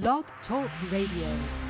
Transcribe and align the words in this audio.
Blog 0.00 0.24
Talk 0.48 0.70
Radio. 0.90 1.69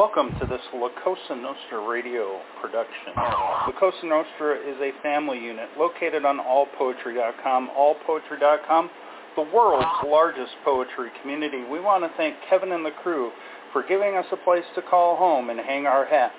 Welcome 0.00 0.30
to 0.40 0.46
this 0.46 0.62
La 0.72 0.88
Cosa 1.04 1.36
Nostra 1.36 1.86
radio 1.86 2.40
production. 2.62 3.12
La 3.16 3.70
Cosa 3.78 4.06
Nostra 4.06 4.56
is 4.56 4.76
a 4.80 4.92
family 5.02 5.38
unit 5.38 5.68
located 5.78 6.24
on 6.24 6.38
allpoetry.com. 6.38 7.68
Allpoetry.com, 7.78 8.90
the 9.36 9.42
world's 9.54 9.86
largest 10.06 10.52
poetry 10.64 11.10
community. 11.20 11.64
We 11.70 11.80
want 11.80 12.02
to 12.04 12.10
thank 12.16 12.36
Kevin 12.48 12.72
and 12.72 12.82
the 12.82 12.92
crew 13.02 13.30
for 13.74 13.82
giving 13.86 14.16
us 14.16 14.24
a 14.32 14.38
place 14.38 14.64
to 14.74 14.80
call 14.80 15.18
home 15.18 15.50
and 15.50 15.60
hang 15.60 15.84
our 15.84 16.06
hats. 16.06 16.32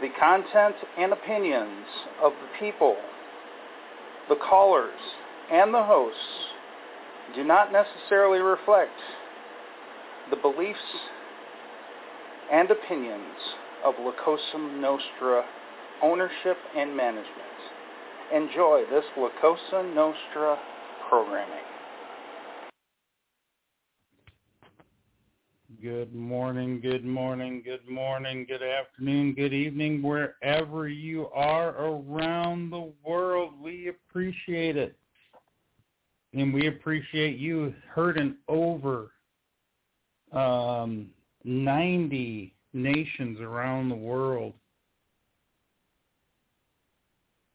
The 0.00 0.08
content 0.18 0.74
and 0.98 1.12
opinions 1.12 1.86
of 2.20 2.32
the 2.32 2.48
people, 2.58 2.96
the 4.28 4.34
callers, 4.34 4.98
and 5.52 5.72
the 5.72 5.84
hosts 5.84 6.18
do 7.36 7.44
not 7.44 7.70
necessarily 7.70 8.40
reflect 8.40 8.90
the 10.30 10.36
beliefs 10.36 10.80
and 12.52 12.70
opinions 12.70 13.38
of 13.84 13.94
La 14.00 14.12
Nostra 14.80 15.44
ownership 16.02 16.56
and 16.76 16.96
management. 16.96 17.26
Enjoy 18.34 18.82
this 18.90 19.04
La 19.16 19.82
Nostra 19.82 20.58
programming. 21.08 21.64
Good 25.82 26.14
morning, 26.14 26.80
good 26.80 27.04
morning, 27.04 27.62
good 27.64 27.86
morning, 27.88 28.46
good 28.48 28.62
afternoon, 28.62 29.34
good 29.34 29.52
evening, 29.52 30.02
wherever 30.02 30.88
you 30.88 31.28
are 31.34 31.70
around 31.70 32.70
the 32.70 32.92
world. 33.04 33.52
We 33.60 33.88
appreciate 33.88 34.76
it. 34.76 34.96
And 36.32 36.52
we 36.52 36.68
appreciate 36.68 37.38
you 37.38 37.74
hurting 37.88 38.36
over 38.48 39.12
um, 40.32 41.10
90 41.46 42.52
nations 42.72 43.40
around 43.40 43.88
the 43.88 43.94
world. 43.94 44.52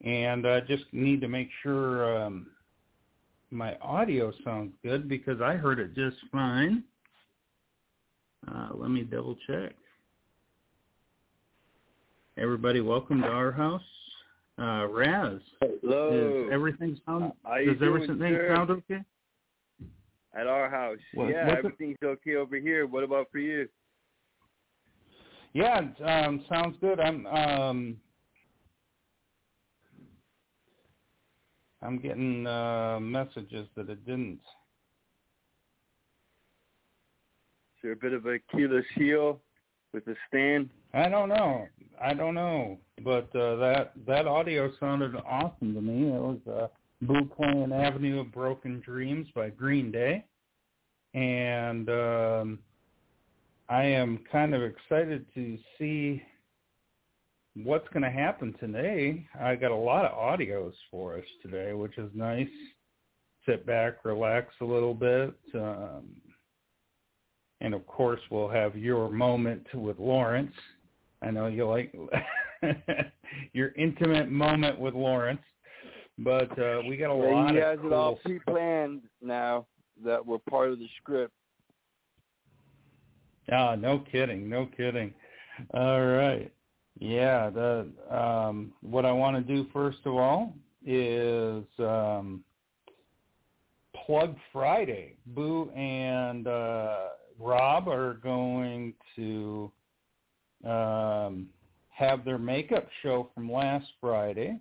And 0.04 0.48
I 0.48 0.62
just 0.62 0.86
need 0.94 1.22
to 1.22 1.28
make 1.28 1.50
sure 1.62 2.18
um, 2.18 2.48
my 3.52 3.76
audio 3.82 4.32
sounds 4.44 4.74
good 4.84 5.08
because 5.08 5.42
I 5.42 5.56
heard 5.56 5.78
it 5.78 5.94
just 5.94 6.18
fine. 6.32 6.84
Uh, 8.48 8.70
let 8.74 8.90
me 8.90 9.02
double 9.04 9.38
check. 9.46 9.74
Everybody, 12.38 12.82
welcome 12.82 13.22
to 13.22 13.28
our 13.28 13.52
house. 13.52 13.82
Uh, 14.58 14.88
Raz, 14.88 15.40
hello. 15.60 16.46
Does 16.46 16.54
everything 16.54 17.00
sound? 17.06 17.34
Does 17.66 17.76
everything 17.82 18.18
sir? 18.20 18.54
sound 18.56 18.70
okay? 18.70 19.04
At 20.34 20.48
our 20.48 20.70
house. 20.70 20.98
What- 21.14 21.30
yeah, 21.30 21.46
what's 21.48 21.60
it- 21.60 21.66
everything's 21.66 21.98
okay 22.04 22.36
over 22.36 22.56
here. 22.58 22.88
What 22.88 23.04
about 23.04 23.30
for 23.32 23.40
you? 23.40 23.68
Yeah, 25.54 25.82
um, 26.06 26.46
sounds 26.50 26.78
good. 26.80 27.00
I'm 27.00 27.26
um, 27.28 27.98
I'm 31.82 31.98
getting 32.00 32.48
uh, 32.48 33.00
messages 33.02 33.68
that 33.76 33.90
it 33.90 34.06
didn't. 34.06 34.40
Is 37.76 37.84
there 37.84 37.92
a 37.94 37.96
bit 37.96 38.14
of 38.14 38.28
a 38.28 38.38
keyless 38.52 38.86
heel 38.96 39.42
with 39.94 40.06
the 40.06 40.16
stand? 40.28 40.70
I 40.94 41.10
don't 41.10 41.30
know. 41.30 41.68
I 42.02 42.14
don't 42.14 42.36
know. 42.36 42.78
But 43.04 43.36
uh, 43.36 43.56
that 43.58 43.94
that 44.08 44.28
audio 44.28 44.72
sounded 44.80 45.16
awesome 45.28 45.74
to 45.74 45.82
me. 45.82 46.08
It 46.08 46.22
was 46.22 46.40
uh, 46.48 46.68
Blue 47.02 47.26
Playing 47.26 47.74
Avenue 47.74 48.20
of 48.22 48.32
Broken 48.32 48.82
Dreams 48.86 49.28
by 49.34 49.50
Green 49.50 49.92
Day, 49.92 50.24
and 51.14 51.90
um, 51.90 52.60
I 53.72 53.86
am 53.86 54.20
kind 54.30 54.54
of 54.54 54.62
excited 54.62 55.26
to 55.34 55.58
see 55.80 56.22
what's 57.56 57.88
going 57.94 58.04
to 58.04 58.12
happen 58.12 58.54
today. 58.60 59.26
I 59.40 59.56
got 59.56 59.72
a 59.72 59.76
lot 59.76 60.04
of 60.04 60.12
audios 60.12 60.74
for 60.92 61.18
us 61.18 61.24
today, 61.42 61.72
which 61.72 61.98
is 61.98 62.12
nice. 62.14 62.50
Sit 63.46 63.66
back, 63.66 64.04
relax 64.04 64.54
a 64.60 64.66
little 64.66 64.94
bit. 64.94 65.34
Um, 65.56 66.04
and 67.62 67.74
of 67.74 67.88
course, 67.88 68.20
we'll 68.30 68.50
have 68.50 68.76
your 68.76 69.10
moment 69.10 69.66
with 69.74 70.00
Lawrence. 70.00 70.54
I 71.22 71.32
know 71.32 71.48
you 71.48 71.66
like 71.66 71.96
your 73.54 73.72
intimate 73.78 74.30
moment 74.30 74.82
with 74.82 74.96
Lawrence, 74.96 75.40
but 76.18 76.52
uh, 76.60 76.82
we 76.90 76.98
got 76.98 77.10
a 77.10 77.14
lot 77.14 77.52
he 77.52 77.58
of 77.58 77.64
has 77.64 77.80
it 77.86 77.94
all 77.94 78.18
pre-planned 78.18 79.04
now 79.22 79.66
that 80.04 80.26
we're 80.26 80.40
part 80.50 80.72
of 80.72 80.80
the 80.80 80.90
script. 81.02 81.32
Ah, 83.52 83.76
no 83.76 84.00
kidding, 84.12 84.50
no 84.50 84.68
kidding. 84.78 85.14
All 85.74 86.06
right. 86.06 86.52
Yeah, 87.00 87.50
the 87.50 87.88
um 88.10 88.74
what 88.82 89.06
I 89.06 89.12
want 89.12 89.36
to 89.36 89.56
do 89.56 89.68
first 89.74 90.00
of 90.06 90.16
all 90.16 90.54
is 90.86 91.66
um, 91.80 92.44
Plug 94.06 94.36
Friday. 94.52 95.16
Boo 95.28 95.70
and 95.72 96.48
uh, 96.48 97.10
Rob 97.40 97.88
are 97.88 98.16
going 98.16 98.94
to 99.16 99.72
um, 100.66 101.48
have 101.90 102.24
their 102.24 102.38
makeup 102.38 102.88
show 103.04 103.30
from 103.34 103.52
last 103.52 103.88
Friday, 104.00 104.60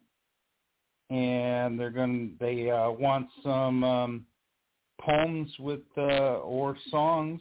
and 1.11 1.79
they're 1.79 1.91
going 1.91 2.37
they 2.41 2.71
uh, 2.71 2.91
want 2.91 3.29
some 3.43 3.85
um, 3.85 4.27
poems 5.01 5.51
with 5.59 5.81
uh, 5.97 6.39
or 6.41 6.77
songs 6.91 7.41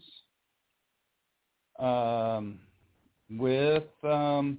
um, 1.79 2.59
with 3.29 3.83
um, 4.03 4.57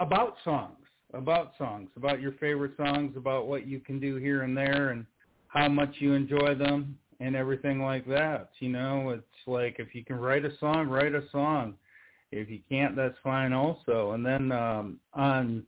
about 0.00 0.36
songs, 0.44 0.76
about 1.14 1.52
songs, 1.58 1.88
about 1.96 2.20
your 2.20 2.32
favorite 2.32 2.72
songs, 2.76 3.16
about 3.16 3.46
what 3.46 3.66
you 3.66 3.80
can 3.80 3.98
do 3.98 4.16
here 4.16 4.42
and 4.42 4.56
there, 4.56 4.90
and 4.90 5.06
how 5.48 5.68
much 5.68 5.94
you 5.98 6.12
enjoy 6.12 6.54
them, 6.54 6.98
and 7.20 7.34
everything 7.34 7.80
like 7.80 8.06
that. 8.06 8.50
You 8.60 8.68
know, 8.68 9.10
it's 9.10 9.46
like 9.46 9.76
if 9.78 9.94
you 9.94 10.04
can 10.04 10.16
write 10.16 10.44
a 10.44 10.56
song, 10.58 10.88
write 10.88 11.14
a 11.14 11.22
song. 11.32 11.74
If 12.32 12.50
you 12.50 12.60
can't, 12.68 12.96
that's 12.96 13.16
fine 13.22 13.52
also. 13.52 14.12
And 14.12 14.26
then 14.26 14.52
um, 14.52 15.00
on 15.14 15.64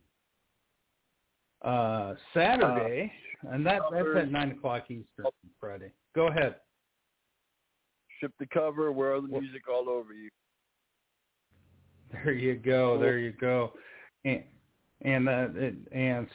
uh, 1.63 2.15
Saturday, 2.33 3.11
uh, 3.45 3.51
and 3.51 3.65
that 3.65 3.81
that's 3.91 4.07
at 4.15 4.31
nine 4.31 4.51
o'clock 4.51 4.83
Eastern 4.89 5.25
Friday. 5.59 5.91
Go 6.15 6.27
ahead. 6.27 6.55
Ship 8.19 8.31
the 8.39 8.45
cover, 8.47 8.91
wear 8.91 9.19
the 9.21 9.27
music 9.27 9.63
all 9.69 9.89
over 9.89 10.13
you. 10.13 10.29
There 12.11 12.33
you 12.33 12.55
go. 12.55 12.99
There 12.99 13.19
you 13.19 13.33
go. 13.39 13.73
And 14.25 14.43
and 15.01 15.29
uh, 15.29 15.47
and 15.91 16.27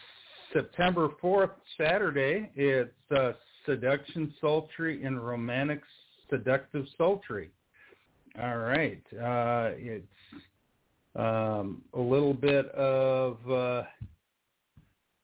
September 0.52 1.10
fourth, 1.20 1.50
Saturday, 1.76 2.50
it's 2.54 2.90
uh, 3.14 3.32
seduction 3.66 4.32
sultry 4.40 5.04
and 5.04 5.24
romantic 5.24 5.82
seductive 6.30 6.86
sultry. 6.96 7.50
All 8.40 8.58
right. 8.58 9.02
Uh, 9.12 9.72
it's 9.76 10.06
um, 11.16 11.82
a 11.92 12.00
little 12.00 12.34
bit 12.34 12.66
of 12.70 13.38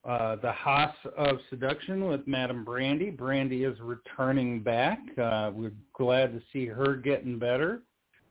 uh, 0.05 0.37
the 0.37 0.53
House 0.53 0.97
of 1.17 1.39
Seduction 1.51 2.07
with 2.07 2.27
Madam 2.27 2.65
Brandy. 2.65 3.11
Brandy 3.11 3.65
is 3.65 3.79
returning 3.81 4.63
back. 4.63 4.99
Uh, 5.19 5.51
we're 5.55 5.73
glad 5.93 6.33
to 6.33 6.41
see 6.53 6.67
her 6.67 6.97
getting 6.97 7.39
better 7.39 7.83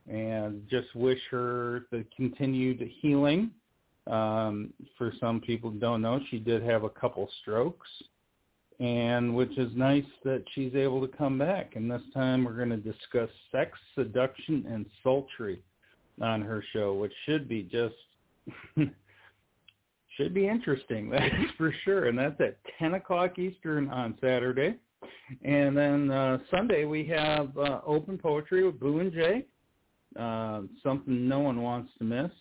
and 0.10 0.68
just 0.70 0.94
wish 0.96 1.20
her 1.30 1.86
the 1.92 2.04
continued 2.16 2.90
healing. 3.02 3.52
Um, 4.08 4.74
for 4.98 5.14
some 5.20 5.40
people 5.40 5.70
who 5.70 5.80
don't 5.80 6.02
know, 6.02 6.20
she 6.32 6.40
did 6.40 6.64
have 6.64 6.84
a 6.84 6.90
couple 6.90 7.30
strokes, 7.42 7.88
and 8.80 9.36
which 9.36 9.56
is 9.60 9.70
nice 9.76 10.06
that 10.24 10.44
she's 10.56 10.74
able 10.74 11.06
to 11.06 11.18
come 11.18 11.38
back. 11.38 11.76
And 11.76 11.92
this 11.92 12.02
time 12.16 12.44
we're 12.44 12.58
going 12.58 12.70
to 12.72 12.78
discuss 12.78 13.30
sex, 13.52 13.78
seduction, 13.94 14.66
and 14.68 14.88
sultry 15.04 15.62
on 16.20 16.42
her 16.42 16.64
show, 16.74 16.96
which 16.96 17.14
should 17.28 17.48
be 17.48 17.62
just 17.62 17.94
should 20.20 20.34
be 20.34 20.48
interesting. 20.48 21.10
That's 21.12 21.34
for 21.58 21.74
sure. 21.86 22.08
And 22.08 22.18
that's 22.18 22.40
at 22.42 22.58
10 22.78 22.96
o'clock 22.96 23.40
Eastern 23.40 23.90
on 23.90 24.18
Saturday. 24.22 24.76
And 25.44 25.78
then 25.78 26.12
uh, 26.12 26.40
Sunday 26.52 26.86
we 26.86 27.06
have 27.06 27.58
uh, 27.58 27.80
open 27.86 28.18
poetry 28.18 28.66
with 28.66 28.80
Boo 28.80 29.00
and 29.00 29.14
Jay. 29.14 29.46
Uh, 30.20 30.62
something 30.84 31.28
no 31.28 31.40
one 31.40 31.62
wants 31.62 31.92
to 32.00 32.04
miss. 32.04 32.32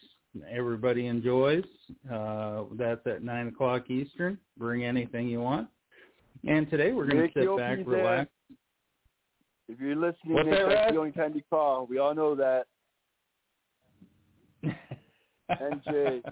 Everybody 0.50 1.06
enjoys. 1.06 1.64
Uh, 2.10 2.64
that's 2.76 3.06
at 3.06 3.22
9 3.22 3.48
o'clock 3.48 3.90
Eastern. 3.90 4.38
Bring 4.56 4.84
anything 4.84 5.28
you 5.28 5.40
want. 5.40 5.68
And 6.46 6.68
today 6.70 6.92
we're 6.92 7.06
going 7.06 7.30
to 7.32 7.40
sit 7.40 7.56
back, 7.56 7.78
relax. 7.84 8.30
If 9.68 9.78
you're 9.80 9.96
listening, 9.96 10.34
What's 10.34 10.48
that, 10.48 10.68
that's 10.68 10.92
the 10.92 10.98
only 10.98 11.12
time 11.12 11.32
you 11.34 11.42
call. 11.50 11.86
We 11.86 11.98
all 11.98 12.14
know 12.14 12.34
that. 12.34 12.64
and 14.62 15.82
Jay. 15.84 16.22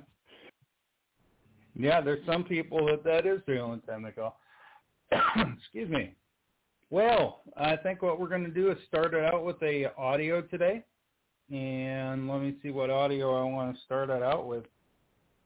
Yeah, 1.78 2.00
there's 2.00 2.24
some 2.26 2.44
people 2.44 2.86
that 2.86 3.04
that 3.04 3.26
is 3.26 3.40
the 3.46 3.58
only 3.58 3.80
time 3.80 4.02
they 4.02 4.10
call. 4.10 4.38
Excuse 5.12 5.90
me. 5.90 6.14
Well, 6.90 7.42
I 7.56 7.76
think 7.76 8.02
what 8.02 8.20
we're 8.20 8.28
going 8.28 8.44
to 8.44 8.50
do 8.50 8.70
is 8.70 8.78
start 8.86 9.12
it 9.12 9.24
out 9.24 9.44
with 9.44 9.62
a 9.62 9.92
audio 9.98 10.40
today. 10.40 10.84
And 11.52 12.28
let 12.28 12.40
me 12.40 12.56
see 12.62 12.70
what 12.70 12.90
audio 12.90 13.40
I 13.40 13.44
want 13.44 13.76
to 13.76 13.82
start 13.82 14.10
it 14.10 14.22
out 14.22 14.46
with. 14.46 14.64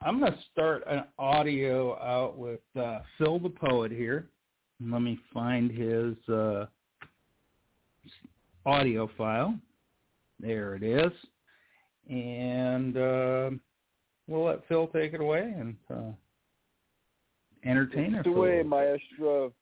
I'm 0.03 0.19
going 0.19 0.33
to 0.33 0.39
start 0.53 0.83
an 0.87 1.05
audio 1.19 1.99
out 2.01 2.39
with 2.39 2.61
uh, 2.79 3.01
Phil 3.19 3.39
the 3.39 3.51
Poet 3.51 3.91
here. 3.91 4.29
Let 4.83 5.03
me 5.03 5.19
find 5.35 5.71
his 5.71 6.17
uh, 6.29 6.67
audio 8.65 9.11
file. 9.19 9.55
There 10.39 10.75
it 10.75 10.83
is. 10.83 11.13
And 12.09 12.97
uh, 12.97 13.51
we'll 14.31 14.45
let 14.45 14.67
Phil 14.69 14.87
take 14.87 15.13
it 15.13 15.21
away 15.21 15.53
and 15.59 15.77
uh, 15.93 16.13
entertain 17.65 18.15
us. 18.15 18.25
away, 18.27 18.63
maestro. 18.63 19.53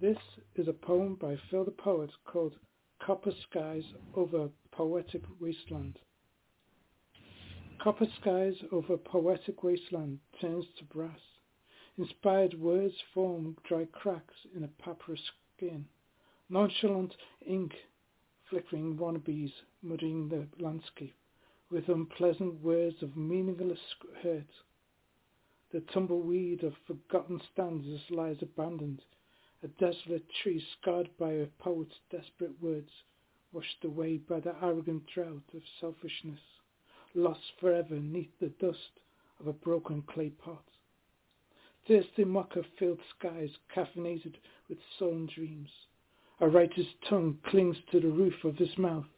This 0.00 0.18
is 0.54 0.68
a 0.68 0.72
poem 0.72 1.16
by 1.20 1.36
Phil 1.50 1.64
the 1.64 1.72
Poet 1.72 2.10
called 2.24 2.52
Copper 3.04 3.32
Skies 3.50 3.82
Over 4.14 4.48
Poetic 4.70 5.22
Wasteland. 5.40 5.98
Copper 7.82 8.06
skies 8.20 8.54
over 8.72 8.96
poetic 8.96 9.62
wasteland 9.62 10.18
turns 10.40 10.64
to 10.78 10.84
brass. 10.84 11.20
Inspired 11.96 12.60
words 12.60 12.94
form 13.14 13.56
dry 13.68 13.86
cracks 13.92 14.34
in 14.56 14.64
a 14.64 14.82
papyrus 14.82 15.20
skin. 15.56 15.84
Nonchalant 16.50 17.14
ink 17.46 17.72
flickering 18.48 18.96
wannabes 18.96 19.52
muddying 19.82 20.28
the 20.28 20.46
landscape 20.58 21.14
with 21.70 21.88
unpleasant 21.88 22.62
words 22.62 23.02
of 23.02 23.16
meaningless 23.16 23.94
hurt. 24.22 24.48
The 25.70 25.80
tumbleweed 25.80 26.64
of 26.64 26.74
forgotten 26.86 27.40
stanzas 27.52 28.10
lies 28.10 28.40
abandoned, 28.40 29.04
a 29.62 29.68
desolate 29.68 30.24
tree 30.42 30.64
scarred 30.72 31.10
by 31.18 31.32
a 31.32 31.46
poet's 31.58 32.00
desperate 32.10 32.58
words, 32.62 32.90
washed 33.52 33.84
away 33.84 34.16
by 34.16 34.40
the 34.40 34.56
arrogant 34.64 35.06
drought 35.06 35.42
of 35.52 35.62
selfishness, 35.78 36.40
lost 37.14 37.52
forever 37.60 37.96
neath 37.96 38.38
the 38.40 38.48
dust 38.48 39.00
of 39.40 39.46
a 39.46 39.52
broken 39.52 40.00
clay 40.02 40.30
pot. 40.30 40.64
Thirsty 41.86 42.24
mocha-filled 42.24 43.00
skies 43.10 43.58
caffeinated 43.74 44.36
with 44.68 44.78
sullen 44.98 45.26
dreams. 45.26 45.70
A 46.40 46.48
writer's 46.48 46.94
tongue 47.08 47.38
clings 47.46 47.76
to 47.90 47.98
the 47.98 48.08
roof 48.08 48.44
of 48.44 48.56
his 48.56 48.78
mouth, 48.78 49.08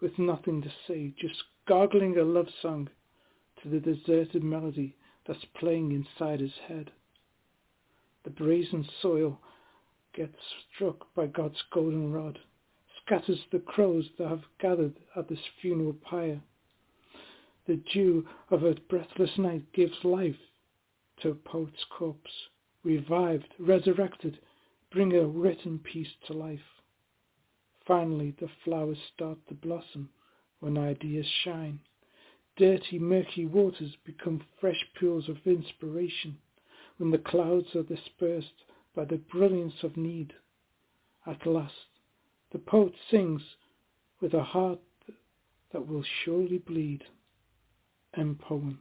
with 0.00 0.18
nothing 0.18 0.62
to 0.62 0.72
say, 0.86 1.12
just 1.18 1.42
gargling 1.66 2.16
a 2.16 2.22
love 2.22 2.48
song 2.62 2.88
to 3.62 3.68
the 3.68 3.80
deserted 3.80 4.42
melody 4.42 4.96
that's 5.26 5.44
playing 5.58 5.92
inside 5.92 6.40
his 6.40 6.56
head. 6.66 6.90
The 8.24 8.30
brazen 8.30 8.88
soil 9.02 9.38
gets 10.14 10.38
struck 10.74 11.14
by 11.14 11.26
God's 11.26 11.62
golden 11.72 12.10
rod, 12.12 12.38
scatters 13.04 13.40
the 13.52 13.58
crows 13.58 14.08
that 14.18 14.28
have 14.28 14.44
gathered 14.58 14.94
at 15.14 15.28
this 15.28 15.44
funeral 15.60 15.92
pyre. 15.92 16.40
The 17.66 17.76
dew 17.92 18.26
of 18.50 18.64
a 18.64 18.74
breathless 18.88 19.36
night 19.36 19.72
gives 19.72 20.04
life 20.04 20.38
to 21.20 21.30
a 21.30 21.34
poet's 21.34 21.84
corpse, 21.90 22.48
revived, 22.82 23.52
resurrected, 23.58 24.38
bring 24.96 25.12
a 25.12 25.26
written 25.26 25.78
piece 25.78 26.08
to 26.26 26.32
life. 26.32 26.58
Finally, 27.86 28.34
the 28.40 28.48
flowers 28.64 28.96
start 29.14 29.36
to 29.46 29.52
blossom 29.52 30.08
when 30.60 30.78
ideas 30.78 31.26
shine. 31.44 31.78
Dirty, 32.56 32.98
murky 32.98 33.44
waters 33.44 33.94
become 34.06 34.42
fresh 34.58 34.82
pools 34.98 35.28
of 35.28 35.36
inspiration 35.44 36.38
when 36.96 37.10
the 37.10 37.18
clouds 37.18 37.66
are 37.74 37.82
dispersed 37.82 38.64
by 38.94 39.04
the 39.04 39.20
brilliance 39.30 39.82
of 39.82 39.98
need. 39.98 40.32
At 41.26 41.46
last, 41.46 41.74
the 42.52 42.58
poet 42.58 42.94
sings 43.10 43.42
with 44.22 44.32
a 44.32 44.42
heart 44.42 44.80
that 45.74 45.86
will 45.86 46.04
surely 46.24 46.56
bleed. 46.56 47.04
M. 48.14 48.38
Poem. 48.40 48.80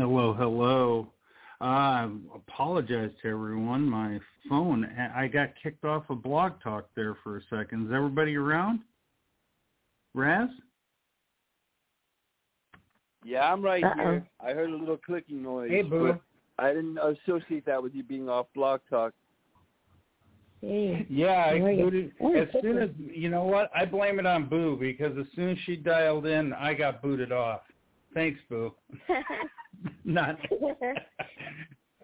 Hello, 0.00 0.32
hello. 0.32 1.08
I 1.60 2.04
uh, 2.04 2.08
apologize 2.34 3.10
to 3.20 3.28
everyone. 3.28 3.82
My 3.82 4.18
phone, 4.48 4.86
I 5.14 5.26
got 5.26 5.50
kicked 5.62 5.84
off 5.84 6.04
of 6.08 6.22
Blog 6.22 6.52
Talk 6.62 6.88
there 6.96 7.18
for 7.22 7.36
a 7.36 7.42
second. 7.50 7.86
Is 7.86 7.92
everybody 7.94 8.34
around? 8.34 8.80
Raz? 10.14 10.48
Yeah, 13.26 13.52
I'm 13.52 13.60
right 13.60 13.84
Uh-oh. 13.84 13.94
here. 13.94 14.26
I 14.42 14.52
heard 14.52 14.70
a 14.70 14.74
little 14.74 14.96
clicking 14.96 15.42
noise. 15.42 15.70
Hey, 15.70 15.82
Boo. 15.82 16.18
I 16.58 16.72
didn't 16.72 16.96
associate 16.96 17.66
that 17.66 17.82
with 17.82 17.94
you 17.94 18.02
being 18.02 18.30
off 18.30 18.46
Blog 18.54 18.80
Talk. 18.88 19.12
Hey. 20.62 21.04
Yeah, 21.10 21.52
I 21.52 21.58
booted 21.58 22.12
as 22.38 22.48
soon 22.62 22.78
as 22.78 22.88
you 22.96 23.28
know 23.28 23.44
what 23.44 23.70
I 23.76 23.84
blame 23.84 24.18
it 24.18 24.24
on 24.24 24.48
Boo 24.48 24.78
because 24.80 25.12
as 25.18 25.26
soon 25.36 25.50
as 25.50 25.58
she 25.66 25.76
dialed 25.76 26.24
in, 26.24 26.54
I 26.54 26.72
got 26.72 27.02
booted 27.02 27.32
off. 27.32 27.60
Thanks, 28.14 28.40
Boo. 28.48 28.72
Not. 30.04 30.38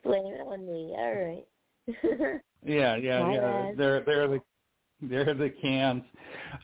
blame 0.05 0.27
it 0.27 0.41
on 0.41 0.67
me. 0.67 0.95
All 0.97 1.15
right. 1.15 1.47
yeah, 2.65 2.97
yeah, 2.97 3.23
My 3.23 3.35
yeah. 3.35 3.41
bad. 3.41 3.77
They're 3.77 4.01
they're 4.05 4.29
the 4.29 4.41
they're 5.03 5.35
the 5.35 5.51
cans. 5.61 6.03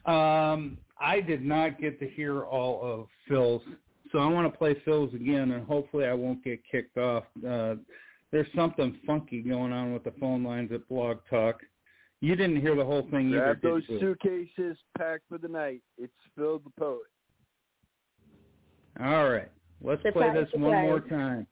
Um, 0.06 0.78
I 1.00 1.20
did 1.20 1.44
not 1.44 1.80
get 1.80 1.98
to 2.00 2.08
hear 2.08 2.42
all 2.42 2.80
of 2.82 3.06
Phil's, 3.28 3.62
so 4.10 4.18
I 4.18 4.26
want 4.26 4.50
to 4.50 4.56
play 4.56 4.76
Phil's 4.84 5.12
again, 5.14 5.50
and 5.52 5.66
hopefully 5.66 6.06
I 6.06 6.14
won't 6.14 6.42
get 6.44 6.60
kicked 6.70 6.96
off. 6.96 7.24
Uh, 7.46 7.74
there's 8.30 8.46
something 8.54 8.98
funky 9.06 9.42
going 9.42 9.72
on 9.72 9.92
with 9.92 10.04
the 10.04 10.12
phone 10.18 10.42
lines 10.42 10.72
at 10.72 10.88
Blog 10.88 11.18
Talk. 11.28 11.60
You 12.20 12.36
didn't 12.36 12.60
hear 12.60 12.76
the 12.76 12.84
whole 12.84 13.06
thing 13.10 13.30
either, 13.30 13.38
Grab 13.40 13.60
did 13.60 13.70
those 13.70 13.82
you? 13.88 14.00
suitcases, 14.00 14.78
packed 14.96 15.24
for 15.28 15.38
the 15.38 15.48
night. 15.48 15.82
It's 15.98 16.12
Phil 16.36 16.60
the 16.60 16.70
Poet. 16.78 17.00
All 19.00 19.28
right, 19.28 19.50
let's 19.82 20.02
play 20.02 20.12
Surprise, 20.12 20.46
this 20.52 20.60
one 20.60 20.82
more 20.82 21.00
time. 21.00 21.46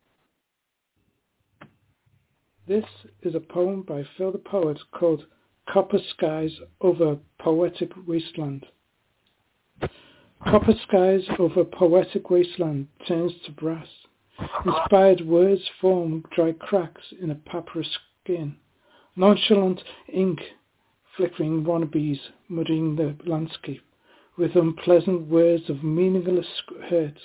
This 2.66 2.84
is 3.22 3.34
a 3.34 3.40
poem 3.40 3.82
by 3.82 4.04
Phil 4.16 4.32
the 4.32 4.38
Poet 4.38 4.78
called 4.92 5.24
Copper 5.68 5.98
Skies 6.10 6.52
Over 6.80 7.18
Poetic 7.38 7.90
Wasteland. 8.06 8.64
Copper 10.44 10.72
skies 10.88 11.22
over 11.38 11.64
poetic 11.64 12.30
wasteland 12.30 12.88
turns 13.06 13.32
to 13.44 13.52
brass. 13.52 13.86
Inspired 14.64 15.20
words 15.26 15.60
form 15.80 16.24
dry 16.34 16.52
cracks 16.52 17.12
in 17.20 17.30
a 17.30 17.34
papyrus 17.34 17.98
skin. 18.24 18.56
Nonchalant 19.16 19.82
ink 20.10 20.40
flickering 21.14 21.62
wannabes 21.62 22.18
muddying 22.48 22.96
the 22.96 23.14
landscape 23.26 23.82
with 24.38 24.56
unpleasant 24.56 25.26
words 25.28 25.68
of 25.68 25.84
meaningless 25.84 26.46
hurt. 26.88 27.18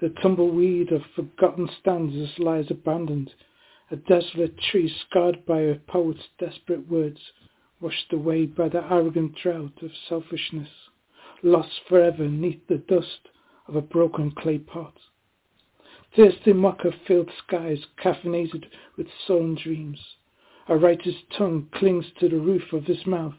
The 0.00 0.08
tumbleweed 0.08 0.92
of 0.92 1.04
forgotten 1.14 1.68
stanzas 1.78 2.38
lies 2.38 2.70
abandoned 2.70 3.34
a 3.90 3.96
desolate 3.96 4.56
tree 4.56 4.88
scarred 4.88 5.44
by 5.44 5.60
a 5.60 5.74
poet's 5.74 6.26
desperate 6.38 6.88
words, 6.88 7.20
washed 7.82 8.10
away 8.10 8.46
by 8.46 8.70
the 8.70 8.82
arrogant 8.90 9.34
drought 9.34 9.82
of 9.82 9.90
selfishness, 10.08 10.70
lost 11.42 11.82
forever 11.86 12.26
neath 12.28 12.66
the 12.66 12.78
dust 12.78 13.28
of 13.68 13.76
a 13.76 13.82
broken 13.82 14.30
clay 14.30 14.56
pot. 14.56 14.96
Thirsty 16.16 16.54
mocker 16.54 16.92
filled 17.06 17.30
skies 17.36 17.84
caffeinated 18.02 18.70
with 18.96 19.06
sullen 19.26 19.54
dreams. 19.54 20.00
A 20.68 20.78
writer's 20.78 21.22
tongue 21.36 21.68
clings 21.72 22.10
to 22.20 22.28
the 22.30 22.40
roof 22.40 22.72
of 22.72 22.86
his 22.86 23.04
mouth, 23.06 23.36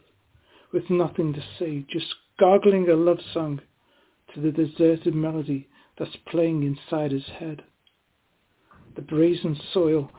with 0.71 0.91
nothing 0.91 1.33
to 1.33 1.43
say, 1.57 1.87
just 1.89 2.13
gargling 2.37 2.87
a 2.87 2.93
love 2.93 3.21
song 3.33 3.61
to 4.35 4.39
the 4.39 4.51
deserted 4.51 5.15
melody 5.15 5.67
that's 6.01 6.17
playing 6.31 6.63
inside 6.63 7.11
his 7.11 7.27
head. 7.37 7.61
The 8.95 9.03
brazen 9.03 9.55
soil 9.71 10.09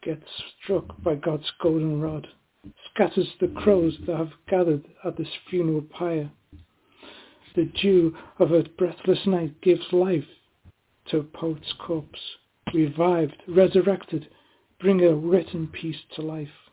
gets 0.00 0.22
struck 0.62 1.02
by 1.02 1.16
God's 1.16 1.50
golden 1.60 2.00
rod, 2.00 2.28
scatters 2.94 3.26
the 3.40 3.48
crows 3.48 3.98
that 4.06 4.16
have 4.16 4.30
gathered 4.48 4.84
at 5.04 5.16
this 5.16 5.26
funeral 5.50 5.82
pyre. 5.82 6.30
The 7.56 7.64
dew 7.64 8.16
of 8.38 8.52
a 8.52 8.62
breathless 8.62 9.26
night 9.26 9.60
gives 9.60 9.92
life 9.92 10.28
to 11.10 11.18
a 11.18 11.24
poet's 11.24 11.74
corpse, 11.84 12.20
revived, 12.72 13.42
resurrected, 13.48 14.28
bring 14.78 15.02
a 15.02 15.16
written 15.16 15.66
piece 15.66 16.00
to 16.14 16.22
life. 16.22 16.70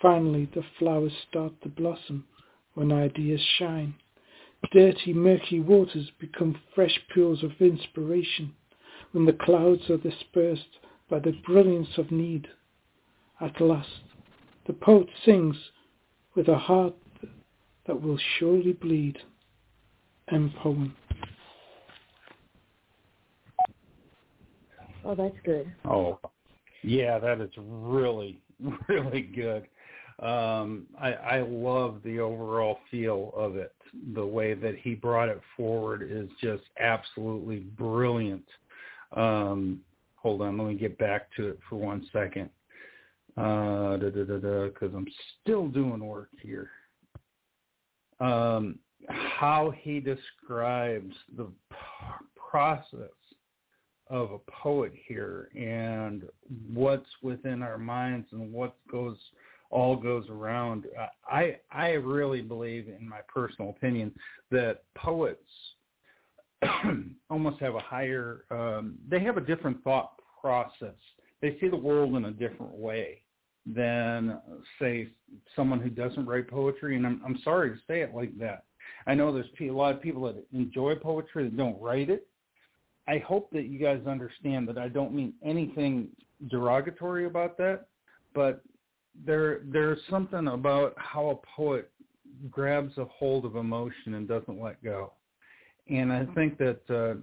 Finally 0.00 0.48
the 0.54 0.64
flowers 0.78 1.12
start 1.28 1.52
to 1.60 1.68
blossom 1.68 2.24
when 2.72 2.90
ideas 2.90 3.42
shine. 3.58 3.96
Dirty, 4.72 5.12
murky 5.12 5.60
waters 5.60 6.10
become 6.18 6.60
fresh 6.74 6.98
pools 7.12 7.42
of 7.42 7.52
inspiration 7.60 8.54
when 9.12 9.24
the 9.24 9.32
clouds 9.32 9.88
are 9.90 9.96
dispersed 9.96 10.78
by 11.08 11.18
the 11.18 11.32
brilliance 11.46 11.98
of 11.98 12.10
need. 12.10 12.48
At 13.40 13.60
last, 13.60 13.88
the 14.66 14.72
poet 14.72 15.08
sings 15.24 15.56
with 16.34 16.48
a 16.48 16.58
heart 16.58 16.94
that 17.86 18.00
will 18.00 18.18
surely 18.38 18.72
bleed. 18.72 19.18
End 20.32 20.54
poem. 20.56 20.96
Oh, 25.04 25.14
that's 25.14 25.36
good. 25.44 25.70
Oh, 25.84 26.18
yeah, 26.82 27.18
that 27.18 27.40
is 27.40 27.50
really, 27.58 28.40
really 28.88 29.22
good. 29.22 29.66
Um, 30.20 30.86
I, 31.00 31.12
I 31.12 31.40
love 31.40 32.00
the 32.04 32.20
overall 32.20 32.78
feel 32.90 33.32
of 33.36 33.56
it. 33.56 33.74
The 34.14 34.24
way 34.24 34.54
that 34.54 34.76
he 34.76 34.94
brought 34.94 35.28
it 35.28 35.40
forward 35.56 36.08
is 36.08 36.28
just 36.40 36.62
absolutely 36.78 37.60
brilliant. 37.60 38.46
Um, 39.16 39.80
hold 40.16 40.42
on, 40.42 40.56
let 40.58 40.68
me 40.68 40.74
get 40.74 40.98
back 40.98 41.28
to 41.36 41.48
it 41.48 41.58
for 41.68 41.76
one 41.76 42.08
second. 42.12 42.48
Uh, 43.36 43.96
da, 43.96 44.10
da, 44.10 44.24
da, 44.24 44.38
da, 44.38 44.68
cause 44.70 44.90
I'm 44.94 45.08
still 45.42 45.66
doing 45.66 46.04
work 46.04 46.30
here. 46.40 46.70
Um, 48.20 48.78
how 49.08 49.72
he 49.76 50.00
describes 50.00 51.14
the 51.36 51.48
process 52.36 53.10
of 54.08 54.30
a 54.32 54.38
poet 54.50 54.92
here 55.08 55.48
and 55.56 56.24
what's 56.72 57.08
within 57.22 57.62
our 57.62 57.78
minds 57.78 58.28
and 58.32 58.52
what 58.52 58.76
goes 58.90 59.16
all 59.74 59.96
goes 59.96 60.24
around. 60.30 60.86
I 61.28 61.56
I 61.70 61.90
really 61.90 62.40
believe, 62.40 62.86
in 62.88 63.06
my 63.06 63.20
personal 63.26 63.70
opinion, 63.70 64.14
that 64.52 64.84
poets 64.94 65.50
almost 67.28 67.60
have 67.60 67.74
a 67.74 67.80
higher. 67.80 68.44
Um, 68.52 68.94
they 69.08 69.20
have 69.20 69.36
a 69.36 69.40
different 69.40 69.82
thought 69.82 70.12
process. 70.40 70.94
They 71.42 71.58
see 71.60 71.68
the 71.68 71.76
world 71.76 72.14
in 72.14 72.26
a 72.26 72.30
different 72.30 72.72
way 72.72 73.22
than, 73.66 74.38
say, 74.80 75.08
someone 75.56 75.80
who 75.80 75.90
doesn't 75.90 76.24
write 76.24 76.48
poetry. 76.48 76.96
And 76.96 77.04
I'm 77.04 77.20
I'm 77.26 77.38
sorry 77.42 77.70
to 77.70 77.76
say 77.88 78.00
it 78.00 78.14
like 78.14 78.38
that. 78.38 78.62
I 79.08 79.14
know 79.14 79.32
there's 79.32 79.46
a 79.60 79.70
lot 79.70 79.96
of 79.96 80.00
people 80.00 80.22
that 80.22 80.36
enjoy 80.52 80.94
poetry 80.94 81.44
that 81.44 81.56
don't 81.56 81.80
write 81.82 82.10
it. 82.10 82.28
I 83.08 83.18
hope 83.18 83.50
that 83.50 83.64
you 83.64 83.80
guys 83.80 84.00
understand 84.06 84.68
that 84.68 84.78
I 84.78 84.86
don't 84.86 85.12
mean 85.12 85.34
anything 85.44 86.08
derogatory 86.48 87.26
about 87.26 87.58
that, 87.58 87.86
but 88.34 88.62
there 89.26 89.60
there's 89.64 89.98
something 90.10 90.48
about 90.48 90.94
how 90.96 91.30
a 91.30 91.56
poet 91.56 91.90
grabs 92.50 92.96
a 92.98 93.04
hold 93.04 93.44
of 93.44 93.56
emotion 93.56 94.14
and 94.14 94.28
doesn't 94.28 94.60
let 94.60 94.82
go. 94.82 95.12
And 95.88 96.12
I 96.12 96.26
think 96.34 96.58
that 96.58 96.80
uh, 96.90 97.20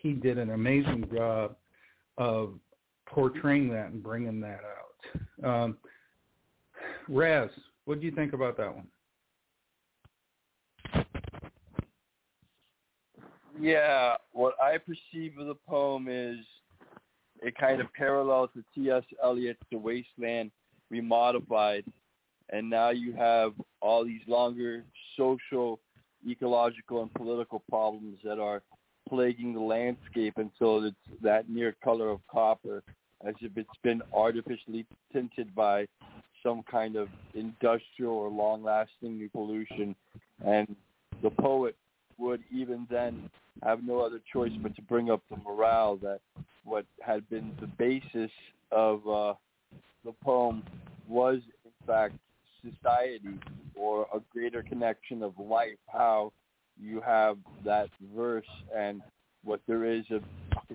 he 0.00 0.12
did 0.12 0.38
an 0.38 0.50
amazing 0.50 1.08
job 1.14 1.56
of 2.16 2.54
portraying 3.06 3.70
that 3.70 3.90
and 3.90 4.02
bringing 4.02 4.40
that 4.40 4.60
out. 5.44 5.64
Um, 5.64 5.76
Raz, 7.08 7.50
what 7.84 8.00
do 8.00 8.06
you 8.06 8.12
think 8.12 8.32
about 8.32 8.56
that 8.56 8.74
one? 8.74 8.86
Yeah, 13.60 14.14
what 14.32 14.54
I 14.62 14.78
perceive 14.78 15.38
of 15.38 15.46
the 15.46 15.56
poem 15.68 16.06
is 16.08 16.38
it 17.42 17.56
kind 17.56 17.80
of 17.80 17.92
parallels 17.92 18.50
to 18.54 18.64
T.S. 18.74 19.02
Eliot's 19.22 19.60
The 19.70 19.78
Wasteland 19.78 20.50
remodified, 20.92 21.84
and 22.50 22.68
now 22.68 22.90
you 22.90 23.12
have 23.12 23.52
all 23.80 24.04
these 24.04 24.22
longer 24.26 24.84
social, 25.16 25.80
ecological, 26.28 27.02
and 27.02 27.12
political 27.14 27.62
problems 27.68 28.18
that 28.24 28.38
are 28.38 28.62
plaguing 29.08 29.54
the 29.54 29.60
landscape 29.60 30.34
until 30.36 30.84
it's 30.84 30.96
that 31.22 31.48
near 31.48 31.74
color 31.82 32.10
of 32.10 32.20
copper, 32.30 32.82
as 33.26 33.34
if 33.40 33.52
it's 33.56 33.68
been 33.82 34.02
artificially 34.12 34.86
tinted 35.12 35.54
by 35.54 35.86
some 36.42 36.62
kind 36.70 36.96
of 36.96 37.08
industrial 37.34 38.12
or 38.12 38.28
long-lasting 38.28 39.28
pollution, 39.32 39.94
and 40.44 40.76
the 41.22 41.30
poet 41.30 41.74
would 42.18 42.42
even 42.52 42.86
then 42.90 43.28
have 43.62 43.82
no 43.82 44.00
other 44.00 44.20
choice 44.32 44.52
but 44.62 44.74
to 44.76 44.82
bring 44.82 45.10
up 45.10 45.22
the 45.30 45.36
morale 45.38 45.96
that 45.96 46.20
what 46.64 46.84
had 47.00 47.28
been 47.28 47.52
the 47.60 47.66
basis 47.66 48.30
of 48.70 49.08
uh, 49.08 49.34
the 50.08 50.14
poem 50.24 50.62
was 51.06 51.40
in 51.66 51.86
fact 51.86 52.14
society 52.64 53.38
or 53.74 54.06
a 54.14 54.20
greater 54.32 54.62
connection 54.62 55.22
of 55.22 55.34
life, 55.38 55.76
how 55.86 56.32
you 56.80 57.02
have 57.02 57.36
that 57.62 57.90
verse 58.16 58.46
and 58.74 59.02
what 59.44 59.60
there 59.68 59.84
is 59.84 60.04
of 60.10 60.22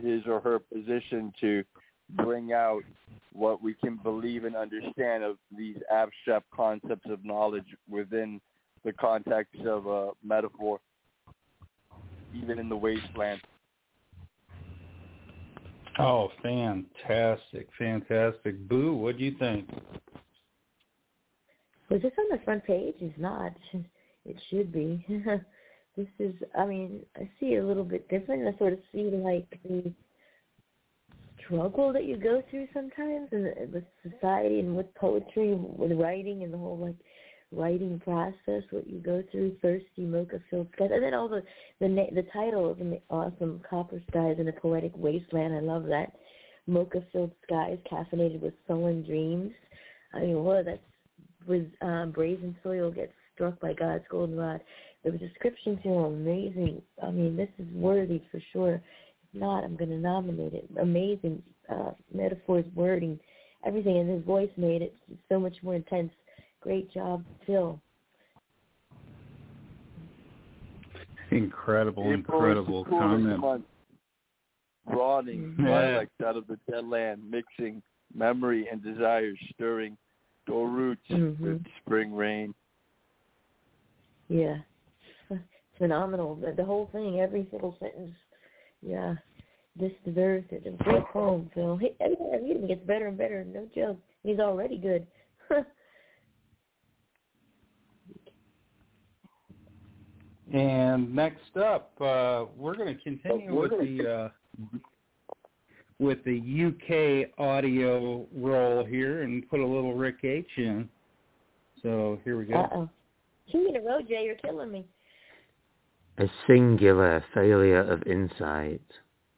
his 0.04 0.22
or 0.28 0.40
her 0.40 0.60
position 0.60 1.34
to 1.42 1.64
bring 2.12 2.54
out 2.54 2.84
what 3.32 3.64
we 3.64 3.74
can 3.74 3.98
believe 3.98 4.46
and 4.46 4.56
understand 4.56 5.24
of 5.24 5.38
these 5.58 5.78
abstract 5.92 6.46
concepts 6.56 7.10
of 7.10 7.26
knowledge 7.26 7.76
within 7.90 8.40
the 8.86 8.94
context 8.94 9.60
of 9.62 9.88
a 9.88 10.12
metaphor, 10.24 10.80
even 12.36 12.60
in 12.60 12.70
the 12.70 12.78
wasteland. 12.78 13.42
Oh, 16.00 16.30
fantastic, 16.42 17.68
fantastic. 17.78 18.68
Boo, 18.68 18.96
what 18.96 19.18
do 19.18 19.24
you 19.24 19.36
think? 19.38 19.70
Was 21.90 22.02
this 22.02 22.14
on 22.18 22.38
the 22.38 22.44
front 22.44 22.64
page? 22.66 22.96
It's 23.00 23.20
not. 23.20 23.54
It 24.26 24.42
should 24.50 24.72
be. 24.72 25.06
this 25.98 26.08
is, 26.18 26.34
I 26.58 26.66
mean, 26.66 27.02
I 27.16 27.30
see 27.40 27.54
it 27.54 27.64
a 27.64 27.68
little 27.68 27.84
bit 27.84 28.10
different. 28.10 28.48
I 28.48 28.58
sort 28.58 28.74
of 28.74 28.80
see 28.92 29.04
like 29.04 29.48
the 29.64 29.94
struggle 31.46 31.94
that 31.94 32.06
you 32.06 32.18
go 32.18 32.42
through 32.50 32.68
sometimes 32.74 33.30
and 33.32 33.54
with 33.72 33.84
society 34.02 34.60
and 34.60 34.76
with 34.76 34.94
poetry, 34.96 35.52
and 35.52 35.78
with 35.78 35.92
writing 35.92 36.44
and 36.44 36.54
the 36.54 36.58
whole 36.58 36.78
like 36.78 36.96
writing 37.54 38.00
process, 38.04 38.64
what 38.72 38.88
you 38.88 39.00
go 39.00 39.24
through. 39.32 39.56
Thirsty 39.62 40.04
mocha 40.06 40.40
filled 40.50 40.68
skies, 40.76 40.90
and 40.92 41.04
then 41.04 41.14
all 41.14 41.28
the 41.28 41.44
the 41.80 41.88
the 41.88 42.26
title 42.34 42.72
is 42.72 43.00
awesome. 43.10 43.62
Copper 43.70 44.02
skies 44.10 44.38
in 44.40 44.48
a 44.48 44.54
poetic 44.54 44.92
wasteland. 44.96 45.54
I 45.54 45.60
love 45.60 45.86
that. 45.86 46.14
Mocha 46.68 47.04
filled 47.12 47.32
skies, 47.44 47.78
caffeinated 47.92 48.42
with 48.42 48.54
sullen 48.68 49.04
dreams. 49.04 49.52
I 50.14 50.22
mean, 50.22 50.44
what 50.44 50.66
that's 50.66 50.80
with 51.48 51.68
um, 51.82 52.12
brazen 52.12 52.56
soil 52.64 52.92
gets 52.92 53.12
struck 53.34 53.60
by 53.60 53.74
God's 53.74 54.06
goldenrod. 54.10 54.62
The 55.04 55.12
descriptions 55.12 55.80
here 55.84 55.94
are 55.94 56.06
amazing. 56.06 56.82
I 57.02 57.12
mean, 57.12 57.36
this 57.36 57.50
is 57.60 57.68
worthy 57.74 58.22
for 58.32 58.40
sure. 58.54 58.76
If 58.76 59.40
not, 59.40 59.64
I'm 59.64 59.76
going 59.76 59.90
to 59.90 59.98
nominate 59.98 60.54
it. 60.54 60.70
Amazing 60.82 61.44
uh, 61.70 61.92
metaphors, 62.14 62.66
wording, 62.74 63.20
everything, 63.66 63.98
and 63.98 64.10
his 64.10 64.24
voice 64.24 64.50
made 64.56 64.82
it 64.82 64.96
so 65.28 65.40
much 65.40 65.56
more 65.62 65.76
intense 65.76 66.12
Great 66.64 66.90
job, 66.94 67.26
Phil. 67.46 67.78
Incredible, 71.30 72.10
incredible 72.12 72.86
comment. 72.86 73.66
Broadening 74.90 75.42
mm-hmm. 75.42 75.66
dialects 75.66 76.16
out 76.26 76.38
of 76.38 76.48
the 76.48 76.58
dead 76.70 76.86
land, 76.86 77.22
mixing 77.30 77.82
memory 78.16 78.68
and 78.72 78.82
desires, 78.82 79.38
stirring 79.54 79.98
door 80.46 80.70
roots 80.70 81.02
mm-hmm. 81.10 81.44
with 81.44 81.64
spring 81.82 82.14
rain. 82.14 82.54
Yeah, 84.30 84.58
phenomenal. 85.78 86.36
The, 86.36 86.54
the 86.56 86.66
whole 86.66 86.90
thing, 86.94 87.20
every 87.20 87.46
single 87.52 87.76
sentence. 87.80 88.16
Yeah, 88.82 89.16
this 89.78 89.92
deserves 90.06 90.46
it. 90.52 90.64
It's 90.66 90.80
a 90.80 90.84
great 90.84 91.06
poem, 91.12 91.50
Phil. 91.54 91.76
He, 91.78 91.92
every 92.00 92.16
time 92.16 92.28
I 92.34 92.38
read 92.38 92.56
him, 92.56 92.68
gets 92.68 92.86
better 92.86 93.08
and 93.08 93.18
better. 93.18 93.44
No 93.44 93.68
joke. 93.76 94.00
He's 94.24 94.40
already 94.40 94.78
good. 94.78 95.06
And 100.54 101.14
next 101.16 101.58
up, 101.58 101.92
uh, 102.00 102.46
we're 102.56 102.76
going 102.76 102.96
to 102.96 103.04
continue 103.04 103.60
with 103.60 103.72
the 103.72 104.32
uh, 104.78 104.78
with 106.00 106.24
the 106.26 106.38
UK 106.68 107.40
audio 107.40 108.28
roll 108.36 108.86
here 108.86 109.24
and 109.24 109.50
put 109.50 109.62
a 109.62 109.66
little 109.66 109.96
Rick 109.96 110.18
H 110.24 110.46
in. 110.58 110.88
So 111.82 112.20
here 112.24 112.38
we 112.38 112.46
go. 112.46 112.56
Uh-oh. 112.56 112.90
Two 113.52 113.66
in 113.68 113.76
a 113.76 113.82
row, 113.82 114.00
Jay. 114.08 114.26
You're 114.26 114.36
killing 114.36 114.72
me. 114.72 114.86
A 116.20 116.28
singular 116.46 117.26
failure 117.34 117.82
of 117.82 118.04
insight, 118.04 118.82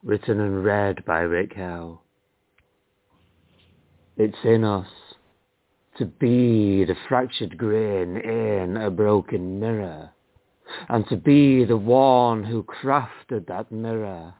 written 0.04 0.42
and 0.42 0.66
read 0.66 1.06
by 1.06 1.20
Rick 1.20 1.56
Howe. 1.56 2.02
It's 4.18 4.36
in 4.44 4.66
us 4.66 4.88
to 5.98 6.06
be 6.06 6.84
the 6.84 6.96
fractured 7.08 7.58
grain 7.58 8.18
in 8.18 8.76
a 8.76 8.92
broken 8.92 9.62
mirror 9.62 10.12
and 10.90 11.08
to 11.08 11.16
be 11.16 11.66
the 11.66 11.78
one 11.78 12.44
who 12.44 12.64
crafted 12.64 13.48
that 13.48 13.72
mirror, 13.72 14.34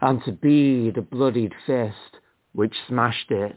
and 0.00 0.22
to 0.24 0.32
be 0.32 0.90
the 0.90 1.02
bloodied 1.02 1.54
fist 1.66 2.18
which 2.52 2.74
smashed 2.88 3.30
it. 3.30 3.56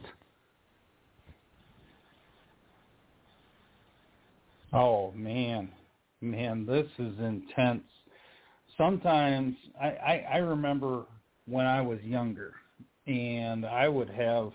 Oh 4.74 5.12
man, 5.12 5.70
man, 6.22 6.66
this 6.66 6.88
is 6.98 7.18
intense. 7.20 7.84
Sometimes 8.78 9.56
I, 9.80 9.88
I, 9.88 10.26
I 10.34 10.38
remember 10.38 11.06
when 11.46 11.66
I 11.66 11.82
was 11.82 12.00
younger, 12.04 12.54
and 13.06 13.66
I 13.66 13.88
would 13.88 14.10
have 14.10 14.52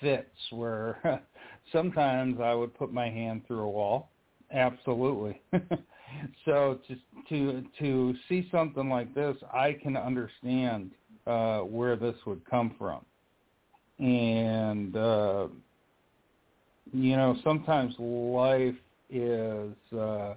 fits 0.00 0.28
where 0.50 1.22
sometimes 1.72 2.40
I 2.40 2.54
would 2.54 2.74
put 2.74 2.92
my 2.92 3.08
hand 3.08 3.42
through 3.46 3.62
a 3.62 3.70
wall. 3.70 4.10
Absolutely. 4.52 5.40
so 6.44 6.78
to 6.88 6.96
to 7.28 7.64
to 7.78 8.14
see 8.28 8.48
something 8.50 8.88
like 8.88 9.14
this, 9.14 9.36
I 9.52 9.76
can 9.82 9.96
understand 9.96 10.92
uh, 11.26 11.60
where 11.60 11.96
this 11.96 12.16
would 12.26 12.48
come 12.48 12.74
from, 12.78 13.04
and 13.98 14.96
uh, 14.96 15.48
you 16.92 17.16
know 17.16 17.36
sometimes 17.44 17.94
life 17.98 18.74
is 19.10 19.72
uh, 19.96 20.34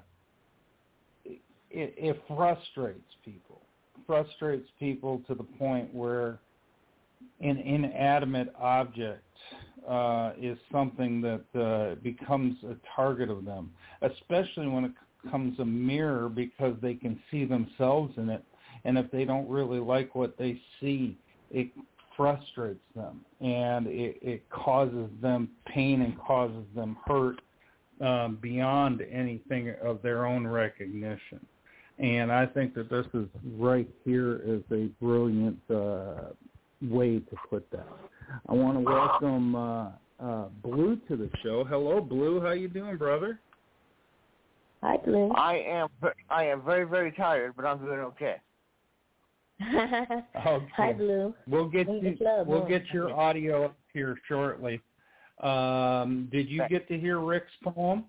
it, 1.26 1.94
it 1.98 2.24
frustrates 2.28 3.16
people, 3.24 3.62
frustrates 4.06 4.68
people 4.80 5.22
to 5.28 5.36
the 5.36 5.44
point 5.44 5.94
where 5.94 6.40
an 7.42 7.58
inanimate 7.58 8.54
object 8.60 9.22
uh, 9.88 10.32
is 10.42 10.58
something 10.72 11.22
that 11.22 11.60
uh, 11.60 11.96
becomes 12.02 12.56
a 12.64 12.76
target 12.96 13.30
of 13.30 13.46
them, 13.46 13.72
especially 14.02 14.68
when 14.68 14.86
it 14.86 14.92
becomes 15.26 15.60
a 15.60 15.66
mirror 15.66 16.30
because 16.30 16.76
they 16.82 16.94
can 16.94 17.20
see 17.32 17.46
themselves 17.46 18.14
in 18.18 18.30
it. 18.30 18.44
And 18.84 18.98
if 18.98 19.10
they 19.12 19.26
don't 19.26 19.50
really 19.50 19.80
like 19.80 20.16
what 20.16 20.38
they 20.38 20.62
see, 20.80 21.18
it 21.52 21.70
frustrates 22.16 22.80
them 22.96 23.22
and 23.42 23.88
it, 23.88 24.18
it 24.22 24.50
causes 24.50 25.10
them 25.22 25.50
pain 25.66 26.02
and 26.02 26.18
causes 26.20 26.66
them 26.76 26.98
hurt 27.06 27.42
um, 28.02 28.38
beyond 28.42 29.02
anything 29.12 29.74
of 29.84 30.02
their 30.02 30.26
own 30.26 30.48
recognition. 30.48 31.46
And 31.98 32.32
I 32.32 32.46
think 32.46 32.74
that 32.76 32.90
this 32.90 33.06
is 33.14 33.28
right 33.58 33.88
here 34.04 34.42
is 34.46 34.62
a 34.72 34.90
brilliant 35.04 35.60
uh, 35.70 36.34
way 36.82 37.20
to 37.20 37.36
put 37.50 37.70
that. 37.72 37.88
I 38.50 38.54
want 38.54 38.78
to 38.78 38.82
welcome 38.82 39.56
uh, 39.56 39.90
uh, 40.20 40.46
Blue 40.62 40.98
to 41.08 41.16
the 41.16 41.30
show. 41.42 41.64
Hello, 41.64 42.02
Blue. 42.02 42.42
How 42.42 42.52
you 42.52 42.68
doing, 42.68 42.98
brother? 42.98 43.40
Hi, 44.86 44.98
Blue. 44.98 45.32
I 45.32 45.56
am 45.68 45.90
I 46.30 46.46
am 46.46 46.64
very 46.64 46.84
very 46.84 47.12
tired, 47.12 47.54
but 47.56 47.66
I'm 47.66 47.80
doing 47.80 48.02
okay. 48.02 48.36
okay. 49.64 50.24
Hi, 50.76 50.94
Blue. 50.94 51.34
We'll 51.48 51.70
get 51.70 51.88
you, 51.90 52.16
club, 52.16 52.46
we'll 52.46 52.62
huh? 52.62 52.68
get 52.68 52.84
your 52.94 53.12
audio 53.12 53.66
up 53.66 53.76
here 53.94 54.16
shortly. 54.28 54.80
Um, 55.42 56.30
did 56.32 56.48
you 56.50 56.68
get 56.70 56.88
to 56.90 57.00
hear 57.00 57.20
Rick's 57.20 57.52
poem? 57.64 58.06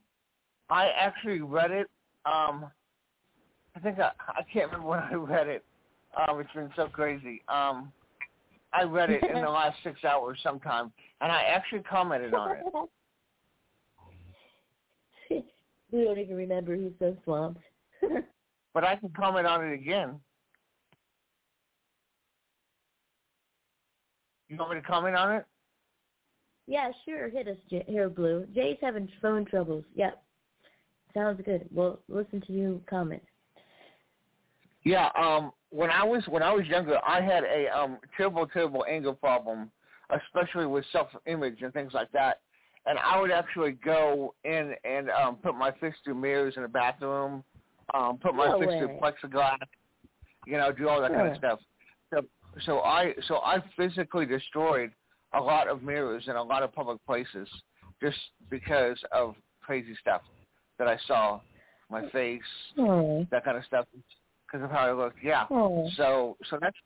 I 0.68 0.88
actually 0.88 1.40
read 1.40 1.70
it. 1.70 1.86
Um, 2.26 2.66
I 3.74 3.80
think 3.82 3.98
I, 3.98 4.10
I 4.28 4.42
can't 4.52 4.70
remember 4.70 4.86
when 4.86 4.98
I 4.98 5.14
read 5.14 5.48
it. 5.48 5.64
Um, 6.28 6.40
it's 6.40 6.52
been 6.52 6.70
so 6.76 6.88
crazy. 6.88 7.40
Um, 7.48 7.90
I 8.74 8.82
read 8.82 9.08
it 9.08 9.22
in 9.24 9.40
the 9.40 9.48
last 9.48 9.78
six 9.82 10.04
hours 10.04 10.38
sometime, 10.42 10.92
and 11.22 11.32
I 11.32 11.44
actually 11.44 11.84
commented 11.84 12.34
on 12.34 12.56
it. 12.58 12.64
We 15.96 16.04
don't 16.04 16.18
even 16.18 16.36
remember. 16.36 16.76
He's 16.76 16.92
so 16.98 17.16
swamped. 17.24 17.62
but 18.74 18.84
I 18.84 18.96
can 18.96 19.08
comment 19.16 19.46
on 19.46 19.64
it 19.66 19.72
again. 19.72 20.20
You 24.50 24.58
want 24.58 24.74
me 24.74 24.80
to 24.80 24.86
comment 24.86 25.16
on 25.16 25.36
it? 25.36 25.46
Yeah, 26.66 26.90
sure. 27.06 27.30
Hit 27.30 27.48
us, 27.48 27.56
J- 27.70 27.86
here, 27.88 28.10
Blue. 28.10 28.46
Jay's 28.54 28.76
having 28.82 29.08
phone 29.22 29.46
troubles. 29.46 29.84
Yep. 29.94 30.22
Sounds 31.14 31.40
good. 31.46 31.66
We'll 31.72 31.98
listen 32.10 32.42
to 32.42 32.52
you 32.52 32.82
comment. 32.90 33.22
Yeah. 34.84 35.08
Um. 35.18 35.52
When 35.70 35.90
I 35.90 36.04
was 36.04 36.22
when 36.28 36.42
I 36.42 36.52
was 36.52 36.66
younger, 36.66 36.98
I 37.06 37.22
had 37.22 37.42
a 37.44 37.68
um 37.74 37.98
terrible 38.18 38.46
terrible 38.46 38.84
anger 38.86 39.14
problem, 39.14 39.70
especially 40.10 40.66
with 40.66 40.84
self 40.92 41.08
image 41.24 41.62
and 41.62 41.72
things 41.72 41.92
like 41.94 42.12
that 42.12 42.40
and 42.86 42.98
I 42.98 43.20
would 43.20 43.30
actually 43.30 43.72
go 43.72 44.34
in 44.44 44.74
and 44.84 45.10
um, 45.10 45.36
put 45.36 45.54
my 45.54 45.72
fist 45.72 45.96
through 46.04 46.14
mirrors 46.14 46.54
in 46.56 46.62
the 46.62 46.68
bathroom, 46.68 47.42
um, 47.94 48.18
put 48.18 48.34
my 48.34 48.46
no 48.46 48.58
fist 48.58 48.70
way. 48.70 48.78
through 48.78 48.98
plexiglass, 49.00 49.58
you 50.46 50.56
know, 50.56 50.72
do 50.72 50.88
all 50.88 51.00
that 51.00 51.12
kind 51.12 51.28
of 51.28 51.36
stuff. 51.36 51.58
So, 52.14 52.22
so 52.64 52.80
I 52.80 53.12
so 53.26 53.36
I 53.38 53.58
physically 53.76 54.24
destroyed 54.24 54.92
a 55.34 55.40
lot 55.40 55.68
of 55.68 55.82
mirrors 55.82 56.24
in 56.28 56.36
a 56.36 56.42
lot 56.42 56.62
of 56.62 56.72
public 56.72 57.04
places 57.04 57.48
just 58.00 58.18
because 58.50 58.98
of 59.12 59.34
crazy 59.60 59.96
stuff 60.00 60.22
that 60.78 60.86
I 60.86 60.96
saw, 61.06 61.40
my 61.90 62.08
face, 62.10 62.40
Aww. 62.78 63.28
that 63.30 63.44
kind 63.44 63.56
of 63.56 63.64
stuff, 63.64 63.86
because 64.46 64.64
of 64.64 64.70
how 64.70 64.86
I 64.86 64.92
looked. 64.92 65.18
Yeah. 65.22 65.46
Aww. 65.50 65.94
So 65.96 66.36
so 66.50 66.58
that's 66.60 66.76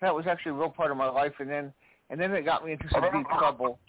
that 0.00 0.14
was 0.14 0.26
actually 0.28 0.52
a 0.52 0.54
real 0.54 0.70
part 0.70 0.92
of 0.92 0.96
my 0.96 1.08
life, 1.08 1.32
and 1.40 1.50
then 1.50 1.72
and 2.10 2.20
then 2.20 2.32
it 2.32 2.44
got 2.44 2.64
me 2.64 2.72
into 2.72 2.86
some 2.92 3.02
deep 3.12 3.26
trouble 3.36 3.80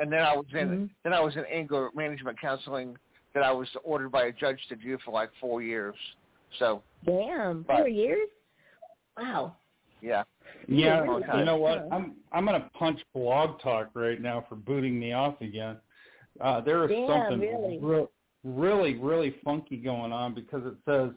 and 0.00 0.12
then 0.12 0.22
I 0.22 0.34
was 0.36 0.46
in 0.52 0.68
mm-hmm. 0.68 0.84
then 1.02 1.12
I 1.12 1.20
was 1.20 1.36
in 1.36 1.44
anger 1.50 1.90
management 1.94 2.40
counseling 2.40 2.96
that 3.34 3.42
I 3.42 3.52
was 3.52 3.68
ordered 3.82 4.10
by 4.10 4.24
a 4.24 4.32
judge 4.32 4.58
to 4.68 4.76
do 4.76 4.96
for 5.04 5.12
like 5.12 5.30
four 5.40 5.62
years. 5.62 5.94
So 6.58 6.82
damn, 7.04 7.62
but, 7.62 7.78
four 7.78 7.88
years. 7.88 8.28
Wow. 9.18 9.56
Yeah. 10.00 10.22
Yeah, 10.68 11.04
you 11.36 11.44
know 11.44 11.56
what? 11.56 11.88
I'm 11.90 12.14
I'm 12.32 12.44
gonna 12.44 12.70
punch 12.78 13.00
Blog 13.14 13.60
Talk 13.60 13.90
right 13.94 14.20
now 14.20 14.44
for 14.48 14.56
booting 14.56 14.98
me 14.98 15.12
off 15.12 15.40
again. 15.40 15.76
Uh, 16.40 16.60
there 16.60 16.84
is 16.84 16.90
Damn, 16.90 17.08
something 17.08 17.40
really? 17.40 17.78
re- 17.80 18.06
really 18.44 18.94
really 18.96 19.36
funky 19.44 19.76
going 19.76 20.12
on 20.12 20.34
because 20.34 20.62
it 20.66 20.74
says 20.84 21.10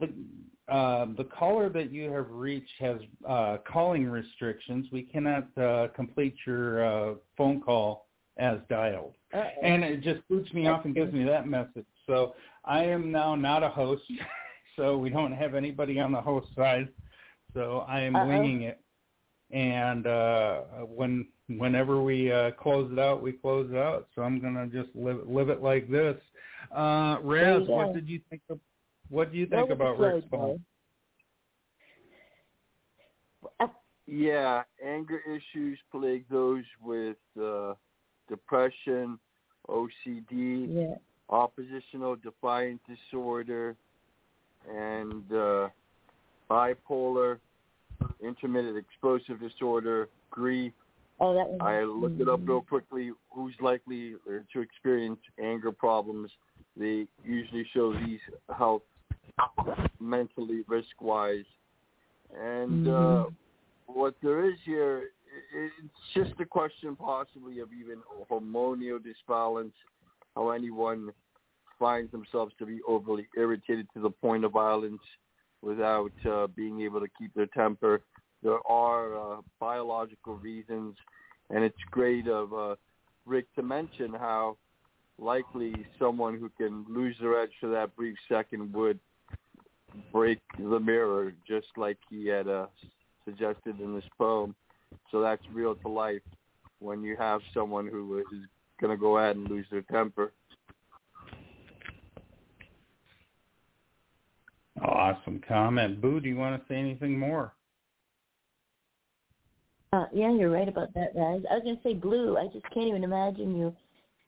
the 0.00 0.72
uh, 0.72 1.06
the 1.16 1.24
caller 1.24 1.68
that 1.70 1.90
you 1.92 2.10
have 2.10 2.26
reached 2.30 2.70
has 2.78 2.98
uh, 3.28 3.58
calling 3.70 4.08
restrictions. 4.08 4.86
We 4.92 5.02
cannot 5.02 5.46
uh, 5.58 5.88
complete 5.94 6.34
your 6.46 6.84
uh, 6.84 7.14
phone 7.36 7.60
call 7.60 8.07
as 8.38 8.58
dialed, 8.68 9.14
Uh-oh. 9.34 9.48
and 9.62 9.82
it 9.82 10.02
just 10.02 10.26
boots 10.28 10.52
me 10.52 10.68
off 10.68 10.84
and 10.84 10.94
gives 10.94 11.12
me 11.12 11.24
that 11.24 11.46
message. 11.46 11.86
So 12.06 12.34
I 12.64 12.84
am 12.84 13.10
now 13.10 13.34
not 13.34 13.62
a 13.62 13.68
host, 13.68 14.02
so 14.76 14.96
we 14.96 15.10
don't 15.10 15.32
have 15.32 15.54
anybody 15.54 16.00
on 16.00 16.12
the 16.12 16.20
host 16.20 16.48
side. 16.56 16.88
So 17.54 17.84
I 17.88 18.00
am 18.00 18.16
Uh-oh. 18.16 18.28
winging 18.28 18.62
it, 18.62 18.80
and 19.50 20.06
uh, 20.06 20.60
when 20.86 21.26
whenever 21.48 22.02
we 22.02 22.30
uh, 22.30 22.50
close 22.52 22.90
it 22.92 22.98
out, 22.98 23.22
we 23.22 23.32
close 23.32 23.70
it 23.70 23.76
out. 23.76 24.08
So 24.14 24.22
I'm 24.22 24.40
gonna 24.40 24.66
just 24.66 24.94
live 24.94 25.20
live 25.26 25.48
it 25.48 25.62
like 25.62 25.90
this. 25.90 26.16
Uh, 26.74 27.18
Raz, 27.22 27.62
what 27.66 27.94
did 27.94 28.08
you 28.08 28.20
think 28.30 28.42
of? 28.50 28.60
What 29.08 29.32
do 29.32 29.38
you 29.38 29.46
think 29.46 29.70
about 29.70 29.96
flow, 29.96 30.14
Rick's 30.14 30.26
phone? 30.30 30.60
Yeah, 34.10 34.62
anger 34.82 35.20
issues 35.26 35.78
plague 35.92 36.24
those 36.30 36.64
with 36.82 37.18
uh, 37.38 37.74
depression, 38.28 39.18
OCD, 39.68 40.66
yeah. 40.68 40.94
oppositional 41.30 42.16
defiant 42.16 42.80
disorder, 42.86 43.76
and 44.68 45.24
uh, 45.32 45.68
bipolar, 46.50 47.38
intermittent 48.22 48.76
explosive 48.76 49.40
disorder, 49.40 50.08
grief. 50.30 50.72
Oh, 51.20 51.34
that 51.34 51.48
was. 51.48 51.58
I 51.60 51.82
looked 51.82 52.20
it 52.20 52.28
up 52.28 52.40
real 52.44 52.60
quickly. 52.60 53.10
Who's 53.30 53.54
likely 53.60 54.14
to 54.52 54.60
experience 54.60 55.20
anger 55.42 55.72
problems? 55.72 56.30
They 56.76 57.06
usually 57.24 57.66
show 57.74 57.92
these 57.92 58.20
health 58.56 58.82
mentally 60.00 60.62
risk-wise, 60.68 61.44
and 62.40 62.88
uh, 62.88 63.24
what 63.86 64.14
there 64.22 64.48
is 64.48 64.56
here, 64.64 65.10
it's 65.54 65.94
just 66.14 66.40
a 66.40 66.44
question 66.44 66.96
possibly 66.96 67.60
of 67.60 67.68
even 67.72 67.98
hormonal 68.30 68.98
disbalance, 69.02 69.74
how 70.34 70.50
anyone 70.50 71.10
finds 71.78 72.10
themselves 72.12 72.52
to 72.58 72.66
be 72.66 72.80
overly 72.86 73.28
irritated 73.36 73.86
to 73.94 74.00
the 74.00 74.10
point 74.10 74.44
of 74.44 74.52
violence 74.52 75.02
without 75.62 76.12
uh, 76.28 76.46
being 76.48 76.80
able 76.80 77.00
to 77.00 77.08
keep 77.18 77.32
their 77.34 77.46
temper. 77.46 78.02
There 78.42 78.58
are 78.68 79.38
uh, 79.38 79.40
biological 79.58 80.36
reasons, 80.36 80.96
and 81.50 81.64
it's 81.64 81.76
great 81.90 82.28
of 82.28 82.52
uh, 82.52 82.76
Rick 83.26 83.46
to 83.56 83.62
mention 83.62 84.12
how 84.12 84.56
likely 85.18 85.86
someone 85.98 86.38
who 86.38 86.50
can 86.56 86.84
lose 86.88 87.16
their 87.20 87.42
edge 87.42 87.50
for 87.60 87.68
that 87.68 87.94
brief 87.96 88.16
second 88.28 88.72
would 88.72 89.00
break 90.12 90.38
the 90.58 90.78
mirror, 90.78 91.32
just 91.46 91.66
like 91.76 91.98
he 92.08 92.26
had 92.26 92.46
uh, 92.46 92.66
suggested 93.24 93.80
in 93.80 93.94
this 93.94 94.04
poem. 94.16 94.54
So 95.10 95.20
that's 95.20 95.42
real 95.52 95.74
to 95.76 95.88
life 95.88 96.22
when 96.80 97.02
you 97.02 97.16
have 97.16 97.40
someone 97.54 97.86
who 97.86 98.18
is 98.18 98.26
going 98.80 98.90
to 98.90 99.00
go 99.00 99.18
ahead 99.18 99.36
and 99.36 99.48
lose 99.48 99.66
their 99.70 99.82
temper. 99.82 100.32
Awesome 104.82 105.40
comment, 105.46 106.00
Boo. 106.00 106.20
Do 106.20 106.28
you 106.28 106.36
want 106.36 106.60
to 106.60 106.68
say 106.68 106.76
anything 106.76 107.18
more? 107.18 107.52
Uh, 109.92 110.04
yeah, 110.12 110.32
you're 110.32 110.50
right 110.50 110.68
about 110.68 110.92
that, 110.94 111.12
Raz. 111.14 111.42
I 111.50 111.54
was 111.54 111.62
gonna 111.64 111.80
say 111.82 111.94
blue. 111.94 112.36
I 112.36 112.46
just 112.48 112.68
can't 112.74 112.88
even 112.88 113.04
imagine 113.04 113.56
you 113.56 113.74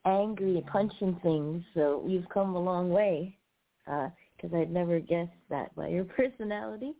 angry 0.07 0.57
and 0.57 0.67
punching 0.67 1.21
things. 1.23 1.63
So 1.75 2.03
you've 2.09 2.29
come 2.31 2.55
a 2.55 2.59
long 2.59 2.89
way, 2.89 3.37
because 3.85 4.55
I'd 4.55 4.73
never 4.73 5.01
guessed 5.01 5.31
that 5.51 5.75
by 5.77 5.89
your 5.89 6.05
personality. 6.17 6.95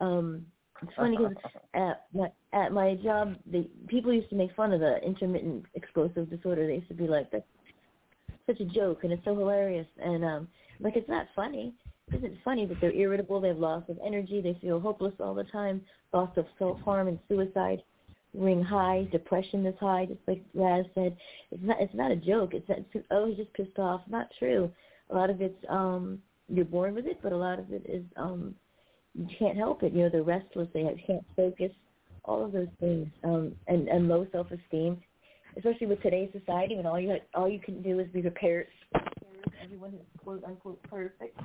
Um, 0.00 0.46
it's 0.82 0.92
funny 0.96 1.16
because 1.16 1.34
at 1.74 2.06
my 2.14 2.28
at 2.52 2.72
my 2.72 2.94
job, 2.96 3.36
the 3.50 3.68
people 3.88 4.12
used 4.12 4.30
to 4.30 4.36
make 4.36 4.54
fun 4.54 4.72
of 4.72 4.80
the 4.80 4.98
intermittent 5.04 5.64
explosive 5.74 6.30
disorder. 6.30 6.66
They 6.66 6.74
used 6.74 6.88
to 6.88 6.94
be 6.94 7.08
like, 7.08 7.30
"That's 7.30 7.44
such 8.46 8.60
a 8.60 8.64
joke," 8.64 9.04
and 9.04 9.12
it's 9.12 9.24
so 9.24 9.34
hilarious. 9.34 9.86
And 9.98 10.24
um, 10.24 10.48
like, 10.80 10.96
it's 10.96 11.08
not 11.08 11.26
funny. 11.34 11.74
It 12.08 12.16
isn't 12.16 12.38
funny 12.44 12.64
that 12.66 12.80
they're 12.80 12.92
irritable. 12.92 13.40
They 13.40 13.48
have 13.48 13.58
loss 13.58 13.84
of 13.88 13.98
energy. 14.04 14.40
They 14.40 14.58
feel 14.60 14.80
hopeless 14.80 15.14
all 15.20 15.34
the 15.34 15.44
time. 15.44 15.82
Thoughts 16.12 16.38
of 16.38 16.46
self 16.58 16.80
harm 16.80 17.08
and 17.08 17.18
suicide 17.28 17.82
ring 18.34 18.62
high. 18.62 19.08
Depression 19.10 19.66
is 19.66 19.74
high, 19.80 20.06
just 20.06 20.20
like 20.26 20.44
Raz 20.54 20.84
said. 20.94 21.16
It's 21.50 21.62
not. 21.62 21.80
It's 21.80 21.94
not 21.94 22.12
a 22.12 22.16
joke. 22.16 22.54
It's 22.54 22.68
not. 22.68 22.78
It's, 22.78 23.06
oh, 23.10 23.26
he's 23.26 23.36
just 23.36 23.52
pissed 23.54 23.78
off. 23.78 24.02
Not 24.08 24.28
true. 24.38 24.70
A 25.10 25.14
lot 25.14 25.30
of 25.30 25.40
it's 25.40 25.58
um, 25.68 26.20
you're 26.48 26.64
born 26.64 26.94
with 26.94 27.06
it, 27.06 27.18
but 27.22 27.32
a 27.32 27.36
lot 27.36 27.58
of 27.58 27.72
it 27.72 27.84
is 27.88 28.04
um, 28.16 28.54
you 29.18 29.26
can't 29.38 29.56
help 29.56 29.82
it. 29.82 29.92
You 29.92 30.04
know, 30.04 30.08
they're 30.10 30.22
restless. 30.22 30.68
They 30.72 30.84
can't 31.06 31.24
focus. 31.34 31.72
All 32.24 32.44
of 32.44 32.52
those 32.52 32.68
things, 32.78 33.08
um, 33.24 33.54
and 33.68 33.88
and 33.88 34.06
low 34.06 34.26
self 34.32 34.48
esteem, 34.50 35.00
especially 35.56 35.86
with 35.86 36.02
today's 36.02 36.30
society, 36.38 36.76
when 36.76 36.86
all 36.86 37.00
you 37.00 37.16
all 37.34 37.48
you 37.48 37.58
can 37.58 37.82
do 37.82 37.98
is 38.00 38.08
be 38.08 38.20
prepared. 38.20 38.66
Everyone 39.64 39.94
is 39.94 40.00
quote 40.22 40.44
unquote 40.44 40.82
perfect, 40.82 41.38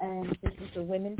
and 0.00 0.32
especially 0.32 0.70
for 0.72 0.82
women. 0.82 1.16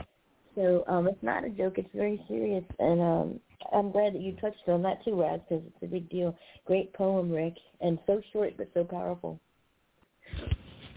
So 0.54 0.84
um, 0.88 1.06
it's 1.06 1.22
not 1.22 1.44
a 1.44 1.50
joke. 1.50 1.74
It's 1.76 1.88
very 1.94 2.24
serious, 2.28 2.64
and 2.78 3.00
um, 3.00 3.40
I'm 3.74 3.90
glad 3.90 4.14
that 4.14 4.22
you 4.22 4.36
touched 4.36 4.68
on 4.68 4.82
that 4.82 5.04
too, 5.04 5.20
Raz, 5.20 5.40
because 5.48 5.64
it's 5.66 5.82
a 5.82 5.86
big 5.86 6.08
deal. 6.08 6.34
Great 6.64 6.92
poem, 6.94 7.30
Rick, 7.30 7.54
and 7.82 7.98
so 8.06 8.22
short 8.32 8.56
but 8.56 8.70
so 8.72 8.84
powerful. 8.84 9.38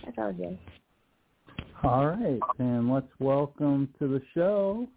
That's 0.05 0.17
all, 0.17 0.31
Jay. 0.31 0.57
All 1.83 2.07
right, 2.07 2.39
and 2.57 2.91
let's 2.91 3.07
welcome 3.19 3.87
to 3.99 4.07
the 4.07 4.21
show 4.33 4.87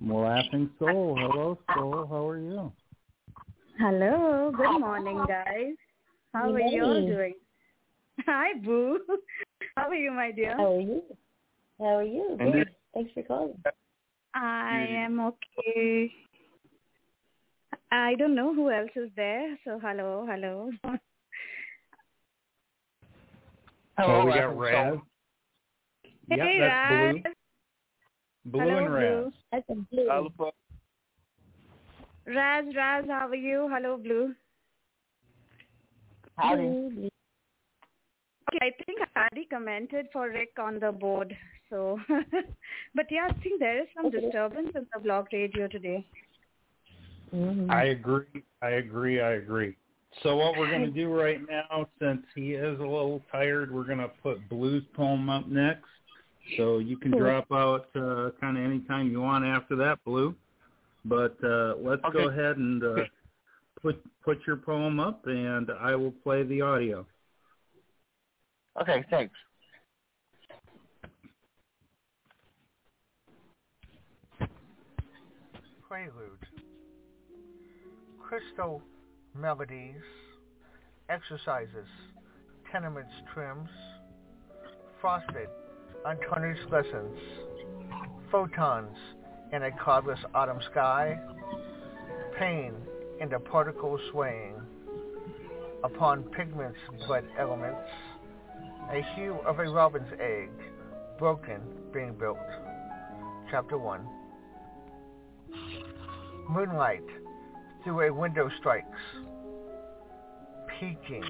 Laughing 0.00 0.70
Soul. 0.78 1.16
Hello, 1.18 1.58
Soul. 1.74 2.06
How 2.08 2.26
are 2.26 2.38
you? 2.38 2.72
Hello. 3.78 4.50
Good 4.56 4.80
morning, 4.80 5.22
guys. 5.28 5.74
How 6.32 6.52
are 6.52 6.60
you 6.60 6.84
all 6.84 7.06
doing? 7.06 7.34
Hi, 8.26 8.54
Boo. 8.64 9.00
How 9.76 9.88
are 9.88 9.94
you, 9.94 10.12
my 10.12 10.30
dear? 10.30 10.56
How 10.56 10.76
are 10.76 10.80
you? 10.80 11.02
How 11.78 11.96
are 11.96 12.02
you? 12.02 12.36
Good. 12.38 12.70
Thanks 12.94 13.12
for 13.12 13.22
calling. 13.24 13.62
I 14.34 14.86
am 14.88 15.20
okay. 15.20 16.10
I 17.92 18.14
don't 18.14 18.34
know 18.34 18.54
who 18.54 18.70
else 18.70 18.90
is 18.96 19.10
there, 19.14 19.58
so 19.64 19.78
hello, 19.78 20.26
hello. 20.28 20.70
Oh, 23.98 24.24
we 24.24 24.32
got 24.32 24.56
Laughing 24.56 24.58
Raz. 24.58 24.98
Yep, 26.28 26.38
hey, 26.40 26.58
that's 26.58 26.90
Raz. 26.90 27.14
Blue. 27.14 27.32
Blue 28.52 28.60
Hello, 28.60 28.78
and 28.78 28.92
Raz. 28.94 29.02
Blue. 29.02 29.32
That's 29.52 29.68
a 29.70 29.74
blue. 29.74 30.10
Alpha, 30.10 30.50
Raz, 32.26 32.64
Raz, 32.76 33.04
how 33.08 33.28
are 33.28 33.34
you? 33.34 33.68
Hello, 33.72 33.96
Blue. 33.96 34.34
Howdy. 36.36 36.62
Blue. 36.62 37.08
Okay, 38.50 38.66
I 38.66 38.70
think 38.84 38.98
I 39.14 39.28
commented 39.50 40.06
for 40.12 40.28
Rick 40.28 40.52
on 40.58 40.78
the 40.78 40.92
board. 40.92 41.36
So, 41.68 41.98
but 42.94 43.06
yeah, 43.10 43.28
I 43.28 43.32
think 43.42 43.60
there 43.60 43.82
is 43.82 43.88
some 43.94 44.06
Okay. 44.06 44.20
disturbance 44.20 44.70
in 44.74 44.86
the 44.94 45.00
blog 45.00 45.26
radio 45.32 45.68
today. 45.68 46.06
Mhm. 47.34 47.70
I 47.70 47.84
agree. 47.84 48.42
I 48.62 48.70
agree. 48.70 49.20
I 49.20 49.32
agree. 49.32 49.76
So 50.22 50.36
what 50.36 50.56
we're 50.56 50.70
going 50.70 50.84
to 50.84 50.90
do 50.90 51.12
right 51.12 51.40
now, 51.48 51.86
since 52.00 52.22
he 52.34 52.52
is 52.54 52.78
a 52.80 52.82
little 52.82 53.22
tired, 53.30 53.72
we're 53.72 53.84
going 53.84 53.98
to 53.98 54.10
put 54.22 54.48
Blue's 54.48 54.82
poem 54.94 55.30
up 55.30 55.46
next. 55.46 55.84
So 56.56 56.78
you 56.78 56.96
can 56.96 57.12
Cool. 57.12 57.20
drop 57.20 57.52
out 57.52 57.88
uh, 57.94 58.30
kind 58.40 58.56
of 58.56 58.64
anytime 58.64 59.10
you 59.10 59.20
want 59.20 59.44
after 59.44 59.76
that, 59.76 60.02
Blue. 60.04 60.34
But 61.04 61.36
uh, 61.44 61.74
let's 61.78 62.02
go 62.12 62.28
ahead 62.28 62.56
and 62.56 62.82
uh, 62.82 63.04
put 63.80 64.02
put 64.24 64.38
your 64.46 64.56
poem 64.56 64.98
up, 64.98 65.26
and 65.26 65.70
I 65.80 65.94
will 65.94 66.10
play 66.10 66.42
the 66.42 66.62
audio. 66.62 67.06
Okay, 68.80 69.04
thanks. 69.10 69.34
Prelude. 75.88 76.46
Crystal 78.20 78.82
melodies, 79.40 80.02
exercises, 81.08 81.86
tenements 82.72 83.12
trims, 83.32 83.68
frosted, 85.00 85.48
untarnished 86.04 86.68
lessons, 86.70 87.16
photons 88.30 88.96
in 89.52 89.62
a 89.62 89.70
cloudless 89.82 90.18
autumn 90.34 90.60
sky, 90.70 91.18
pain 92.38 92.72
in 93.20 93.28
the 93.28 93.38
particles 93.38 94.00
swaying, 94.10 94.54
upon 95.84 96.24
pigments 96.24 96.78
but 97.06 97.24
elements, 97.38 97.88
a 98.90 99.02
hue 99.14 99.38
of 99.46 99.60
a 99.60 99.70
robin's 99.70 100.12
egg, 100.20 100.50
broken 101.18 101.60
being 101.92 102.14
built. 102.14 102.38
Chapter 103.50 103.78
1 103.78 104.06
Moonlight 106.50 107.04
through 107.84 108.08
a 108.08 108.12
window 108.12 108.50
strikes, 108.58 108.86
peaking, 110.78 111.24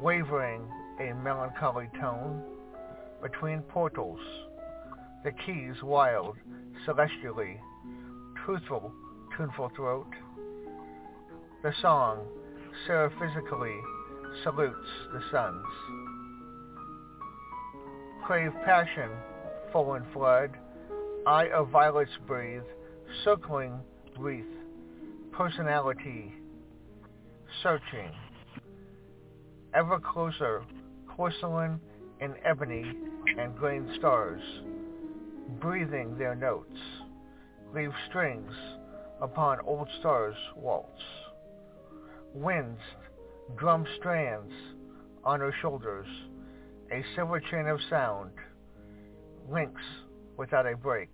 wavering 0.00 0.62
a 1.00 1.12
melancholy 1.14 1.88
tone 2.00 2.42
between 3.22 3.60
portals, 3.62 4.20
the 5.24 5.32
keys 5.46 5.82
wild, 5.82 6.36
celestially, 6.84 7.60
truthful, 8.44 8.92
tuneful 9.36 9.70
throat. 9.74 10.10
The 11.62 11.72
song 11.80 12.26
seraphically 12.86 13.76
salutes 14.42 14.88
the 15.12 15.22
suns. 15.30 15.64
Crave 18.26 18.52
passion, 18.64 19.10
full 19.72 19.94
in 19.94 20.02
flood, 20.12 20.50
eye 21.26 21.48
of 21.48 21.70
violets 21.70 22.10
breathe, 22.26 22.62
circling 23.24 23.72
wreath, 24.18 24.44
personality, 25.36 26.32
searching, 27.62 28.12
ever 29.74 29.98
closer, 29.98 30.62
porcelain 31.16 31.80
and 32.20 32.34
ebony 32.44 32.84
and 33.36 33.56
grain 33.56 33.92
stars, 33.98 34.40
breathing 35.60 36.16
their 36.16 36.36
notes, 36.36 36.78
leave 37.74 37.90
strings 38.08 38.52
upon 39.20 39.58
old 39.66 39.88
stars' 39.98 40.36
waltz. 40.56 41.02
Winds 42.32 42.80
drum 43.56 43.84
strands 43.98 44.52
on 45.24 45.40
her 45.40 45.54
shoulders, 45.60 46.06
a 46.92 47.02
silver 47.16 47.40
chain 47.40 47.66
of 47.66 47.80
sound, 47.90 48.30
links 49.50 49.82
without 50.36 50.66
a 50.66 50.76
break. 50.76 51.10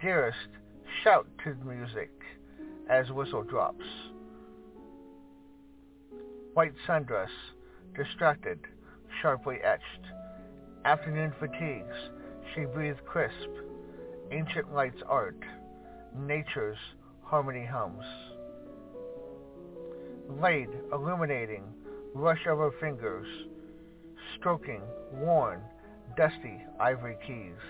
Dearest, 0.00 0.48
shout 1.04 1.26
to 1.44 1.54
the 1.54 1.64
music 1.66 2.10
as 2.88 3.10
whistle 3.10 3.42
drops. 3.42 3.84
White 6.54 6.74
sundress, 6.86 7.28
distracted, 7.96 8.58
sharply 9.20 9.56
etched. 9.62 10.06
Afternoon 10.84 11.32
fatigues, 11.38 11.94
she 12.54 12.64
breathed 12.64 13.04
crisp. 13.04 13.50
Ancient 14.30 14.74
lights 14.74 15.02
art, 15.08 15.38
nature's 16.16 16.78
harmony 17.22 17.64
hums. 17.64 18.04
Laid, 20.40 20.68
illuminating, 20.92 21.64
rush 22.14 22.46
of 22.46 22.58
her 22.58 22.72
fingers, 22.80 23.26
stroking, 24.38 24.80
worn, 25.12 25.60
dusty 26.16 26.64
ivory 26.80 27.16
keys. 27.26 27.60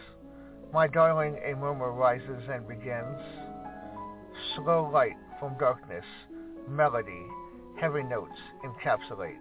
My 0.73 0.87
darling, 0.87 1.39
a 1.45 1.55
murmur 1.55 1.93
rises 1.93 2.43
and 2.51 2.67
begins. 2.67 3.21
Slow 4.55 4.91
light 4.93 5.17
from 5.39 5.57
darkness, 5.59 6.05
melody, 6.69 7.27
heavy 7.81 8.03
notes 8.03 8.39
encapsulate. 8.65 9.37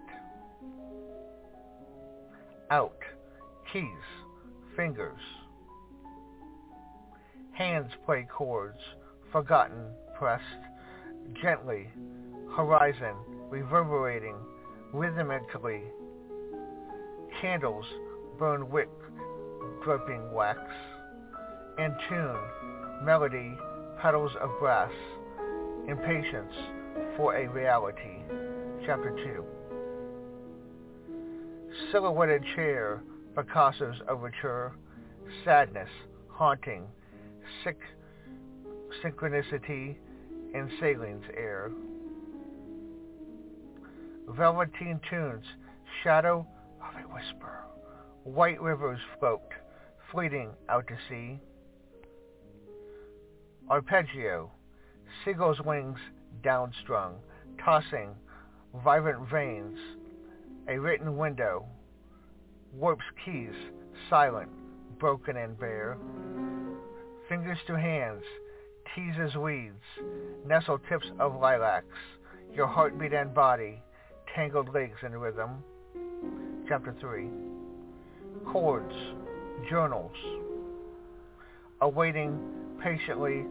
Out, 2.70 2.98
keys, 3.72 3.84
fingers. 4.76 5.20
Hands 7.52 7.90
play 8.04 8.26
chords, 8.30 8.80
forgotten, 9.32 9.86
pressed, 10.18 10.44
gently, 11.40 11.88
horizon, 12.54 13.14
reverberating, 13.48 14.36
rhythmically. 14.92 15.82
Candles 17.40 17.86
burn 18.38 18.68
wick, 18.70 18.90
dripping 19.82 20.32
wax. 20.32 20.60
And 21.78 21.94
tune, 22.08 22.36
melody, 23.04 23.56
petals 24.06 24.30
of 24.40 24.50
grass, 24.60 24.92
impatience 25.88 26.54
for 27.16 27.34
a 27.34 27.48
reality. 27.48 28.22
Chapter 28.86 29.10
2 29.10 29.44
Silhouetted 31.90 32.44
chair, 32.54 33.02
Picasso's 33.34 33.96
overture, 34.08 34.76
sadness, 35.44 35.88
haunting, 36.28 36.84
sick 37.64 37.80
synchronicity 39.04 39.96
in 40.54 40.70
salines 40.80 41.28
air. 41.36 41.72
Velveteen 44.28 45.00
tunes, 45.10 45.44
shadow 46.04 46.46
of 46.80 46.94
a 46.94 47.12
whisper. 47.12 47.64
White 48.22 48.62
rivers 48.62 49.00
float, 49.18 49.50
fleeting 50.12 50.50
out 50.68 50.86
to 50.86 50.94
sea. 51.08 51.40
Arpeggio, 53.68 54.48
seagull's 55.24 55.60
wings 55.60 55.98
downstrung, 56.44 57.14
tossing, 57.64 58.10
vibrant 58.84 59.28
veins, 59.28 59.76
a 60.68 60.78
written 60.78 61.16
window, 61.16 61.66
warps 62.72 63.04
keys, 63.24 63.54
silent, 64.08 64.48
broken 65.00 65.36
and 65.36 65.58
bare. 65.58 65.98
Fingers 67.28 67.58
to 67.66 67.76
hands, 67.76 68.22
teases 68.94 69.34
weeds, 69.34 69.82
nestle 70.46 70.78
tips 70.88 71.06
of 71.18 71.34
lilacs, 71.34 71.86
your 72.54 72.68
heartbeat 72.68 73.12
and 73.12 73.34
body, 73.34 73.82
tangled 74.32 74.72
legs 74.72 74.98
in 75.04 75.10
rhythm. 75.10 75.50
Chapter 76.68 76.94
3. 77.00 77.26
Chords, 78.52 78.94
journals, 79.68 80.16
awaiting, 81.80 82.38
patiently, 82.82 83.44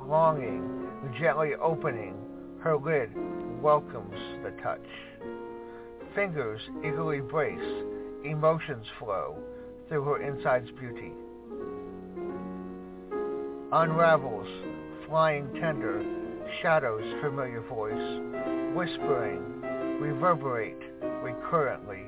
longing, 0.00 0.88
gently 1.18 1.50
opening, 1.60 2.14
her 2.60 2.76
lid 2.76 3.10
welcomes 3.60 4.18
the 4.42 4.50
touch. 4.62 4.86
Fingers 6.14 6.60
eagerly 6.80 7.20
brace, 7.20 7.84
emotions 8.24 8.86
flow 8.98 9.36
through 9.88 10.04
her 10.04 10.22
inside's 10.22 10.70
beauty. 10.72 11.12
Unravels, 13.72 14.48
flying 15.08 15.48
tender, 15.54 16.04
shadows 16.60 17.02
familiar 17.22 17.62
voice, 17.62 18.20
whispering, 18.74 19.62
reverberate 20.00 20.78
recurrently. 21.22 22.02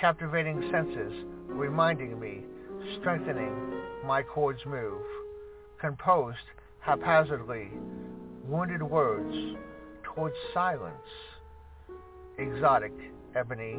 Captivating 0.00 0.68
senses, 0.72 1.12
reminding 1.46 2.18
me, 2.18 2.42
strengthening, 2.98 3.54
my 4.06 4.22
chords 4.22 4.60
move. 4.66 5.02
Composed 5.80 6.38
haphazardly, 6.80 7.68
wounded 8.46 8.82
words 8.82 9.34
towards 10.02 10.34
silence. 10.52 10.94
Exotic 12.38 12.92
Ebony, 13.34 13.76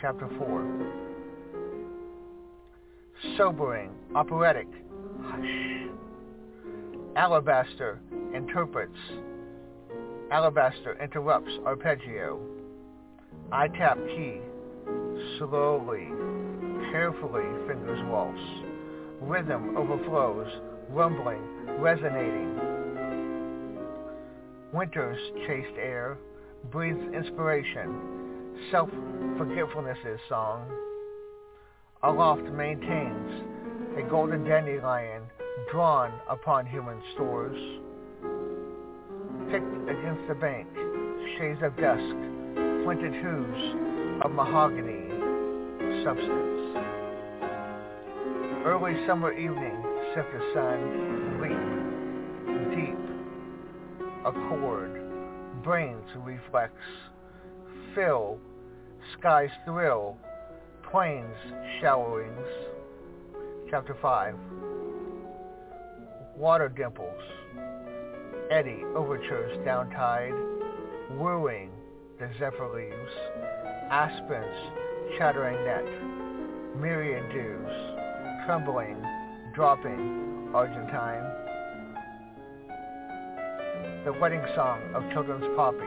Chapter 0.00 0.28
4. 0.38 0.96
Sobering, 3.36 3.90
operatic, 4.14 4.68
hush. 5.24 5.90
Alabaster 7.16 8.00
interprets. 8.34 8.96
Alabaster 10.30 10.96
interrupts 11.02 11.50
arpeggio. 11.66 12.40
I 13.52 13.68
tap 13.68 13.98
key. 14.06 14.40
Slowly, 15.38 16.08
carefully 16.92 17.44
fingers 17.66 18.00
waltz. 18.08 18.69
Rhythm 19.20 19.76
overflows, 19.76 20.48
rumbling, 20.88 21.42
resonating. 21.78 22.58
Winter's 24.72 25.20
chaste 25.46 25.76
air 25.78 26.16
breathes 26.70 27.02
inspiration, 27.14 28.58
self-forgetfulness's 28.70 30.20
song. 30.28 30.66
Aloft 32.02 32.44
maintains 32.44 33.42
a 33.98 34.02
golden 34.08 34.42
dandelion 34.44 35.22
drawn 35.70 36.12
upon 36.28 36.64
human 36.66 37.00
stores. 37.14 37.58
Picked 39.50 39.90
against 39.90 40.28
the 40.28 40.34
bank, 40.34 40.66
shades 41.36 41.60
of 41.62 41.76
dusk, 41.76 42.16
flinted 42.84 43.12
hues 43.12 44.22
of 44.24 44.32
mahogany 44.32 45.10
substance. 46.04 46.59
Early 48.62 48.94
summer 49.06 49.32
evening, 49.32 49.82
set 50.14 50.26
the 50.32 50.50
sun, 50.52 51.40
leap, 51.40 52.76
deep, 52.76 54.06
accord, 54.26 55.00
brains 55.62 56.04
reflex, 56.16 56.74
fill, 57.94 58.38
skies 59.18 59.48
thrill, 59.64 60.18
plains 60.90 61.34
showerings. 61.80 62.46
Chapter 63.70 63.96
5 64.02 64.34
Water 66.36 66.68
dimples, 66.68 67.22
eddy 68.50 68.82
overtures 68.94 69.64
down 69.64 69.88
tide, 69.88 70.34
wooing 71.12 71.70
the 72.18 72.28
zephyr 72.38 72.68
leaves, 72.74 73.12
aspens 73.90 75.16
chattering 75.16 75.64
net, 75.64 76.78
myriad 76.78 77.32
dews, 77.32 77.89
trembling, 78.50 78.96
dropping, 79.54 80.50
Argentine. 80.52 81.22
The 84.04 84.12
wedding 84.20 84.42
song 84.56 84.80
of 84.92 85.08
children's 85.12 85.46
poppy. 85.54 85.86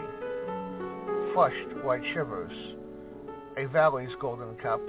Flushed 1.33 1.83
white 1.83 2.03
shivers. 2.13 2.53
A 3.57 3.65
valley's 3.65 4.15
golden 4.21 4.55
cup. 4.55 4.79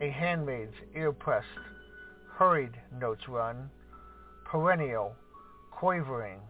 A 0.00 0.10
handmaid's 0.10 0.74
ear-pressed, 0.96 1.46
hurried 2.32 2.72
notes 3.00 3.28
run. 3.28 3.70
Perennial, 4.44 5.14
quavering. 5.70 6.40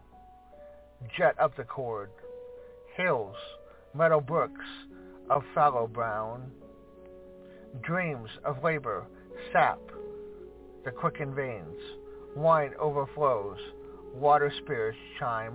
Jet 1.14 1.38
up 1.38 1.54
the 1.54 1.64
chord. 1.64 2.08
Hills, 2.96 3.36
meadow 3.92 4.22
brooks 4.22 4.64
of 5.28 5.42
fallow 5.54 5.86
brown 5.86 6.50
dreams 7.82 8.30
of 8.44 8.62
labor 8.62 9.06
sap 9.52 9.80
the 10.84 10.90
quickened 10.90 11.34
veins. 11.34 11.80
Wine 12.36 12.72
overflows, 12.78 13.58
water 14.14 14.52
spirits 14.62 14.98
chime. 15.18 15.54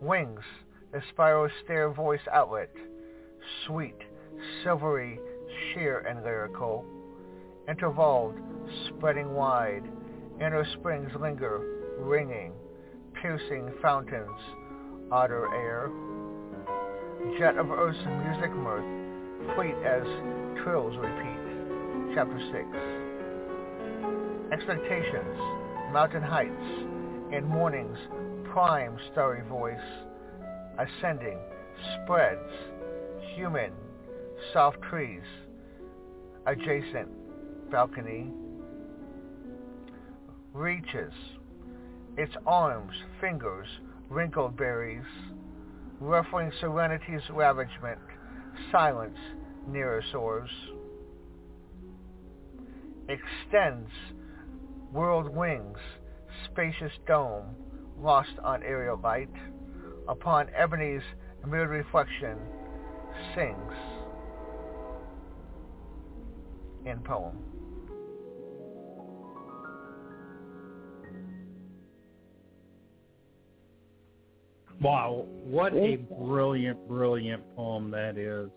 Wings, 0.00 0.40
the 0.92 1.02
spiral 1.10 1.48
stair 1.64 1.90
voice 1.90 2.20
outlet, 2.32 2.70
sweet, 3.66 3.96
silvery, 4.62 5.18
sheer 5.72 6.00
and 6.00 6.22
lyrical, 6.22 6.84
intervolved, 7.68 8.38
spreading 8.88 9.32
wide, 9.34 9.84
inner 10.36 10.64
springs 10.78 11.10
linger, 11.20 11.60
ringing, 11.98 12.52
piercing 13.20 13.70
fountains, 13.82 14.30
otter 15.10 15.48
air, 15.54 15.90
jet 17.38 17.56
of 17.56 17.70
earth's 17.70 17.98
music 18.24 18.54
mirth, 18.54 19.03
fleet 19.54 19.76
as 19.84 20.04
trills 20.62 20.96
repeat. 20.96 21.40
Chapter 22.14 22.38
6. 22.38 22.64
Expectations, 24.52 25.38
mountain 25.92 26.22
heights, 26.22 26.68
in 27.32 27.44
morning's 27.44 27.98
prime 28.52 28.96
starry 29.12 29.42
voice, 29.48 29.76
ascending, 30.78 31.38
spreads, 32.02 32.52
human, 33.34 33.72
soft 34.52 34.80
trees, 34.82 35.22
adjacent, 36.46 37.08
balcony, 37.70 38.30
reaches, 40.52 41.12
its 42.16 42.32
arms, 42.46 42.92
fingers, 43.20 43.66
wrinkled 44.08 44.56
berries, 44.56 45.02
ruffling 45.98 46.52
serenity's 46.60 47.22
ravagement, 47.30 47.98
silence 48.70 49.18
nearer 49.68 50.02
soars, 50.12 50.50
extends 53.08 53.90
world 54.92 55.34
wings, 55.34 55.78
spacious 56.50 56.92
dome, 57.06 57.44
lost 57.98 58.30
on 58.42 58.62
aerial 58.62 58.98
light, 58.98 59.30
upon 60.08 60.48
ebony's 60.56 61.02
mirrored 61.46 61.70
reflection, 61.70 62.38
sings. 63.34 63.72
In 66.86 66.98
poem. 67.00 67.53
Wow, 74.84 75.24
what 75.42 75.74
a 75.74 75.96
brilliant, 75.96 76.86
brilliant 76.86 77.42
poem 77.56 77.90
that 77.92 78.18
is. 78.18 78.50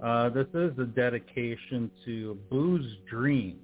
Uh, 0.00 0.28
this 0.28 0.46
is 0.54 0.70
a 0.78 0.84
dedication 0.84 1.90
to 2.04 2.38
Boo's 2.48 2.86
dream 3.10 3.58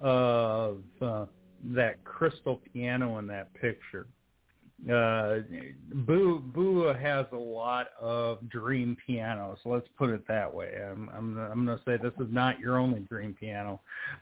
of 0.00 0.78
uh, 1.00 1.26
that 1.66 2.02
crystal 2.02 2.60
piano 2.72 3.18
in 3.18 3.28
that 3.28 3.54
picture. 3.54 4.08
Uh, 4.92 5.42
Boo 6.04 6.40
Boo 6.40 6.92
has 7.00 7.26
a 7.30 7.36
lot 7.36 7.90
of 8.00 8.40
dream 8.48 8.96
pianos. 9.06 9.58
Let's 9.64 9.86
put 9.96 10.10
it 10.10 10.26
that 10.26 10.52
way. 10.52 10.72
I'm 10.84 11.08
I'm 11.16 11.38
I'm 11.38 11.64
going 11.64 11.78
to 11.78 11.84
say 11.84 11.96
this 11.96 12.14
is 12.18 12.32
not 12.32 12.58
your 12.58 12.76
only 12.76 13.00
dream 13.08 13.36
piano, 13.38 13.80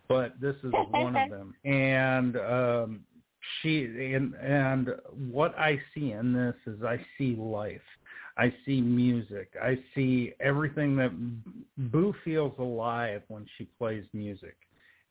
but 0.08 0.38
this 0.42 0.56
is 0.62 0.74
one 0.90 1.16
of 1.16 1.30
them. 1.30 1.54
And 1.64 2.36
um, 2.36 3.00
she 3.60 3.84
and 3.84 4.34
and 4.34 4.90
what 5.30 5.58
I 5.58 5.80
see 5.94 6.12
in 6.12 6.32
this 6.32 6.54
is 6.66 6.82
I 6.82 6.98
see 7.16 7.36
life. 7.36 7.80
I 8.36 8.54
see 8.64 8.80
music. 8.80 9.52
I 9.60 9.78
see 9.94 10.32
everything 10.40 10.94
that 10.96 11.10
Boo 11.90 12.14
feels 12.24 12.52
alive 12.58 13.22
when 13.28 13.46
she 13.56 13.64
plays 13.78 14.04
music, 14.12 14.56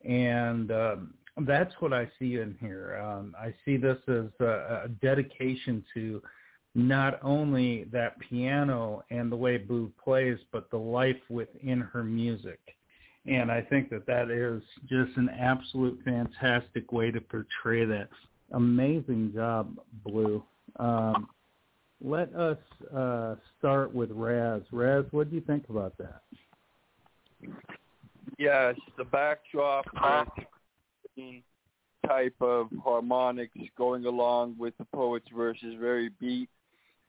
and 0.04 0.72
um, 0.72 1.14
that's 1.42 1.74
what 1.80 1.92
I 1.92 2.10
see 2.18 2.36
in 2.36 2.56
here. 2.60 2.98
Um, 3.02 3.34
I 3.38 3.54
see 3.64 3.76
this 3.76 3.98
as 4.08 4.26
a, 4.40 4.84
a 4.84 4.88
dedication 5.02 5.84
to 5.94 6.22
not 6.74 7.18
only 7.22 7.84
that 7.84 8.18
piano 8.20 9.02
and 9.10 9.30
the 9.30 9.36
way 9.36 9.56
Boo 9.58 9.92
plays, 10.02 10.38
but 10.52 10.70
the 10.70 10.78
life 10.78 11.20
within 11.28 11.80
her 11.80 12.04
music. 12.04 12.60
And 13.28 13.52
I 13.52 13.60
think 13.60 13.90
that 13.90 14.06
that 14.06 14.30
is 14.30 14.62
just 14.88 15.16
an 15.16 15.28
absolute 15.28 16.00
fantastic 16.04 16.92
way 16.92 17.10
to 17.10 17.20
portray 17.20 17.84
that. 17.84 18.08
Amazing 18.52 19.32
job, 19.34 19.76
Blue. 20.04 20.42
Um, 20.76 21.28
let 22.02 22.34
us 22.34 22.58
uh, 22.94 23.34
start 23.58 23.94
with 23.94 24.10
Raz. 24.12 24.62
Raz, 24.72 25.04
what 25.10 25.28
do 25.28 25.36
you 25.36 25.42
think 25.42 25.68
about 25.68 25.98
that? 25.98 26.22
Yes, 28.38 28.76
the 28.96 29.04
backdrop 29.04 29.84
type 32.06 32.34
of 32.40 32.68
harmonics 32.82 33.58
going 33.76 34.06
along 34.06 34.54
with 34.58 34.72
the 34.78 34.86
poet's 34.94 35.28
verses 35.36 35.74
very 35.78 36.08
beat. 36.20 36.48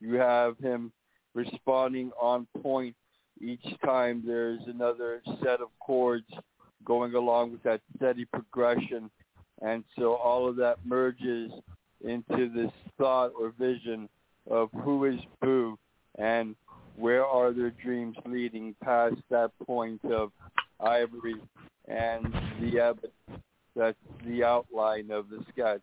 You 0.00 0.14
have 0.14 0.58
him 0.58 0.92
responding 1.34 2.10
on 2.20 2.46
point 2.62 2.96
each 3.40 3.64
time 3.84 4.22
there's 4.26 4.60
another 4.66 5.22
set 5.42 5.60
of 5.60 5.68
chords 5.80 6.26
going 6.84 7.14
along 7.14 7.52
with 7.52 7.62
that 7.62 7.80
steady 7.96 8.24
progression. 8.24 9.10
And 9.62 9.84
so 9.98 10.14
all 10.14 10.48
of 10.48 10.56
that 10.56 10.78
merges 10.84 11.50
into 12.04 12.50
this 12.54 12.72
thought 12.96 13.32
or 13.38 13.52
vision 13.58 14.08
of 14.50 14.70
who 14.84 15.04
is 15.04 15.20
Boo 15.40 15.78
and 16.18 16.56
where 16.96 17.24
are 17.24 17.52
their 17.52 17.70
dreams 17.70 18.16
leading 18.26 18.74
past 18.82 19.16
that 19.30 19.50
point 19.64 20.04
of 20.04 20.32
ivory 20.80 21.36
and 21.88 22.32
the 22.60 22.80
ebony. 22.80 23.12
That's 23.76 23.96
the 24.26 24.44
outline 24.44 25.10
of 25.10 25.28
the 25.30 25.44
sketch. 25.50 25.82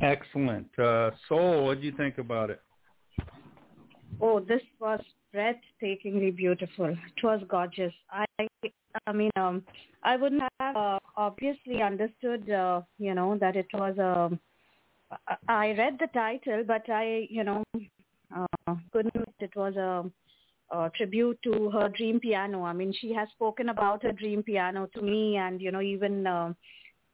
Excellent. 0.00 0.66
Uh, 0.78 1.10
Soul, 1.28 1.66
what 1.66 1.80
do 1.80 1.86
you 1.86 1.92
think 1.96 2.18
about 2.18 2.50
it? 2.50 2.60
Oh, 4.24 4.38
this 4.38 4.62
was 4.80 5.00
breathtakingly 5.34 6.34
beautiful. 6.34 6.86
It 6.86 7.24
was 7.24 7.42
gorgeous. 7.48 7.92
I, 8.08 8.24
I 9.06 9.12
mean, 9.12 9.30
um, 9.36 9.64
I 10.04 10.16
wouldn't 10.16 10.42
have 10.60 10.76
uh, 10.76 10.98
obviously 11.16 11.82
understood, 11.82 12.48
uh, 12.48 12.82
you 12.98 13.14
know, 13.14 13.36
that 13.40 13.56
it 13.56 13.66
was 13.74 13.98
a. 13.98 14.32
Um, 14.32 14.40
I 15.48 15.74
read 15.76 15.98
the 16.00 16.06
title, 16.14 16.64
but 16.66 16.88
I, 16.88 17.26
you 17.28 17.44
know, 17.44 17.64
uh, 18.34 18.74
couldn't. 18.92 19.28
It 19.40 19.54
was 19.56 19.74
a, 19.76 20.08
a 20.74 20.90
tribute 20.96 21.38
to 21.42 21.68
her 21.70 21.88
dream 21.88 22.20
piano. 22.20 22.62
I 22.62 22.72
mean, 22.72 22.94
she 22.98 23.12
has 23.12 23.28
spoken 23.30 23.70
about 23.70 24.04
her 24.04 24.12
dream 24.12 24.42
piano 24.44 24.88
to 24.94 25.02
me, 25.02 25.36
and 25.36 25.60
you 25.60 25.72
know, 25.72 25.82
even 25.82 26.26
uh, 26.26 26.54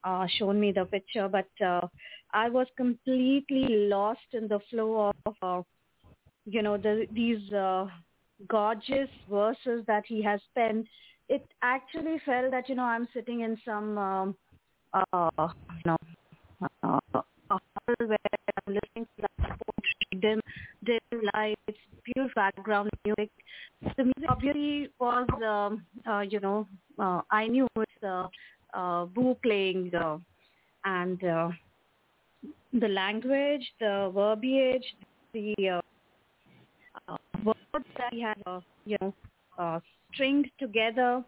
uh, 0.05 0.27
shown 0.39 0.61
me 0.61 0.73
the 0.73 0.85
picture. 0.85 1.27
But 1.27 1.49
uh, 1.65 1.89
I 2.33 2.51
was 2.51 2.67
completely 2.77 3.89
lost 3.89 4.29
in 4.33 4.47
the 4.47 4.61
flow 4.71 5.11
of, 5.27 5.35
uh, 5.43 5.63
you 6.51 6.63
know, 6.63 6.77
the, 6.77 7.07
these 7.13 7.53
uh, 7.53 7.87
gorgeous 8.49 9.09
verses 9.31 9.85
that 9.87 10.05
he 10.07 10.23
has 10.23 10.41
penned. 10.55 10.87
It 11.29 11.47
actually 11.63 12.21
felt 12.25 12.51
that 12.53 12.69
you 12.69 12.75
know 12.75 12.85
I'm 12.85 13.07
sitting 13.13 13.41
in 13.41 13.59
some, 13.65 13.99
um, 13.99 14.37
uh, 14.95 15.29
you 15.39 15.83
know. 15.85 15.97
Uh, 16.83 16.99
where 17.99 18.19
I'm 18.67 18.75
listening 18.75 19.07
to 19.17 19.23
that 19.23 19.49
poetry, 19.49 20.21
dim, 20.21 20.41
dim 20.85 21.23
lights, 21.35 21.79
pure 22.05 22.29
background 22.35 22.91
music. 23.05 23.31
The 23.97 24.05
music 24.05 24.29
obviously 24.29 24.89
was, 25.01 25.27
um, 25.47 25.85
uh, 26.07 26.21
you 26.21 26.41
know, 26.41 26.67
uh, 26.99 27.23
I 27.31 27.47
knew 27.47 27.67
it's 27.77 28.05
uh, 28.05 28.29
uh, 28.75 29.07
Boo 29.07 29.37
playing, 29.43 29.93
uh, 29.95 30.19
and 30.85 31.23
uh, 31.25 31.49
the 32.73 32.89
language, 32.89 33.67
the 33.81 34.11
verbiage, 34.15 34.95
the 35.33 35.55
uh, 35.77 35.81
words 37.45 37.87
that 37.97 38.13
he 38.13 38.21
had, 38.23 38.37
uh, 38.47 38.61
you 38.85 38.97
know, 39.01 39.15
uh, 39.59 39.81
stringed 40.13 40.51
together, 40.59 41.23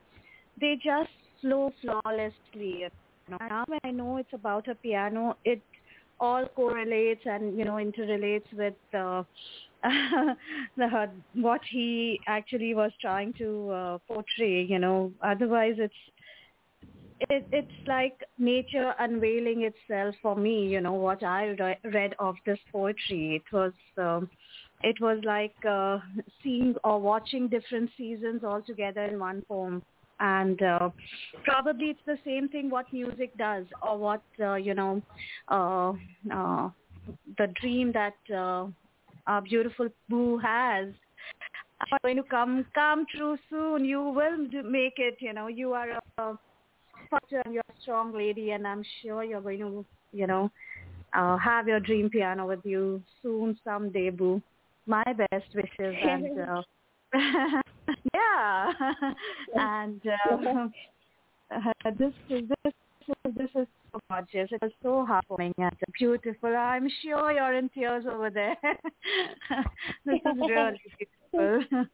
they 0.60 0.78
just 0.82 1.10
flow 1.40 1.72
flawlessly. 1.80 2.86
Now 3.28 3.64
when 3.66 3.80
I 3.84 3.90
know 3.90 4.16
it's 4.16 4.32
about 4.32 4.68
a 4.68 4.74
piano, 4.74 5.36
it 5.44 5.62
all 6.18 6.46
correlates 6.54 7.22
and 7.24 7.58
you 7.58 7.64
know 7.64 7.74
interrelates 7.78 8.52
with 8.52 8.74
uh, 8.94 9.22
the, 10.76 11.10
what 11.34 11.60
he 11.70 12.20
actually 12.26 12.74
was 12.74 12.92
trying 13.00 13.32
to 13.38 13.70
uh, 13.70 13.98
portray. 14.06 14.62
You 14.62 14.78
know, 14.78 15.12
otherwise 15.22 15.74
it's 15.78 15.94
it, 17.28 17.46
it's 17.52 17.68
like 17.86 18.18
nature 18.38 18.94
unveiling 18.98 19.62
itself 19.62 20.14
for 20.22 20.36
me. 20.36 20.66
You 20.66 20.80
know 20.80 20.94
what 20.94 21.22
I 21.22 21.54
re- 21.58 21.78
read 21.92 22.14
of 22.18 22.36
this 22.46 22.58
poetry. 22.72 23.36
It 23.36 23.54
was 23.54 23.72
um, 23.98 24.30
it 24.82 25.00
was 25.00 25.18
like 25.24 25.54
uh, 25.68 25.98
seeing 26.42 26.74
or 26.84 27.00
watching 27.00 27.48
different 27.48 27.90
seasons 27.96 28.42
all 28.44 28.62
together 28.62 29.04
in 29.04 29.18
one 29.18 29.42
poem. 29.48 29.82
And 30.20 30.62
uh, 30.62 30.90
probably 31.44 31.86
it's 31.86 32.00
the 32.06 32.18
same 32.24 32.48
thing 32.48 32.68
what 32.68 32.92
music 32.92 33.36
does, 33.38 33.64
or 33.82 33.96
what 33.96 34.22
uh, 34.38 34.54
you 34.54 34.74
know, 34.74 35.02
uh, 35.48 35.92
uh, 36.30 36.68
the 37.38 37.46
dream 37.60 37.92
that 37.92 38.16
uh, 38.34 38.66
our 39.26 39.40
beautiful 39.42 39.88
Boo 40.10 40.38
has 40.38 40.88
are 41.90 41.98
going 42.02 42.16
to 42.16 42.22
come 42.22 42.66
come 42.74 43.06
true 43.16 43.38
soon. 43.48 43.86
You 43.86 44.02
will 44.02 44.36
make 44.62 44.94
it. 44.98 45.16
You 45.20 45.32
know, 45.32 45.46
you 45.46 45.72
are 45.72 45.98
a 46.18 46.36
you're 47.50 47.62
a 47.68 47.80
strong 47.80 48.12
lady, 48.12 48.50
and 48.50 48.66
I'm 48.66 48.84
sure 49.02 49.24
you're 49.24 49.40
going 49.40 49.60
to, 49.60 49.84
you 50.12 50.26
know, 50.26 50.50
uh, 51.14 51.36
have 51.38 51.66
your 51.66 51.80
dream 51.80 52.10
piano 52.10 52.46
with 52.46 52.60
you 52.64 53.02
soon, 53.22 53.58
someday, 53.64 54.10
Boo. 54.10 54.42
My 54.90 55.04
best 55.12 55.46
wishes, 55.54 55.94
and 56.02 56.40
uh, 56.40 56.62
yeah, 58.12 58.72
and 59.54 60.02
um, 60.28 60.72
uh, 61.54 61.90
this 61.96 62.12
is 62.28 62.48
this 62.48 62.74
is 63.06 63.34
this 63.36 63.50
is 63.54 63.68
so 63.92 64.00
gorgeous. 64.10 64.50
It 64.50 64.60
was 64.60 64.72
so 64.82 65.06
heartwarming 65.08 65.52
and 65.58 65.76
beautiful. 65.96 66.56
I'm 66.56 66.88
sure 67.04 67.30
you're 67.30 67.54
in 67.54 67.68
tears 67.68 68.04
over 68.10 68.30
there. 68.30 68.56
this 70.04 70.16
is 70.16 70.40
really 70.40 70.80
beautiful. 71.30 71.86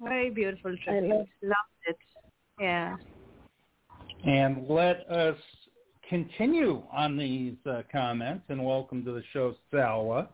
Very 0.00 0.30
beautiful 0.30 0.76
tribute. 0.82 1.28
Loved 1.42 1.84
it. 1.86 1.96
Yeah. 2.60 2.96
And 4.26 4.66
let 4.68 5.08
us 5.08 5.36
continue 6.08 6.82
on 6.92 7.16
these 7.16 7.54
uh, 7.70 7.82
comments 7.92 8.46
and 8.48 8.64
welcome 8.64 9.04
to 9.04 9.12
the 9.12 9.22
show, 9.32 9.54
Salwa. 9.72 10.26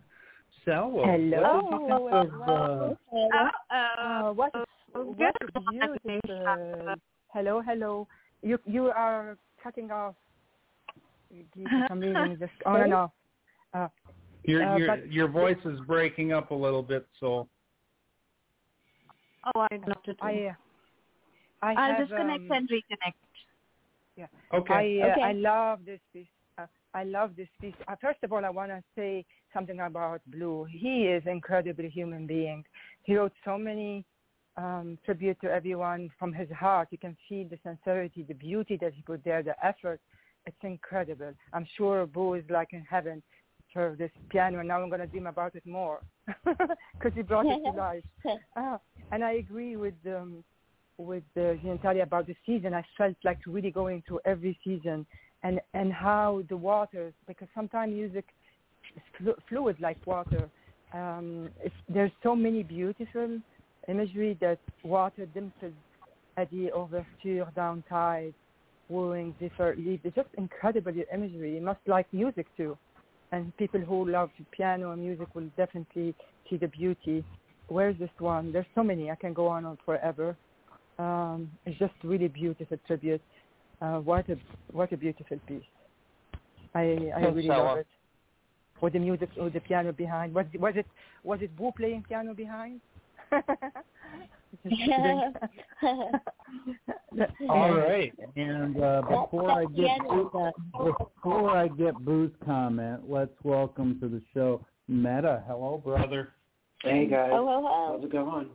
Salwa, 0.66 1.04
Hello. 1.06 1.42
what 1.42 1.70
did 1.70 1.80
you 1.80 1.88
think 1.88 2.12
of, 2.12 2.48
uh, 2.48 3.50
Uh, 3.72 4.32
what 4.32 4.52
is, 4.54 4.64
what 4.94 5.34
is 5.42 5.50
beautiful? 5.70 6.94
Hello, 7.32 7.62
hello. 7.62 8.06
You 8.42 8.58
you 8.66 8.86
are 8.88 9.38
cutting 9.62 9.90
off. 9.90 10.14
I'm 11.90 12.00
reading 12.00 12.36
this 12.38 12.50
on 12.66 12.82
and 12.82 12.94
off. 12.94 13.10
Uh, 13.72 13.88
your 14.44 14.62
uh, 14.62 14.76
your 14.76 14.88
but- 14.88 15.12
your 15.12 15.28
voice 15.28 15.64
is 15.64 15.80
breaking 15.86 16.32
up 16.32 16.50
a 16.50 16.54
little 16.54 16.82
bit, 16.82 17.06
so 17.18 17.48
Oh, 19.54 19.60
I 19.60 19.68
don't 19.76 19.88
know. 19.88 20.14
I 20.20 20.46
uh, 20.46 20.54
I 21.62 21.74
I'll 21.74 21.94
have, 21.94 22.08
disconnect 22.08 22.50
um, 22.50 22.52
and 22.52 22.68
reconnect. 22.68 23.14
Yeah. 24.16 24.26
Okay. 24.52 24.74
I 24.74 25.08
uh, 25.08 25.10
Okay. 25.12 25.22
I 25.22 25.32
love 25.32 25.84
this 25.84 26.00
piece. 26.12 26.26
Uh, 26.58 26.66
I 26.94 27.04
love 27.04 27.34
this 27.34 27.48
piece. 27.60 27.74
Uh, 27.88 27.96
first 28.00 28.22
of 28.22 28.32
all, 28.32 28.44
I 28.44 28.50
want 28.50 28.70
to 28.70 28.82
say 28.94 29.24
something 29.53 29.80
about 29.80 30.20
Blue. 30.26 30.66
He 30.70 31.05
is 31.05 31.22
incredible 31.26 31.84
human 31.84 32.26
being. 32.26 32.64
He 33.03 33.16
wrote 33.16 33.32
so 33.44 33.59
many 33.59 34.05
um, 34.57 34.98
tribute 35.05 35.40
to 35.42 35.50
everyone 35.50 36.11
from 36.18 36.32
his 36.32 36.48
heart. 36.50 36.88
You 36.90 36.98
can 36.98 37.16
feel 37.28 37.48
the 37.48 37.59
sincerity, 37.62 38.24
the 38.26 38.34
beauty 38.34 38.78
that 38.80 38.92
he 38.94 39.03
put 39.03 39.24
there, 39.24 39.42
the 39.42 39.55
effort. 39.64 40.00
It's 40.46 40.57
incredible. 40.62 41.32
I'm 41.53 41.66
sure 41.76 42.07
Boo 42.07 42.34
is 42.34 42.44
like 42.50 42.72
in 42.72 42.84
heaven 42.88 43.22
for 43.72 43.96
this 43.98 44.11
piano, 44.30 44.59
and 44.59 44.68
now 44.68 44.82
I'm 44.82 44.88
going 44.88 45.00
to 45.00 45.07
dream 45.07 45.26
about 45.26 45.55
it 45.55 45.64
more 45.64 46.00
because 46.44 47.12
he 47.14 47.22
brought 47.22 47.46
it 47.46 47.59
to 47.64 47.70
life. 47.76 48.05
Ah, 48.57 48.78
and 49.12 49.24
I 49.24 49.32
agree 49.32 49.76
with 49.76 49.94
um, 50.07 50.44
with 50.98 51.22
uh, 51.36 51.55
Natalia 51.64 52.03
about 52.03 52.26
the 52.26 52.36
season. 52.44 52.74
I 52.74 52.84
felt 52.98 53.16
like 53.24 53.38
really 53.46 53.70
going 53.70 54.03
through 54.07 54.20
every 54.24 54.59
season 54.64 55.07
and 55.42 55.61
and 55.74 55.92
how 55.92 56.42
the 56.48 56.57
waters 56.57 57.14
because 57.26 57.48
sometimes 57.55 57.92
music 57.92 58.26
fluid 59.48 59.76
like 59.80 59.98
water. 60.06 60.48
Um, 60.92 61.48
there's 61.88 62.12
so 62.22 62.36
many 62.36 62.62
beautiful 62.62 63.40
imagery 63.88 64.36
that 64.40 64.58
water 64.84 65.26
dimples 65.26 65.72
at 66.36 66.50
the 66.50 66.70
overture, 66.72 67.46
down 67.54 67.82
tide, 67.88 68.34
wooing, 68.88 69.34
zephyr, 69.40 69.74
leaf. 69.76 70.00
It's 70.04 70.14
just 70.14 70.28
incredible 70.36 70.92
imagery. 71.12 71.54
You 71.54 71.62
must 71.62 71.80
like 71.86 72.06
music 72.12 72.46
too. 72.56 72.76
And 73.32 73.56
people 73.56 73.80
who 73.80 74.10
love 74.10 74.30
piano 74.50 74.92
and 74.92 75.02
music 75.02 75.34
will 75.34 75.48
definitely 75.56 76.14
see 76.48 76.56
the 76.58 76.68
beauty. 76.68 77.24
Where's 77.68 77.98
this 77.98 78.10
one? 78.18 78.52
There's 78.52 78.66
so 78.74 78.82
many. 78.82 79.10
I 79.10 79.14
can 79.14 79.32
go 79.32 79.46
on 79.46 79.64
on 79.64 79.78
forever. 79.86 80.36
Um, 80.98 81.50
it's 81.64 81.78
just 81.78 81.94
really 82.04 82.28
beautiful 82.28 82.76
tribute. 82.86 83.22
Uh, 83.80 83.98
what 83.98 84.28
a 84.28 84.36
what 84.70 84.92
a 84.92 84.96
beautiful 84.96 85.38
piece. 85.48 85.62
I 86.74 87.10
I 87.16 87.20
really 87.20 87.46
Sarah. 87.46 87.62
love 87.62 87.78
it. 87.78 87.86
With 88.82 88.92
the 88.94 88.98
music, 88.98 89.30
with 89.36 89.52
the 89.54 89.60
piano 89.60 89.92
behind. 89.92 90.34
Was 90.34 90.44
was 90.58 90.74
it 90.76 90.86
was 91.22 91.40
it 91.40 91.56
Boo 91.56 91.72
playing 91.76 92.04
piano 92.08 92.34
behind? 92.34 92.80
Just 97.16 97.32
all 97.48 97.74
right. 97.74 98.12
And 98.36 98.82
uh, 98.82 99.02
before 99.02 99.50
I 99.50 99.64
get 99.66 99.76
piano 99.76 100.26
is, 100.26 100.34
uh, 100.34 100.84
before 100.84 101.50
I 101.50 101.68
get 101.68 101.94
Boo's 102.04 102.32
comment, 102.44 103.02
let's 103.08 103.32
welcome 103.42 103.98
to 104.00 104.08
the 104.08 104.20
show 104.34 104.64
Meta. 104.88 105.42
Hello, 105.46 105.80
brother. 105.82 106.30
Hey 106.82 107.06
guys, 107.06 107.30
Oh, 107.32 107.46
ho, 107.46 107.62
ho. 107.64 107.92
how's 107.94 108.04
it 108.04 108.12
going? 108.12 108.48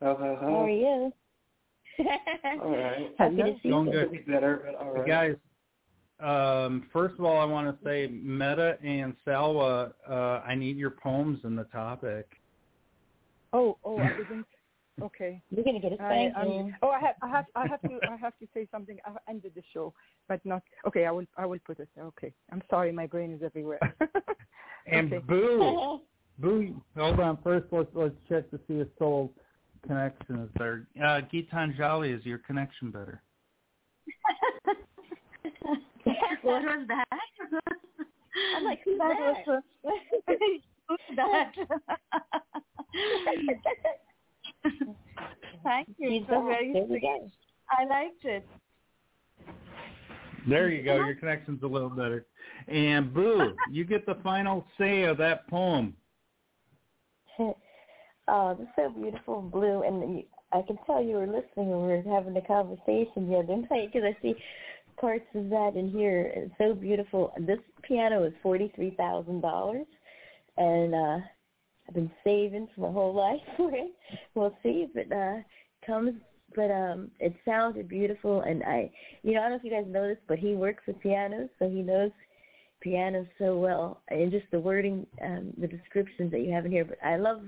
Oh, 0.00 0.14
ho, 0.14 0.38
How 0.40 0.64
are 0.64 0.70
you? 0.70 1.12
All 2.62 2.70
right. 2.76 3.14
Happy 3.18 3.36
to 3.36 3.54
see 3.62 3.68
Going 3.68 3.86
you. 3.88 3.92
good. 3.92 4.10
Could 4.10 4.26
be 4.26 4.32
better, 4.32 4.62
but 4.64 4.74
all 4.84 4.92
right. 4.94 5.06
Guys, 5.06 5.36
um, 6.22 6.86
first 6.92 7.18
of 7.18 7.24
all, 7.24 7.38
I 7.38 7.44
want 7.44 7.68
to 7.68 7.84
say 7.84 8.08
Meta 8.08 8.78
and 8.82 9.14
Salwa, 9.26 9.92
uh, 10.08 10.12
I 10.46 10.54
need 10.54 10.76
your 10.76 10.90
poems 10.90 11.40
in 11.44 11.56
the 11.56 11.64
topic. 11.64 12.26
Oh, 13.52 13.78
oh, 13.84 13.98
I 13.98 14.08
didn't. 14.16 14.46
Okay. 15.00 15.42
You're 15.50 15.64
gonna 15.64 15.80
get 15.80 15.92
a 15.92 16.02
I, 16.02 16.30
spanking. 16.30 16.60
um, 16.60 16.76
oh, 16.82 16.90
I 16.90 17.00
have, 17.00 17.14
I 17.22 17.28
have, 17.28 17.46
I 17.56 17.66
have 17.66 17.80
to, 17.80 17.98
I 18.08 18.16
have 18.16 18.38
to 18.38 18.46
say 18.52 18.68
something. 18.70 18.98
I 19.06 19.12
ended 19.28 19.52
the 19.56 19.62
show, 19.72 19.94
but 20.28 20.44
not. 20.44 20.62
Okay, 20.86 21.06
I 21.06 21.10
will, 21.10 21.24
I 21.38 21.46
will 21.46 21.58
put 21.66 21.80
it. 21.80 21.88
Okay, 21.98 22.32
I'm 22.52 22.62
sorry, 22.68 22.92
my 22.92 23.06
brain 23.06 23.32
is 23.32 23.42
everywhere. 23.42 23.80
And 24.86 25.12
Okay. 25.12 25.24
Boo, 25.26 26.00
Boo, 26.38 26.82
hold 26.96 27.20
on. 27.20 27.38
First, 27.42 27.66
let's 27.72 27.88
let's 27.94 28.14
check 28.28 28.50
to 28.50 28.58
see 28.68 28.74
if 28.74 28.88
Soul's 28.98 29.30
connection 29.86 30.40
is 30.40 30.50
better. 30.54 30.86
Uh, 31.00 31.20
Gitanjali, 31.32 32.16
is 32.16 32.24
your 32.24 32.38
connection 32.38 32.90
better? 32.90 33.22
what 36.42 36.62
was 36.62 36.86
that? 36.88 37.04
I'm 38.56 38.64
like, 38.64 38.80
who's 38.84 38.98
that 38.98 39.16
that? 39.18 39.46
was 39.46 39.62
who's 40.88 41.16
that? 41.16 41.52
Thank 45.64 45.88
you. 45.98 46.10
She's 46.10 46.22
It 46.22 46.28
was 46.28 46.28
back. 46.28 46.44
very 46.44 46.72
There 46.72 46.86
sweet. 46.86 47.32
I 47.70 47.84
liked 47.84 48.24
it. 48.24 48.46
There 50.48 50.68
you 50.70 50.82
go. 50.82 50.96
Your 50.96 51.14
connection's 51.14 51.62
a 51.62 51.66
little 51.66 51.88
better. 51.90 52.26
And 52.68 53.14
Boo, 53.14 53.54
you 53.70 53.84
get 53.84 54.06
the 54.06 54.16
final 54.22 54.64
say 54.78 55.02
of 55.04 55.16
that 55.18 55.46
poem. 55.48 55.94
oh, 57.38 58.54
this 58.58 58.66
is 58.66 58.72
so 58.76 58.90
beautiful 58.90 59.38
and 59.40 59.50
blue, 59.52 59.82
and 59.82 60.16
you, 60.18 60.24
I 60.52 60.62
can 60.62 60.78
tell 60.84 61.02
you 61.02 61.14
were 61.16 61.26
listening 61.26 61.70
when 61.70 61.82
we 61.86 61.88
were 61.88 62.02
having 62.14 62.34
the 62.34 62.40
conversation 62.42 63.28
the 63.30 63.36
other 63.38 63.56
night 63.70 63.92
because 63.92 64.02
I 64.04 64.16
see 64.20 64.34
parts 65.02 65.26
of 65.34 65.50
that 65.50 65.72
in 65.74 65.90
here. 65.90 66.32
It's 66.34 66.54
so 66.58 66.74
beautiful. 66.74 67.34
This 67.36 67.58
piano 67.82 68.22
is 68.22 68.32
forty 68.40 68.72
three 68.74 68.94
thousand 68.96 69.40
dollars, 69.42 69.86
and 70.56 70.94
uh 70.94 71.18
I've 71.88 71.94
been 71.94 72.10
saving 72.22 72.68
for 72.74 72.82
my 72.82 72.92
whole 72.92 73.12
life 73.26 73.40
for 73.56 73.70
it. 73.74 73.90
We'll 74.34 74.56
see 74.62 74.86
if 74.88 74.96
it 74.96 75.12
uh 75.12 75.42
comes. 75.84 76.14
But 76.54 76.70
um 76.70 77.10
it 77.18 77.34
sounded 77.44 77.88
beautiful, 77.88 78.42
and 78.42 78.62
I, 78.62 78.90
you 79.22 79.34
know, 79.34 79.40
I 79.40 79.42
don't 79.42 79.50
know 79.52 79.56
if 79.56 79.64
you 79.64 79.70
guys 79.70 79.90
know 79.92 80.06
this, 80.06 80.18
but 80.28 80.38
he 80.38 80.54
works 80.54 80.84
with 80.86 81.00
pianos, 81.00 81.48
so 81.58 81.68
he 81.68 81.82
knows 81.82 82.12
piano 82.80 83.26
so 83.38 83.56
well 83.56 84.02
and 84.08 84.32
just 84.32 84.44
the 84.50 84.58
wording 84.58 85.06
um 85.24 85.52
the 85.58 85.68
descriptions 85.68 86.32
that 86.32 86.40
you 86.40 86.52
have 86.52 86.66
in 86.66 86.72
here 86.72 86.84
but 86.84 86.98
i 87.04 87.14
love 87.14 87.42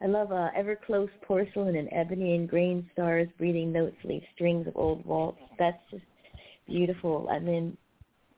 i 0.00 0.06
love 0.06 0.30
uh 0.30 0.48
ever 0.54 0.78
close 0.86 1.08
porcelain 1.26 1.74
and 1.74 1.88
ebony 1.90 2.36
and 2.36 2.48
grain 2.48 2.88
stars 2.92 3.26
breathing 3.36 3.72
notes 3.72 3.96
leave 4.04 4.22
strings 4.32 4.68
of 4.68 4.76
old 4.76 5.04
waltz 5.04 5.40
that's 5.58 5.82
just 5.90 6.04
beautiful 6.66 7.28
i 7.30 7.38
mean 7.38 7.76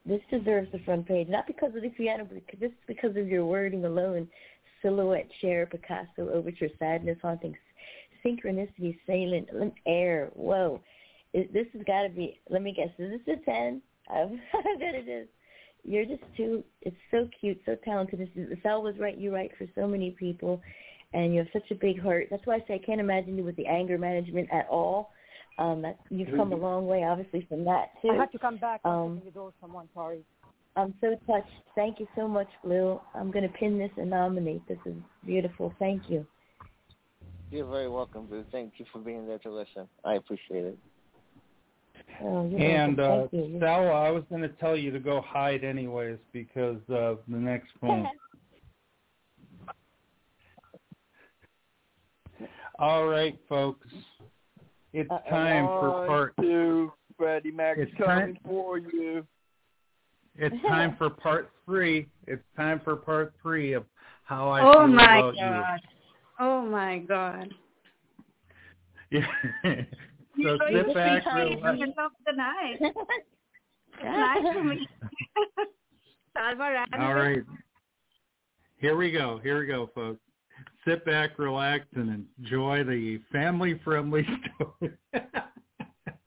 this 0.05 0.21
deserves 0.31 0.71
the 0.73 0.79
front 0.81 1.07
page 1.07 1.29
not 1.29 1.47
because 1.47 1.75
of 1.75 1.83
the 1.83 1.89
piano 1.91 2.27
but 2.31 2.61
just 2.61 2.75
because 2.87 3.17
of 3.17 3.29
your 3.29 3.45
wording 3.45 3.85
alone 3.85 4.29
silhouette 4.81 5.29
chair 5.41 5.67
picasso 5.67 6.31
overture 6.33 6.69
sadness 6.79 7.19
haunting 7.23 7.55
synchronicity 8.25 8.97
salient 9.07 9.49
air 9.87 10.31
whoa 10.35 10.81
it, 11.33 11.53
this 11.53 11.67
has 11.73 11.83
got 11.87 12.03
to 12.03 12.09
be 12.09 12.39
let 12.51 12.63
me 12.63 12.73
guess 12.73 12.89
is 12.99 13.21
this 13.27 13.37
a 13.39 13.45
10 13.45 13.83
i 14.09 14.25
bet 14.79 14.95
it 14.95 15.09
is 15.09 15.29
you're 15.85 16.05
just 16.05 16.23
too. 16.37 16.63
It's 16.83 16.97
so 17.11 17.29
cute, 17.41 17.61
so 17.67 17.77
talented. 17.85 18.29
This 18.35 18.59
Sal 18.63 18.83
was 18.83 18.95
right. 18.99 19.19
You 19.19 19.35
write 19.35 19.51
for 19.59 19.67
so 19.75 19.87
many 19.87 20.11
people, 20.13 20.63
and 21.13 21.33
you 21.33 21.41
have 21.41 21.49
such 21.53 21.71
a 21.71 21.75
big 21.75 22.01
heart. 22.01 22.29
That's 22.31 22.47
why 22.47 22.57
I 22.57 22.65
say 22.69 22.75
I 22.75 22.87
can't 22.87 23.01
imagine 23.01 23.37
you 23.37 23.43
with 23.43 23.57
the 23.57 23.67
anger 23.67 23.99
management 23.99 24.49
at 24.53 24.69
all. 24.69 25.11
Um, 25.59 25.85
you've 26.11 26.35
come 26.37 26.53
a 26.53 26.57
long 26.57 26.87
way, 26.87 27.05
obviously, 27.05 27.47
from 27.49 27.65
that 27.65 27.91
too. 28.01 28.11
I 28.11 28.17
had 28.17 28.33
to 28.33 28.39
come 28.39 28.57
back. 28.57 28.81
Um, 28.85 29.21
the 29.25 29.31
door. 29.31 29.53
Someone, 29.61 29.89
sorry. 29.95 30.25
I'm 30.77 30.95
so 31.01 31.17
touched. 31.27 31.51
Thank 31.75 32.01
you 32.01 32.07
so 32.17 32.27
much, 32.27 32.49
Blue. 32.65 32.99
I'm 33.15 33.31
going 33.31 33.45
to 33.45 33.55
pin 33.59 33.79
this 33.79 33.91
and 33.99 34.11
nominate. 34.11 34.67
This 34.69 34.79
is 34.87 34.95
beautiful. 35.25 35.75
Thank 35.79 36.09
you. 36.09 36.27
You're 37.51 37.67
very 37.67 37.89
welcome, 37.89 38.27
Blue. 38.27 38.45
Thank 38.51 38.75
you 38.79 38.87
for 38.91 38.99
being 38.99 39.27
there 39.27 39.39
to 39.41 39.51
listen. 39.51 39.87
I 40.05 40.15
appreciate 40.15 40.65
it. 40.65 40.79
Oh, 42.23 42.51
And 42.57 42.99
uh, 42.99 43.27
welcome. 43.33 43.55
Stella, 43.59 43.91
I 43.91 44.11
was 44.11 44.25
going 44.31 44.43
to 44.43 44.49
tell 44.49 44.77
you 44.77 44.91
to 44.91 44.99
go 44.99 45.21
hide 45.21 45.63
anyways 45.63 46.19
because 46.33 46.81
of 46.89 47.19
the 47.29 47.37
next 47.37 47.69
poem. 47.81 48.07
All 52.79 53.07
right, 53.07 53.39
folks. 53.49 53.87
It's 54.93 55.11
Uh-oh. 55.11 55.31
time 55.31 55.67
for 55.67 56.07
part 56.07 56.35
two. 56.41 56.93
Freddie 57.17 57.51
Mac 57.51 57.79
It's 57.79 57.93
coming 57.97 58.35
time- 58.35 58.39
for 58.45 58.79
you. 58.79 59.27
It's 60.37 60.57
time 60.63 60.97
for 60.97 61.11
part 61.11 61.51
three. 61.67 62.09
It's 62.27 62.43
time 62.57 62.81
for 62.83 62.97
part 62.97 63.35
three 63.43 63.75
of 63.75 63.85
how 64.25 64.49
I 64.49 64.61
oh 64.63 64.73
feel 64.87 64.89
my 64.89 65.19
about 65.19 65.35
god. 65.37 65.81
Oh 66.41 66.63
my 66.63 66.99
god. 67.01 67.55
you. 69.11 69.23
Yeah. 69.65 70.57
so 70.59 70.67
You're 70.71 70.85
sit 70.87 70.95
back, 70.95 71.23
in 71.27 71.35
the 71.35 71.45
relax. 71.57 71.79
middle 71.79 71.95
of 71.99 72.13
the 72.25 72.33
night. 72.33 72.81
nice 74.03 74.55
to 74.55 74.65
meet 74.65 74.81
you. 74.81 75.67
Salva 76.35 76.59
ran 76.73 76.87
All 76.95 77.13
away. 77.13 77.21
right. 77.21 77.43
Here 78.79 78.97
we 78.97 79.13
go. 79.13 79.39
Here 79.43 79.59
we 79.61 79.67
go, 79.67 79.91
folks. 79.95 80.21
Sit 80.85 81.05
back, 81.05 81.39
relax, 81.39 81.87
and 81.95 82.27
enjoy 82.41 82.83
the 82.83 83.21
family-friendly 83.31 84.27
story. 84.57 84.93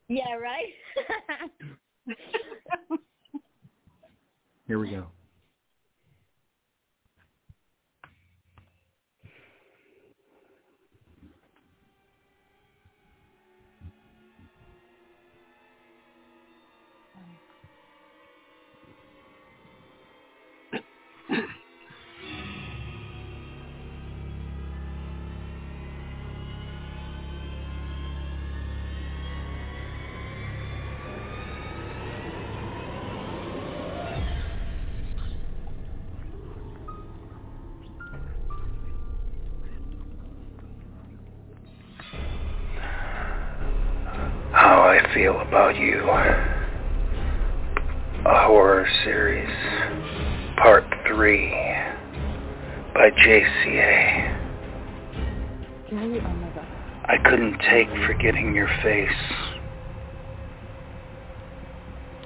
Yeah, 0.08 0.34
right. 0.36 0.74
Here 4.68 4.80
we 4.80 4.91
go. 4.91 5.08
About 45.56 45.78
You. 45.78 46.01
A 48.30 48.45
Horror 48.45 48.86
Series, 49.06 49.47
Part 50.58 50.84
3 51.08 51.49
by 52.93 53.10
JCA. 53.12 54.38
Really? 55.93 56.20
My 56.20 56.49
god. 56.49 56.68
I 57.06 57.16
couldn't 57.24 57.58
take 57.60 57.88
forgetting 58.06 58.53
your 58.53 58.68
face. 58.84 59.10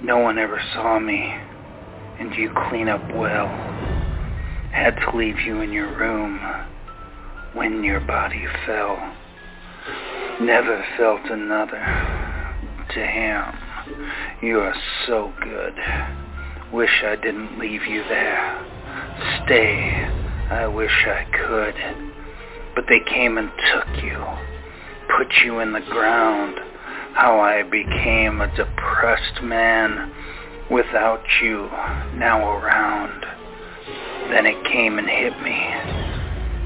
No 0.02 0.18
one 0.18 0.40
ever 0.40 0.60
saw 0.74 0.98
me, 0.98 1.32
and 2.20 2.34
you 2.34 2.52
clean 2.70 2.90
up 2.90 3.14
well. 3.14 3.46
Had 4.72 4.96
to 5.02 5.16
leave 5.16 5.40
you 5.42 5.62
in 5.62 5.72
your 5.72 5.96
room 5.96 6.40
when 7.54 7.84
your 7.84 8.00
body 8.00 8.44
fell. 8.66 8.98
Never 10.42 10.84
felt 10.98 11.30
another. 11.30 12.29
Damn, 12.96 13.56
you 14.42 14.60
are 14.62 14.74
so 15.06 15.32
good. 15.44 15.76
Wish 16.74 17.04
I 17.06 17.16
didn't 17.18 17.60
leave 17.60 17.86
you 17.86 18.02
there. 18.10 18.66
Stay, 19.46 20.10
I 20.50 20.66
wish 20.66 21.06
I 21.06 21.24
could. 21.32 21.76
But 22.74 22.86
they 22.90 23.02
came 23.02 23.38
and 23.38 23.52
took 23.72 24.04
you, 24.04 24.26
put 25.16 25.28
you 25.46 25.60
in 25.60 25.72
the 25.72 25.82
ground. 25.82 26.56
How 27.14 27.40
I 27.40 27.62
became 27.62 28.42
a 28.42 28.56
depressed 28.56 29.44
man 29.44 30.12
without 30.72 31.22
you 31.44 31.68
now 32.16 32.58
around. 32.58 33.24
Then 34.32 34.48
it 34.48 34.66
came 34.66 34.98
and 34.98 35.08
hit 35.08 35.40
me. 35.44 35.60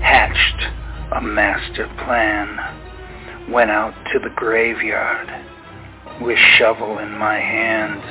Hatched 0.01 0.71
a 1.11 1.21
master 1.21 1.87
plan. 2.05 3.51
Went 3.51 3.71
out 3.71 3.93
to 4.13 4.19
the 4.19 4.33
graveyard 4.37 5.52
with 6.21 6.37
shovel 6.57 6.99
in 6.99 7.11
my 7.17 7.39
hand. 7.39 8.01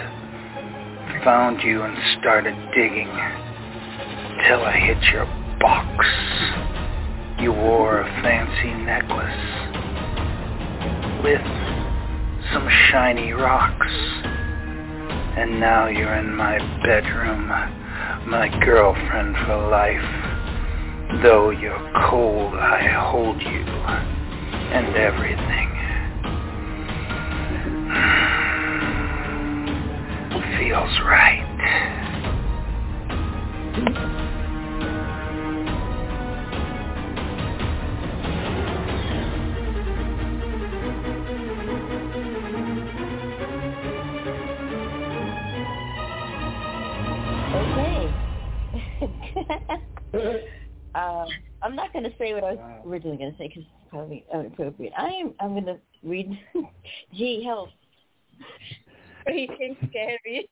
Found 1.24 1.62
you 1.62 1.82
and 1.82 1.96
started 2.20 2.54
digging 2.74 3.10
till 4.46 4.62
I 4.62 4.76
hit 4.76 5.02
your 5.12 5.26
box. 5.60 6.06
You 7.40 7.52
wore 7.52 8.00
a 8.00 8.22
fancy 8.22 8.74
necklace 8.84 9.62
with 11.22 11.42
some 12.52 12.68
shiny 12.90 13.32
rocks. 13.32 13.92
And 15.36 15.60
now 15.60 15.86
you're 15.86 16.14
in 16.14 16.34
my 16.34 16.58
bedroom, 16.84 17.48
my 18.28 18.48
girlfriend 18.64 19.36
for 19.46 19.68
life. 19.70 21.22
Though 21.22 21.50
you're 21.50 21.92
cold, 22.10 22.54
I 22.54 22.88
hold 23.10 23.40
you 23.40 23.64
and 24.72 24.96
everything. 24.96 25.81
Feels 30.58 31.00
right. 31.04 31.42
okay. 47.54 48.14
um, 50.94 51.26
I'm 51.62 51.76
not 51.76 51.92
going 51.92 52.04
to 52.04 52.12
say 52.18 52.34
what 52.34 52.44
I 52.44 52.52
was 52.52 52.60
originally 52.86 53.16
going 53.16 53.32
to 53.32 53.38
say 53.38 53.48
because 53.48 53.62
it's 53.64 53.90
probably 53.90 54.24
inappropriate. 54.32 54.92
I 54.96 55.08
am. 55.08 55.34
I'm 55.40 55.52
going 55.52 55.66
to 55.66 55.78
read. 56.02 56.38
Gee, 57.14 57.42
help. 57.44 57.70
Freaking 59.28 59.76
scary. 59.88 60.48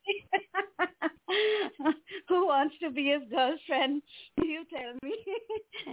Who 2.28 2.46
wants 2.46 2.74
to 2.82 2.90
be 2.90 3.06
his 3.06 3.22
girlfriend? 3.30 4.02
You 4.36 4.64
tell 4.72 4.94
me. 5.02 5.14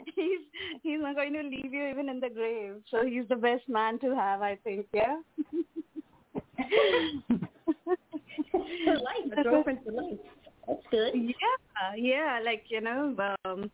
he's 0.15 0.39
he's 0.83 0.99
not 1.01 1.15
going 1.15 1.33
to 1.33 1.41
leave 1.41 1.73
you 1.73 1.87
even 1.87 2.09
in 2.09 2.19
the 2.19 2.29
grave. 2.29 2.75
So 2.89 3.03
he's 3.05 3.27
the 3.29 3.35
best 3.35 3.67
man 3.67 3.99
to 3.99 4.15
have, 4.15 4.41
I 4.41 4.57
think. 4.63 4.85
Yeah. 4.93 5.17
for 7.73 8.93
life, 8.93 9.31
a 9.37 9.43
girlfriend 9.43 9.79
for 9.83 9.91
life. 9.91 10.19
That's 10.67 10.83
good. 10.91 11.13
Yeah, 11.15 11.95
yeah. 11.95 12.39
Like 12.43 12.65
you 12.69 12.81
know, 12.81 13.15
um, 13.45 13.71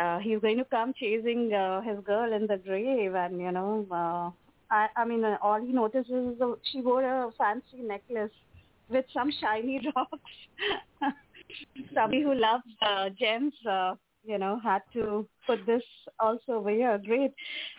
uh, 0.00 0.18
he's 0.18 0.38
going 0.40 0.58
to 0.58 0.64
come 0.64 0.92
chasing 0.98 1.52
uh, 1.52 1.80
his 1.82 1.98
girl 2.04 2.32
in 2.32 2.46
the 2.46 2.56
grave, 2.56 3.14
and 3.14 3.40
you 3.40 3.52
know, 3.52 3.86
uh, 3.90 4.30
I, 4.70 4.88
I 4.96 5.04
mean, 5.04 5.24
uh, 5.24 5.36
all 5.42 5.60
he 5.60 5.72
notices 5.72 6.32
is 6.32 6.38
the, 6.38 6.56
she 6.70 6.80
wore 6.80 7.02
a 7.02 7.30
fancy 7.36 7.82
necklace 7.82 8.30
with 8.88 9.04
some 9.12 9.30
shiny 9.40 9.80
rocks. 9.96 10.18
Somebody 11.94 12.22
who 12.22 12.34
loves 12.34 12.62
uh, 12.80 13.08
gems, 13.18 13.52
uh, 13.68 13.94
you 14.24 14.38
know, 14.38 14.60
had 14.62 14.82
to 14.92 15.26
put 15.46 15.66
this 15.66 15.82
also 16.18 16.52
over 16.54 16.70
here. 16.70 17.00
Great. 17.04 17.32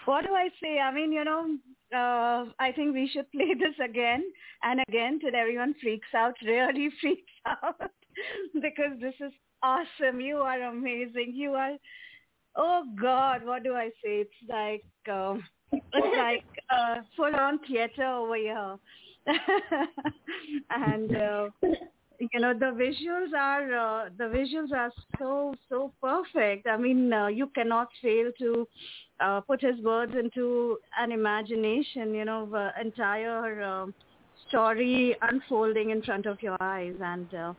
What 0.05 0.25
do 0.25 0.33
I 0.33 0.49
say? 0.61 0.79
I 0.79 0.93
mean, 0.93 1.13
you 1.13 1.23
know, 1.23 1.57
uh, 1.93 2.45
I 2.59 2.71
think 2.75 2.93
we 2.93 3.09
should 3.11 3.31
play 3.31 3.53
this 3.59 3.75
again 3.83 4.23
and 4.63 4.81
again 4.87 5.19
till 5.19 5.35
everyone 5.35 5.75
freaks 5.81 6.07
out, 6.15 6.35
really 6.43 6.89
freaks 7.01 7.31
out, 7.45 7.91
because 8.55 8.99
this 8.99 9.15
is 9.19 9.31
awesome. 9.63 10.19
You 10.19 10.37
are 10.37 10.61
amazing. 10.61 11.33
You 11.33 11.53
are, 11.53 11.77
oh 12.55 12.83
God, 12.99 13.45
what 13.45 13.63
do 13.63 13.73
I 13.75 13.89
say? 14.03 14.25
It's 14.25 14.31
like, 14.49 14.83
uh, 15.11 15.35
it's 15.71 16.17
like 16.17 16.43
uh, 16.69 17.01
full-on 17.15 17.59
theater 17.67 18.05
over 18.05 18.35
here. 18.35 18.75
and 20.71 21.15
uh, 21.15 21.49
you 22.19 22.39
know 22.39 22.53
the 22.53 22.65
visuals 22.65 23.33
are 23.37 23.73
uh, 23.73 24.09
the 24.17 24.23
visuals 24.25 24.71
are 24.71 24.91
so 25.19 25.53
so 25.69 25.93
perfect. 26.01 26.67
I 26.67 26.77
mean, 26.77 27.13
uh, 27.13 27.27
you 27.27 27.47
cannot 27.47 27.87
fail 28.01 28.31
to 28.39 28.67
uh, 29.19 29.41
put 29.41 29.61
his 29.61 29.79
words 29.83 30.13
into 30.17 30.77
an 30.99 31.11
imagination. 31.11 32.13
You 32.15 32.25
know, 32.25 32.71
entire 32.81 33.61
uh, 33.61 33.85
story 34.47 35.15
unfolding 35.21 35.91
in 35.91 36.01
front 36.01 36.25
of 36.25 36.41
your 36.41 36.57
eyes, 36.61 36.95
and 37.01 37.33
uh, 37.33 37.53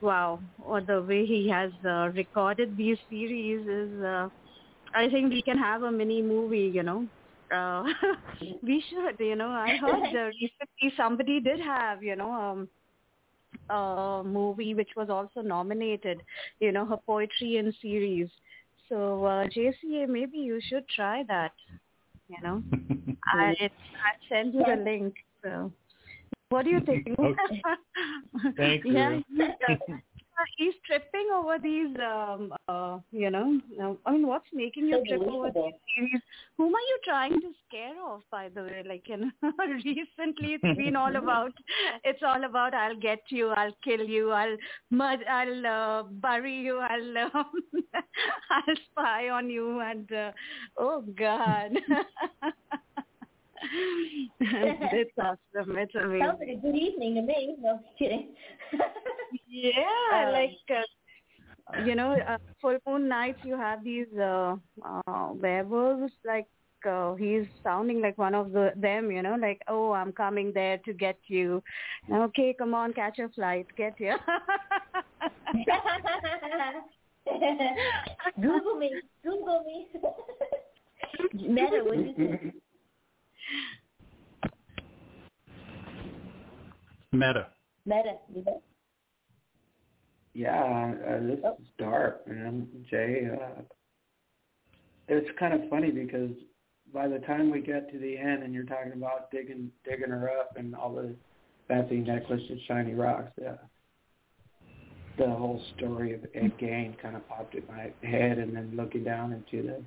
wow, 0.00 0.40
or 0.64 0.80
the 0.80 1.02
way 1.02 1.26
he 1.26 1.48
has 1.48 1.72
uh, 1.86 2.08
recorded 2.14 2.76
these 2.76 2.98
series 3.08 3.66
is. 3.66 4.02
Uh, 4.02 4.28
I 4.94 5.08
think 5.08 5.32
we 5.32 5.40
can 5.40 5.56
have 5.56 5.84
a 5.84 5.90
mini 5.90 6.20
movie, 6.20 6.70
you 6.74 6.82
know. 6.82 7.06
Uh, 7.52 7.84
we 8.62 8.82
should, 8.88 9.24
you 9.24 9.36
know. 9.36 9.48
I 9.48 9.76
heard 9.76 10.04
uh, 10.14 10.26
recently 10.26 10.96
somebody 10.96 11.40
did 11.40 11.60
have, 11.60 12.02
you 12.02 12.16
know, 12.16 12.32
um, 12.32 12.68
a 13.70 14.22
movie 14.24 14.74
which 14.74 14.90
was 14.96 15.10
also 15.10 15.40
nominated, 15.40 16.20
you 16.60 16.72
know, 16.72 16.84
her 16.86 16.96
poetry 17.06 17.56
and 17.56 17.74
series. 17.80 18.28
So 18.88 19.24
uh, 19.24 19.46
JCA, 19.46 20.08
maybe 20.08 20.38
you 20.38 20.60
should 20.68 20.88
try 20.88 21.24
that. 21.28 21.52
You 22.28 22.36
know, 22.42 22.62
I 23.26 23.54
it, 23.60 23.72
I 23.72 24.28
send 24.28 24.54
you 24.54 24.62
the 24.64 24.76
link. 24.76 25.14
So, 25.42 25.72
what 26.50 26.64
do 26.64 26.70
you 26.70 26.80
think? 26.80 27.06
Okay. 27.18 27.62
Thank 28.56 28.84
you. 28.84 29.22
yeah, 29.38 29.76
he's 30.56 30.74
tripping 30.86 31.28
over 31.34 31.58
these, 31.58 31.96
um, 32.00 32.52
uh, 32.68 32.98
you 33.10 33.30
know. 33.30 33.60
Um, 33.80 33.98
I 34.06 34.12
mean, 34.12 34.26
what's 34.26 34.46
making 34.52 34.86
you 34.86 34.98
So 34.98 35.16
trip 35.16 35.28
over 35.28 35.50
these 35.50 35.74
series? 35.96 36.22
Whom 36.56 36.74
are 36.74 36.80
you 36.80 36.98
trying 37.04 37.40
to 37.40 37.52
scare 37.66 38.00
off, 38.02 38.22
by 38.30 38.48
the 38.48 38.62
way? 38.62 38.82
Like, 38.86 39.08
you 39.08 39.16
know, 39.16 39.30
recently 39.84 40.58
it's 40.60 40.78
been 40.78 40.96
all 40.96 41.14
about, 41.22 41.52
it's 42.04 42.22
all 42.26 42.44
about, 42.44 42.74
I'll 42.74 42.98
get 42.98 43.20
you, 43.28 43.48
I'll 43.48 43.76
kill 43.84 44.00
you, 44.00 44.30
I'll 44.30 44.56
mud, 44.90 45.20
I'll 45.28 45.66
uh, 45.66 46.02
bury 46.04 46.54
you, 46.54 46.78
I'll, 46.78 47.18
um, 47.34 47.62
I'll 48.50 48.76
spy 48.90 49.28
on 49.28 49.50
you, 49.50 49.80
and 49.80 50.12
uh, 50.12 50.32
oh 50.78 51.02
God. 51.16 51.72
It's 54.40 55.10
awesome. 55.18 55.76
It's 55.78 55.94
amazing. 55.94 56.26
Sounds 56.26 56.38
like 56.40 56.48
a 56.48 56.60
good 56.60 56.74
evening 56.74 57.14
to 57.16 57.22
me. 57.22 57.56
No, 57.60 57.78
just 57.78 57.86
kidding. 57.98 58.28
Yeah, 59.48 60.26
Um, 60.26 60.32
like 60.32 60.50
uh, 60.70 60.82
you 61.84 61.94
know, 61.94 62.16
uh, 62.28 62.38
full 62.60 62.78
moon 62.86 63.08
nights 63.08 63.38
you 63.44 63.56
have 63.56 63.84
these 63.84 64.06
uh, 64.18 64.56
uh, 64.84 65.32
werewolves. 65.34 66.12
Like 66.24 66.46
uh, 66.88 67.14
he's 67.14 67.46
sounding 67.62 68.00
like 68.00 68.18
one 68.18 68.34
of 68.34 68.52
the 68.52 68.72
them. 68.76 69.10
You 69.10 69.22
know, 69.22 69.36
like 69.40 69.60
oh, 69.68 69.92
I'm 69.92 70.12
coming 70.12 70.52
there 70.54 70.78
to 70.78 70.92
get 70.92 71.18
you. 71.26 71.62
Okay, 72.12 72.54
come 72.58 72.74
on, 72.74 72.92
catch 72.92 73.18
a 73.18 73.28
flight, 73.28 73.66
get 73.76 73.94
here. 73.96 74.18
Google 78.40 78.76
me. 78.76 78.90
Google 79.22 79.62
me. 79.64 79.86
Meta, 81.34 81.82
what 81.84 81.94
do 81.94 82.00
you 82.00 82.14
think? 82.14 82.54
Meta. 87.12 87.48
Meta, 87.84 88.14
you? 88.34 88.44
Yeah, 90.34 90.94
uh, 91.06 91.20
this 91.20 91.38
is 91.38 91.66
dark, 91.78 92.26
man. 92.26 92.66
Jay, 92.90 93.28
uh, 93.30 93.62
it's 95.08 95.28
kind 95.38 95.52
of 95.52 95.68
funny 95.68 95.90
because 95.90 96.30
by 96.92 97.06
the 97.08 97.18
time 97.18 97.50
we 97.50 97.60
get 97.60 97.92
to 97.92 97.98
the 97.98 98.16
end 98.16 98.42
and 98.42 98.54
you're 98.54 98.64
talking 98.64 98.92
about 98.92 99.30
digging 99.30 99.70
digging 99.84 100.08
her 100.08 100.30
up 100.30 100.56
and 100.56 100.74
all 100.74 100.94
the 100.94 101.14
fancy 101.68 101.98
necklaces, 101.98 102.60
shiny 102.66 102.94
rocks, 102.94 103.32
yeah, 103.40 103.56
the 105.18 105.28
whole 105.28 105.62
story 105.76 106.14
of 106.14 106.24
Ed 106.34 106.52
Gein 106.58 106.98
kind 107.00 107.16
of 107.16 107.28
popped 107.28 107.54
in 107.54 107.64
my 107.68 107.92
head, 108.08 108.38
and 108.38 108.56
then 108.56 108.72
looking 108.74 109.04
down 109.04 109.32
into 109.32 109.66
the 109.66 109.82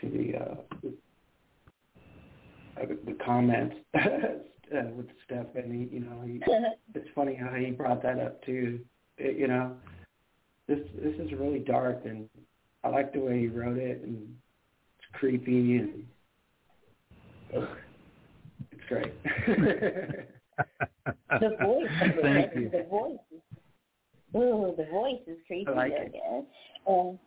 to 0.00 0.10
the 0.10 0.38
uh, 0.38 0.90
the 2.86 3.16
comments 3.24 3.76
uh, 3.94 4.90
with 4.96 5.06
Steph, 5.24 5.46
and 5.54 5.72
he, 5.72 5.94
you 5.96 6.00
know, 6.00 6.22
he, 6.24 6.40
it's 6.94 7.08
funny 7.14 7.34
how 7.34 7.54
he 7.54 7.70
brought 7.70 8.02
that 8.02 8.18
up 8.18 8.42
too. 8.44 8.80
It, 9.16 9.38
you 9.38 9.48
know, 9.48 9.72
this 10.66 10.80
this 11.02 11.14
is 11.18 11.32
really 11.32 11.60
dark, 11.60 12.02
and 12.04 12.28
I 12.84 12.88
like 12.88 13.12
the 13.12 13.20
way 13.20 13.40
he 13.40 13.48
wrote 13.48 13.78
it, 13.78 14.02
and 14.02 14.34
it's 14.98 15.08
creepy, 15.14 15.76
and 15.78 16.04
ugh, 17.56 17.68
it's 18.70 18.82
great. 18.88 19.14
The 21.30 21.56
voice. 21.62 21.86
it, 22.00 22.16
Thank 22.22 22.54
you. 22.54 22.70
The 22.70 22.86
voice. 22.88 23.18
Is, 23.32 23.40
ooh, 24.36 24.74
the 24.76 24.86
voice 24.90 25.20
is 25.26 25.38
creepy. 25.46 25.70
I 25.70 25.74
like 25.74 25.92
I 25.92 25.96
it. 25.96 26.12
guess. 26.12 26.44
Um, 26.86 27.18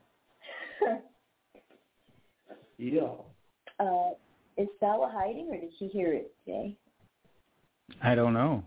yeah. 2.78 3.02
uh, 3.80 4.10
is 4.62 4.68
Sala 4.80 5.12
hiding, 5.14 5.50
or 5.50 5.60
did 5.60 5.72
she 5.80 5.88
hear 5.88 6.14
it, 6.14 6.34
Jay? 6.46 6.76
I 8.02 8.16
don't 8.16 8.34
know. 8.34 8.64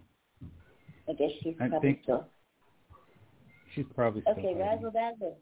I 1.08 1.12
guess 1.12 1.30
she's 1.42 1.54
I 1.60 1.68
probably 1.68 1.88
think- 1.92 2.02
still. 2.02 2.26
She's 3.74 3.86
probably 3.94 4.20
still 4.22 4.32
Okay, 4.34 4.42
hiding. 4.54 4.58
Razzle 4.58 4.90
Dazzle. 4.92 5.38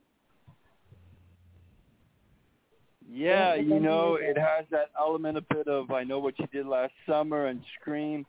Yeah, 3.08 3.54
Yeah, 3.54 3.62
you 3.62 3.80
know, 3.80 4.14
it 4.14 4.38
has 4.38 4.64
that 4.70 4.90
element 4.98 5.36
a 5.36 5.42
bit 5.42 5.68
of 5.68 5.90
I 5.90 6.02
know 6.04 6.18
what 6.18 6.38
you 6.38 6.46
did 6.46 6.66
last 6.66 6.94
summer 7.06 7.46
and 7.46 7.62
Scream, 7.80 8.24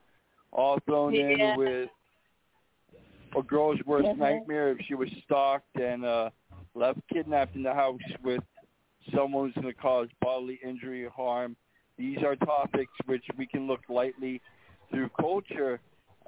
all 0.51 0.78
thrown 0.86 1.13
Yeah. 1.13 1.53
in 1.53 1.57
with 1.57 1.89
a 3.36 3.41
girl's 3.41 3.82
worst 3.86 4.07
Mhm. 4.09 4.17
nightmare 4.17 4.71
if 4.71 4.82
she 4.82 4.93
was 4.95 5.09
stalked 5.24 5.76
and 5.80 6.03
uh 6.03 6.30
left 6.76 6.99
kidnapped 7.07 7.55
in 7.55 7.63
the 7.63 7.74
house 7.74 8.01
with 8.24 8.43
someone 9.13 9.45
who's 9.47 9.53
going 9.55 9.74
to 9.74 9.80
cause 9.80 10.09
bodily 10.21 10.55
injury 10.63 11.05
or 11.05 11.09
harm. 11.11 11.55
These 11.98 12.20
are 12.26 12.36
topics 12.36 12.91
which 13.06 13.26
we 13.38 13.46
can 13.46 13.68
look 13.68 13.82
lightly 13.89 14.41
through 14.89 15.10
culture 15.20 15.80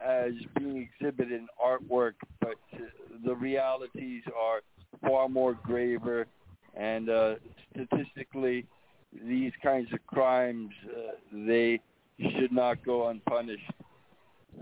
as 0.03 0.34
being 0.57 0.88
exhibited 0.99 1.32
in 1.32 1.47
artwork, 1.63 2.13
but 2.41 2.55
the 3.26 3.36
realities 3.36 4.24
are 4.38 4.61
far 5.01 5.30
more 5.30 5.53
graver 5.63 6.28
and 6.76 7.09
uh, 7.09 7.36
statistically, 7.72 8.66
these 9.24 9.53
kinds 9.63 9.91
of 9.93 10.05
crimes 10.07 10.72
uh, 10.89 11.11
they 11.32 11.80
should 12.20 12.51
not 12.51 12.84
go 12.86 13.07
unpunished 13.07 13.72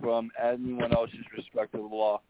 from 0.02 0.30
anyone 0.42 0.94
else's 0.94 1.26
respect 1.36 1.74
of 1.74 1.82
the 1.82 1.96
law. 1.96 2.22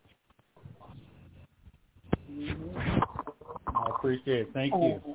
I 3.68 3.90
appreciate 3.90 4.42
it. 4.42 4.50
Thank 4.54 4.74
you. 4.74 5.02
Uh, 5.06 5.14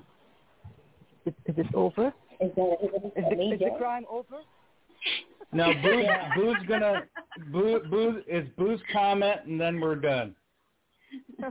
Is, 1.27 1.35
is 1.47 1.55
it 1.59 1.75
over? 1.75 2.13
Is 2.41 2.51
that 2.55 2.77
is, 2.83 2.91
it 2.93 3.19
Is 3.19 3.25
the, 3.31 3.37
me, 3.37 3.53
is 3.53 3.59
the 3.59 3.71
crime 3.79 4.05
over? 4.11 4.43
Now, 5.53 5.73
Boo's, 5.83 6.05
Yeah. 6.05 6.35
Boo's 6.35 6.57
gonna 6.69 7.05
Boo, 7.53 7.81
Boo 7.91 8.23
is 8.27 8.47
Boo's 8.57 8.81
comment, 8.93 9.41
and 9.47 9.61
then 9.61 9.81
we're 9.81 9.97
done. 9.97 10.35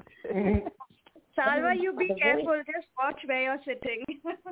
Salva, 1.36 1.74
you 1.80 1.94
be 1.98 2.14
careful. 2.20 2.62
Just 2.66 2.88
watch 2.98 3.20
where 3.26 3.44
you're 3.44 3.60
sitting. 3.66 4.06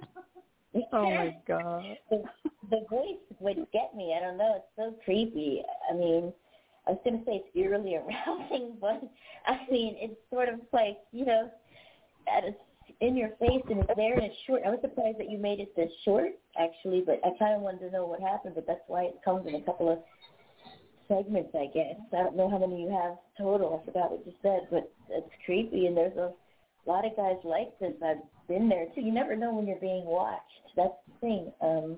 Oh 0.92 1.10
my 1.10 1.38
god. 1.48 1.84
the, 2.10 2.22
the 2.70 2.86
voice 2.90 3.16
would 3.40 3.66
get 3.72 3.96
me. 3.96 4.14
I 4.14 4.20
don't 4.20 4.38
know. 4.38 4.56
It's 4.58 4.66
so 4.76 4.94
creepy. 5.06 5.64
I 5.90 5.94
mean, 5.96 6.34
I 6.86 6.92
was 6.92 7.00
going 7.06 7.20
to 7.20 7.26
say 7.26 7.44
it's 7.46 7.56
eerily 7.56 7.96
arousing, 7.96 8.74
but 8.82 9.02
I 9.48 9.60
mean, 9.72 9.96
it's 9.98 10.20
sort 10.30 10.50
of 10.50 10.60
like, 10.74 10.98
you 11.14 11.26
know, 11.26 11.50
at 12.28 12.44
a, 12.44 12.52
in 13.02 13.18
your 13.18 13.30
face 13.40 13.64
and 13.70 13.80
it's 13.80 13.92
there 13.96 14.14
and 14.14 14.24
it's 14.24 14.36
short. 14.48 14.62
I 14.66 14.70
was 14.70 14.80
surprised 14.82 15.20
that 15.20 15.30
you 15.30 15.38
made 15.38 15.60
it 15.60 15.76
this 15.76 15.92
short, 16.04 16.32
actually, 16.60 17.04
but 17.06 17.20
I 17.26 17.38
kind 17.38 17.56
of 17.56 17.62
wanted 17.62 17.80
to 17.80 17.92
know 17.92 18.06
what 18.06 18.22
happened, 18.22 18.56
but 18.56 18.66
that's 18.68 18.84
why 18.88 19.04
it 19.04 19.20
comes 19.24 19.48
in 19.48 19.56
a 19.56 19.62
couple 19.62 19.92
of 19.92 20.00
segments, 21.08 21.54
I 21.54 21.68
guess. 21.74 22.00
I 22.14 22.24
don't 22.24 22.36
know 22.36 22.50
how 22.50 22.58
many 22.58 22.82
you 22.82 22.90
have 22.90 23.18
total. 23.38 23.82
I 23.82 23.86
forgot 23.86 24.12
what 24.12 24.26
you 24.26 24.34
said, 24.42 24.68
but 24.72 24.92
it's 25.10 25.30
creepy, 25.46 25.86
and 25.86 25.96
there's 25.96 26.18
a 26.18 26.32
lot 26.86 27.06
of 27.06 27.16
guys 27.16 27.38
like 27.44 27.78
this. 27.80 27.94
I've 28.04 28.24
been 28.48 28.70
there 28.70 28.88
too. 28.96 29.02
You 29.02 29.12
never 29.12 29.36
know 29.36 29.54
when 29.54 29.68
you're 29.68 29.80
being 29.80 30.06
watched. 30.06 30.42
That's 30.76 30.94
the 31.08 31.20
thing. 31.22 31.52
Um, 31.62 31.98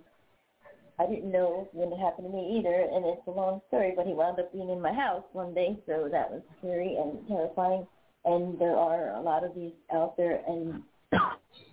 I 0.99 1.05
didn't 1.05 1.31
know 1.31 1.69
when 1.73 1.91
it 1.93 1.99
happened 1.99 2.27
to 2.27 2.33
me 2.33 2.57
either, 2.57 2.73
and 2.73 3.05
it's 3.05 3.27
a 3.27 3.31
long 3.31 3.61
story. 3.67 3.93
But 3.95 4.07
he 4.07 4.13
wound 4.13 4.39
up 4.39 4.51
being 4.51 4.69
in 4.69 4.81
my 4.81 4.93
house 4.93 5.23
one 5.31 5.53
day, 5.53 5.77
so 5.85 6.09
that 6.11 6.31
was 6.31 6.41
scary 6.59 6.97
and 6.97 7.27
terrifying. 7.27 7.85
And 8.27 8.59
there 8.59 8.75
are 8.75 9.15
a 9.15 9.21
lot 9.21 9.43
of 9.45 9.55
these 9.55 9.71
out 9.93 10.17
there, 10.17 10.41
and 10.47 10.83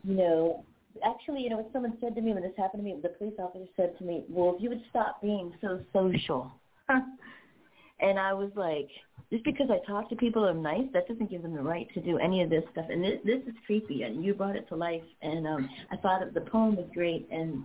you 0.05 0.14
know, 0.14 0.64
actually, 1.05 1.42
you 1.42 1.50
know, 1.50 1.57
what 1.57 1.70
someone 1.72 1.98
said 2.00 2.14
to 2.14 2.20
me 2.20 2.32
when 2.32 2.42
this 2.42 2.52
happened 2.57 2.84
to 2.84 2.88
me, 2.88 2.96
the 3.02 3.09
police 3.09 3.34
officer 3.38 3.66
said 3.76 3.98
to 3.98 4.05
me, 4.05 4.24
"Well, 4.28 4.55
if 4.57 4.62
you 4.62 4.68
would 4.68 4.82
stop 4.90 5.20
being 5.20 5.52
so 5.61 5.80
social," 5.92 6.52
and 6.88 8.18
I 8.18 8.32
was 8.32 8.50
like, 8.55 8.88
just 9.30 9.44
because 9.44 9.68
I 9.70 9.84
talk 9.84 10.09
to 10.11 10.16
people 10.16 10.44
I'm 10.44 10.62
nice, 10.62 10.86
that 10.92 11.09
doesn't 11.09 11.30
give 11.30 11.42
them 11.42 11.55
the 11.55 11.62
right 11.62 11.88
to 11.94 12.00
do 12.00 12.18
any 12.18 12.42
of 12.42 12.50
this 12.50 12.62
stuff. 12.70 12.86
And 12.88 13.02
this, 13.02 13.18
this 13.24 13.40
is 13.46 13.55
creepy, 13.66 14.02
and 14.02 14.24
you 14.24 14.34
brought 14.34 14.55
it 14.55 14.68
to 14.68 14.76
life. 14.76 15.02
And 15.22 15.46
um, 15.46 15.68
I 15.90 15.96
thought 15.96 16.22
the 16.32 16.40
poem 16.40 16.76
was 16.76 16.86
great, 16.94 17.28
and 17.32 17.64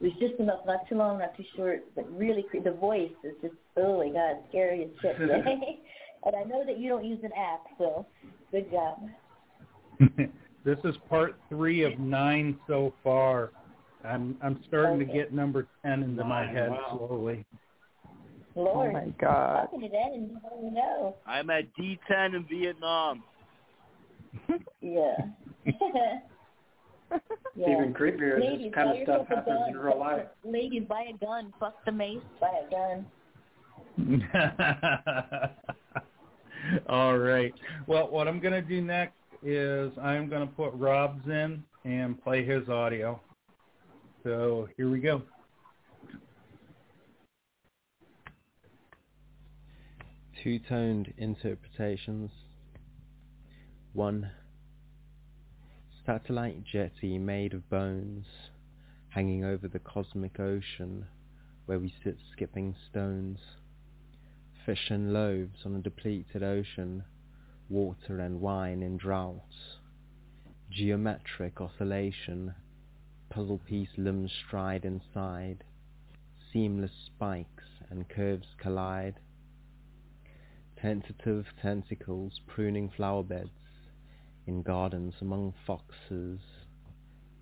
it 0.00 0.04
was 0.04 0.12
just 0.18 0.40
enough, 0.40 0.60
not 0.66 0.88
too 0.88 0.96
long, 0.96 1.18
not 1.18 1.36
too 1.36 1.44
short, 1.56 1.84
but 1.94 2.10
really 2.10 2.44
cre- 2.50 2.64
the 2.64 2.72
voice 2.72 3.12
is 3.22 3.34
just, 3.42 3.54
oh 3.76 3.98
my 3.98 4.08
God, 4.08 4.42
scary 4.48 4.84
as 4.84 4.90
shit. 5.00 5.16
And 6.26 6.34
I 6.34 6.42
know 6.44 6.64
that 6.64 6.78
you 6.78 6.88
don't 6.88 7.04
use 7.04 7.18
an 7.22 7.32
app, 7.32 7.66
so 7.78 8.06
good 8.50 8.70
job. 8.70 8.98
this 10.64 10.78
is 10.84 10.94
part 11.08 11.36
three 11.48 11.82
of 11.82 11.98
nine 11.98 12.58
so 12.66 12.92
far. 13.02 13.50
I'm 14.04 14.36
I'm 14.42 14.62
starting 14.68 15.00
Okay. 15.02 15.06
to 15.06 15.12
get 15.12 15.32
number 15.32 15.66
ten 15.84 16.02
into 16.02 16.24
my 16.24 16.46
head 16.46 16.70
wow. 16.70 16.96
slowly. 17.08 17.44
Lord, 18.54 18.90
Oh 18.90 18.92
my 18.92 19.08
God. 19.20 19.62
talking 19.62 19.80
to 19.80 19.88
that 19.88 20.12
and 20.14 20.30
you 20.30 20.38
don't 20.48 20.58
even 20.60 20.74
know. 20.74 21.16
I'm 21.26 21.50
at 21.50 21.64
D10 21.76 22.34
in 22.36 22.44
Vietnam. 22.48 23.22
Yeah. 24.80 25.16
yeah. 25.64 26.18
It's 27.10 27.22
even 27.56 27.94
creepier. 27.94 28.38
Ladies, 28.38 28.66
this 28.66 28.74
kind 28.74 28.90
of 28.90 28.96
stuff 29.04 29.28
happens 29.28 29.60
in 29.68 29.78
real 29.78 29.98
life. 29.98 30.26
Ladies, 30.44 30.82
buy 30.86 31.06
a 31.14 31.24
gun. 31.24 31.54
Fuck 31.58 31.82
the 31.86 31.92
mace. 31.92 32.18
Buy 32.38 32.50
a 32.66 32.70
gun. 32.70 33.06
All 36.88 37.18
right. 37.18 37.54
Well, 37.86 38.10
what 38.10 38.28
I'm 38.28 38.40
going 38.40 38.54
to 38.54 38.62
do 38.62 38.80
next 38.80 39.14
is 39.42 39.92
I'm 40.00 40.28
going 40.28 40.46
to 40.46 40.54
put 40.54 40.72
Rob's 40.74 41.26
in 41.26 41.62
and 41.84 42.22
play 42.22 42.44
his 42.44 42.68
audio. 42.68 43.20
So 44.22 44.68
here 44.76 44.90
we 44.90 45.00
go. 45.00 45.22
Two-toned 50.42 51.12
interpretations. 51.18 52.30
One. 53.92 54.30
Satellite 56.04 56.64
jetty 56.70 57.16
made 57.16 57.54
of 57.54 57.68
bones, 57.70 58.26
hanging 59.08 59.42
over 59.42 59.68
the 59.68 59.78
cosmic 59.78 60.38
ocean, 60.38 61.06
where 61.64 61.78
we 61.78 61.94
sit 62.04 62.18
skipping 62.32 62.74
stones. 62.90 63.38
Fish 64.64 64.90
and 64.90 65.12
loaves 65.12 65.66
on 65.66 65.76
a 65.76 65.80
depleted 65.80 66.42
ocean, 66.42 67.04
water 67.68 68.18
and 68.18 68.40
wine 68.40 68.82
in 68.82 68.96
droughts. 68.96 69.78
Geometric 70.70 71.60
oscillation, 71.60 72.54
puzzle 73.28 73.60
piece 73.68 73.90
limbs 73.98 74.32
stride 74.46 74.84
inside, 74.86 75.64
seamless 76.52 76.92
spikes 77.06 77.64
and 77.90 78.08
curves 78.08 78.46
collide. 78.56 79.20
Tentative 80.80 81.46
tentacles 81.60 82.40
pruning 82.46 82.90
flower 82.96 83.22
beds 83.22 83.50
in 84.46 84.62
gardens 84.62 85.14
among 85.20 85.52
foxes, 85.66 86.40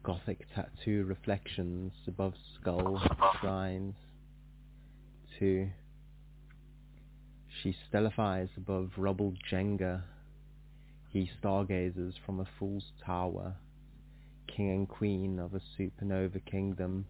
gothic 0.03 0.47
tattoo 0.55 1.05
reflections 1.05 1.93
above 2.09 2.35
skull 2.57 3.01
shrines. 3.41 3.95
Two. 5.39 5.70
She 7.61 7.76
stellifies 7.92 8.48
above 8.57 8.90
rubble 8.96 9.34
Jenga. 9.50 10.03
He 11.11 11.30
stargazes 11.40 12.14
from 12.24 12.40
a 12.40 12.48
fool's 12.59 12.92
tower, 13.05 13.55
king 14.46 14.70
and 14.70 14.88
queen 14.88 15.38
of 15.38 15.55
a 15.55 15.61
supernova 15.76 16.44
kingdom. 16.44 17.07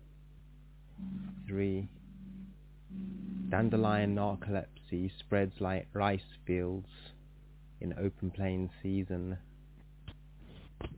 Three. 1.47 1.89
Dandelion 3.49 4.15
narcolepsy 4.15 5.11
spreads 5.19 5.61
like 5.61 5.87
rice 5.93 6.21
fields 6.47 6.89
in 7.81 7.95
open 7.99 8.31
plain 8.31 8.71
season. 8.83 9.39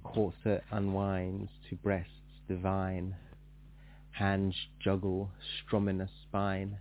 Corset 0.02 0.64
unwinds 0.70 1.50
to 1.68 1.76
breasts 1.76 2.10
divine. 2.48 3.16
Hands 4.12 4.54
juggle, 4.82 5.30
strumming 5.62 6.00
a 6.00 6.08
spine. 6.22 6.78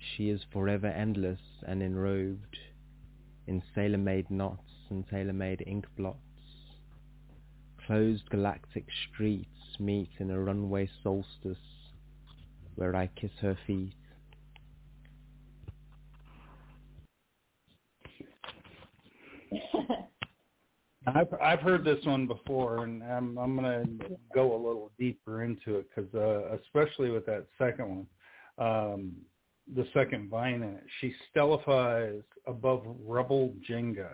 She 0.00 0.30
is 0.30 0.40
forever 0.52 0.86
endless 0.86 1.40
and 1.66 1.82
enrobed 1.82 2.56
in 3.46 3.62
sailor-made 3.74 4.30
knots 4.30 4.70
and 4.88 5.06
tailor-made 5.08 5.64
ink 5.66 5.86
blots. 5.96 6.18
Closed 7.86 8.28
galactic 8.30 8.86
streets 9.08 9.48
meet 9.78 10.10
in 10.18 10.30
a 10.30 10.40
runway 10.40 10.88
solstice 11.02 11.58
where 12.76 12.94
I 12.96 13.08
kiss 13.08 13.32
her 13.40 13.58
feet. 13.66 13.92
I've 21.06 21.34
I've 21.42 21.60
heard 21.60 21.84
this 21.84 22.04
one 22.04 22.26
before, 22.26 22.84
and 22.84 23.02
I'm 23.02 23.36
I'm 23.38 23.56
gonna 23.56 23.84
go 24.34 24.54
a 24.54 24.56
little 24.56 24.92
deeper 24.98 25.42
into 25.42 25.76
it 25.76 25.86
because 25.88 26.14
uh, 26.14 26.56
especially 26.56 27.10
with 27.10 27.26
that 27.26 27.46
second 27.58 27.88
one, 27.88 28.06
um, 28.58 29.12
the 29.74 29.86
second 29.94 30.30
vine 30.30 30.54
in 30.54 30.74
it, 30.74 30.84
she 31.00 31.14
stellifies 31.34 32.22
above 32.46 32.84
rubble 33.06 33.54
Jenga. 33.68 34.10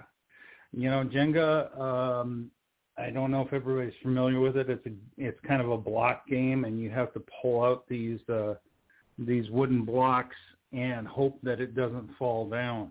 You 0.73 0.91
know, 0.91 1.05
Jenga. 1.05 1.79
Um, 1.79 2.51
I 2.99 3.11
don't 3.11 3.31
know 3.31 3.43
if 3.43 3.53
everybody's 3.53 3.99
familiar 4.03 4.41
with 4.41 4.57
it. 4.57 4.71
It's 4.71 4.87
a 4.87 4.91
it's 5.17 5.39
kind 5.47 5.61
of 5.61 5.71
a 5.71 5.79
block 5.79 6.27
game, 6.27 6.65
and 6.65 6.81
you 6.81 6.91
have 6.91 7.13
to 7.15 7.23
pull 7.43 7.63
out 7.63 7.87
these 7.89 8.21
uh, 8.29 8.55
these 9.19 9.51
wooden 9.51 9.85
blocks 9.85 10.37
and 10.73 11.07
hope 11.07 11.39
that 11.43 11.61
it 11.61 11.75
doesn't 11.75 12.11
fall 12.19 12.49
down 12.49 12.91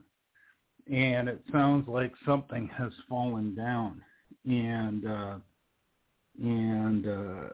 and 0.91 1.27
it 1.27 1.41
sounds 1.51 1.87
like 1.87 2.13
something 2.25 2.69
has 2.77 2.91
fallen 3.09 3.55
down 3.55 4.01
and 4.45 5.07
uh 5.07 5.35
and 6.41 7.07
uh 7.07 7.49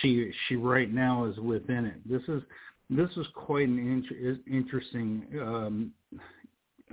she 0.00 0.30
she 0.46 0.56
right 0.56 0.92
now 0.92 1.24
is 1.24 1.36
within 1.38 1.86
it 1.86 1.96
this 2.08 2.22
is 2.28 2.42
this 2.88 3.10
is 3.16 3.26
quite 3.34 3.68
an 3.68 3.78
inter- 3.78 4.38
interesting 4.50 5.26
um 5.40 5.92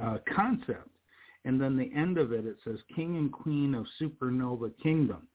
uh 0.02 0.18
concept 0.36 0.90
and 1.46 1.60
then 1.60 1.78
the 1.78 1.92
end 1.96 2.18
of 2.18 2.32
it 2.32 2.46
it 2.46 2.58
says 2.64 2.78
king 2.96 3.18
and 3.18 3.32
queen 3.32 3.76
of 3.76 3.86
supernova 4.02 4.72
kingdom 4.82 5.28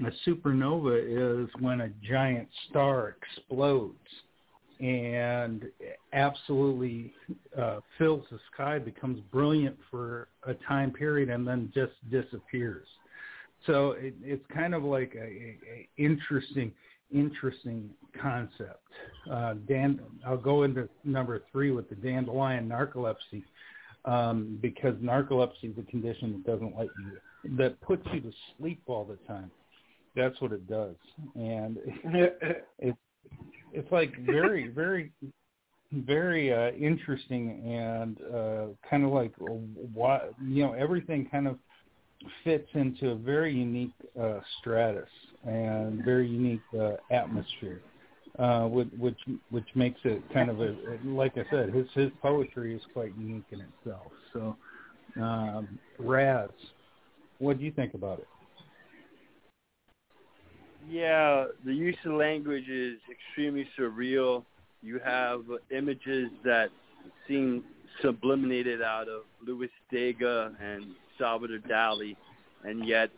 a 0.00 0.10
supernova 0.28 1.44
is 1.44 1.48
when 1.60 1.80
a 1.80 1.88
giant 2.08 2.48
star 2.68 3.16
explodes 3.20 3.96
and 4.80 5.64
absolutely 6.12 7.12
uh, 7.58 7.80
fills 7.96 8.24
the 8.30 8.38
sky, 8.52 8.78
becomes 8.78 9.20
brilliant 9.32 9.76
for 9.90 10.28
a 10.46 10.54
time 10.54 10.92
period, 10.92 11.28
and 11.30 11.46
then 11.46 11.72
just 11.74 11.92
disappears. 12.10 12.86
So 13.66 13.92
it, 13.92 14.14
it's 14.22 14.44
kind 14.54 14.74
of 14.74 14.84
like 14.84 15.14
a, 15.16 15.24
a, 15.24 15.58
a 15.66 15.88
interesting, 15.96 16.72
interesting 17.12 17.90
concept. 18.20 18.82
Uh, 19.30 19.54
Dan, 19.66 20.00
I'll 20.26 20.36
go 20.36 20.62
into 20.62 20.88
number 21.04 21.42
three 21.52 21.70
with 21.70 21.88
the 21.88 21.94
dandelion 21.96 22.68
narcolepsy, 22.68 23.42
um, 24.04 24.58
because 24.60 24.94
narcolepsy 24.96 25.64
is 25.64 25.78
a 25.78 25.90
condition 25.90 26.32
that 26.32 26.50
doesn't 26.50 26.76
let 26.76 26.88
you, 26.98 27.56
that 27.56 27.80
puts 27.80 28.06
you 28.12 28.20
to 28.20 28.32
sleep 28.58 28.82
all 28.86 29.04
the 29.04 29.16
time. 29.26 29.50
That's 30.16 30.40
what 30.40 30.52
it 30.52 30.68
does, 30.68 30.96
and 31.34 31.78
it, 31.84 32.66
it's 32.78 32.98
it's 33.72 33.90
like 33.92 34.12
very, 34.24 34.68
very, 34.68 35.12
very 35.92 36.52
uh, 36.52 36.70
interesting 36.72 37.62
and 37.64 38.18
uh, 38.34 38.66
kind 38.88 39.04
of 39.04 39.10
like 39.10 39.32
what 39.38 40.32
you 40.42 40.62
know 40.62 40.72
everything 40.72 41.28
kind 41.30 41.46
of 41.46 41.58
fits 42.44 42.68
into 42.74 43.10
a 43.10 43.14
very 43.14 43.54
unique 43.54 43.92
uh, 44.20 44.40
stratus 44.58 45.08
and 45.44 46.04
very 46.04 46.28
unique 46.28 46.60
uh, 46.78 46.92
atmosphere, 47.10 47.80
uh, 48.38 48.66
which, 48.66 49.18
which 49.50 49.68
makes 49.74 50.00
it 50.04 50.22
kind 50.32 50.50
of 50.50 50.60
a 50.60 50.74
like 51.04 51.36
I 51.36 51.44
said, 51.50 51.72
his 51.72 51.86
his 51.94 52.10
poetry 52.20 52.74
is 52.74 52.82
quite 52.92 53.12
unique 53.18 53.46
in 53.50 53.60
itself. 53.60 54.12
So, 54.32 54.56
um, 55.20 55.78
Raz, 55.98 56.50
what 57.38 57.58
do 57.58 57.64
you 57.64 57.72
think 57.72 57.94
about 57.94 58.18
it? 58.18 58.28
Yeah, 60.88 61.46
the 61.64 61.74
use 61.74 61.96
of 62.06 62.12
language 62.12 62.68
is 62.68 62.98
extremely 63.10 63.68
surreal. 63.78 64.44
You 64.82 65.00
have 65.04 65.42
images 65.70 66.30
that 66.44 66.70
seem 67.26 67.64
subliminated 68.00 68.80
out 68.80 69.08
of 69.08 69.22
Louis 69.46 69.70
Dega 69.92 70.54
and 70.60 70.94
Salvador 71.18 71.58
Dali, 71.58 72.16
and 72.64 72.86
yet 72.86 73.10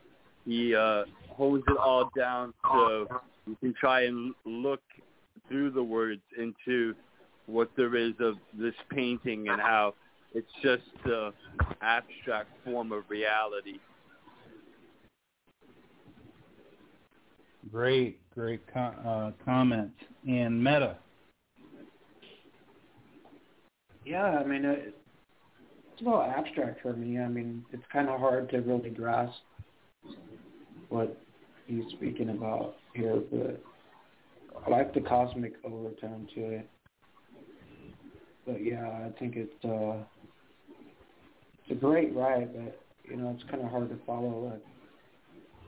he 0.51 0.74
uh, 0.74 1.05
hones 1.28 1.62
it 1.68 1.76
all 1.76 2.11
down 2.16 2.53
so 2.64 3.07
you 3.46 3.57
can 3.61 3.72
try 3.78 4.03
and 4.03 4.34
look 4.44 4.82
through 5.48 5.70
the 5.70 5.82
words 5.82 6.22
into 6.36 6.94
what 7.46 7.70
there 7.76 7.94
is 7.94 8.14
of 8.20 8.34
this 8.59 8.74
painting 8.90 9.48
and 9.48 9.61
how 9.61 9.94
it's 10.34 10.51
just 10.62 10.82
an 11.05 11.32
abstract 11.82 12.48
form 12.64 12.90
of 12.92 13.05
reality. 13.09 13.78
Great, 17.70 18.18
great 18.34 18.61
com- 18.72 18.94
uh, 19.07 19.30
comment. 19.44 19.92
And 20.26 20.62
Meta. 20.62 20.96
Yeah, 24.05 24.24
I 24.24 24.44
mean, 24.44 24.64
it, 24.64 24.94
it's 25.92 26.03
a 26.03 26.05
little 26.05 26.22
abstract 26.22 26.82
for 26.82 26.92
me. 26.94 27.20
I 27.20 27.28
mean, 27.28 27.64
it's 27.72 27.82
kind 27.92 28.09
of 28.09 28.18
hard 28.18 28.51
to 28.51 28.59
really 28.59 28.90
grasp 28.90 29.36
what 30.91 31.16
he's 31.66 31.84
speaking 31.97 32.30
about 32.30 32.76
here, 32.95 33.20
but 33.32 33.62
I 34.66 34.70
like 34.70 34.93
the 34.93 35.01
cosmic 35.01 35.55
overtone 35.64 36.28
to 36.34 36.41
it. 36.41 36.68
But 38.47 38.64
yeah, 38.64 38.86
I 38.86 39.11
think 39.18 39.36
it's 39.36 39.64
uh, 39.64 40.05
it's 41.62 41.70
a 41.70 41.74
great 41.74 42.14
ride, 42.14 42.51
but 42.53 42.80
you 43.05 43.16
know 43.16 43.34
it's 43.34 43.49
kind 43.51 43.62
of 43.62 43.70
hard 43.70 43.88
to 43.88 43.97
follow 44.07 44.53
uh, 44.55 44.59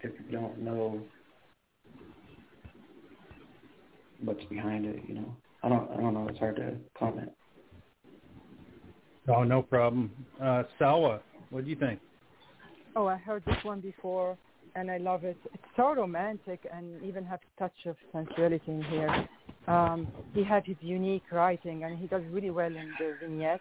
if 0.03 0.12
you 0.27 0.37
don't 0.37 0.59
know 0.59 1.01
what's 4.23 4.45
behind 4.45 4.85
it. 4.85 5.03
You 5.07 5.14
know, 5.14 5.37
I 5.62 5.68
don't 5.68 5.91
I 5.91 5.97
don't 5.97 6.14
know. 6.14 6.29
It's 6.29 6.39
hard 6.39 6.57
to 6.57 6.75
comment. 6.99 7.31
Oh, 9.29 9.45
no 9.45 9.62
problem. 9.62 10.11
Uh, 10.41 10.64
Salwa, 10.81 11.20
what 11.51 11.64
do 11.64 11.70
you 11.70 11.77
think? 11.77 12.01
Oh, 12.97 13.07
I 13.07 13.16
heard 13.16 13.45
this 13.47 13.57
one 13.62 13.81
before, 13.81 14.37
and 14.75 14.91
I 14.91 14.99
love 14.99 15.25
it. 15.25 15.37
It's 15.53 15.62
so 15.77 15.95
romantic 15.95 16.66
and 16.73 17.03
even 17.03 17.25
has 17.25 17.39
a 17.57 17.61
touch 17.61 17.87
of 17.87 17.97
sensuality 18.12 18.62
in 18.68 18.83
here. 18.85 19.29
Um, 19.68 20.09
he 20.35 20.43
had 20.43 20.64
his 20.64 20.77
unique 20.81 21.23
writing, 21.31 21.85
and 21.85 21.99
he 21.99 22.07
does 22.07 22.23
really 22.31 22.51
well 22.51 22.66
in 22.66 22.93
the 22.99 23.14
vignette, 23.20 23.61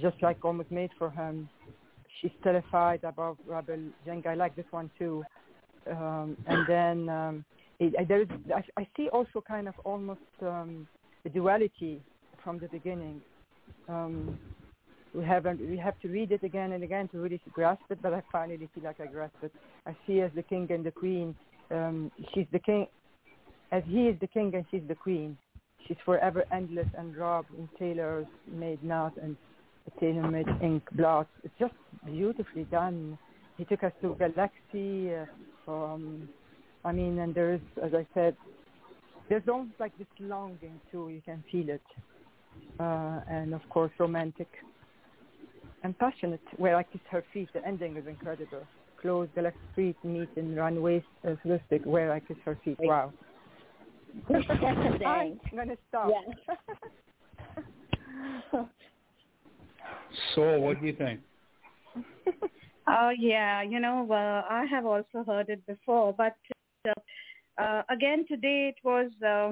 just 0.00 0.16
like 0.22 0.44
almost 0.44 0.70
made 0.70 0.90
for 0.98 1.10
him. 1.10 1.48
She's 2.20 2.30
terrified 2.42 3.04
above 3.04 3.36
Rebel 3.46 3.78
Jenga. 4.06 4.28
I 4.28 4.34
like 4.34 4.56
this 4.56 4.64
one 4.70 4.90
too. 4.98 5.24
Um, 5.90 6.36
and 6.46 6.66
then 6.66 7.08
um, 7.08 7.44
it, 7.78 8.08
there's, 8.08 8.28
I, 8.54 8.62
I 8.80 8.88
see 8.96 9.08
also 9.08 9.42
kind 9.46 9.68
of 9.68 9.74
almost 9.84 10.20
um, 10.42 10.86
a 11.24 11.28
duality 11.28 12.00
from 12.42 12.58
the 12.58 12.68
beginning. 12.68 13.20
Um, 13.88 14.38
we 15.16 15.24
haven't 15.24 15.58
we 15.68 15.76
have 15.78 15.98
to 16.00 16.08
read 16.08 16.30
it 16.30 16.42
again 16.42 16.72
and 16.72 16.84
again 16.84 17.08
to 17.08 17.18
really 17.18 17.40
grasp 17.52 17.82
it 17.90 18.00
but 18.02 18.12
i 18.12 18.22
finally 18.30 18.68
feel 18.74 18.84
like 18.84 19.00
i 19.00 19.06
grasp 19.06 19.34
it. 19.42 19.52
I 19.86 19.96
see 20.06 20.20
as 20.20 20.30
the 20.34 20.42
king 20.42 20.66
and 20.70 20.84
the 20.84 20.90
queen 20.90 21.34
um 21.70 22.10
she's 22.32 22.46
the 22.52 22.58
king 22.58 22.86
as 23.72 23.82
he 23.86 24.08
is 24.08 24.16
the 24.20 24.26
king 24.28 24.54
and 24.54 24.64
she's 24.70 24.86
the 24.86 24.94
queen. 24.94 25.36
She's 25.86 25.96
forever 26.04 26.44
endless 26.52 26.86
and 26.96 27.16
robbed 27.16 27.48
in 27.58 27.68
tailors 27.78 28.26
made 28.46 28.82
knot 28.84 29.14
and 29.22 29.36
tailor 30.00 30.30
made 30.30 30.48
ink 30.62 30.82
blots. 30.92 31.30
It's 31.44 31.54
just 31.58 31.74
beautifully 32.04 32.64
done. 32.64 33.18
He 33.56 33.64
took 33.64 33.82
us 33.82 33.92
to 34.02 34.16
galaxy 34.18 35.14
uh, 35.14 35.70
um 35.72 36.28
i 36.84 36.92
mean 36.92 37.18
and 37.18 37.34
there's 37.34 37.60
as 37.82 37.92
i 37.94 38.06
said 38.14 38.36
there's 39.28 39.48
almost 39.48 39.80
like 39.80 39.96
this 39.98 40.06
longing 40.20 40.78
too. 40.90 41.08
You 41.08 41.22
can 41.24 41.42
feel 41.50 41.68
it. 41.70 41.88
Uh 42.78 43.20
and 43.28 43.54
of 43.54 43.62
course 43.70 43.92
romantic 43.98 44.48
and 45.86 45.96
passionate, 46.00 46.40
where 46.56 46.74
I 46.74 46.82
kiss 46.82 47.00
her 47.10 47.22
feet. 47.32 47.48
The 47.54 47.64
ending 47.64 47.96
is 47.96 48.08
incredible. 48.08 48.66
Close 49.00 49.28
the 49.36 49.42
left 49.42 49.56
street, 49.70 49.96
meet 50.02 50.28
in 50.34 50.56
runway 50.56 51.04
uh, 51.24 51.36
Holistic, 51.44 51.86
where 51.86 52.12
I 52.12 52.18
kiss 52.18 52.36
her 52.44 52.58
feet. 52.64 52.76
Wow. 52.80 53.12
I'm 54.34 55.38
gonna 55.54 55.76
stop. 55.88 56.10
Yeah. 58.52 58.64
Soul, 60.34 60.60
what 60.60 60.80
do 60.80 60.86
you 60.86 60.94
think? 60.94 61.20
Oh 62.88 63.10
yeah, 63.18 63.62
you 63.62 63.80
know, 63.80 64.06
uh, 64.08 64.42
I 64.48 64.64
have 64.70 64.86
also 64.86 65.24
heard 65.26 65.48
it 65.48 65.66
before, 65.66 66.12
but 66.12 66.36
uh, 66.88 66.92
uh, 67.60 67.82
again 67.90 68.24
today 68.28 68.72
it 68.72 68.76
was, 68.84 69.10
uh, 69.26 69.50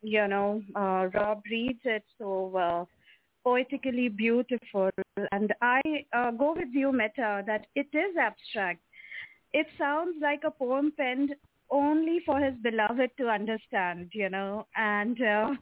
you 0.00 0.26
know, 0.26 0.62
uh, 0.74 1.08
Rob 1.12 1.42
reads 1.50 1.80
it 1.84 2.04
so 2.16 2.56
uh, 2.56 2.84
poetically 3.44 4.08
beautiful. 4.08 4.90
And 5.32 5.54
I 5.62 5.80
uh, 6.12 6.30
go 6.32 6.54
with 6.56 6.68
you, 6.72 6.92
Meta, 6.92 7.42
that 7.46 7.66
it 7.74 7.86
is 7.92 8.16
abstract. 8.20 8.80
It 9.52 9.66
sounds 9.78 10.16
like 10.20 10.42
a 10.44 10.50
poem 10.50 10.92
penned 10.96 11.34
only 11.70 12.20
for 12.26 12.40
his 12.40 12.54
beloved 12.62 13.10
to 13.18 13.28
understand, 13.28 14.10
you 14.12 14.28
know, 14.28 14.66
and 14.76 15.20
uh, 15.22 15.54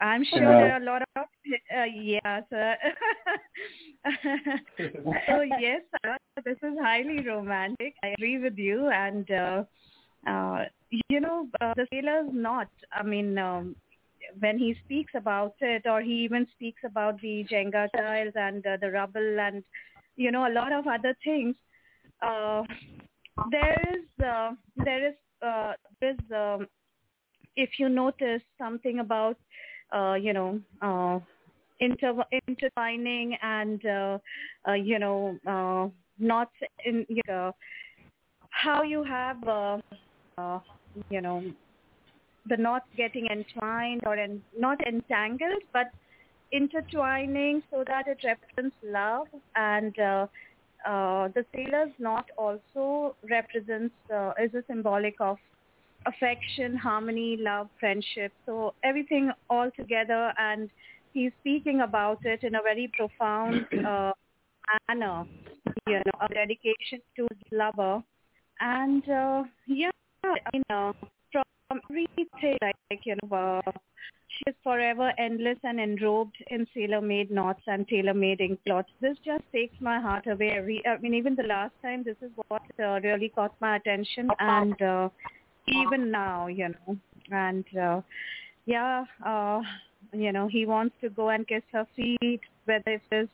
I'm 0.00 0.24
sure 0.24 0.40
Yeah. 0.40 0.58
there 0.58 0.72
are 0.74 0.82
a 0.82 0.84
lot 0.84 1.02
of 1.16 1.24
uh, 1.76 1.84
yeah. 1.84 2.40
So, 2.50 2.74
so 5.28 5.40
yes, 5.58 5.82
uh, 6.06 6.16
this 6.44 6.56
is 6.62 6.78
highly 6.80 7.26
romantic. 7.26 7.94
I 8.02 8.08
agree 8.08 8.38
with 8.38 8.58
you, 8.58 8.88
and 8.88 9.30
uh, 9.30 9.64
uh, 10.26 10.64
you 11.08 11.20
know, 11.20 11.48
uh, 11.60 11.74
the 11.76 11.86
sailor's 11.92 12.30
not. 12.32 12.68
I 12.92 13.02
mean, 13.02 13.38
um, 13.38 13.76
when 14.40 14.58
he 14.58 14.74
speaks 14.84 15.12
about 15.14 15.54
it, 15.60 15.82
or 15.86 16.00
he 16.00 16.24
even 16.24 16.46
speaks 16.52 16.82
about 16.84 17.20
the 17.20 17.44
Jenga 17.50 17.88
tiles 17.96 18.32
and 18.34 18.66
uh, 18.66 18.76
the 18.80 18.90
rubble, 18.90 19.40
and 19.40 19.62
you 20.16 20.30
know, 20.30 20.46
a 20.48 20.52
lot 20.52 20.72
of 20.72 20.86
other 20.86 21.16
things. 21.24 21.56
Uh, 22.22 22.62
there 23.50 23.80
is 23.94 24.24
uh, 24.24 24.52
there 24.76 25.08
is 25.08 25.14
uh, 25.44 25.72
there's 26.00 26.18
um, 26.34 26.66
if 27.56 27.70
you 27.78 27.88
notice 27.88 28.42
something 28.58 29.00
about 29.00 29.36
uh, 29.94 30.14
you 30.14 30.32
know 30.32 30.60
uh, 30.82 31.18
inter- 31.80 32.24
intertwining 32.48 33.36
and 33.42 33.84
uh, 33.86 34.18
uh, 34.68 34.72
you 34.72 34.98
know 34.98 35.36
uh, 35.46 35.88
not 36.18 36.50
in 36.84 37.04
you 37.08 37.22
know, 37.28 37.54
how 38.50 38.82
you 38.82 39.02
have 39.02 39.42
uh, 39.46 39.78
uh, 40.38 40.60
you 41.10 41.20
know 41.20 41.42
the 42.48 42.56
knots 42.56 42.86
getting 42.96 43.26
entwined 43.26 44.02
or 44.06 44.16
en- 44.16 44.42
not 44.58 44.78
entangled 44.86 45.62
but 45.72 45.90
intertwining 46.52 47.62
so 47.70 47.84
that 47.86 48.06
it 48.06 48.18
represents 48.24 48.76
love 48.84 49.26
and 49.56 49.98
uh, 49.98 50.26
uh, 50.86 51.28
the 51.28 51.44
sailor's 51.54 51.90
knot 51.98 52.26
also 52.36 53.16
represents 53.28 53.94
uh, 54.14 54.32
is 54.42 54.52
a 54.54 54.62
symbolic 54.68 55.14
of 55.20 55.38
affection, 56.06 56.76
harmony, 56.76 57.36
love, 57.40 57.68
friendship. 57.80 58.32
So 58.46 58.74
everything 58.82 59.30
all 59.48 59.70
together, 59.76 60.32
and 60.38 60.68
he's 61.12 61.32
speaking 61.40 61.80
about 61.80 62.18
it 62.24 62.42
in 62.42 62.54
a 62.54 62.62
very 62.62 62.90
profound 62.96 63.66
uh, 63.86 64.12
manner. 64.88 65.24
You 65.86 66.00
know, 66.04 66.18
a 66.20 66.28
dedication 66.32 67.00
to 67.16 67.22
his 67.30 67.38
lover, 67.52 68.02
and 68.60 69.08
uh, 69.08 69.44
yeah, 69.66 69.90
I 70.24 70.36
mean, 70.52 70.94
from 71.68 71.80
everything 71.90 72.58
like, 72.62 73.00
you 73.04 73.16
know. 73.22 73.62
Uh, 73.66 73.72
she 74.28 74.52
forever 74.64 75.12
endless 75.16 75.58
and 75.62 75.78
enrobed 75.78 76.32
in 76.48 76.66
sailor-made 76.74 77.30
knots 77.30 77.62
and 77.68 77.86
tailor-made 77.86 78.40
ink 78.40 78.58
blots. 78.66 78.90
This 79.00 79.16
just 79.24 79.44
takes 79.52 79.74
my 79.80 80.00
heart 80.00 80.26
away. 80.26 80.50
Every, 80.50 80.82
I 80.86 80.98
mean, 80.98 81.14
even 81.14 81.36
the 81.36 81.44
last 81.44 81.72
time, 81.82 82.02
this 82.02 82.16
is 82.20 82.30
what 82.48 82.62
uh, 82.80 83.00
really 83.00 83.28
caught 83.28 83.54
my 83.60 83.76
attention, 83.76 84.28
and 84.40 84.80
uh, 84.82 85.08
even 85.68 86.10
now, 86.10 86.48
you 86.48 86.70
know, 86.70 86.96
and 87.30 87.64
uh, 87.78 88.00
yeah, 88.66 89.04
uh, 89.24 89.60
you 90.12 90.32
know, 90.32 90.48
he 90.48 90.66
wants 90.66 90.96
to 91.00 91.10
go 91.10 91.28
and 91.28 91.46
kiss 91.46 91.62
her 91.72 91.86
feet. 91.94 92.40
Whether 92.64 92.92
it 92.92 93.02
is, 93.12 93.28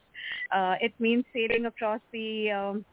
uh, 0.53 0.75
it 0.81 0.93
means 0.99 1.25
sailing 1.33 1.65
across 1.65 2.01
the 2.13 2.51
um, 2.51 2.85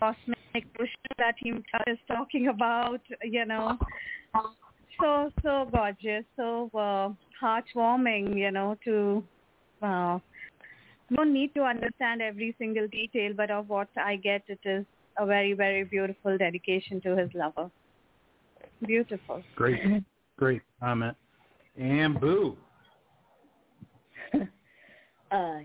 cosmic 0.00 0.64
ocean 0.78 1.14
that 1.18 1.34
he 1.38 1.50
is 1.50 1.98
talking 2.08 2.48
about, 2.48 3.00
you 3.22 3.44
know 3.44 3.78
so 5.00 5.30
so 5.42 5.68
gorgeous, 5.72 6.24
so 6.36 6.70
uh, 6.74 7.10
heartwarming, 7.42 8.36
you 8.36 8.50
know, 8.50 8.76
to 8.84 9.22
uh, 9.82 10.18
no 11.10 11.24
need 11.24 11.54
to 11.54 11.62
understand 11.62 12.22
every 12.22 12.54
single 12.58 12.88
detail, 12.88 13.32
but 13.36 13.50
of 13.50 13.68
what 13.68 13.88
I 13.96 14.16
get, 14.16 14.42
it 14.48 14.60
is 14.64 14.84
a 15.18 15.26
very 15.26 15.52
very 15.52 15.84
beautiful 15.84 16.36
dedication 16.38 17.00
to 17.02 17.16
his 17.16 17.30
lover. 17.34 17.70
Beautiful. 18.86 19.42
Great, 19.54 19.80
great 20.36 20.62
comment. 20.80 21.16
And 21.78 22.20
Boo. 22.20 22.56
uh, 25.30 25.58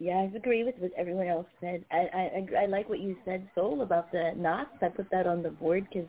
yeah, 0.00 0.14
I 0.14 0.34
agree 0.34 0.64
with 0.64 0.76
what 0.78 0.92
everyone 0.96 1.28
else 1.28 1.46
said. 1.60 1.84
I, 1.92 2.08
I 2.14 2.62
I 2.62 2.66
like 2.66 2.88
what 2.88 3.00
you 3.00 3.16
said, 3.26 3.46
Soul, 3.54 3.82
about 3.82 4.10
the 4.10 4.32
knots. 4.34 4.70
I 4.80 4.88
put 4.88 5.10
that 5.10 5.26
on 5.26 5.42
the 5.42 5.50
board 5.50 5.86
because 5.92 6.08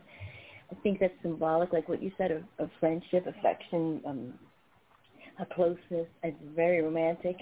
I 0.70 0.74
think 0.82 0.98
that's 0.98 1.12
symbolic, 1.20 1.74
like 1.74 1.90
what 1.90 2.02
you 2.02 2.10
said, 2.16 2.30
of, 2.30 2.42
of 2.58 2.70
friendship, 2.80 3.26
affection, 3.26 4.00
um, 4.06 4.32
a 5.38 5.54
closeness. 5.54 6.08
It's 6.22 6.36
very 6.56 6.80
romantic, 6.80 7.36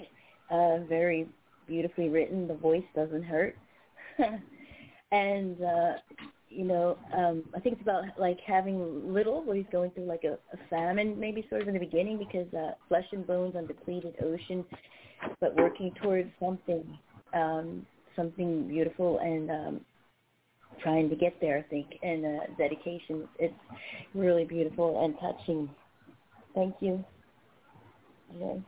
uh, 0.51 0.79
very 0.89 1.29
beautifully 1.67 2.09
written. 2.09 2.49
The 2.49 2.55
voice 2.55 2.83
doesn't 2.93 3.23
hurt, 3.23 3.55
and 5.11 5.55
uh, 5.61 5.93
you 6.53 6.65
know, 6.65 6.97
um, 7.15 7.43
I 7.55 7.59
think 7.59 7.75
it's 7.75 7.81
about 7.81 8.03
like 8.19 8.37
having 8.45 9.13
little, 9.13 9.43
where 9.43 9.55
he's 9.55 9.65
going 9.71 9.91
through 9.91 10.05
like 10.05 10.23
a, 10.23 10.33
a 10.53 10.59
famine, 10.69 11.19
maybe 11.19 11.45
sort 11.49 11.61
of 11.61 11.67
in 11.67 11.73
the 11.73 11.79
beginning, 11.79 12.17
because 12.17 12.51
uh, 12.53 12.71
flesh 12.87 13.05
and 13.11 13.25
bones 13.25 13.55
on 13.55 13.67
depleted 13.67 14.15
ocean, 14.21 14.65
but 15.39 15.55
working 15.55 15.93
towards 16.01 16.29
something, 16.39 16.83
um, 17.33 17.85
something 18.15 18.67
beautiful 18.67 19.19
and 19.19 19.49
um, 19.49 19.81
trying 20.83 21.09
to 21.09 21.15
get 21.15 21.39
there, 21.39 21.59
I 21.59 21.63
think, 21.69 21.87
and 22.01 22.25
uh, 22.25 22.39
dedication. 22.57 23.27
It's 23.39 23.53
really 24.13 24.43
beautiful 24.43 25.03
and 25.05 25.15
touching. 25.19 25.69
Thank 26.53 26.75
you. 26.81 27.03
Okay. 28.35 28.61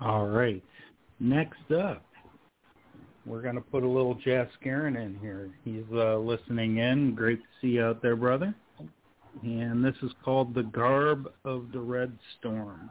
All 0.00 0.26
right. 0.26 0.62
Next 1.20 1.70
up, 1.70 2.02
we're 3.26 3.42
going 3.42 3.54
to 3.54 3.60
put 3.60 3.82
a 3.82 3.88
little 3.88 4.14
Jazz 4.14 4.48
Scarin 4.60 4.96
in 4.96 5.18
here. 5.20 5.50
He's 5.64 5.84
uh, 5.92 6.18
listening 6.18 6.78
in. 6.78 7.14
Great 7.14 7.40
to 7.40 7.46
see 7.60 7.74
you 7.74 7.84
out 7.84 8.02
there, 8.02 8.16
brother. 8.16 8.54
And 9.42 9.84
this 9.84 9.96
is 10.02 10.12
called 10.24 10.54
The 10.54 10.62
Garb 10.62 11.32
of 11.44 11.72
the 11.72 11.80
Red 11.80 12.16
Storm. 12.38 12.90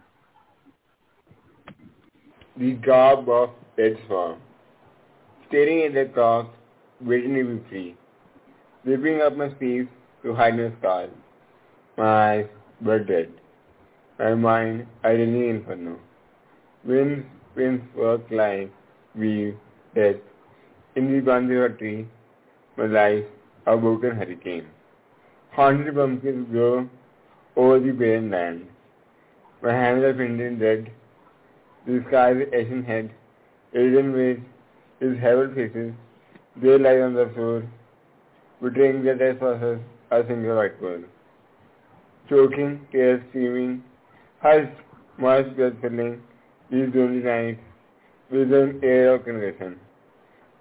The 2.57 2.73
garb 2.73 3.29
of 3.29 3.49
red 3.77 3.97
storm. 4.05 4.39
staring 5.47 5.85
at 5.85 5.93
the 5.93 6.13
cross, 6.13 6.45
waiting 7.01 7.33
to 7.33 7.43
be 7.43 7.69
free. 7.69 7.95
Zipping 8.85 9.21
up 9.21 9.35
my 9.35 9.49
sleeves 9.57 9.89
to 10.21 10.35
hide 10.35 10.57
my 10.57 10.71
scars. 10.79 11.09
My 11.97 12.33
eyes 12.33 12.45
were 12.79 12.99
dead. 12.99 13.31
My 14.19 14.35
mind 14.35 14.85
idling 15.03 15.49
inferno. 15.49 15.97
Winds, 16.85 17.25
winds 17.55 17.83
work 17.95 18.21
like 18.29 18.71
weave, 19.15 19.57
death. 19.95 20.15
In 20.95 21.11
the 21.11 21.75
tree, 21.77 22.07
my 22.77 22.85
life 22.85 23.25
a 23.65 23.77
broken 23.77 24.11
hurricane. 24.11 24.65
Haunted 25.51 25.95
pumpkins 25.95 26.49
grow 26.51 26.89
over 27.55 27.79
the 27.79 27.91
barren 27.91 28.29
land. 28.29 28.67
My 29.61 29.71
hands 29.71 30.03
are 30.03 30.13
painted 30.13 30.59
red. 30.59 30.91
The 31.85 32.03
sky's 32.07 32.47
ashen 32.53 32.83
head, 32.83 33.11
Aiden 33.73 34.13
with 34.13 34.39
his 34.99 35.17
haggard 35.19 35.55
faces, 35.55 35.93
they 36.55 36.77
lie 36.77 36.99
on 36.99 37.13
the 37.13 37.29
floor, 37.33 37.63
betraying 38.61 39.03
their 39.03 39.17
trespasses 39.17 39.79
a 40.11 40.23
single 40.27 40.55
white 40.55 40.79
bird. 40.79 41.05
Choking, 42.29 42.87
tears 42.91 43.21
streaming, 43.29 43.83
hushed, 44.39 44.77
moist 45.17 45.55
blood 45.55 45.77
filling 45.81 46.21
these 46.69 46.89
lonely 46.93 47.23
nights 47.23 47.61
with 48.33 48.51
an 48.51 48.79
air 48.81 49.13
of 49.13 49.25
conviction. 49.25 49.79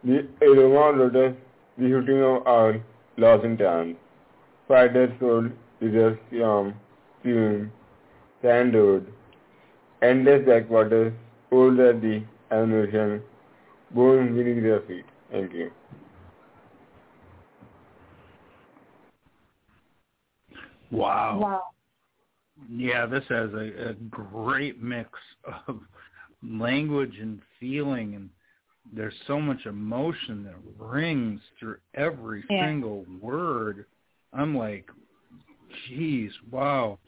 The 0.05 0.29
aroma 0.43 0.91
of 0.91 0.97
lotus, 0.99 1.35
the 1.79 1.89
hooting 1.89 2.23
of 2.23 2.47
owl, 2.47 2.75
lost 3.17 3.45
in 3.45 3.57
trance. 3.57 3.97
Fighters 4.69 5.11
sold 5.19 5.53
deserts, 5.81 6.21
yam, 6.31 6.75
fume, 7.23 7.73
sandwood, 8.43 9.11
endless 10.03 10.47
backwaters, 10.47 11.15
older 11.51 11.99
the 11.99 12.23
ocean, 12.51 13.23
born 13.93 14.37
beneath 14.37 14.63
their 14.63 14.81
feet. 14.83 15.07
Thank 15.31 15.55
you. 15.55 15.71
Wow. 20.91 21.39
Wow. 21.39 21.63
Yeah, 22.71 23.07
this 23.07 23.25
has 23.31 23.51
a, 23.55 23.91
a 23.91 23.95
great 24.11 24.83
mix 24.83 25.09
of 25.67 25.81
language 26.43 27.19
and 27.21 27.41
feeling, 27.61 28.15
and 28.15 28.31
there's 28.93 29.15
so 29.27 29.41
much 29.41 29.67
emotion 29.67 30.45
that 30.45 30.57
rings 30.79 31.41
through 31.59 31.79
every 31.95 32.45
Yeah. 32.51 32.67
single 32.67 33.05
word. 33.21 33.87
I'm 34.33 34.57
like, 34.57 34.91
jeez, 35.89 36.31
wow. 36.51 36.99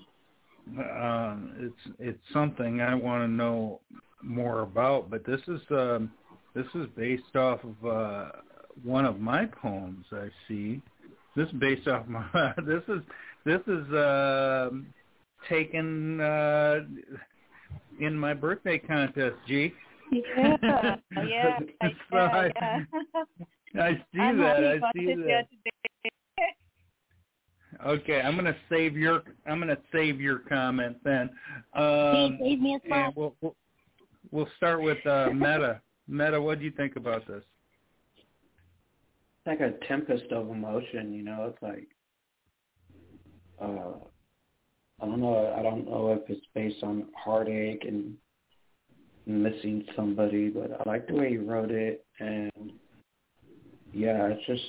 Um, 0.79 1.55
it's 1.59 1.97
it's 1.99 2.33
something 2.33 2.81
I 2.81 2.95
want 2.95 3.23
to 3.23 3.29
know 3.29 3.81
more 4.23 4.61
about. 4.61 5.11
But 5.11 5.25
this 5.25 5.41
is 5.47 5.61
um, 5.71 6.11
this 6.55 6.67
is 6.75 6.87
based 6.97 7.37
off 7.37 7.61
of 7.65 7.87
uh, 7.87 8.31
one 8.83 9.05
of 9.05 9.21
my 9.21 9.47
poems. 9.47 10.07
I 10.13 10.31
see. 10.49 10.81
This 11.37 11.49
is 11.49 11.55
based 11.55 11.87
off 11.89 12.07
my. 12.07 12.25
this 12.67 12.83
is 12.89 13.03
this 13.45 13.61
is 13.67 13.93
uh, 13.93 14.71
taken 15.49 16.21
uh, 16.21 16.81
in 18.01 18.17
my 18.17 18.35
birthday 18.35 18.79
contest. 18.79 19.37
G. 19.47 19.73
Yeah, 20.11 20.57
yeah, 20.63 20.97
So 21.13 21.17
yeah, 21.23 21.59
I- 22.13 22.53
yeah. 22.55 22.79
I 23.77 23.93
see 24.13 24.21
I'm 24.21 24.39
that. 24.39 24.57
happy 24.57 24.67
I 24.67 24.77
about 24.77 24.93
see 24.95 25.07
that. 25.07 25.17
today. 25.17 25.71
Okay, 27.85 28.21
I'm 28.21 28.37
gonna 28.37 28.55
save 28.71 28.97
your 28.97 29.23
I'm 29.47 29.59
gonna 29.59 29.77
save 29.91 30.21
your 30.21 30.39
comment 30.39 30.97
then. 31.03 31.29
Um, 31.73 32.39
save 32.41 32.61
me 32.61 32.77
a 32.77 32.87
spot. 32.87 33.15
we'll, 33.17 33.35
we'll 33.41 33.57
we'll 34.31 34.49
start 34.57 34.81
with 34.81 35.05
uh, 35.05 35.31
Meta. 35.35 35.81
Meta, 36.07 36.41
what 36.41 36.61
do 36.61 36.65
you 36.67 36.71
think 36.71 36.95
about 36.95 37.27
this? 37.27 37.43
It's 39.45 39.47
like 39.47 39.61
a 39.61 39.73
tempest 39.89 40.31
of 40.31 40.51
emotion, 40.51 41.13
you 41.13 41.23
know. 41.25 41.53
It's 41.53 41.63
like 41.63 41.89
uh 43.61 43.99
I 45.05 45.07
don't 45.07 45.21
know 45.21 45.55
I 45.55 45.63
don't 45.63 45.85
know 45.85 46.13
if 46.13 46.31
it's 46.31 46.47
based 46.55 46.83
on 46.83 47.05
heartache 47.15 47.85
and 47.87 48.15
missing 49.27 49.85
somebody, 49.95 50.49
but 50.49 50.81
I 50.81 50.89
like 50.89 51.07
the 51.07 51.15
way 51.15 51.31
you 51.31 51.45
wrote 51.45 51.71
it 51.71 52.07
and 52.21 52.73
yeah, 53.93 54.29
it's 54.29 54.47
just 54.47 54.63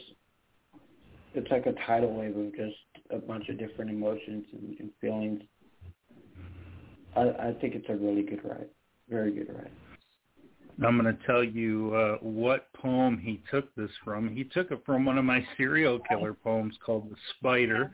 it's 1.36 1.50
like 1.50 1.68
a 1.68 1.74
tidal 1.88 2.14
wave 2.14 2.36
of 2.36 2.54
just 2.54 2.76
a 3.12 3.18
bunch 3.18 3.48
of 3.48 3.58
different 3.58 3.90
emotions 3.92 4.46
and, 4.52 4.78
and 4.80 4.90
feelings. 5.00 5.42
I 7.16 7.22
I 7.22 7.54
think 7.62 7.76
it's 7.76 7.88
a 7.88 7.96
really 7.96 8.24
good 8.24 8.44
write. 8.44 8.70
Very 9.10 9.32
good 9.32 9.48
write. 9.56 9.72
I'm 10.86 11.02
going 11.02 11.16
to 11.16 11.26
tell 11.26 11.46
you 11.46 11.96
uh, 11.96 12.18
what 12.18 12.68
poem 12.74 13.18
he 13.18 13.42
took 13.50 13.74
this 13.76 13.92
from. 14.04 14.36
He 14.36 14.44
took 14.44 14.72
it 14.72 14.82
from 14.86 15.06
one 15.06 15.18
of 15.18 15.24
my 15.24 15.46
serial 15.56 16.00
killer 16.10 16.34
poems 16.34 16.76
called 16.86 17.10
The 17.10 17.16
Spider. 17.38 17.94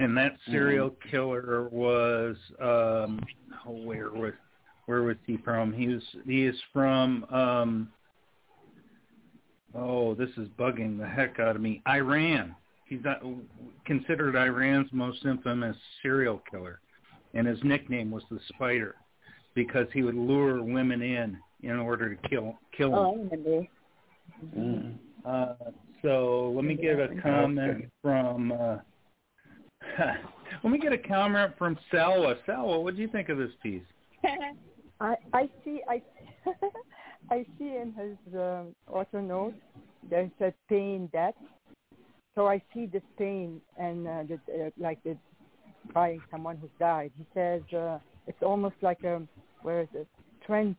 And 0.00 0.16
that 0.16 0.36
serial 0.50 0.94
killer 1.10 1.68
was 1.70 2.36
um 2.60 3.20
oh, 3.66 3.72
where 3.72 4.10
was 4.10 4.32
where 4.86 5.02
was 5.02 5.16
he 5.26 5.36
from? 5.38 5.72
He 5.72 5.88
was 5.88 6.02
he 6.26 6.46
is 6.46 6.56
from 6.72 7.24
um 7.32 7.88
oh, 9.74 10.14
this 10.14 10.30
is 10.36 10.48
bugging 10.58 10.98
the 10.98 11.06
heck 11.06 11.38
out 11.40 11.56
of 11.56 11.62
me. 11.62 11.82
Iran. 11.88 12.54
He's 12.86 13.00
not, 13.04 13.22
considered 13.84 14.34
Iran's 14.34 14.88
most 14.92 15.24
infamous 15.26 15.76
serial 16.00 16.42
killer. 16.50 16.80
And 17.34 17.46
his 17.46 17.58
nickname 17.62 18.10
was 18.10 18.22
the 18.30 18.40
Spider 18.48 18.94
because 19.54 19.86
he 19.92 20.02
would 20.02 20.14
lure 20.14 20.62
women 20.62 21.02
in 21.02 21.36
in 21.62 21.76
order 21.76 22.14
to 22.14 22.28
kill 22.28 22.58
kill 22.76 22.90
them. 22.90 22.98
Oh, 22.98 23.14
I 23.14 23.36
remember. 23.36 23.66
Mm. 24.56 24.94
Uh, 25.26 25.70
so 26.02 26.52
let 26.54 26.64
me 26.64 26.74
get 26.74 26.98
a 26.98 27.08
comment 27.20 27.90
from. 28.00 28.52
Uh, 28.52 28.76
let 30.62 30.70
me 30.70 30.78
get 30.78 30.92
a 30.92 30.98
comment 30.98 31.52
from 31.58 31.78
Salwa. 31.92 32.36
Salwa, 32.46 32.82
what 32.82 32.96
do 32.96 33.02
you 33.02 33.08
think 33.08 33.28
of 33.28 33.38
this 33.38 33.50
piece? 33.62 33.82
I 35.00 35.14
I 35.32 35.48
see 35.64 35.80
I 35.88 36.02
I 37.30 37.44
see 37.58 37.76
in 37.76 37.94
his 37.96 38.34
um, 38.34 38.74
auto 38.90 39.20
note 39.20 39.54
there's 40.08 40.30
a 40.40 40.52
pain 40.68 41.08
death. 41.12 41.34
So 42.34 42.46
I 42.46 42.62
see 42.72 42.86
this 42.86 43.02
pain 43.18 43.60
and 43.76 44.06
uh, 44.06 44.22
the, 44.28 44.66
uh, 44.66 44.70
like 44.78 45.02
the 45.02 45.16
crying 45.92 46.20
someone 46.30 46.56
who's 46.56 46.70
died. 46.78 47.10
He 47.18 47.26
says 47.34 47.62
uh, 47.76 47.98
it's 48.26 48.42
almost 48.42 48.76
like 48.80 49.02
a 49.04 49.22
where 49.62 49.82
is 49.82 49.88
it? 49.94 50.06
Trent. 50.46 50.76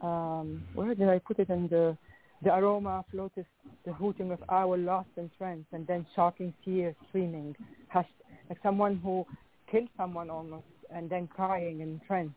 Um, 0.00 0.62
where 0.74 0.94
did 0.94 1.08
I 1.08 1.18
put 1.18 1.38
it 1.38 1.48
in 1.48 1.68
the 1.68 1.96
the 2.42 2.54
aroma 2.54 2.98
of 2.98 3.04
lotus, 3.12 3.46
the 3.84 3.92
hooting 3.92 4.30
of 4.30 4.42
our 4.48 4.76
lost 4.76 5.08
in 5.16 5.30
trance, 5.38 5.64
and 5.72 5.86
then 5.86 6.06
shocking 6.14 6.52
tears 6.64 6.94
streaming, 7.08 7.56
hushed, 7.88 8.10
like 8.48 8.58
someone 8.62 8.96
who 8.96 9.26
killed 9.70 9.88
someone 9.96 10.30
almost, 10.30 10.64
and 10.90 11.10
then 11.10 11.26
crying 11.26 11.80
in 11.80 12.00
trance 12.06 12.30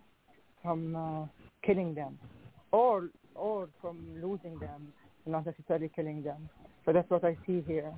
from 0.64 0.96
uh, 0.96 1.26
killing 1.66 1.94
them, 1.94 2.18
or 2.72 3.10
or 3.36 3.70
from 3.82 3.98
losing 4.22 4.58
them, 4.60 4.92
not 5.26 5.46
necessarily 5.46 5.90
killing 5.96 6.24
them. 6.24 6.50
So 6.86 6.94
that's 6.94 7.10
what 7.10 7.24
I 7.24 7.38
see 7.46 7.64
here. 7.68 7.94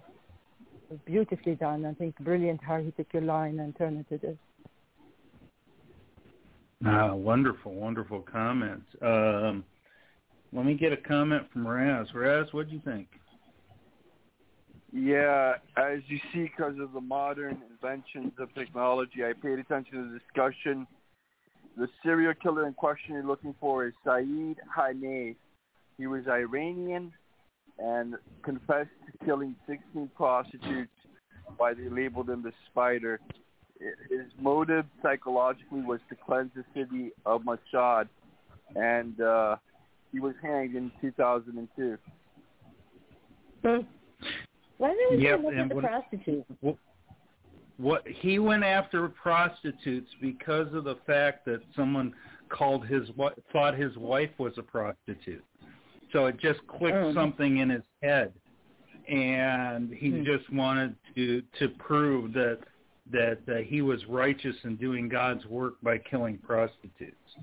Beautifully 1.05 1.55
done. 1.55 1.85
I 1.85 1.93
think 1.93 2.17
brilliant 2.19 2.61
how 2.61 2.79
he 2.79 2.91
took 2.91 3.07
your 3.13 3.23
line 3.23 3.59
and 3.59 3.75
turned 3.77 3.99
it 4.01 4.09
to 4.09 4.17
this. 4.17 4.37
Ah, 6.85 7.13
wonderful, 7.13 7.73
wonderful 7.73 8.21
comments. 8.21 8.87
Um, 9.01 9.63
let 10.51 10.65
me 10.65 10.73
get 10.73 10.91
a 10.91 10.97
comment 10.97 11.43
from 11.53 11.65
Raz. 11.65 12.07
Raz, 12.13 12.47
what 12.51 12.67
do 12.67 12.75
you 12.75 12.81
think? 12.83 13.07
Yeah, 14.93 15.53
as 15.77 15.99
you 16.07 16.19
see, 16.33 16.43
because 16.43 16.77
of 16.79 16.91
the 16.91 16.99
modern 16.99 17.61
inventions 17.71 18.33
of 18.39 18.53
technology, 18.53 19.23
I 19.23 19.31
paid 19.33 19.59
attention 19.59 19.93
to 19.93 20.11
the 20.11 20.19
discussion. 20.19 20.85
The 21.77 21.87
serial 22.03 22.33
killer 22.33 22.67
in 22.67 22.73
question 22.73 23.13
you're 23.13 23.23
looking 23.23 23.55
for 23.59 23.85
is 23.85 23.93
Saeed 24.05 24.57
Hanif. 24.77 25.37
He 25.97 26.07
was 26.07 26.27
Iranian 26.27 27.13
and 27.79 28.15
confessed 28.43 28.89
to 29.05 29.25
killing 29.25 29.55
16 29.65 30.11
prostitutes 30.15 30.91
why 31.55 31.73
they 31.73 31.87
labeled 31.87 32.29
him 32.29 32.43
the 32.43 32.51
spider. 32.69 33.21
His 33.79 34.27
motive 34.39 34.85
psychologically 35.01 35.81
was 35.81 36.01
to 36.09 36.15
cleanse 36.15 36.51
the 36.53 36.65
city 36.75 37.11
of 37.25 37.43
Mashhad, 37.43 38.09
and 38.75 39.19
uh, 39.21 39.55
he 40.11 40.19
was 40.19 40.35
hanged 40.41 40.75
in 40.75 40.91
2002. 40.99 41.97
Why 44.81 44.95
did 44.95 45.19
they 45.19 45.23
Yep, 45.25 45.43
look 45.43 45.51
and 45.53 45.61
at 45.61 45.69
the 45.69 45.75
what- 45.75 45.83
prostitute? 45.85 46.45
What, 46.61 46.75
what 47.77 48.07
he 48.07 48.39
went 48.39 48.63
after 48.63 49.07
prostitutes 49.09 50.09
because 50.19 50.73
of 50.73 50.85
the 50.85 50.95
fact 51.05 51.45
that 51.45 51.61
someone 51.75 52.15
called 52.49 52.87
his 52.87 53.07
thought 53.51 53.75
his 53.75 53.95
wife 53.95 54.31
was 54.39 54.57
a 54.57 54.63
prostitute. 54.63 55.43
So 56.11 56.25
it 56.25 56.37
just 56.39 56.65
clicked 56.65 56.97
Oh. 56.97 57.13
something 57.13 57.57
in 57.59 57.69
his 57.69 57.83
head, 58.01 58.33
and 59.07 59.93
he 59.93 60.09
Hmm. 60.09 60.23
just 60.23 60.49
wanted 60.51 60.95
to 61.15 61.41
to 61.59 61.69
prove 61.69 62.33
that 62.33 62.59
that 63.11 63.39
uh, 63.47 63.57
he 63.57 63.81
was 63.83 64.03
righteous 64.07 64.55
in 64.63 64.77
doing 64.77 65.07
God's 65.07 65.45
work 65.45 65.75
by 65.83 65.97
killing 65.99 66.37
prostitutes. 66.39 67.35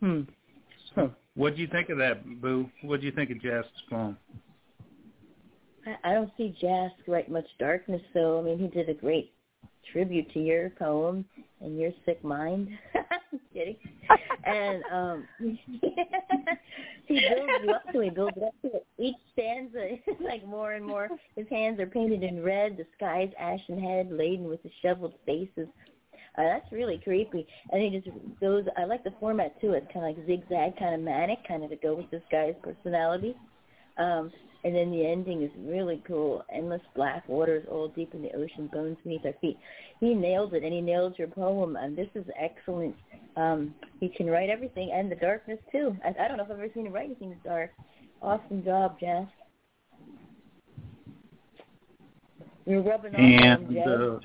Hmm. 0.00 0.22
So, 0.94 1.14
What 1.34 1.56
do 1.56 1.62
you 1.62 1.68
think 1.68 1.88
of 1.90 1.98
that, 1.98 2.24
Boo? 2.40 2.70
What 2.82 3.00
do 3.00 3.06
you 3.06 3.12
think 3.12 3.30
of 3.30 3.38
Jask's 3.40 3.82
poem? 3.90 4.16
I, 6.04 6.12
don't 6.12 6.30
see 6.36 6.56
Jask 6.60 6.94
write 7.06 7.30
much 7.30 7.46
darkness, 7.58 8.02
though. 8.14 8.40
I 8.40 8.42
mean, 8.42 8.58
he 8.58 8.68
did 8.68 8.88
a 8.88 8.94
great 8.94 9.32
tribute 9.92 10.32
to 10.32 10.40
your 10.40 10.70
poem 10.70 11.24
and 11.60 11.78
your 11.78 11.90
sick 12.04 12.22
mind. 12.22 12.68
kidding. 13.52 13.76
and 14.44 14.82
um 14.92 15.28
he 15.38 17.20
builds 17.20 17.52
you 17.64 17.70
up 17.70 17.92
to 17.92 18.00
it, 18.00 18.14
builds 18.14 18.36
it 18.36 18.42
up 18.42 18.54
to 18.62 18.76
it. 18.76 18.86
Each 18.98 19.16
stanza 19.32 19.94
is 20.06 20.16
like 20.20 20.46
more 20.46 20.72
and 20.72 20.84
more. 20.84 21.08
His 21.36 21.46
hands 21.48 21.80
are 21.80 21.86
painted 21.86 22.22
in 22.22 22.42
red, 22.42 22.76
the 22.76 22.86
sky's 22.96 23.30
ashen 23.38 23.80
head 23.80 24.10
laden 24.10 24.48
with 24.48 24.60
disheveled 24.62 25.14
faces. 25.26 25.68
Uh, 26.38 26.44
that's 26.44 26.72
really 26.72 26.98
creepy. 27.04 27.46
And 27.70 27.82
he 27.82 27.90
just 27.90 28.08
goes. 28.40 28.64
I 28.78 28.84
like 28.84 29.04
the 29.04 29.12
format 29.20 29.60
too. 29.60 29.72
It's 29.72 29.86
kind 29.92 30.06
of 30.06 30.16
like 30.16 30.26
zigzag, 30.26 30.78
kind 30.78 30.94
of 30.94 31.00
manic, 31.00 31.46
kind 31.46 31.62
of 31.62 31.70
to 31.70 31.76
go 31.76 31.94
with 31.94 32.10
this 32.10 32.22
guy's 32.30 32.54
personality. 32.62 33.34
Um, 33.98 34.32
and 34.64 34.74
then 34.74 34.92
the 34.92 35.04
ending 35.04 35.42
is 35.42 35.50
really 35.58 36.02
cool. 36.06 36.44
Endless 36.54 36.82
black 36.94 37.28
waters 37.28 37.66
all 37.70 37.88
deep 37.88 38.14
in 38.14 38.22
the 38.22 38.30
ocean, 38.30 38.70
bones 38.72 38.96
beneath 39.02 39.24
our 39.24 39.34
feet. 39.40 39.58
He 39.98 40.14
nailed 40.14 40.54
it, 40.54 40.62
and 40.62 40.72
he 40.72 40.80
nailed 40.80 41.18
your 41.18 41.28
poem. 41.28 41.76
And 41.76 41.96
this 41.96 42.08
is 42.14 42.24
excellent. 42.38 42.94
Um, 43.36 43.74
he 43.98 44.08
can 44.08 44.26
write 44.26 44.50
everything, 44.50 44.92
and 44.94 45.10
the 45.10 45.16
darkness 45.16 45.58
too. 45.72 45.96
I, 46.04 46.10
I 46.10 46.28
don't 46.28 46.36
know 46.36 46.44
if 46.44 46.50
I've 46.50 46.58
ever 46.58 46.68
seen 46.74 46.86
him 46.86 46.92
write 46.92 47.06
anything 47.06 47.36
dark. 47.44 47.70
Awesome 48.20 48.64
job, 48.64 49.00
Jess. 49.00 49.26
You're 52.64 52.82
rubbing 52.82 53.14
off 53.14 53.20
and 53.20 53.66
on 53.66 53.74
Jess. 53.74 53.88
uh, 53.88 54.20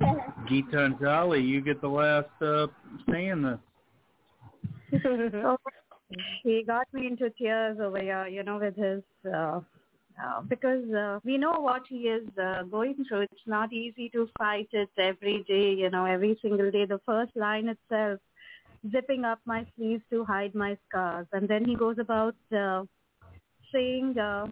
Gitanjali, 0.50 1.46
you 1.46 1.62
get 1.62 1.80
the 1.80 1.88
last 1.88 2.28
uh, 2.42 2.66
say 3.10 3.28
in 3.28 3.42
this. 3.42 3.58
He 6.42 6.62
got 6.62 6.86
me 6.92 7.06
into 7.06 7.30
tears 7.30 7.78
over 7.80 8.00
here, 8.00 8.26
you 8.26 8.42
know, 8.42 8.58
with 8.58 8.76
his 8.76 9.02
uh, 9.32 9.60
uh, 10.22 10.40
because 10.42 10.84
uh, 10.92 11.18
we 11.24 11.36
know 11.36 11.54
what 11.60 11.82
he 11.88 12.08
is 12.08 12.26
uh, 12.38 12.62
going 12.64 13.04
through. 13.08 13.22
It's 13.22 13.46
not 13.46 13.72
easy 13.72 14.08
to 14.10 14.28
fight 14.38 14.68
it 14.72 14.90
every 14.96 15.44
day, 15.48 15.72
you 15.72 15.90
know, 15.90 16.04
every 16.04 16.38
single 16.40 16.70
day. 16.70 16.84
The 16.84 17.00
first 17.04 17.34
line 17.36 17.68
itself, 17.68 18.20
zipping 18.92 19.24
up 19.24 19.40
my 19.44 19.66
sleeves 19.76 20.02
to 20.10 20.24
hide 20.24 20.54
my 20.54 20.76
scars, 20.88 21.26
and 21.32 21.48
then 21.48 21.64
he 21.64 21.74
goes 21.74 21.98
about 21.98 22.36
uh, 22.56 22.84
saying, 23.72 24.16
uh, 24.18 24.46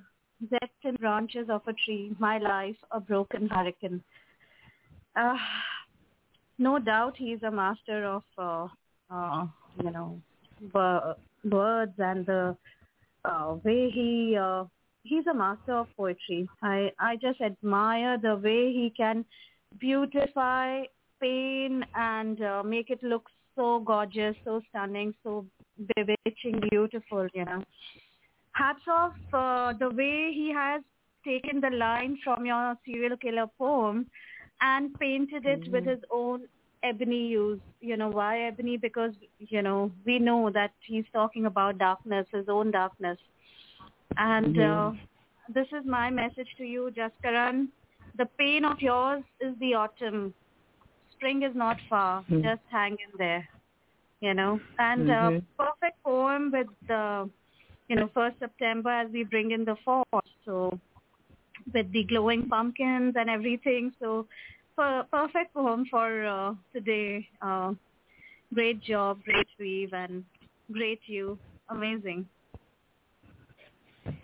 "Decked 0.50 0.84
in 0.84 0.96
branches 0.96 1.48
of 1.48 1.62
a 1.66 1.72
tree, 1.72 2.16
my 2.18 2.38
life 2.38 2.76
a 2.90 3.00
broken 3.00 3.48
hurricane." 3.48 4.02
Uh, 5.14 5.36
no 6.58 6.78
doubt, 6.78 7.16
he's 7.16 7.42
a 7.42 7.50
master 7.50 8.04
of, 8.04 8.22
uh, 8.38 8.66
uh, 9.10 9.46
you 9.82 9.90
know, 9.90 10.20
words 10.72 11.92
and 11.98 12.26
the 12.26 12.56
uh, 13.24 13.56
way 13.64 13.90
he 13.90 14.36
uh, 14.40 14.64
he's 15.02 15.26
a 15.26 15.34
master 15.34 15.74
of 15.74 15.88
poetry. 15.96 16.48
I 16.62 16.92
I 16.98 17.16
just 17.16 17.40
admire 17.40 18.18
the 18.18 18.36
way 18.36 18.72
he 18.72 18.92
can 18.96 19.24
beautify 19.78 20.82
pain 21.20 21.84
and 21.94 22.42
uh, 22.42 22.62
make 22.62 22.90
it 22.90 23.02
look 23.02 23.28
so 23.54 23.80
gorgeous, 23.80 24.36
so 24.44 24.60
stunning, 24.70 25.14
so 25.22 25.46
bewitching, 25.94 26.60
beautiful. 26.70 27.28
You 27.34 27.44
know, 27.44 27.62
hats 28.52 28.82
off 28.88 29.14
uh, 29.32 29.72
the 29.78 29.90
way 29.90 30.32
he 30.32 30.52
has 30.54 30.82
taken 31.24 31.60
the 31.60 31.70
line 31.70 32.18
from 32.24 32.44
your 32.44 32.76
serial 32.84 33.16
killer 33.16 33.46
poem 33.58 34.06
and 34.60 34.94
painted 34.98 35.46
it 35.46 35.62
mm-hmm. 35.62 35.72
with 35.72 35.86
his 35.86 36.00
own 36.10 36.46
ebony 36.82 37.26
use. 37.28 37.60
You 37.80 37.96
know, 37.96 38.08
why 38.08 38.46
ebony? 38.46 38.76
Because, 38.76 39.12
you 39.38 39.62
know, 39.62 39.90
we 40.04 40.18
know 40.18 40.50
that 40.50 40.72
he's 40.86 41.04
talking 41.12 41.46
about 41.46 41.78
darkness, 41.78 42.26
his 42.32 42.48
own 42.48 42.70
darkness. 42.70 43.18
And 44.16 44.56
mm-hmm. 44.56 44.96
uh, 44.96 45.00
this 45.52 45.66
is 45.68 45.86
my 45.86 46.10
message 46.10 46.48
to 46.58 46.64
you, 46.64 46.90
Jaskaran. 46.96 47.68
The 48.18 48.26
pain 48.38 48.64
of 48.64 48.80
yours 48.80 49.22
is 49.40 49.54
the 49.58 49.74
autumn. 49.74 50.34
Spring 51.12 51.42
is 51.42 51.54
not 51.54 51.78
far. 51.88 52.22
Mm-hmm. 52.22 52.42
Just 52.42 52.62
hang 52.70 52.92
in 52.92 53.18
there, 53.18 53.48
you 54.20 54.34
know. 54.34 54.60
And 54.78 55.08
mm-hmm. 55.08 55.36
uh, 55.36 55.64
perfect 55.64 56.02
poem 56.04 56.50
with 56.52 56.66
the, 56.88 57.30
you 57.88 57.96
know, 57.96 58.10
first 58.12 58.38
September 58.38 58.90
as 58.90 59.10
we 59.10 59.24
bring 59.24 59.52
in 59.52 59.64
the 59.64 59.76
fall. 59.84 60.06
So 60.44 60.78
with 61.72 61.90
the 61.92 62.04
glowing 62.04 62.48
pumpkins 62.48 63.14
and 63.16 63.30
everything. 63.30 63.92
So 64.00 64.26
per- 64.76 65.04
perfect 65.10 65.54
poem 65.54 65.86
for 65.90 66.24
uh, 66.26 66.54
today. 66.72 67.28
Uh, 67.40 67.72
great 68.54 68.82
job, 68.82 69.22
great 69.24 69.46
weave, 69.58 69.92
and 69.92 70.24
great 70.70 71.00
you. 71.06 71.38
Amazing. 71.68 72.26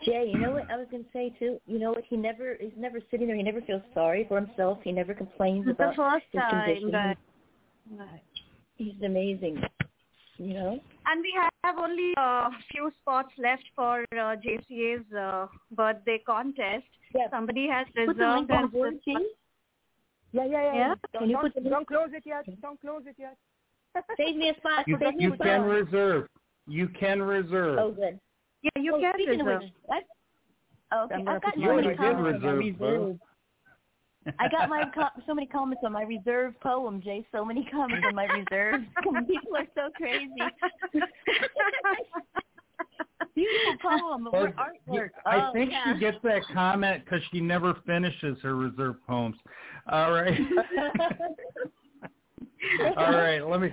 Jay, 0.05 0.31
you 0.33 0.39
know 0.39 0.51
what 0.51 0.71
I 0.71 0.77
was 0.77 0.87
going 0.91 1.05
to 1.05 1.11
say 1.13 1.33
too? 1.39 1.61
You 1.67 1.79
know 1.79 1.91
what? 1.91 2.05
He 2.09 2.17
never, 2.17 2.57
he's 2.61 2.73
never 2.77 2.99
sitting 3.11 3.27
there. 3.27 3.37
He 3.37 3.43
never 3.43 3.61
feels 3.61 3.83
sorry 3.95 4.27
for 4.29 4.41
himself. 4.41 4.79
He 4.83 4.93
never 4.93 5.15
complains 5.15 5.67
it's 5.69 5.79
about 5.79 5.93
the 5.93 5.97
first 5.97 6.25
his 6.33 6.41
time, 6.41 6.67
condition. 6.67 7.17
He's 8.77 9.03
amazing. 9.05 9.63
You 10.37 10.55
know. 10.55 10.81
And 11.07 11.23
we 11.23 11.35
have 11.65 11.79
only 11.79 12.13
a 12.17 12.49
few 12.71 12.91
spots 13.01 13.31
left 13.39 13.65
for 13.75 14.05
uh, 14.13 14.37
JCA's 14.37 15.13
uh, 15.13 15.47
birthday 15.73 16.23
contest. 16.27 16.85
Yeah. 17.15 17.31
Somebody 17.31 17.69
has 17.69 17.87
Put 17.95 18.17
the 18.19 18.25
link 18.25 18.49
reserved 18.49 18.65
on 18.65 18.71
board. 18.71 18.95
Yeah, 20.33 20.45
yeah, 20.45 20.63
yeah. 20.63 20.75
Yeah? 20.75 20.95
Don't, 21.13 21.21
Can 21.21 21.31
you 21.31 21.37
don't, 21.37 21.55
put 21.55 21.65
the 21.65 21.71
don't 21.71 21.87
close 21.87 22.09
it 22.13 22.23
yet. 22.27 22.45
Don't 22.61 22.81
close 22.81 23.03
it 23.07 23.17
yet. 23.19 23.37
Save 24.17 24.37
me 24.37 24.51
a 24.51 24.55
spot. 24.57 24.87
You, 24.87 24.99
Save 25.01 25.15
me 25.15 25.25
you 25.25 25.33
a 25.33 25.37
spot. 25.37 25.47
can 25.47 25.63
reserve. 25.63 26.29
You 26.67 26.89
can 26.89 27.23
reserve. 27.23 27.79
Oh, 27.79 27.93
good. 27.93 28.19
Yeah, 28.63 28.71
you 28.77 28.97
oh, 28.97 29.01
can 29.01 29.15
speaking 29.15 29.45
reserve. 29.45 29.63
Which, 29.63 29.73
I, 29.91 30.97
oh, 30.97 31.05
okay. 31.05 31.15
I'm 31.15 31.29
I've 31.29 31.43
got 31.43 31.55
so 31.55 31.75
many 31.75 31.95
comments 31.97 32.41
on 32.43 32.43
my 32.43 32.51
reserve. 32.53 33.19
I 34.39 34.49
got 34.49 34.69
my 34.69 34.85
co- 34.95 35.23
so 35.27 35.35
many 35.35 35.47
comments 35.47 35.83
on 35.85 35.93
my 35.93 36.03
reserve 36.03 36.55
poem, 36.61 37.01
Jay. 37.03 37.25
So 37.33 37.45
many 37.45 37.67
comments 37.71 38.05
on 38.07 38.15
my 38.15 38.25
reserve. 38.25 38.83
People 39.27 39.57
are 39.57 39.67
so 39.75 39.91
crazy. 39.97 40.29
Beautiful 43.39 43.77
poem. 44.01 44.25
What 44.25 44.57
artwork. 44.57 45.11
I 45.25 45.49
oh, 45.49 45.53
think 45.53 45.71
yeah. 45.71 45.93
she 45.93 46.01
gets 46.01 46.17
that 46.25 46.43
comment 46.53 47.05
because 47.05 47.21
she 47.31 47.41
never 47.41 47.77
finishes 47.87 48.37
her 48.43 48.57
reserve 48.57 48.97
poems. 49.07 49.37
All 49.91 50.11
right. 50.11 50.37
All 52.97 53.13
right. 53.13 53.39
Let 53.39 53.61
me 53.61 53.73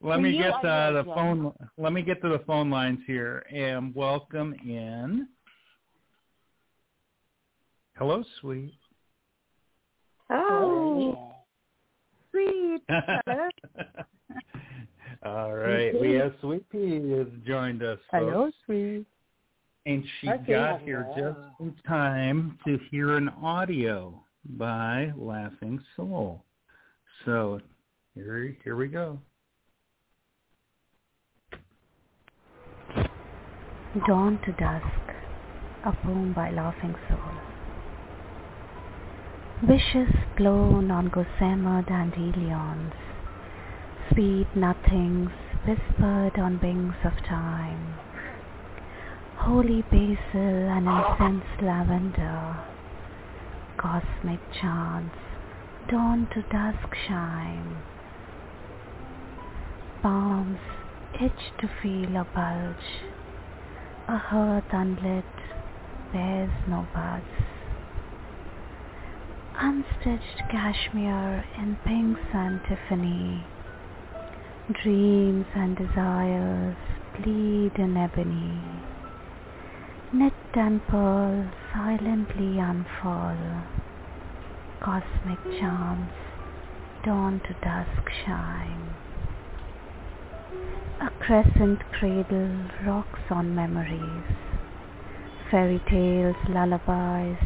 let 0.00 0.16
For 0.16 0.22
me 0.22 0.38
get 0.38 0.54
uh, 0.64 0.92
the 0.92 1.04
will, 1.06 1.14
phone. 1.14 1.52
Let 1.76 1.92
me 1.92 2.00
get 2.00 2.22
to 2.22 2.30
the 2.30 2.40
phone 2.46 2.70
lines 2.70 3.00
here 3.06 3.44
and 3.54 3.94
welcome 3.94 4.54
in. 4.64 5.28
Hello, 7.98 8.24
sweet. 8.40 8.72
Oh, 10.30 11.34
sweet. 12.30 12.80
Hello. 15.22 15.36
All 15.36 15.54
right, 15.54 15.98
we 16.00 16.12
have 16.14 16.34
Sweet 16.40 16.68
Pea 16.70 17.10
has 17.12 17.28
joined 17.46 17.82
us. 17.82 17.98
folks. 18.10 18.56
sweet. 18.66 19.06
And 19.86 20.04
she 20.20 20.28
Okay. 20.28 20.52
got 20.52 20.80
here 20.82 21.08
just 21.16 21.38
in 21.60 21.74
time 21.86 22.58
to 22.64 22.78
hear 22.90 23.16
an 23.16 23.28
audio 23.28 24.24
by 24.44 25.12
Laughing 25.16 25.80
Soul. 25.96 26.44
So 27.24 27.60
here, 28.14 28.56
here 28.64 28.76
we 28.76 28.88
go. 28.88 29.20
Dawn 34.06 34.38
to 34.44 34.52
Dusk, 34.52 35.14
a 35.84 35.92
poem 35.92 36.32
by 36.32 36.50
Laughing 36.50 36.94
Soul. 37.08 37.18
Wishes 39.68 40.12
blown 40.36 40.90
on 40.90 41.08
gossamer 41.08 41.82
dandelions, 41.82 42.94
sweet 44.12 44.46
nothings 44.54 45.30
whispered 45.66 46.38
on 46.38 46.60
wings 46.62 46.94
of 47.04 47.12
time, 47.24 47.94
holy 49.36 49.80
basil 49.82 50.68
and 50.68 50.86
incense 50.86 51.62
lavender, 51.62 52.56
cosmic 53.78 54.40
chants, 54.60 55.16
dawn 55.88 56.28
to 56.34 56.42
dusk 56.50 56.94
shine, 57.06 57.76
palms 60.02 60.58
itch 61.14 61.52
to 61.60 61.70
feel 61.80 62.16
a 62.16 62.26
bulge, 62.34 62.90
a 64.08 64.18
hearth 64.18 64.64
unlit 64.72 65.24
bears 66.12 66.52
no 66.68 66.86
buds. 66.92 67.24
Unstitched 69.58 70.50
cashmere 70.50 71.44
in 71.56 71.76
pinks 71.84 72.20
and 72.34 72.60
Tiffany, 72.68 73.44
dreams 74.70 75.44
and 75.56 75.76
desires 75.76 76.76
bleed 77.18 77.72
in 77.76 77.96
ebony. 77.96 78.60
Knit 80.12 80.32
and 80.54 80.80
pearl 80.86 81.50
silently 81.72 82.60
unfurl, 82.60 83.64
cosmic 84.80 85.42
charms 85.58 86.12
dawn 87.04 87.40
to 87.40 87.54
dusk 87.54 88.08
shine. 88.24 88.94
A 91.00 91.10
crescent 91.18 91.80
cradle 91.98 92.70
rocks 92.86 93.20
on 93.30 93.56
memories, 93.56 94.24
fairy 95.50 95.82
tales, 95.90 96.36
lullabies, 96.48 97.38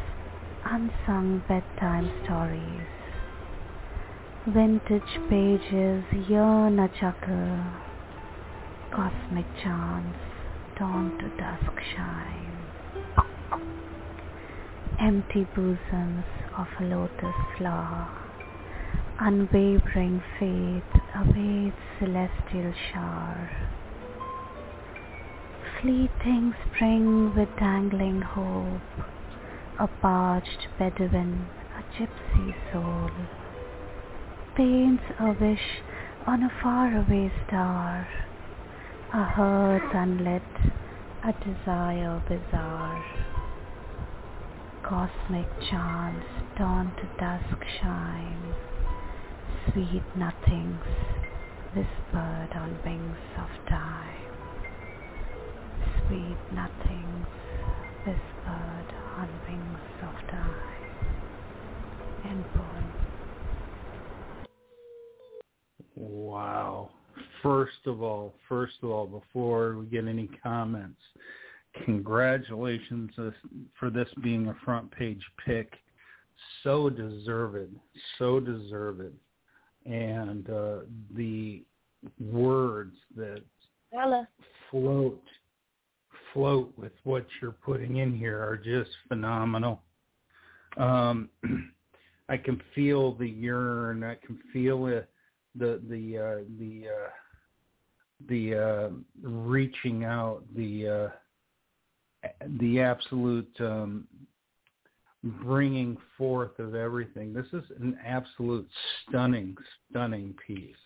unsung 0.66 1.42
bedtime 1.48 2.10
stories. 2.24 2.95
Vintage 4.48 5.18
pages 5.28 6.04
yearn 6.28 6.78
a 6.78 6.88
chuckle, 7.00 7.64
cosmic 8.92 9.44
chants 9.60 10.20
dawn 10.78 11.18
to 11.18 11.28
dusk 11.36 11.80
shine. 11.96 12.56
Empty 15.00 15.48
bosoms 15.52 16.24
of 16.56 16.68
a 16.78 16.84
lotus 16.84 17.34
flower, 17.58 18.08
unwavering 19.18 20.22
faith 20.38 21.02
awaits 21.16 21.82
celestial 21.98 22.72
shower. 22.92 23.50
Fleeting 25.80 26.54
spring 26.66 27.34
with 27.34 27.48
dangling 27.58 28.22
hope, 28.22 29.06
a 29.80 29.88
parched 30.00 30.68
Bedouin, 30.78 31.48
a 31.76 31.82
gypsy 32.00 32.54
soul, 32.72 33.10
paints 34.56 35.02
a 35.20 35.32
wish 35.38 35.82
on 36.26 36.42
a 36.42 36.50
faraway 36.62 37.30
star, 37.46 38.08
a 39.12 39.24
heart 39.24 39.82
unlit, 39.94 40.42
a 41.22 41.32
desire 41.44 42.22
bizarre. 42.26 43.04
Cosmic 44.82 45.46
chants 45.68 46.26
dawn 46.56 46.90
to 46.96 47.04
dusk 47.20 47.62
shine, 47.82 48.54
sweet 49.70 50.02
nothings 50.16 50.80
whispered 51.74 52.52
on 52.54 52.78
wings 52.82 53.18
of 53.36 53.68
time. 53.68 54.24
Sweet 56.08 56.38
nothings 56.54 57.26
whispered 58.06 58.88
on 59.18 59.28
wings 59.46 59.78
of 60.02 60.30
time. 60.30 60.54
End 62.24 62.44
poem. 62.54 62.75
Wow. 65.96 66.90
First 67.42 67.86
of 67.86 68.02
all, 68.02 68.34
first 68.48 68.74
of 68.82 68.90
all, 68.90 69.06
before 69.06 69.76
we 69.76 69.86
get 69.86 70.06
any 70.06 70.28
comments, 70.42 71.00
congratulations 71.84 73.10
for 73.78 73.90
this 73.90 74.08
being 74.22 74.48
a 74.48 74.56
front 74.64 74.90
page 74.90 75.22
pick. 75.44 75.72
So 76.62 76.90
deserved, 76.90 77.76
so 78.18 78.40
deserved. 78.40 79.14
And 79.86 80.48
uh, 80.50 80.78
the 81.14 81.62
words 82.20 82.96
that 83.16 83.42
float 84.70 85.22
float 86.34 86.70
with 86.76 86.92
what 87.04 87.24
you're 87.40 87.52
putting 87.52 87.96
in 87.96 88.14
here 88.14 88.38
are 88.38 88.58
just 88.58 88.90
phenomenal. 89.08 89.80
Um, 90.76 91.30
I 92.28 92.36
can 92.36 92.60
feel 92.74 93.14
the 93.14 93.28
yearn. 93.28 94.04
I 94.04 94.16
can 94.16 94.38
feel 94.52 94.86
it, 94.86 95.08
the 95.58 95.80
the 95.88 96.18
uh, 96.18 96.44
the 96.58 96.88
uh, 96.88 97.10
the 98.28 98.54
uh, 98.54 98.88
reaching 99.22 100.04
out, 100.04 100.42
the 100.54 100.88
uh, 100.88 102.28
the 102.60 102.80
absolute 102.80 103.54
um, 103.60 104.06
bringing 105.22 105.96
forth 106.16 106.58
of 106.58 106.74
everything. 106.74 107.32
This 107.32 107.46
is 107.52 107.64
an 107.80 107.98
absolute 108.04 108.68
stunning, 109.08 109.56
stunning 109.90 110.34
piece. 110.46 110.76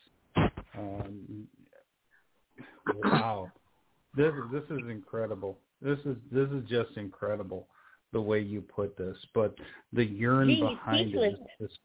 Um, 0.76 1.46
wow, 3.04 3.50
this 4.16 4.32
this 4.52 4.64
is 4.70 4.88
incredible. 4.88 5.58
This 5.82 5.98
is 6.04 6.16
this 6.30 6.48
is 6.50 6.68
just 6.68 6.96
incredible 6.96 7.68
the 8.12 8.20
way 8.20 8.40
you 8.40 8.60
put 8.60 8.96
this. 8.96 9.16
But 9.34 9.54
the 9.92 10.04
yearn 10.04 10.48
behind 10.48 11.00
it 11.00 11.08
speechless. 11.08 11.32
is 11.32 11.68
just 11.68 11.78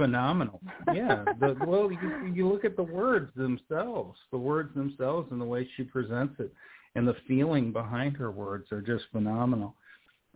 phenomenal. 0.00 0.60
Yeah. 0.94 1.24
The, 1.38 1.56
well, 1.66 1.90
you, 1.92 2.32
you 2.34 2.48
look 2.48 2.64
at 2.64 2.76
the 2.76 2.82
words 2.82 3.30
themselves, 3.36 4.18
the 4.32 4.38
words 4.38 4.74
themselves, 4.74 5.28
and 5.30 5.40
the 5.40 5.44
way 5.44 5.68
she 5.76 5.84
presents 5.84 6.34
it, 6.40 6.52
and 6.96 7.06
the 7.06 7.14
feeling 7.28 7.72
behind 7.72 8.16
her 8.16 8.32
words 8.32 8.72
are 8.72 8.80
just 8.80 9.04
phenomenal. 9.12 9.76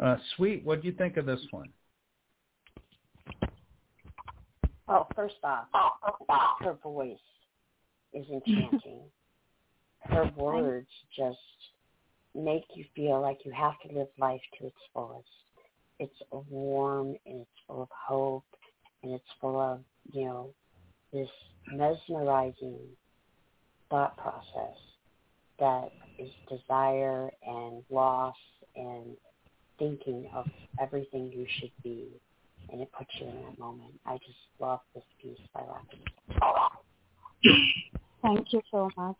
Uh, 0.01 0.16
Sweet, 0.36 0.65
what 0.65 0.81
do 0.81 0.86
you 0.86 0.95
think 0.95 1.16
of 1.16 1.27
this 1.27 1.41
one? 1.51 1.70
Well, 4.86 5.09
first 5.16 5.36
off, 5.43 5.66
her 6.61 6.77
voice 6.82 7.16
is 8.12 8.27
enchanting. 8.31 9.01
her 10.01 10.31
words 10.36 10.89
just 11.16 11.39
make 12.35 12.65
you 12.74 12.85
feel 12.95 13.20
like 13.20 13.39
you 13.45 13.51
have 13.53 13.74
to 13.86 13.99
live 13.99 14.09
life 14.19 14.43
to 14.61 14.66
its 14.66 14.77
fullest. 14.93 15.27
It's 15.99 16.15
warm 16.31 17.16
and 17.27 17.41
it's 17.41 17.51
full 17.66 17.82
of 17.82 17.89
hope 17.91 18.45
and 19.05 19.12
it's 19.12 19.24
full 19.40 19.60
of, 19.60 19.81
you 20.12 20.24
know, 20.24 20.51
this 21.12 21.28
mesmerizing 21.70 22.78
thought 23.90 24.16
process 24.16 24.76
that 25.60 25.93
is 26.18 26.31
desire 26.48 27.31
and 27.47 27.82
loss 27.90 28.35
and 28.74 29.16
thinking 29.78 30.28
of 30.35 30.47
everything 30.81 31.31
you 31.32 31.47
should 31.60 31.70
be 31.82 32.09
and 32.70 32.81
it 32.81 32.90
puts 32.97 33.10
you 33.20 33.28
in 33.28 33.35
that 33.43 33.59
moment. 33.59 33.93
I 34.06 34.14
just 34.14 34.39
love 34.59 34.81
this 34.94 35.05
piece 35.22 35.39
by 35.52 35.60
Lapis. 35.60 35.98
Thank 38.22 38.52
you 38.52 38.62
so 38.70 38.90
much. 38.97 39.16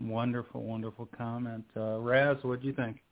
Wonderful, 0.00 0.62
wonderful 0.62 1.06
comment. 1.16 1.64
Uh, 1.76 1.98
Raz, 1.98 2.38
what 2.42 2.60
do 2.60 2.66
you 2.66 2.72
think? 2.72 3.02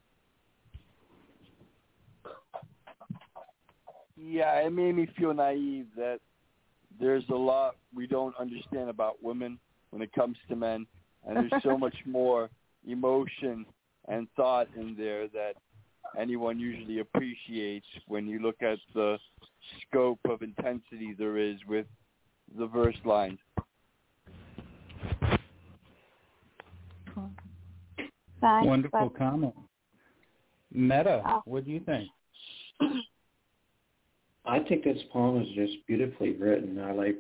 Yeah, 4.17 4.55
it 4.61 4.71
made 4.73 4.95
me 4.95 5.09
feel 5.19 5.35
naive 5.35 5.87
that 5.97 6.21
there's 7.01 7.25
a 7.31 7.35
lot 7.35 7.77
we 7.95 8.07
don't 8.07 8.35
understand 8.39 8.89
about 8.89 9.23
women 9.23 9.59
when 9.91 10.03
it 10.03 10.13
comes 10.13 10.37
to 10.49 10.57
men, 10.57 10.87
and 11.27 11.37
there's 11.37 11.63
so 11.63 11.77
much 11.87 11.97
more 12.07 12.49
emotion 12.87 13.67
and 14.09 14.29
thought 14.37 14.69
in 14.77 14.95
there 14.97 15.27
that 15.29 15.55
anyone 16.19 16.59
usually 16.61 17.01
appreciates 17.01 17.87
when 18.07 18.27
you 18.29 18.39
look 18.41 18.63
at 18.63 18.79
the 18.95 19.19
scope 19.89 20.21
of 20.29 20.43
intensity 20.43 21.15
there 21.19 21.39
is 21.39 21.57
with 21.67 21.87
the 22.59 22.67
verse 22.67 22.97
lines. 23.05 23.39
Thanks, 28.41 28.67
Wonderful 28.67 29.09
but- 29.11 29.19
comment. 29.19 29.55
Meta, 30.71 31.23
Oh. 31.25 31.43
what 31.45 31.65
do 31.65 31.71
you 31.71 31.81
think? 31.81 32.11
I 34.47 34.61
think 34.61 34.85
this 34.85 34.99
poem 35.13 35.43
is 35.43 35.49
just 35.55 35.87
beautifully 35.87 36.33
written. 36.33 36.81
I 36.81 36.93
like. 36.93 37.19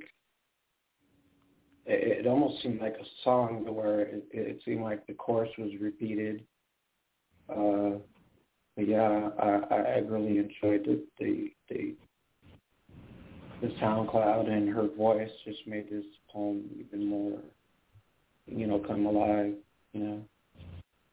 It, 1.86 2.20
it 2.20 2.26
almost 2.26 2.62
seemed 2.62 2.80
like 2.80 2.94
a 2.94 3.06
song 3.22 3.64
where 3.74 4.00
it, 4.00 4.24
it 4.32 4.60
seemed 4.64 4.82
like 4.82 5.06
the 5.06 5.14
chorus 5.14 5.50
was 5.58 5.70
repeated. 5.80 6.44
Uh, 7.48 7.98
but 8.76 8.88
yeah, 8.88 9.30
I, 9.38 9.74
I 9.74 9.98
really 10.06 10.38
enjoyed 10.38 10.84
the 10.84 11.02
the 11.18 11.52
the 11.68 11.94
the 13.62 13.68
SoundCloud 13.80 14.50
and 14.50 14.68
her 14.68 14.88
voice 14.96 15.30
just 15.46 15.66
made 15.66 15.90
this 15.90 16.04
poem 16.30 16.64
even 16.78 17.06
more, 17.06 17.38
you 18.46 18.66
know, 18.66 18.78
come 18.80 19.06
alive. 19.06 19.54
You 19.92 20.00
know, 20.00 20.24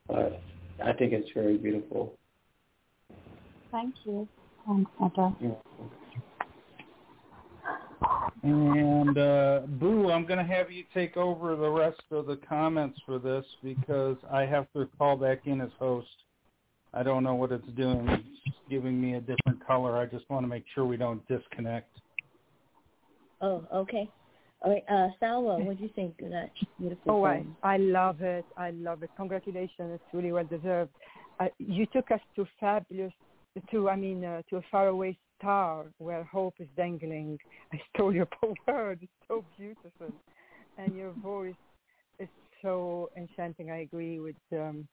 but 0.08 0.42
I 0.84 0.92
think 0.94 1.14
it's 1.14 1.30
very 1.34 1.58
beautiful. 1.58 2.18
Thank 3.72 3.96
you. 4.04 4.28
Thanks. 4.68 4.92
Yeah. 8.44 8.50
And 8.52 9.18
uh, 9.18 9.60
Boo, 9.68 10.10
I'm 10.12 10.26
going 10.26 10.40
to 10.40 10.54
have 10.54 10.72
you 10.72 10.84
take 10.94 11.16
over 11.16 11.56
the 11.56 11.70
rest 11.70 12.02
of 12.12 12.26
the 12.26 12.38
comments 12.38 13.00
for 13.06 13.20
this 13.20 13.46
because 13.64 14.18
I 14.32 14.42
have 14.42 14.68
to 14.76 14.88
call 14.98 15.16
back 15.16 15.42
in 15.46 15.62
as 15.62 15.70
host. 15.78 16.08
I 16.94 17.04
don't 17.04 17.24
know 17.24 17.36
what 17.36 17.52
it's 17.52 17.68
doing. 17.78 18.08
It's 18.10 18.56
giving 18.70 19.00
me 19.00 19.16
a 19.16 19.22
different 19.22 19.66
color. 19.66 19.98
I 19.98 20.06
just 20.06 20.30
want 20.30 20.44
to 20.44 20.48
make 20.48 20.66
sure 20.74 20.86
we 20.86 20.98
don't 20.98 21.26
disconnect. 21.28 21.90
Oh, 23.42 23.64
okay. 23.74 24.10
All 24.64 24.72
right, 24.72 24.84
uh, 24.90 25.08
Salwa, 25.20 25.64
what 25.66 25.78
do 25.78 25.84
you 25.84 25.90
think 25.96 26.22
of 26.22 26.30
that 26.30 26.52
beautiful 26.80 27.12
Oh, 27.12 27.24
I. 27.26 27.44
I 27.64 27.78
love 27.78 28.22
it. 28.22 28.46
I 28.58 28.72
love 28.72 29.02
it. 29.02 29.10
Congratulations. 29.18 29.72
It's 29.80 30.04
really 30.14 30.32
well 30.32 30.44
deserved. 30.44 30.92
Uh, 31.40 31.48
you 31.58 31.88
took 31.88 32.12
us 32.12 32.20
to 32.36 32.46
fabulous, 32.60 33.14
to, 33.72 33.90
I 33.90 33.96
mean, 33.96 34.24
uh, 34.24 34.44
to 34.52 34.58
a 34.58 34.62
faraway 34.70 35.18
star 35.42 35.86
where 35.98 36.24
hope 36.24 36.56
is 36.60 36.68
dangling. 36.78 37.38
I 37.74 37.82
stole 37.94 38.14
your 38.14 38.28
word. 38.68 39.00
It's 39.02 39.12
so 39.28 39.44
beautiful. 39.58 40.14
And 40.78 40.96
your 40.96 41.12
voice 41.24 41.54
is 42.20 42.30
so 42.62 43.10
enchanting. 43.18 43.72
I 43.72 43.82
agree 43.82 44.20
with 44.20 44.36
um. 44.54 44.88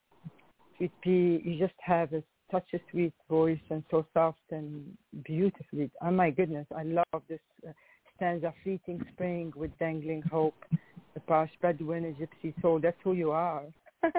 You 0.79 1.57
just 1.59 1.73
have 1.81 2.13
a, 2.13 2.23
such 2.51 2.67
a 2.73 2.79
sweet 2.89 3.13
voice 3.29 3.59
and 3.69 3.83
so 3.91 4.05
soft 4.13 4.39
and 4.49 4.85
beautifully. 5.25 5.91
Oh, 6.01 6.11
my 6.11 6.29
goodness. 6.29 6.67
I 6.73 6.83
love 6.83 7.23
this 7.27 7.41
uh, 7.67 7.71
stanza, 8.15 8.53
fleeting 8.63 9.05
spring 9.11 9.51
with 9.57 9.77
dangling 9.77 10.21
hope, 10.21 10.55
the 11.15 11.47
Bedouin, 11.61 12.05
a 12.05 12.11
gypsy 12.13 12.53
soul. 12.61 12.79
That's 12.81 12.95
who 13.03 13.11
you 13.11 13.31
are. 13.31 13.63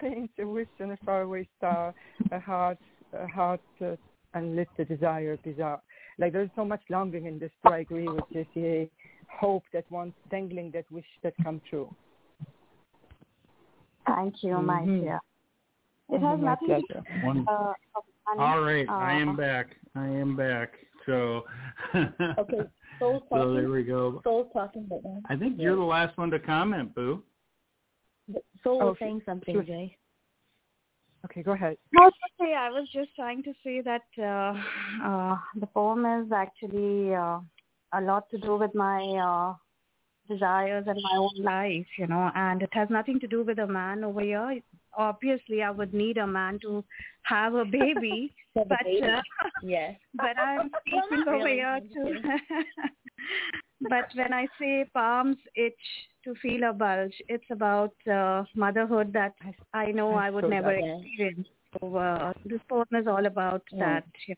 Paint 0.00 0.30
a 0.38 0.46
wish 0.46 0.68
on 0.80 0.90
a 0.90 0.98
faraway 1.02 1.48
star, 1.56 1.94
a 2.30 2.38
heart, 2.38 2.78
a 3.14 3.26
heart 3.26 3.60
uh, 3.80 3.96
and 4.36 4.56
lift 4.56 4.78
a 4.78 4.84
desire 4.84 5.36
bizarre. 5.42 5.80
Like 6.18 6.32
there's 6.32 6.50
so 6.56 6.64
much 6.64 6.82
longing 6.88 7.26
in 7.26 7.38
this. 7.38 7.50
So 7.62 7.72
I 7.72 7.78
agree 7.78 8.08
with 8.08 8.24
JCA. 8.32 8.88
Hope 9.28 9.64
that 9.72 9.84
wants 9.90 10.16
dangling 10.30 10.70
that 10.72 10.84
wish 10.90 11.04
that 11.22 11.34
come 11.42 11.60
true. 11.68 11.94
Thank 14.06 14.34
you, 14.42 14.50
mm-hmm. 14.50 14.66
my 14.66 14.84
dear. 14.84 15.20
It 16.08 16.20
has 16.20 16.38
my 16.38 16.50
nothing 16.50 16.68
to 16.88 16.94
do 16.94 17.26
One- 17.26 17.38
with 17.40 17.48
uh, 17.48 17.72
All 18.38 18.60
right, 18.60 18.88
I 18.88 19.16
uh, 19.16 19.20
am 19.20 19.36
back. 19.36 19.76
I 19.94 20.06
am 20.06 20.36
back. 20.36 20.72
So, 21.06 21.44
Okay, 21.94 22.62
Soul's 22.98 23.22
so 23.30 23.36
talking. 23.36 23.54
there 23.54 23.70
we 23.70 23.82
go. 23.84 24.20
Soul's 24.24 24.48
talking 24.52 24.86
right 24.90 25.00
now. 25.04 25.20
I 25.28 25.36
think 25.36 25.56
you're 25.58 25.76
the 25.76 25.82
last 25.82 26.16
one 26.18 26.30
to 26.30 26.38
comment, 26.38 26.94
Boo. 26.94 27.22
Soul 28.62 28.80
Oh, 28.82 28.86
was 28.88 28.96
saying 29.00 29.22
something, 29.24 29.60
she 29.60 29.66
Jay. 29.66 29.96
Okay, 31.26 31.42
go 31.42 31.52
ahead. 31.52 31.76
No, 31.92 32.06
okay. 32.40 32.54
I 32.54 32.70
was 32.70 32.88
just 32.92 33.10
trying 33.16 33.42
to 33.42 33.52
say 33.64 33.80
that 33.82 34.02
uh, 34.18 34.54
uh, 35.04 35.36
the 35.58 35.66
poem 35.66 36.04
is 36.06 36.30
actually 36.32 37.14
uh, 37.14 37.40
a 37.92 38.00
lot 38.00 38.30
to 38.30 38.38
do 38.38 38.56
with 38.56 38.74
my 38.74 39.00
uh, 39.02 39.54
desires 40.32 40.84
and 40.86 40.98
my 41.02 41.18
own 41.18 41.42
life, 41.42 41.86
you 41.98 42.06
know, 42.06 42.30
and 42.34 42.62
it 42.62 42.70
has 42.72 42.88
nothing 42.90 43.18
to 43.20 43.26
do 43.26 43.42
with 43.42 43.58
a 43.58 43.66
man 43.66 44.04
over 44.04 44.20
here. 44.20 44.60
Obviously, 44.96 45.62
I 45.62 45.70
would 45.70 45.92
need 45.92 46.16
a 46.18 46.26
man 46.26 46.58
to 46.62 46.84
have 47.22 47.54
a 47.54 47.64
baby, 47.64 48.32
Have 48.56 48.66
a 48.66 48.68
but 48.70 48.78
baby. 48.84 49.02
uh, 49.02 49.20
Yes. 49.62 49.96
but 50.14 50.38
I'm 50.38 50.70
speaking 50.86 51.24
over 51.26 51.32
really. 51.44 51.54
here 51.54 51.66
I'm 51.66 51.88
to. 51.88 52.20
But 53.88 54.06
when 54.14 54.32
I 54.32 54.46
say 54.58 54.84
palms 54.94 55.36
itch 55.54 55.74
to 56.24 56.34
feel 56.42 56.64
a 56.68 56.72
bulge, 56.72 57.14
it's 57.28 57.50
about 57.50 57.94
uh, 58.10 58.44
motherhood 58.54 59.12
that 59.12 59.34
I 59.72 59.92
know 59.92 60.14
I 60.14 60.30
would 60.30 60.44
so 60.44 60.48
never 60.48 60.72
experience. 60.72 61.48
So 61.80 61.96
uh, 61.96 62.32
this 62.44 62.60
poem 62.68 62.86
is 62.92 63.06
all 63.06 63.26
about 63.26 63.62
Yeah. 63.72 63.78
that. 63.80 64.04
know. 64.28 64.34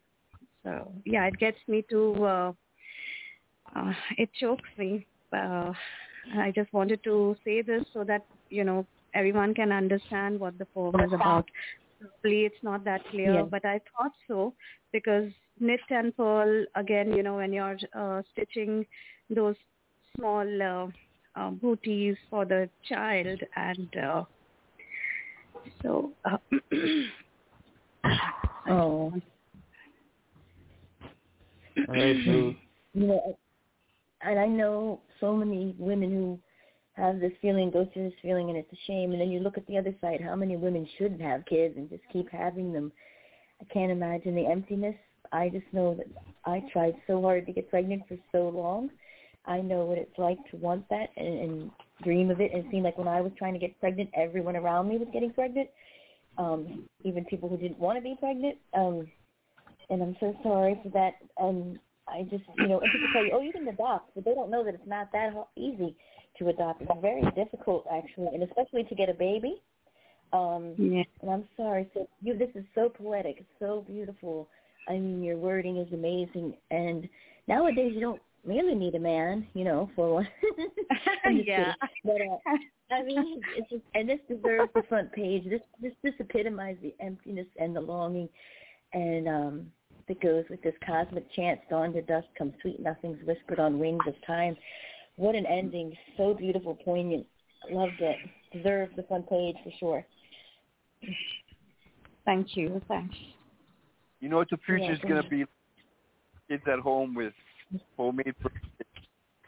So 0.64 0.92
yeah, 1.04 1.26
it 1.26 1.38
gets 1.38 1.58
me 1.68 1.84
to. 1.90 2.24
Uh, 2.24 2.52
uh, 3.76 3.92
it 4.18 4.30
chokes 4.34 4.68
me. 4.78 5.06
Uh, 5.32 5.72
I 6.38 6.52
just 6.54 6.72
wanted 6.72 7.02
to 7.04 7.36
say 7.44 7.62
this 7.62 7.84
so 7.92 8.04
that 8.04 8.22
you 8.50 8.64
know 8.64 8.86
everyone 9.14 9.54
can 9.54 9.72
understand 9.72 10.38
what 10.38 10.58
the 10.58 10.66
poem 10.66 11.00
is 11.00 11.12
about. 11.12 11.46
Probably 12.00 12.44
it's 12.46 12.62
not 12.62 12.84
that 12.84 13.04
clear, 13.10 13.34
Yeah. 13.34 13.44
but 13.44 13.64
I 13.64 13.80
thought 13.96 14.12
so 14.28 14.54
because 14.92 15.30
knit 15.60 15.80
and 15.90 16.16
pearl 16.16 16.64
again. 16.74 17.12
You 17.12 17.22
know 17.22 17.36
when 17.36 17.52
you're 17.52 17.78
uh, 17.94 18.22
stitching 18.32 18.86
those 19.30 19.56
small 20.16 20.62
uh, 20.62 21.40
uh, 21.40 21.50
booties 21.50 22.16
for 22.30 22.44
the 22.44 22.68
child, 22.88 23.40
and 23.56 23.96
uh, 23.96 24.24
so. 25.82 26.12
Uh, 26.24 26.38
Oh. 28.68 29.12
Right. 31.88 32.56
You 32.94 33.06
know, 33.06 33.38
and 34.22 34.40
I 34.40 34.46
know 34.46 35.02
so 35.20 35.36
many 35.36 35.74
women 35.78 36.10
who 36.10 36.38
have 36.94 37.20
this 37.20 37.32
feeling, 37.40 37.70
go 37.70 37.86
through 37.92 38.04
this 38.04 38.18
feeling, 38.22 38.48
and 38.48 38.58
it's 38.58 38.72
a 38.72 38.78
shame. 38.86 39.12
And 39.12 39.20
then 39.20 39.30
you 39.30 39.38
look 39.38 39.56
at 39.56 39.66
the 39.68 39.76
other 39.76 39.94
side, 40.00 40.20
how 40.20 40.34
many 40.34 40.56
women 40.56 40.88
shouldn't 40.96 41.20
have 41.20 41.44
kids 41.44 41.76
and 41.76 41.88
just 41.88 42.02
keep 42.10 42.28
having 42.30 42.72
them. 42.72 42.90
I 43.60 43.72
can't 43.72 43.92
imagine 43.92 44.34
the 44.34 44.46
emptiness. 44.46 44.96
I 45.32 45.48
just 45.48 45.66
know 45.72 45.94
that 45.94 46.06
I 46.44 46.62
tried 46.72 46.94
so 47.06 47.20
hard 47.22 47.46
to 47.46 47.52
get 47.52 47.70
pregnant 47.70 48.02
for 48.08 48.16
so 48.32 48.48
long. 48.48 48.90
I 49.46 49.60
know 49.60 49.84
what 49.84 49.98
it's 49.98 50.18
like 50.18 50.38
to 50.50 50.56
want 50.56 50.88
that 50.90 51.08
and, 51.16 51.38
and 51.40 51.70
dream 52.02 52.30
of 52.30 52.40
it. 52.40 52.52
And 52.52 52.64
it 52.64 52.70
seemed 52.70 52.84
like 52.84 52.98
when 52.98 53.08
I 53.08 53.20
was 53.20 53.32
trying 53.38 53.54
to 53.54 53.58
get 53.58 53.78
pregnant, 53.80 54.10
everyone 54.14 54.56
around 54.56 54.88
me 54.88 54.98
was 54.98 55.08
getting 55.12 55.32
pregnant, 55.32 55.68
um, 56.36 56.84
even 57.02 57.24
people 57.24 57.48
who 57.48 57.56
didn't 57.56 57.78
want 57.78 57.98
to 57.98 58.02
be 58.02 58.16
pregnant. 58.18 58.58
Um, 58.74 59.08
and 59.90 60.02
I'm 60.02 60.16
so 60.20 60.34
sorry 60.42 60.78
for 60.82 60.90
that. 60.90 61.14
And 61.38 61.78
I 62.06 62.22
just, 62.24 62.44
you 62.58 62.68
know, 62.68 62.80
and 62.80 62.92
people 62.92 63.08
tell 63.12 63.24
you, 63.24 63.32
oh, 63.34 63.40
you 63.40 63.52
can 63.52 63.66
adopt, 63.68 64.14
but 64.14 64.24
they 64.24 64.34
don't 64.34 64.50
know 64.50 64.64
that 64.64 64.74
it's 64.74 64.86
not 64.86 65.10
that 65.12 65.32
easy 65.56 65.96
to 66.38 66.48
adopt. 66.48 66.82
It's 66.82 66.90
very 67.00 67.22
difficult, 67.34 67.86
actually, 67.92 68.28
and 68.34 68.42
especially 68.42 68.84
to 68.84 68.94
get 68.94 69.08
a 69.08 69.14
baby. 69.14 69.60
Um, 70.32 70.74
yeah. 70.76 71.04
and 71.22 71.30
I'm 71.30 71.48
sorry. 71.56 71.88
So 71.94 72.06
you, 72.20 72.36
this 72.36 72.50
is 72.54 72.64
so 72.74 72.90
poetic. 72.90 73.44
So 73.58 73.84
beautiful. 73.86 74.48
I 74.88 74.92
mean, 74.92 75.22
your 75.22 75.36
wording 75.36 75.76
is 75.76 75.92
amazing. 75.92 76.54
And 76.70 77.08
nowadays, 77.46 77.92
you 77.94 78.00
don't 78.00 78.22
really 78.44 78.74
need 78.74 78.94
a 78.94 79.00
man, 79.00 79.46
you 79.54 79.64
know, 79.64 79.90
for 79.94 80.14
one. 80.14 80.28
Yeah. 81.30 81.74
kidding. 82.02 82.38
But 82.46 82.54
uh, 82.54 82.94
I 82.94 83.02
mean, 83.02 83.40
it's 83.56 83.68
just, 83.68 83.82
and 83.94 84.08
this 84.08 84.20
deserves 84.28 84.72
the 84.74 84.82
front 84.88 85.12
page. 85.12 85.44
This 85.48 85.60
this 85.80 85.92
this 86.02 86.14
epitomizes 86.18 86.82
the 86.82 86.94
emptiness 87.00 87.46
and 87.60 87.76
the 87.76 87.80
longing, 87.80 88.28
and 88.94 89.28
um, 89.28 89.66
that 90.06 90.20
goes 90.22 90.44
with 90.48 90.62
this 90.62 90.74
cosmic 90.86 91.30
chant. 91.34 91.60
Dawn 91.68 91.92
to 91.92 92.02
dusk 92.02 92.26
comes 92.36 92.54
sweet 92.62 92.80
nothings 92.80 93.18
whispered 93.26 93.60
on 93.60 93.78
wings 93.78 94.00
of 94.06 94.14
time. 94.26 94.56
What 95.16 95.34
an 95.34 95.44
ending! 95.44 95.94
So 96.16 96.32
beautiful, 96.32 96.76
poignant. 96.76 97.26
Loved 97.70 98.00
it. 98.00 98.16
Deserves 98.52 98.92
the 98.96 99.02
front 99.02 99.28
page 99.28 99.56
for 99.62 99.72
sure. 99.78 100.06
Thank 102.24 102.56
you. 102.56 102.80
Thanks. 102.88 103.16
You 104.20 104.28
know 104.28 104.36
what 104.36 104.50
the 104.50 104.58
future's 104.64 104.98
Yeah, 105.02 105.08
go 105.08 105.08
gonna 105.16 105.28
be? 105.28 105.44
Kids 106.48 106.62
at 106.72 106.78
home 106.80 107.14
with 107.14 107.32
homemade 107.96 108.34
birthdays. 108.42 108.62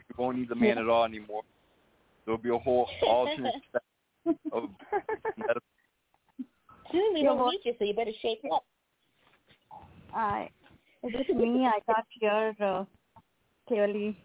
You 0.09 0.15
won't 0.17 0.37
need 0.37 0.49
the 0.49 0.55
man 0.55 0.77
at 0.77 0.87
all 0.87 1.03
anymore. 1.03 1.41
There'll 2.25 2.37
be 2.37 2.49
a 2.49 2.57
whole 2.57 2.87
alternate 3.07 3.55
set 3.71 4.35
of 4.51 4.69
medical 5.37 5.61
Soon 6.91 7.13
we 7.13 7.21
Yeah, 7.21 7.29
don't 7.29 7.51
need 7.51 7.61
you, 7.63 7.73
so 7.79 7.85
you 7.85 7.93
better 7.93 8.11
shape 8.21 8.41
up. 8.51 8.65
I 10.13 10.49
is 11.03 11.13
it 11.15 11.35
me? 11.35 11.65
I 11.65 11.79
can't 11.91 12.05
hear 12.19 12.53
uh, 12.63 12.85
clearly. 13.67 14.17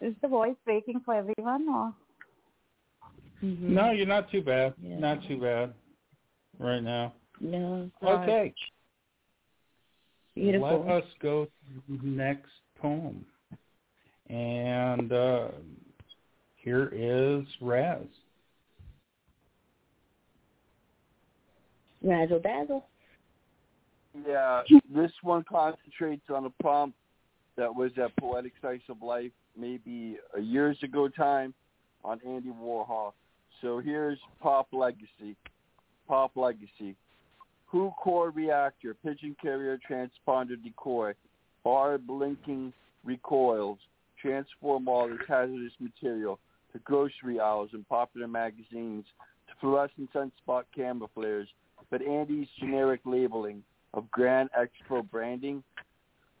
Is 0.00 0.14
the 0.20 0.28
voice 0.28 0.56
breaking 0.64 1.00
for 1.04 1.14
everyone 1.14 1.68
or? 1.68 1.94
No, 3.40 3.90
you're 3.90 4.06
not 4.06 4.30
too 4.30 4.42
bad. 4.42 4.74
Yeah. 4.82 4.98
Not 4.98 5.26
too 5.28 5.38
bad 5.38 5.74
right 6.58 6.82
now. 6.82 7.12
No. 7.40 7.90
Okay. 8.02 8.54
Beautiful. 10.34 10.84
Let 10.86 11.04
us 11.04 11.10
go 11.22 11.44
to 11.44 11.98
the 12.02 12.06
next 12.06 12.50
poem. 12.80 13.24
And 14.28 15.12
uh, 15.12 15.48
here 16.56 16.90
is 16.92 17.46
Raz. 17.60 18.02
Razzle 22.02 22.40
dazzle. 22.40 22.86
Yeah, 24.26 24.62
this 24.94 25.10
one 25.22 25.44
concentrates 25.48 26.24
on 26.32 26.44
a 26.44 26.50
prompt 26.62 26.96
that 27.56 27.74
was 27.74 27.90
at 28.02 28.16
Poetic 28.16 28.52
Slice 28.60 28.80
of 28.88 29.02
Life 29.02 29.32
maybe 29.56 30.18
a 30.36 30.40
years 30.40 30.76
ago 30.82 31.08
time 31.08 31.54
on 32.04 32.20
Andy 32.26 32.50
Warhol. 32.50 33.12
So 33.60 33.78
here's 33.78 34.18
Pop 34.40 34.68
Legacy. 34.72 35.36
Pop 36.06 36.32
Legacy. 36.36 36.96
Who 37.74 37.90
core 38.00 38.30
reactor, 38.30 38.94
pigeon 38.94 39.34
carrier 39.42 39.80
transponder 39.90 40.62
decoy, 40.62 41.14
bar 41.64 41.98
blinking 41.98 42.72
recoils, 43.02 43.80
transform 44.22 44.86
all 44.86 45.08
this 45.08 45.18
hazardous 45.26 45.72
material 45.80 46.38
to 46.72 46.78
grocery 46.78 47.40
aisles 47.40 47.70
and 47.72 47.84
popular 47.88 48.28
magazines, 48.28 49.04
to 49.48 49.54
fluorescent 49.60 50.08
sunspot 50.12 50.62
camera 50.72 51.08
flares, 51.16 51.48
but 51.90 52.00
Andy's 52.00 52.46
generic 52.60 53.00
labeling 53.04 53.64
of 53.92 54.08
Grand 54.12 54.50
Expo 54.56 55.10
branding. 55.10 55.64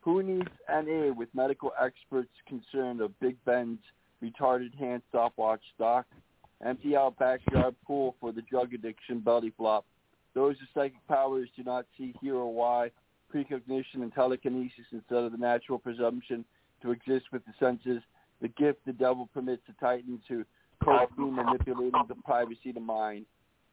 Who 0.02 0.22
needs 0.22 0.52
NA 0.70 1.12
with 1.12 1.30
medical 1.34 1.72
experts 1.82 2.30
concerned 2.46 3.00
of 3.00 3.18
Big 3.18 3.36
Ben's 3.44 3.80
retarded 4.22 4.72
hand 4.78 5.02
stopwatch 5.08 5.62
stock? 5.74 6.06
Empty 6.64 6.94
out 6.94 7.18
backyard 7.18 7.74
pool 7.84 8.14
for 8.20 8.30
the 8.30 8.42
drug 8.42 8.72
addiction 8.72 9.18
belly 9.18 9.52
flop. 9.56 9.84
Those 10.34 10.56
with 10.60 10.68
psychic 10.74 11.06
powers 11.06 11.48
do 11.56 11.62
not 11.62 11.86
see 11.96 12.14
here 12.20 12.36
or 12.36 12.52
why. 12.52 12.90
Precognition 13.30 14.02
and 14.02 14.12
telekinesis 14.12 14.86
instead 14.92 15.24
of 15.24 15.32
the 15.32 15.38
natural 15.38 15.78
presumption 15.78 16.44
to 16.82 16.90
exist 16.90 17.26
with 17.32 17.42
the 17.46 17.52
senses. 17.58 18.02
The 18.42 18.48
gift 18.48 18.80
the 18.86 18.92
devil 18.92 19.28
permits 19.32 19.62
the 19.66 19.74
titans 19.80 20.20
who 20.28 20.44
cocaine 20.82 21.34
manipulating 21.34 22.02
the 22.08 22.16
privacy 22.24 22.68
of 22.68 22.74
the 22.74 22.80
mind. 22.80 23.26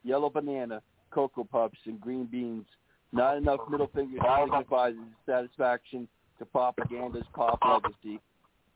Yellow 0.03 0.29
banana, 0.29 0.81
cocoa 1.11 1.43
puffs, 1.43 1.77
and 1.85 1.99
green 1.99 2.25
beans. 2.25 2.65
Not 3.11 3.37
enough 3.37 3.59
middle 3.69 3.89
fingers 3.93 4.21
signifies 4.39 4.93
satisfaction 5.25 6.07
to 6.39 6.45
propaganda's 6.45 7.25
pop 7.33 7.59
legacy. 7.65 8.19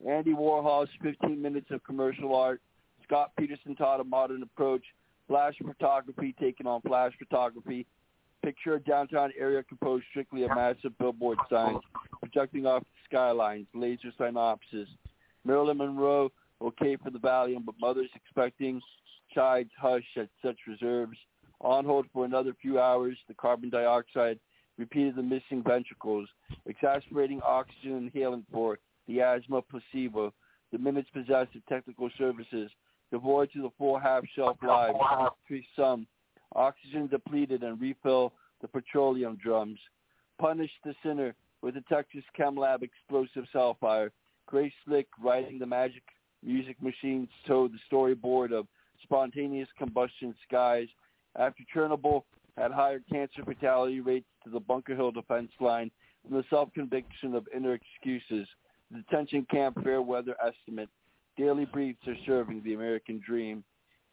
Andy 0.07 0.33
Warhol's 0.33 0.89
15 1.01 1.41
minutes 1.41 1.67
of 1.71 1.83
commercial 1.83 2.35
art. 2.35 2.61
Scott 3.05 3.31
Peterson 3.37 3.75
taught 3.75 4.01
a 4.01 4.03
modern 4.03 4.43
approach. 4.43 4.83
Flash 5.27 5.55
photography 5.65 6.35
taking 6.39 6.67
on 6.67 6.81
flash 6.81 7.13
photography. 7.17 7.85
Picture 8.43 8.75
a 8.75 8.79
downtown 8.79 9.31
area 9.39 9.63
composed 9.63 10.05
strictly 10.11 10.43
of 10.43 10.51
massive 10.51 10.95
billboard 10.99 11.39
signs 11.49 11.81
projecting 12.19 12.65
off 12.67 12.81
the 12.81 12.87
skylines, 13.09 13.67
laser 13.73 14.11
synopsis. 14.17 14.87
Marilyn 15.43 15.77
Monroe 15.77 16.31
Okay 16.61 16.95
for 16.95 17.09
the 17.09 17.19
Valium, 17.19 17.65
but 17.65 17.75
mothers 17.79 18.09
expecting 18.15 18.81
chides 19.33 19.69
hush 19.77 20.05
at 20.17 20.29
such 20.41 20.57
reserves. 20.67 21.17
On 21.61 21.85
hold 21.85 22.05
for 22.13 22.25
another 22.25 22.53
few 22.61 22.79
hours, 22.79 23.17
the 23.27 23.33
carbon 23.33 23.69
dioxide 23.69 24.39
repeated 24.77 25.15
the 25.15 25.23
missing 25.23 25.63
ventricles, 25.65 26.27
exasperating 26.65 27.41
oxygen 27.43 28.09
inhalant 28.09 28.45
for 28.51 28.79
the 29.07 29.21
asthma 29.21 29.61
placebo. 29.61 30.33
The 30.71 30.77
minutes 30.77 31.09
possessed 31.13 31.55
of 31.55 31.65
technical 31.67 32.09
services, 32.17 32.71
devoid 33.15 33.49
to 33.53 33.61
the 33.61 33.69
full 33.77 33.97
half-shelf 33.97 34.57
lives, 34.61 34.97
to 35.47 35.61
some, 35.73 36.05
oxygen 36.53 37.07
depleted 37.07 37.63
and 37.63 37.79
refill 37.79 38.33
the 38.61 38.67
petroleum 38.67 39.37
drums. 39.41 39.79
Punish 40.37 40.71
the 40.83 40.93
sinner 41.01 41.33
with 41.61 41.75
the 41.75 41.83
Texas 41.87 42.25
Chem 42.35 42.57
Lab 42.57 42.83
explosive 42.83 43.45
hellfire. 43.53 44.11
Grace 44.47 44.73
Slick 44.85 45.07
writing 45.23 45.57
the 45.57 45.65
magic 45.65 46.03
music 46.43 46.75
machines 46.81 47.29
towed 47.47 47.71
the 47.71 47.79
storyboard 47.89 48.51
of 48.51 48.67
spontaneous 49.01 49.69
combustion 49.77 50.35
skies. 50.45 50.87
After 51.37 51.63
Chernobyl 51.73 52.23
had 52.57 52.71
higher 52.71 52.99
cancer 53.09 53.43
fatality 53.45 54.01
rates 54.01 54.27
to 54.43 54.49
the 54.49 54.59
Bunker 54.59 54.93
Hill 54.93 55.11
defense 55.11 55.51
line 55.61 55.89
from 56.27 56.35
the 56.35 56.43
self-conviction 56.49 57.33
of 57.33 57.47
inner 57.55 57.75
excuses. 57.75 58.45
The 58.91 58.97
detention 58.97 59.47
camp 59.49 59.81
fair 59.83 60.01
weather 60.01 60.35
estimate. 60.45 60.89
Daily 61.37 61.65
briefs 61.65 61.99
are 62.07 62.15
serving 62.25 62.61
the 62.63 62.73
American 62.73 63.21
dream. 63.25 63.63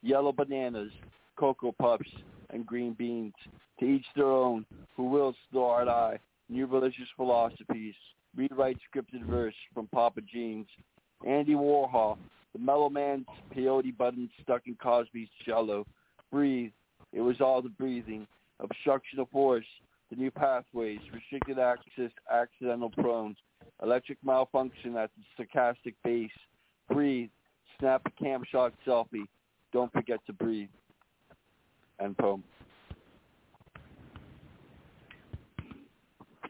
Yellow 0.01 0.33
bananas, 0.33 0.91
cocoa 1.37 1.71
puffs, 1.71 2.09
and 2.49 2.65
green 2.65 2.93
beans. 2.93 3.33
To 3.79 3.85
each 3.85 4.05
their 4.15 4.31
own, 4.31 4.65
who 4.95 5.09
wills 5.09 5.35
the 5.51 5.59
hard 5.59 5.87
eye, 5.87 6.19
new 6.49 6.65
religious 6.65 7.07
philosophies. 7.15 7.95
Rewrite 8.35 8.77
scripted 8.93 9.25
verse 9.25 9.55
from 9.73 9.87
Papa 9.87 10.21
Jeans. 10.21 10.67
Andy 11.25 11.53
Warhol, 11.53 12.17
the 12.53 12.59
mellow 12.59 12.89
man's 12.89 13.25
peyote 13.55 13.97
button 13.97 14.29
stuck 14.41 14.63
in 14.67 14.75
Cosby's 14.75 15.29
Jello. 15.45 15.85
Breathe. 16.31 16.71
It 17.13 17.21
was 17.21 17.39
all 17.39 17.61
the 17.61 17.69
breathing. 17.69 18.27
Obstruction 18.59 19.19
of 19.19 19.29
force. 19.29 19.65
The 20.09 20.17
new 20.17 20.31
pathways. 20.31 20.99
Restricted 21.13 21.57
access. 21.57 22.11
Accidental 22.31 22.89
prone. 22.89 23.35
Electric 23.81 24.17
malfunction 24.23 24.97
at 24.97 25.09
the 25.17 25.45
stochastic 25.45 25.95
base. 26.03 26.31
Breathe. 26.93 27.29
Snap 27.79 28.01
a 28.05 28.23
cam 28.23 28.43
shot 28.51 28.73
selfie. 28.85 29.25
Don't 29.71 29.91
forget 29.91 30.19
to 30.27 30.33
breathe. 30.33 30.69
End 31.99 32.17
poem. 32.17 32.43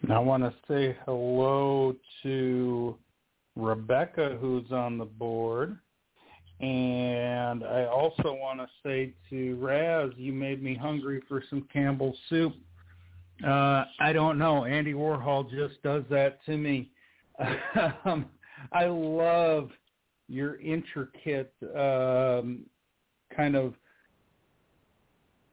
I 0.10 0.20
want 0.20 0.44
to 0.44 0.54
say 0.68 0.98
hello 1.06 1.96
to 2.24 2.98
Rebecca, 3.56 4.38
who's 4.40 4.70
on 4.72 4.98
the 4.98 5.06
board. 5.06 5.78
And 6.60 7.64
I 7.64 7.86
also 7.86 8.34
want 8.34 8.60
to 8.60 8.68
say 8.86 9.14
to 9.30 9.56
Raz, 9.56 10.12
you 10.18 10.34
made 10.34 10.62
me 10.62 10.76
hungry 10.76 11.22
for 11.28 11.44
some 11.50 11.68
Campbell's 11.72 12.18
soup. 12.30 12.54
Uh, 13.46 13.86
I 14.00 14.14
don't 14.14 14.38
know. 14.38 14.66
Andy 14.66 14.94
Warhol 14.94 15.50
just 15.50 15.82
does 15.84 16.04
that 16.10 16.44
to 16.46 16.58
me. 16.58 16.90
um, 18.06 18.28
I 18.72 18.86
love 18.86 19.72
your 20.28 20.60
intricate 20.60 21.54
um, 21.76 22.62
kind 23.36 23.56
of 23.56 23.74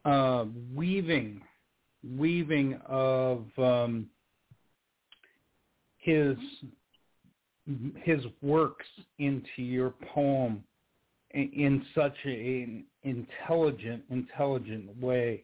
uh, 0.05 0.45
weaving, 0.73 1.41
weaving 2.17 2.79
of 2.87 3.45
um, 3.57 4.07
his 5.97 6.35
his 8.03 8.21
works 8.41 8.87
into 9.19 9.61
your 9.61 9.93
poem 10.13 10.63
in 11.33 11.85
such 11.95 12.15
an 12.25 12.83
intelligent, 13.03 14.03
intelligent 14.09 14.99
way. 14.99 15.43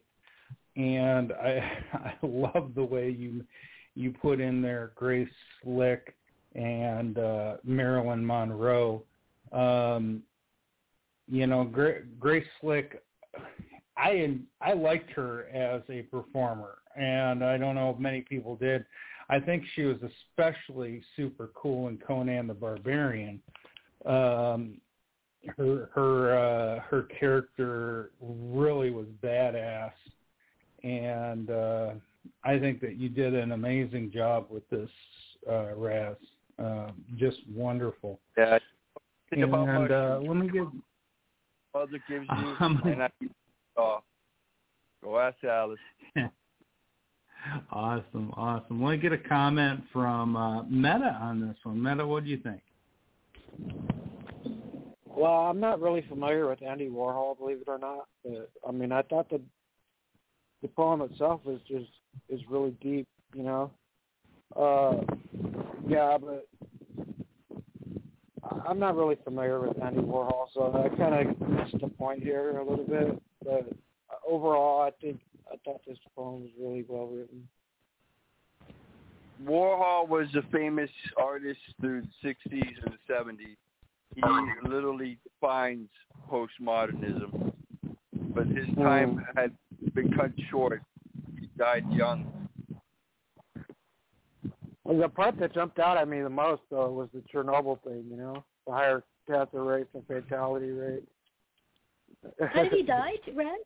And 0.76 1.32
I 1.32 1.62
I 1.92 2.14
love 2.22 2.72
the 2.74 2.84
way 2.84 3.10
you 3.10 3.44
you 3.94 4.12
put 4.12 4.40
in 4.40 4.62
there 4.62 4.92
Grace 4.94 5.28
Slick 5.62 6.14
and 6.54 7.18
uh, 7.18 7.56
Marilyn 7.64 8.24
Monroe. 8.24 9.02
Um, 9.52 10.22
you 11.30 11.46
know, 11.46 11.64
Gra- 11.64 12.02
Grace 12.18 12.46
Slick. 12.60 13.02
I 13.96 14.38
I 14.60 14.72
liked 14.74 15.10
her 15.10 15.48
as 15.48 15.82
a 15.90 16.02
performer, 16.02 16.78
and 16.96 17.44
I 17.44 17.58
don't 17.58 17.74
know 17.74 17.90
if 17.90 17.98
many 17.98 18.20
people 18.22 18.56
did. 18.56 18.84
I 19.28 19.40
think 19.40 19.64
she 19.74 19.82
was 19.82 19.98
especially 20.02 21.02
super 21.16 21.50
cool 21.54 21.88
in 21.88 21.98
Conan 21.98 22.46
the 22.46 22.54
Barbarian. 22.54 23.42
Um, 24.06 24.80
her 25.56 25.90
her 25.94 26.38
uh, 26.38 26.80
her 26.80 27.02
character 27.18 28.10
really 28.20 28.90
was 28.90 29.06
badass, 29.22 29.92
and 30.82 31.50
uh, 31.50 31.90
I 32.44 32.58
think 32.58 32.80
that 32.80 32.96
you 32.96 33.08
did 33.08 33.34
an 33.34 33.52
amazing 33.52 34.10
job 34.12 34.46
with 34.48 34.68
this 34.70 34.90
uh, 35.48 35.74
Raz. 35.74 36.16
Uh, 36.58 36.90
just 37.16 37.38
wonderful. 37.54 38.18
Yeah. 38.36 38.58
Think 39.30 39.42
and 39.42 39.54
about 39.54 39.90
uh, 39.90 40.20
let 40.22 40.36
me 40.36 40.48
get. 40.48 40.64
Mother 41.74 42.02
gives 42.08 42.26
you, 42.28 42.56
Um, 42.60 42.80
and 42.84 43.02
I, 43.02 43.10
oh, 43.76 43.98
go 45.04 45.18
ask 45.18 45.36
Alice. 45.44 45.78
awesome, 47.70 48.32
awesome. 48.36 48.82
Let 48.82 48.92
me 48.92 48.96
get 48.98 49.12
a 49.12 49.18
comment 49.18 49.82
from 49.92 50.34
uh, 50.36 50.62
Meta 50.64 51.18
on 51.20 51.40
this 51.40 51.56
one. 51.62 51.82
Meta, 51.82 52.06
what 52.06 52.24
do 52.24 52.30
you 52.30 52.38
think? 52.38 52.62
Well, 55.04 55.32
I'm 55.32 55.60
not 55.60 55.80
really 55.80 56.04
familiar 56.08 56.48
with 56.48 56.62
Andy 56.62 56.88
Warhol, 56.88 57.36
believe 57.38 57.58
it 57.60 57.68
or 57.68 57.78
not. 57.78 58.06
But, 58.24 58.50
I 58.66 58.72
mean, 58.72 58.92
I 58.92 59.02
thought 59.02 59.28
the 59.30 59.40
the 60.62 60.68
poem 60.68 61.02
itself 61.02 61.40
is 61.46 61.60
just 61.68 61.90
is 62.28 62.40
really 62.48 62.72
deep, 62.80 63.06
you 63.34 63.42
know. 63.42 63.70
Uh, 64.56 65.02
yeah, 65.86 66.16
but 66.18 66.46
I- 66.57 66.57
I'm 68.66 68.78
not 68.78 68.96
really 68.96 69.16
familiar 69.24 69.60
with 69.60 69.82
Andy 69.82 70.00
Warhol, 70.00 70.46
so 70.54 70.72
I 70.84 70.94
kind 70.96 71.28
of 71.28 71.48
missed 71.48 71.80
the 71.80 71.88
point 71.88 72.22
here 72.22 72.58
a 72.58 72.68
little 72.68 72.84
bit. 72.84 73.20
But 73.44 73.66
uh, 74.10 74.30
overall, 74.30 74.82
I 74.82 74.90
think 75.00 75.20
I 75.50 75.56
thought 75.64 75.80
this 75.86 75.98
poem 76.14 76.42
was 76.42 76.50
really 76.60 76.84
well 76.88 77.06
written. 77.06 77.48
Warhol 79.44 80.08
was 80.08 80.26
a 80.34 80.42
famous 80.50 80.90
artist 81.16 81.60
through 81.80 82.02
the 82.22 82.28
60s 82.28 82.74
and 82.84 82.94
the 82.94 83.14
70s. 83.14 83.56
He 84.14 84.68
literally 84.68 85.18
defines 85.22 85.88
postmodernism. 86.30 87.52
But 88.34 88.46
his 88.48 88.66
hmm. 88.74 88.82
time 88.82 89.26
had 89.36 89.52
been 89.94 90.12
cut 90.12 90.32
short. 90.50 90.82
He 91.38 91.48
died 91.56 91.84
young. 91.92 92.47
Well, 94.88 94.96
the 94.98 95.08
part 95.10 95.38
that 95.38 95.52
jumped 95.52 95.78
out 95.78 95.98
at 95.98 96.08
me 96.08 96.22
the 96.22 96.30
most, 96.30 96.62
though, 96.70 96.90
was 96.90 97.10
the 97.12 97.22
Chernobyl 97.30 97.78
thing. 97.84 98.06
You 98.10 98.16
know, 98.16 98.44
the 98.66 98.72
higher 98.72 99.04
cancer 99.28 99.62
rates 99.62 99.90
and 99.92 100.02
fatality 100.06 100.70
rate. 100.70 101.04
How 102.50 102.62
did 102.62 102.72
he 102.72 102.82
die, 102.82 103.12
Red? 103.34 103.58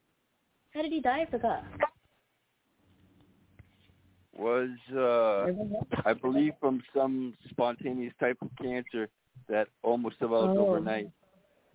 How 0.75 0.83
did 0.83 0.91
he 0.91 1.01
die? 1.01 1.21
I 1.21 1.31
forgot. 1.31 1.63
Was, 4.37 4.71
uh, 4.93 5.53
I 6.05 6.13
believe, 6.13 6.55
from 6.59 6.83
some 6.93 7.35
spontaneous 7.51 8.15
type 8.19 8.39
of 8.43 8.49
cancer 8.61 9.09
that 9.49 9.69
almost 9.85 10.19
developed 10.19 10.59
Oh. 10.59 10.71
overnight 10.71 11.09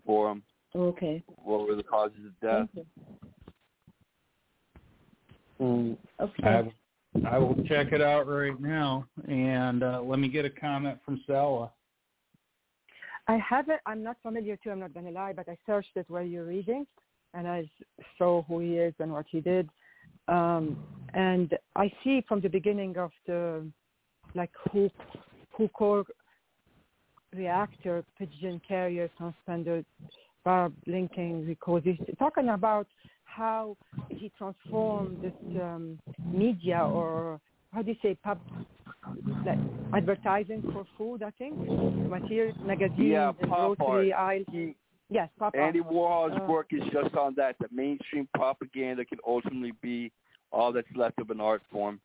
for 0.06 0.30
him. 0.30 0.44
Okay. 0.76 1.24
What 1.38 1.68
were 1.68 1.76
the 1.76 1.84
causes 1.84 2.26
of 2.26 2.40
death? 2.42 2.68
Thank 2.76 2.88
Mm. 5.60 5.98
Okay. 6.20 6.44
I, 6.44 6.72
I 7.26 7.38
will 7.38 7.56
check 7.68 7.92
it 7.92 8.02
out 8.02 8.28
right 8.28 8.60
now, 8.60 9.08
and 9.28 9.84
uh, 9.84 10.02
let 10.02 10.20
me 10.20 10.28
get 10.28 10.46
a 10.46 10.50
comment 10.50 11.00
from 11.06 11.22
Stella. 11.24 11.72
I 13.28 13.38
haven't. 13.38 13.80
I'm 13.86 14.04
not 14.04 14.18
familiar 14.24 14.58
too. 14.58 14.72
I'm 14.72 14.80
not 14.80 14.94
gonna 14.94 15.12
lie, 15.12 15.34
but 15.34 15.50
I 15.50 15.58
searched 15.66 15.96
it 15.96 16.06
while 16.08 16.24
you're 16.24 16.46
reading, 16.46 16.86
and 17.34 17.48
I 17.48 17.70
saw 18.18 18.44
who 18.44 18.60
he 18.60 18.78
is 18.78 18.94
and 19.00 19.12
what 19.12 19.26
he 19.30 19.42
did. 19.42 19.70
Um, 20.28 20.78
and 21.14 21.58
I 21.76 21.92
see 22.04 22.24
from 22.28 22.42
the 22.42 22.50
beginning 22.50 22.98
of 22.98 23.12
the 23.26 23.66
like 24.36 24.52
who 24.72 24.90
who 25.52 25.68
core 25.70 26.06
reactor, 27.36 28.04
pigeon 28.18 28.62
carrier, 28.66 29.10
transponder, 29.20 29.84
barb 30.46 30.74
linking, 30.86 31.46
because 31.46 31.82
he's 31.84 32.00
talking 32.20 32.50
about 32.50 32.88
how 33.38 33.78
he 34.10 34.32
transformed 34.38 35.22
this 35.22 35.34
um, 35.62 36.00
media 36.32 36.80
or 36.98 37.40
how 37.74 37.82
do 37.82 37.90
you 37.92 37.98
say 38.02 38.16
pub 38.24 38.40
like 39.46 39.60
advertising 39.94 40.62
for 40.74 40.86
food 40.98 41.22
I 41.24 41.32
think 41.32 41.54
material 42.10 42.54
magazines 42.66 42.98
Yeah, 43.12 43.32
pop 43.48 43.78
grocery 43.78 44.14
art. 44.14 44.44
aisles 44.50 44.74
yes 45.10 45.30
pop 45.40 45.56
Andy. 45.56 45.82
Warhol's 45.82 46.38
Uh, 46.42 46.48
work 46.48 46.68
is 46.72 46.84
just 46.92 47.16
on 47.16 47.34
that. 47.38 47.56
The 47.60 47.68
mainstream 47.72 48.28
propaganda 48.34 49.06
can 49.06 49.20
ultimately 49.26 49.74
be 49.82 50.12
all 50.52 50.72
that's 50.72 50.88
left 50.96 51.20
of 51.20 51.30
an 51.30 51.40
art 51.42 51.62
form. 51.72 52.00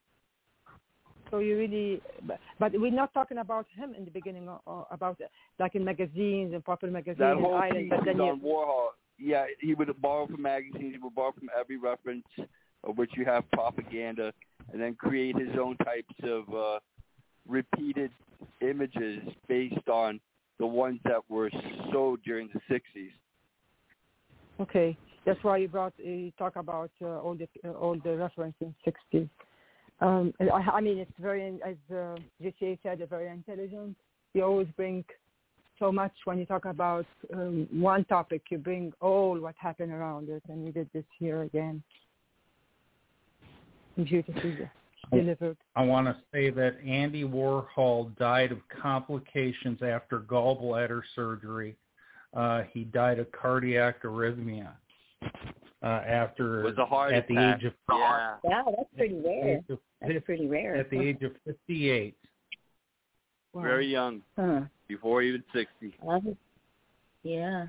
So 1.30 1.38
you 1.38 1.56
really, 1.56 2.02
but, 2.26 2.38
but 2.60 2.72
we're 2.74 2.92
not 2.92 3.14
talking 3.14 3.38
about 3.38 3.66
him 3.74 3.94
in 3.96 4.04
the 4.04 4.10
beginning, 4.10 4.48
or, 4.48 4.60
or 4.66 4.86
about 4.90 5.18
like 5.58 5.74
in 5.74 5.82
magazines 5.82 6.52
and 6.52 6.62
popular 6.62 6.92
magazines 6.92 7.20
That 7.20 7.32
and 7.32 7.40
whole 7.40 7.54
islands. 7.54 7.88
piece 7.88 7.90
But 7.90 8.00
is 8.00 8.04
then 8.06 8.16
you, 8.16 8.22
on 8.24 8.40
Warhol. 8.40 8.88
Yeah, 9.22 9.44
he 9.60 9.74
would 9.74 9.88
borrow 10.00 10.26
from 10.26 10.42
magazines. 10.42 10.94
He 10.94 10.98
would 10.98 11.14
borrow 11.14 11.32
from 11.32 11.48
every 11.58 11.76
reference 11.76 12.26
of 12.84 12.98
which 12.98 13.12
you 13.16 13.24
have 13.24 13.48
propaganda, 13.52 14.32
and 14.72 14.82
then 14.82 14.94
create 14.94 15.36
his 15.36 15.56
own 15.60 15.76
types 15.78 16.14
of 16.24 16.52
uh, 16.52 16.78
repeated 17.46 18.10
images 18.60 19.20
based 19.48 19.88
on 19.88 20.18
the 20.58 20.66
ones 20.66 20.98
that 21.04 21.20
were 21.28 21.50
sold 21.92 22.20
during 22.24 22.48
the 22.52 22.60
'60s. 22.74 23.12
okay, 24.60 24.96
that's 25.24 25.42
why 25.44 25.58
you 25.58 25.68
brought 25.68 25.92
you 25.98 26.32
talk 26.38 26.56
about 26.56 26.90
uh, 27.00 27.20
all 27.20 27.34
the 27.34 27.48
uh, 27.64 27.72
all 27.72 27.96
the 28.02 28.16
reference 28.16 28.54
in 28.60 28.74
'60s. 28.84 29.28
Um, 30.00 30.34
I, 30.40 30.78
I 30.78 30.80
mean, 30.80 30.98
it's 30.98 31.12
very, 31.20 31.46
as 31.64 31.76
uh, 31.90 32.16
JCA 32.42 32.78
said, 32.82 33.06
very 33.08 33.28
intelligent. 33.28 33.96
You 34.34 34.42
always 34.42 34.66
bring 34.76 35.04
so 35.82 35.90
much 35.90 36.12
when 36.26 36.38
you 36.38 36.46
talk 36.46 36.64
about 36.64 37.04
um, 37.34 37.66
one 37.72 38.04
topic. 38.04 38.42
You 38.50 38.58
bring 38.58 38.92
all 39.00 39.36
what 39.40 39.56
happened 39.58 39.90
around 39.92 40.28
it, 40.28 40.42
and 40.48 40.64
we 40.64 40.70
did 40.70 40.88
this 40.94 41.04
here 41.18 41.42
again. 41.42 41.82
Beautifully 43.96 44.68
delivered. 45.12 45.56
I 45.74 45.82
want 45.82 46.06
to 46.06 46.16
say 46.32 46.50
that 46.50 46.76
Andy 46.86 47.24
Warhol 47.24 48.16
died 48.16 48.52
of 48.52 48.58
complications 48.80 49.80
after 49.82 50.20
gallbladder 50.20 51.02
surgery. 51.16 51.76
Uh, 52.32 52.62
he 52.72 52.84
died 52.84 53.18
of 53.18 53.30
cardiac 53.32 54.04
arrhythmia 54.04 54.68
uh, 55.82 55.86
after 55.86 56.60
It 56.60 56.64
was 56.64 56.78
a 56.78 56.86
heart 56.86 57.12
at 57.12 57.26
the 57.26 57.36
age 57.36 57.64
of 57.64 57.72
Yeah. 57.90 58.36
Wow, 58.44 58.74
that's 58.76 58.88
pretty 58.96 59.20
rare. 59.20 59.60
of- 59.68 59.78
That's 60.00 60.24
pretty 60.24 60.46
rare. 60.46 60.76
at 60.76 60.88
the 60.90 61.00
age 61.00 61.22
of 61.22 61.32
58. 61.44 62.14
Very 63.54 63.86
young, 63.86 64.22
Huh. 64.38 64.62
Before 64.94 65.22
even 65.22 65.42
60. 65.54 65.94
Obvi- 66.04 66.36
Yeah. 67.22 67.66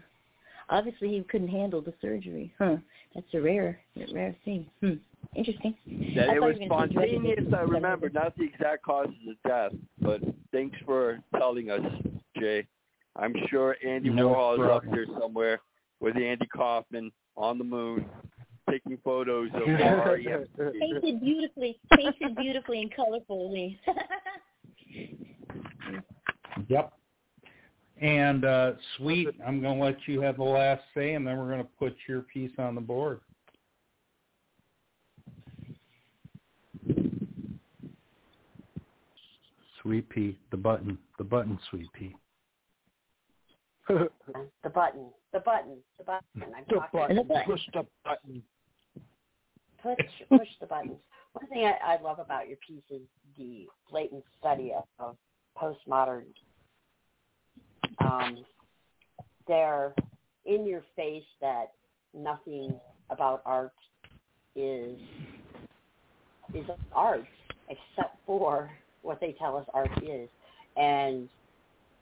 Obviously, 0.70 1.10
he 1.10 1.22
couldn't 1.24 1.50
handle 1.50 1.82
the 1.82 1.94
surgery. 2.02 2.54
Huh. 2.58 2.78
That's 3.14 3.28
a 3.34 3.42
rare, 3.42 3.80
a 3.98 4.14
rare 4.14 4.36
thing. 4.46 4.66
Hmm. 4.82 4.94
Interesting. 5.36 5.76
That 6.16 6.30
I 6.30 6.36
it 6.36 6.42
was 6.42 6.56
you 6.60 6.64
were 6.64 6.70
gonna 6.70 6.88
spontaneous. 6.92 7.54
I 7.54 7.62
remember, 7.62 8.10
not 8.10 8.36
the 8.38 8.44
exact 8.46 8.84
causes 8.84 9.16
of 9.30 9.36
death, 9.50 9.72
but 10.00 10.22
thanks 10.52 10.78
for 10.86 11.20
telling 11.38 11.70
us, 11.70 11.82
Jay. 12.40 12.66
I'm 13.16 13.34
sure 13.50 13.76
Andy 13.86 14.10
No 14.10 14.30
Warhol 14.30 14.54
is 14.56 14.60
up 14.62 14.84
problem. 14.84 14.92
there 14.96 15.20
somewhere 15.20 15.60
with 16.00 16.16
Andy 16.18 16.46
Kaufman 16.48 17.12
on 17.38 17.58
the 17.58 17.64
moon, 17.64 18.06
taking 18.70 18.98
photos 19.04 19.50
of 19.54 19.62
REM. 19.68 20.46
Painted 20.80 21.20
beautifully, 21.22 21.78
painted 21.96 22.36
beautifully 22.36 22.82
and 22.82 22.92
colorfully. 22.94 23.78
Yep. 26.70 26.94
And 28.02 28.44
uh, 28.44 28.74
sweet, 28.98 29.30
I'm 29.46 29.62
going 29.62 29.78
to 29.78 29.84
let 29.84 29.98
you 30.08 30.20
have 30.22 30.38
the 30.38 30.44
last 30.44 30.82
say, 30.96 31.14
and 31.14 31.26
then 31.26 31.38
we're 31.38 31.48
going 31.50 31.62
to 31.64 31.70
put 31.80 31.96
your 32.08 32.22
piece 32.22 32.52
on 32.58 32.76
the 32.76 32.82
board. 32.82 33.22
Sweet 39.82 40.10
pea, 40.10 40.38
the 40.52 40.58
button, 40.58 40.98
the 41.18 41.24
button, 41.24 41.60
sweet 41.70 41.92
pea. 41.94 42.16
the 43.90 44.10
button, 44.74 45.08
the 45.34 45.40
button, 45.40 45.78
the 45.98 46.04
button. 46.06 46.24
I'm 46.38 46.64
The 46.70 46.76
talking. 46.76 47.28
button, 47.28 47.44
push 47.46 47.62
the 47.74 47.86
button. 48.06 48.44
push 49.82 49.98
push 50.30 50.48
the 50.62 50.68
buttons. 50.68 50.98
One 51.34 51.48
thing 51.48 51.66
I, 51.66 51.96
I 51.96 52.02
love 52.02 52.20
about 52.20 52.48
your 52.48 52.58
piece 52.66 52.84
is 52.90 53.02
the 53.38 53.68
blatant 53.90 54.24
study 54.40 54.72
of, 54.74 54.86
of 55.00 55.18
postmodern. 55.58 56.24
Um, 58.00 58.46
they're 59.48 59.94
in 60.46 60.66
your 60.66 60.84
face 60.96 61.24
that 61.42 61.72
nothing 62.14 62.74
about 63.10 63.42
art 63.46 63.74
is 64.56 64.98
is 66.54 66.66
art 66.94 67.26
except 67.70 68.18
for 68.26 68.70
what 69.02 69.20
they 69.20 69.36
tell 69.40 69.58
us 69.58 69.66
art 69.74 69.90
is, 70.04 70.30
and 70.78 71.28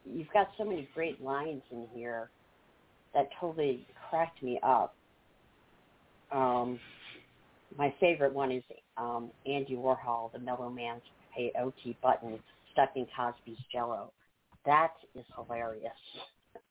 you've 0.05 0.31
got 0.33 0.49
so 0.57 0.65
many 0.65 0.87
great 0.93 1.21
lines 1.21 1.61
in 1.71 1.87
here 1.93 2.29
that 3.13 3.29
totally 3.39 3.85
cracked 4.09 4.41
me 4.43 4.59
up. 4.63 4.95
Um, 6.31 6.79
my 7.77 7.93
favorite 7.99 8.33
one 8.33 8.51
is 8.51 8.63
um, 8.97 9.31
Andy 9.45 9.75
Warhol, 9.75 10.31
the 10.31 10.39
Mellow 10.39 10.69
Man's 10.69 11.01
peyote 11.37 11.95
button 12.01 12.39
stuck 12.71 12.91
in 12.95 13.05
Cosby's 13.15 13.57
Jello. 13.71 14.11
That 14.65 14.93
is 15.15 15.25
hilarious. 15.35 15.93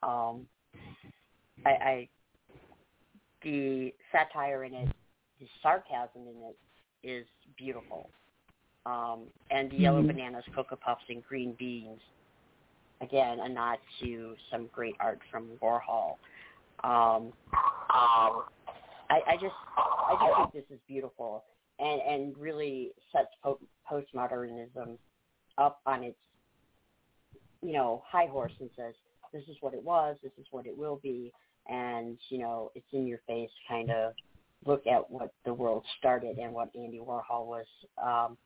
Um, 0.03 0.49
I, 1.67 1.71
I 1.71 2.09
the 3.43 3.95
satire 4.13 4.65
in 4.65 4.75
it, 4.75 4.91
the 5.41 5.47
sarcasm 5.63 6.23
in 6.29 6.43
it 6.53 6.59
is 7.09 7.27
beautiful. 7.59 8.11
Um, 8.87 9.29
and 9.51 9.71
the 9.71 9.77
yellow 9.77 10.03
Mhm. 10.03 10.09
bananas, 10.09 10.45
cocoa 10.55 10.77
puffs, 10.77 11.05
and 11.09 11.25
green 11.25 11.55
beans. 11.55 12.03
Again, 13.01 13.41
a 13.41 13.49
nod 13.49 13.81
to 14.01 14.37
some 14.51 14.69
great 14.69 14.97
art 15.01 15.21
from 15.31 15.59
Warhol. 15.59 16.19
Um, 16.85 17.33
um, 17.91 18.45
I, 19.11 19.23
I 19.29 19.37
just 19.41 19.55
I 19.79 20.17
just 20.21 20.53
think 20.55 20.69
this 20.69 20.77
is 20.79 20.83
beautiful 20.89 21.45
and 21.81 22.03
and 22.03 22.39
really 22.39 22.93
sets 23.13 23.29
po- 23.43 23.61
postmodernism 23.91 24.99
up 25.59 25.81
on 25.87 26.05
its 26.05 26.19
you 27.63 27.73
know 27.73 28.03
high 28.07 28.27
horse 28.27 28.53
and 28.61 28.71
says 28.77 28.95
this 29.33 29.45
is 29.49 29.57
what 29.61 29.75
it 29.75 29.83
was, 29.83 30.17
this 30.23 30.33
is 30.39 30.47
what 30.51 30.67
it 30.67 30.77
will 30.77 31.01
be, 31.03 31.33
and 31.69 32.19
you 32.29 32.39
know 32.39 32.71
it's 32.75 32.87
in 32.93 33.07
your 33.07 33.21
face 33.27 33.51
kind 33.69 33.91
of 33.91 34.13
look 34.67 34.87
at 34.87 35.11
what 35.11 35.33
the 35.45 35.55
world 35.55 35.85
started 35.99 36.37
and 36.39 36.53
what 36.53 36.69
Andy 36.75 37.01
Warhol 37.01 37.47
was 37.47 37.67
um, 38.03 38.37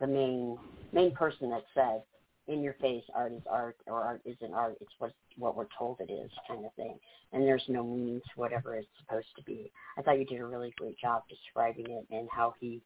the 0.00 0.06
main 0.06 0.56
main 0.92 1.12
person 1.14 1.50
that 1.50 1.64
said 1.74 2.02
in 2.46 2.62
your 2.62 2.74
face 2.74 3.04
art 3.14 3.32
is 3.32 3.42
art 3.50 3.76
or 3.86 4.02
art 4.02 4.22
isn't 4.24 4.54
art 4.54 4.76
it's 4.80 4.92
what 4.98 5.12
what 5.36 5.56
we're 5.56 5.66
told 5.78 5.98
it 6.00 6.10
is 6.10 6.30
kind 6.48 6.64
of 6.64 6.72
thing. 6.74 6.98
And 7.32 7.42
there's 7.42 7.64
no 7.68 7.84
meaning 7.84 8.20
to 8.20 8.40
whatever 8.40 8.74
it's 8.74 8.88
supposed 8.98 9.28
to 9.36 9.42
be. 9.44 9.70
I 9.98 10.02
thought 10.02 10.18
you 10.18 10.24
did 10.24 10.40
a 10.40 10.46
really 10.46 10.72
great 10.76 10.98
job 10.98 11.22
describing 11.28 11.90
it 11.90 12.06
and 12.10 12.28
how 12.32 12.54
he 12.58 12.80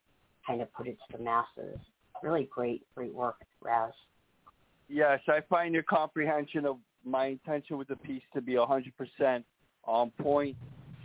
kind 0.47 0.61
of 0.61 0.73
put 0.75 0.89
it 0.89 0.99
to 1.11 1.17
the 1.17 1.23
masses. 1.23 1.79
Really 2.23 2.49
great 2.53 2.85
great 2.95 3.15
work 3.15 3.37
raz 3.61 3.93
Yes, 4.93 5.21
I 5.27 5.41
find 5.49 5.73
your 5.73 5.85
comprehension 5.85 6.67
of 6.67 6.77
my 7.03 7.27
intention 7.27 7.79
with 7.79 7.89
the 7.89 7.97
piece 7.97 8.23
to 8.35 8.43
be 8.43 8.53
100% 8.53 9.43
on 9.85 10.11
point. 10.21 10.55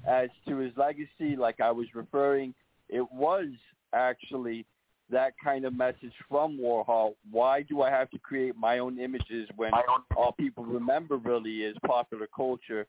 As 0.05 0.29
to 0.47 0.57
his 0.57 0.73
legacy, 0.75 1.37
like 1.37 1.61
I 1.61 1.71
was 1.71 1.87
referring, 1.93 2.53
it 2.89 3.09
was 3.11 3.47
actually 3.93 4.65
that 5.09 5.33
kind 5.41 5.63
of 5.63 5.73
message 5.73 6.11
from 6.29 6.57
Warhol. 6.57 7.15
Why 7.31 7.61
do 7.61 7.81
I 7.81 7.89
have 7.89 8.09
to 8.11 8.19
create 8.19 8.57
my 8.57 8.79
own 8.79 8.99
images 8.99 9.47
when 9.55 9.71
all 10.17 10.33
people 10.33 10.65
remember 10.65 11.15
really 11.15 11.63
is 11.63 11.77
popular 11.85 12.27
culture? 12.35 12.87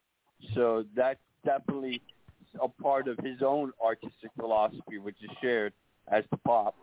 So 0.54 0.84
that's 0.96 1.20
definitely 1.44 2.02
a 2.60 2.68
part 2.68 3.06
of 3.06 3.18
his 3.18 3.40
own 3.40 3.72
artistic 3.84 4.30
philosophy, 4.36 4.98
which 4.98 5.16
is 5.22 5.30
shared 5.40 5.72
as 6.10 6.24
the 6.32 6.38
pop. 6.38 6.74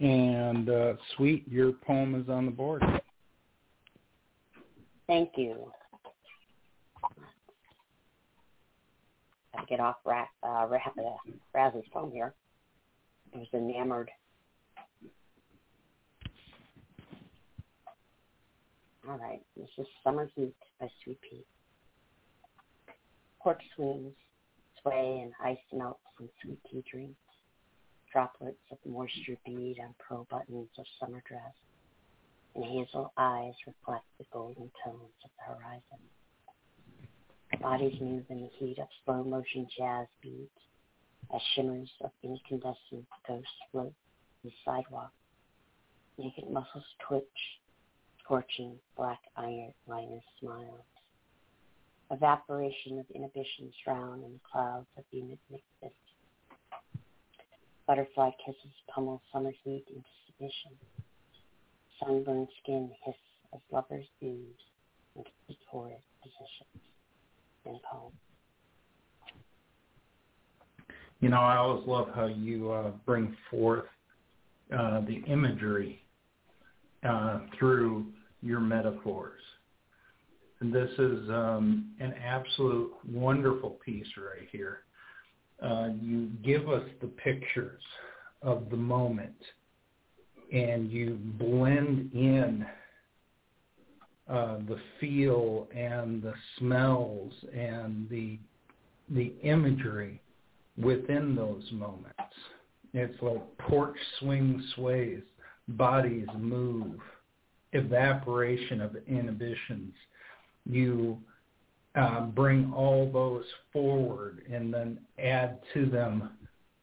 And 0.00 0.70
uh, 0.70 0.94
sweet, 1.16 1.46
your 1.46 1.72
poem 1.72 2.14
is 2.14 2.28
on 2.28 2.46
the 2.46 2.52
board. 2.52 2.82
thank 5.06 5.30
you 5.36 5.70
gotta 9.52 9.66
get 9.66 9.80
off 9.80 9.96
Ra- 10.04 10.24
uh, 10.42 10.66
Ra- 10.66 10.78
uh, 11.56 11.70
phone 11.92 12.12
here 12.12 12.32
i 13.34 13.38
was 13.38 13.48
enamored 13.52 14.10
All 19.08 19.18
right, 19.18 19.40
this 19.56 19.68
is 19.78 19.86
Summer's 20.04 20.30
Heat 20.36 20.54
by 20.78 20.86
Sweet 21.02 21.18
Pea. 21.22 21.42
Porch 23.42 23.62
swings, 23.74 24.12
sway, 24.80 25.22
and 25.22 25.32
ice 25.42 25.56
melts 25.72 26.00
and 26.18 26.28
sweet 26.42 26.58
pea 26.70 26.84
drinks. 26.88 27.29
Droplets 28.12 28.58
of 28.72 28.78
moisture 28.84 29.36
bead 29.46 29.78
on 29.80 29.94
pearl 29.98 30.26
buttons 30.28 30.68
of 30.78 30.84
summer 30.98 31.22
dress, 31.28 31.54
and 32.56 32.64
hazel 32.64 33.12
eyes 33.16 33.54
reflect 33.66 34.04
the 34.18 34.24
golden 34.32 34.70
tones 34.84 35.14
of 35.24 35.30
the 35.38 35.54
horizon. 35.54 36.00
Bodies 37.62 38.00
move 38.00 38.24
in 38.28 38.40
the 38.40 38.50
heat 38.58 38.78
of 38.80 38.88
slow 39.04 39.22
motion 39.22 39.68
jazz 39.78 40.08
beats 40.20 40.50
as 41.32 41.40
shimmers 41.54 41.90
of 42.00 42.10
incandescent 42.24 43.06
ghosts 43.26 43.48
float 43.70 43.86
on 43.86 43.92
the 44.44 44.52
sidewalk. 44.64 45.12
Naked 46.18 46.50
muscles 46.50 46.84
twitch, 47.06 47.60
scorching 48.24 48.76
black 48.96 49.20
iron 49.36 49.72
liner 49.86 50.20
smiles. 50.40 50.84
Evaporation 52.10 52.98
of 52.98 53.06
inhibitions 53.14 53.74
drown 53.84 54.24
in 54.24 54.32
the 54.32 54.40
clouds 54.50 54.88
of 54.96 55.04
humid 55.12 55.38
mist. 55.50 55.64
Butterfly 57.90 58.30
kisses 58.46 58.70
pummel 58.94 59.20
summer 59.32 59.50
heat 59.64 59.84
into 59.88 60.08
submission. 60.24 60.70
Sunburned 61.98 62.46
skin 62.62 62.88
hiss 63.04 63.16
as 63.52 63.58
lovers 63.72 64.06
ooze 64.22 64.46
into 65.16 65.30
torrid 65.68 65.96
positions. 66.22 66.84
In 67.66 67.80
poem. 67.90 68.12
You 71.18 71.30
know, 71.30 71.40
I 71.40 71.56
always 71.56 71.84
love 71.88 72.10
how 72.14 72.26
you 72.26 72.70
uh, 72.70 72.92
bring 73.04 73.36
forth 73.50 73.86
uh, 74.72 75.00
the 75.00 75.24
imagery 75.26 76.00
uh, 77.02 77.40
through 77.58 78.06
your 78.40 78.60
metaphors. 78.60 79.42
And 80.60 80.72
this 80.72 80.90
is 80.92 81.28
um, 81.28 81.90
an 81.98 82.14
absolute 82.24 82.92
wonderful 83.10 83.80
piece 83.84 84.06
right 84.16 84.48
here. 84.52 84.82
Uh, 85.62 85.90
you 86.00 86.28
give 86.42 86.68
us 86.68 86.84
the 87.00 87.06
pictures 87.06 87.82
of 88.42 88.70
the 88.70 88.76
moment 88.76 89.34
and 90.52 90.90
you 90.90 91.18
blend 91.38 92.10
in 92.12 92.66
uh, 94.28 94.58
the 94.68 94.78
feel 95.00 95.68
and 95.74 96.22
the 96.22 96.34
smells 96.58 97.32
and 97.52 98.08
the 98.08 98.38
the 99.10 99.32
imagery 99.42 100.20
within 100.78 101.34
those 101.34 101.64
moments. 101.72 102.14
It's 102.94 103.20
like 103.20 103.58
porch 103.58 103.96
swing 104.20 104.62
sways, 104.76 105.22
bodies 105.66 106.28
move, 106.38 107.00
evaporation 107.72 108.80
of 108.80 108.96
inhibitions. 109.08 109.94
You 110.64 111.18
uh, 111.94 112.22
bring 112.22 112.72
all 112.72 113.10
those 113.12 113.44
forward 113.72 114.42
and 114.50 114.72
then 114.72 114.98
add 115.18 115.58
to 115.74 115.86
them 115.86 116.30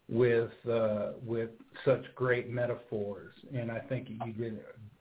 with 0.08 0.50
uh, 0.70 1.12
with 1.24 1.50
such 1.84 2.04
great 2.14 2.50
metaphors. 2.50 3.34
And 3.54 3.70
I 3.70 3.78
think 3.80 4.08
you 4.08 4.32
did 4.32 4.60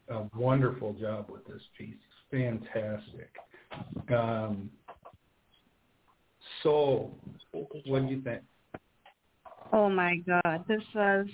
a 0.09 0.23
wonderful 0.35 0.93
job 0.93 1.29
with 1.29 1.45
this 1.47 1.61
piece. 1.77 1.95
Fantastic. 2.31 3.31
Um, 4.09 4.69
so, 6.63 7.11
what 7.85 8.07
do 8.07 8.13
you 8.13 8.21
think? 8.21 8.41
Oh 9.73 9.89
my 9.89 10.17
God, 10.25 10.63
this 10.67 10.81
was, 10.95 11.27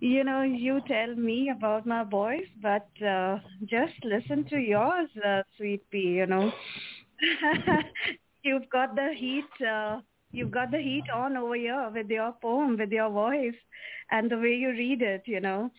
you 0.00 0.24
know, 0.24 0.42
you 0.42 0.80
tell 0.88 1.14
me 1.14 1.52
about 1.56 1.86
my 1.86 2.02
voice, 2.04 2.46
but 2.60 2.88
uh, 3.04 3.38
just 3.64 3.94
listen 4.02 4.44
to 4.50 4.56
yours, 4.56 5.08
uh, 5.24 5.42
sweet 5.56 5.88
pea. 5.90 5.98
You 5.98 6.26
know, 6.26 6.52
you've 8.42 8.68
got 8.70 8.94
the 8.94 9.12
heat. 9.16 9.66
Uh, 9.66 10.00
you've 10.32 10.50
got 10.50 10.70
the 10.70 10.78
heat 10.78 11.04
on 11.14 11.36
over 11.36 11.54
here 11.54 11.90
with 11.94 12.08
your 12.08 12.34
poem, 12.42 12.76
with 12.78 12.90
your 12.90 13.10
voice, 13.10 13.54
and 14.10 14.30
the 14.30 14.38
way 14.38 14.54
you 14.54 14.70
read 14.70 15.02
it. 15.02 15.22
You 15.26 15.40
know, 15.40 15.70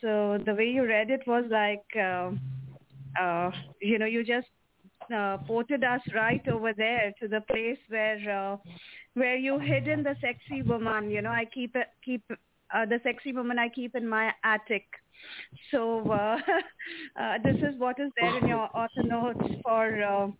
so 0.00 0.38
the 0.44 0.54
way 0.54 0.66
you 0.66 0.86
read 0.86 1.10
it 1.10 1.22
was 1.26 1.44
like, 1.50 1.84
uh, 1.96 2.30
uh, 3.20 3.50
you 3.80 3.98
know, 3.98 4.06
you 4.06 4.24
just 4.24 4.48
uh, 5.14 5.38
ported 5.46 5.84
us 5.84 6.00
right 6.14 6.46
over 6.48 6.72
there 6.72 7.12
to 7.20 7.28
the 7.28 7.40
place 7.42 7.78
where 7.88 8.30
uh, 8.30 8.56
where 9.14 9.36
you 9.36 9.58
hidden 9.58 10.02
the 10.02 10.16
sexy 10.20 10.62
woman. 10.62 11.10
You 11.10 11.22
know, 11.22 11.30
I 11.30 11.44
keep 11.52 11.76
it 11.76 11.88
keep 12.04 12.22
uh, 12.74 12.86
the 12.86 13.00
sexy 13.02 13.32
woman 13.32 13.58
I 13.58 13.68
keep 13.68 13.94
in 13.94 14.08
my 14.08 14.32
attic. 14.44 14.84
So 15.70 16.10
uh, 16.10 16.36
uh, 17.20 17.38
this 17.44 17.56
is 17.56 17.78
what 17.78 17.98
is 18.00 18.10
there 18.18 18.38
in 18.38 18.48
your 18.48 18.68
author 18.74 19.02
notes 19.04 19.54
for 19.62 20.32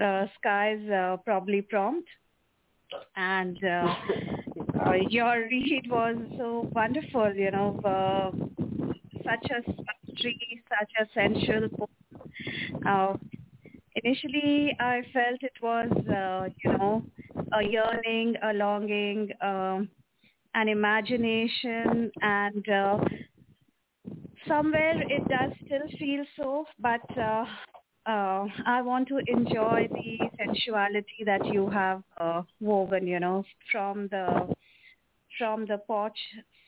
uh, 0.00 0.04
uh, 0.04 0.26
Sky's 0.38 0.88
uh, 0.90 1.16
probably 1.24 1.62
prompt. 1.62 2.08
And 3.16 3.58
uh, 3.64 3.94
uh, 4.86 4.92
your 5.08 5.46
read 5.50 5.84
was 5.88 6.16
so 6.36 6.68
wonderful, 6.72 7.32
you 7.34 7.50
know, 7.50 7.80
uh, 7.84 8.30
such 9.24 9.50
a 9.50 9.62
sultry, 9.64 10.62
such 10.68 10.90
a 11.00 11.06
sensual. 11.14 11.88
Uh, 12.86 13.16
initially 13.96 14.76
I 14.78 15.02
felt 15.12 15.42
it 15.42 15.52
was, 15.62 15.90
uh, 16.08 16.48
you 16.64 16.78
know, 16.78 17.02
a 17.52 17.62
yearning, 17.62 18.34
a 18.42 18.52
longing, 18.52 19.30
um, 19.40 19.88
an 20.54 20.68
imagination, 20.68 22.10
and 22.20 22.68
uh, 22.68 22.98
somewhere 24.46 25.00
it 25.02 25.26
does 25.28 25.52
still 25.64 25.98
feel 25.98 26.24
so, 26.36 26.64
but 26.78 27.18
uh, 27.18 27.44
uh, 28.06 28.46
I 28.66 28.82
want 28.82 29.08
to 29.08 29.18
enjoy 29.26 29.88
the 29.92 30.18
sensuality 30.38 31.24
that 31.24 31.46
you 31.46 31.68
have 31.70 32.02
uh, 32.18 32.42
woven, 32.60 33.06
you 33.06 33.20
know, 33.20 33.44
from 33.70 34.08
the 34.08 34.52
from 35.38 35.66
the 35.66 35.78
porch 35.86 36.18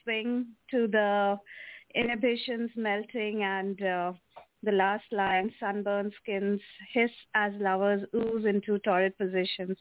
swing 0.02 0.46
to 0.70 0.86
the 0.86 1.38
inhibitions 1.94 2.70
melting 2.76 3.42
and 3.42 3.80
uh, 3.82 4.12
the 4.62 4.72
last 4.72 5.04
line, 5.12 5.52
sunburned 5.60 6.12
skins 6.22 6.60
hiss 6.92 7.10
as 7.34 7.52
lovers 7.60 8.02
ooze 8.14 8.46
into 8.46 8.78
torrid 8.78 9.16
positions. 9.18 9.76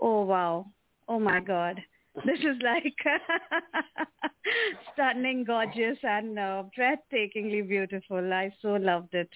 Oh 0.00 0.24
wow. 0.24 0.66
Oh 1.08 1.18
my 1.20 1.40
god. 1.40 1.80
This 2.24 2.38
is 2.40 2.56
like 2.62 2.94
stunning, 4.92 5.44
gorgeous, 5.44 5.98
and 6.02 6.38
uh, 6.38 6.62
breathtakingly 6.76 7.68
beautiful. 7.68 8.32
I 8.32 8.50
so 8.62 8.68
loved 8.68 9.14
it. 9.14 9.28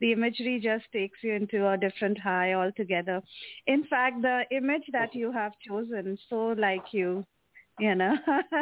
The 0.00 0.12
imagery 0.12 0.60
just 0.62 0.84
takes 0.92 1.18
you 1.22 1.34
into 1.34 1.68
a 1.68 1.76
different 1.76 2.18
high 2.18 2.54
altogether. 2.54 3.22
In 3.66 3.84
fact, 3.86 4.22
the 4.22 4.42
image 4.50 4.82
that 4.92 5.14
you 5.14 5.30
have 5.30 5.52
chosen, 5.66 6.18
so 6.28 6.54
like 6.58 6.92
you, 6.92 7.24
you 7.78 7.94
know, 7.94 8.14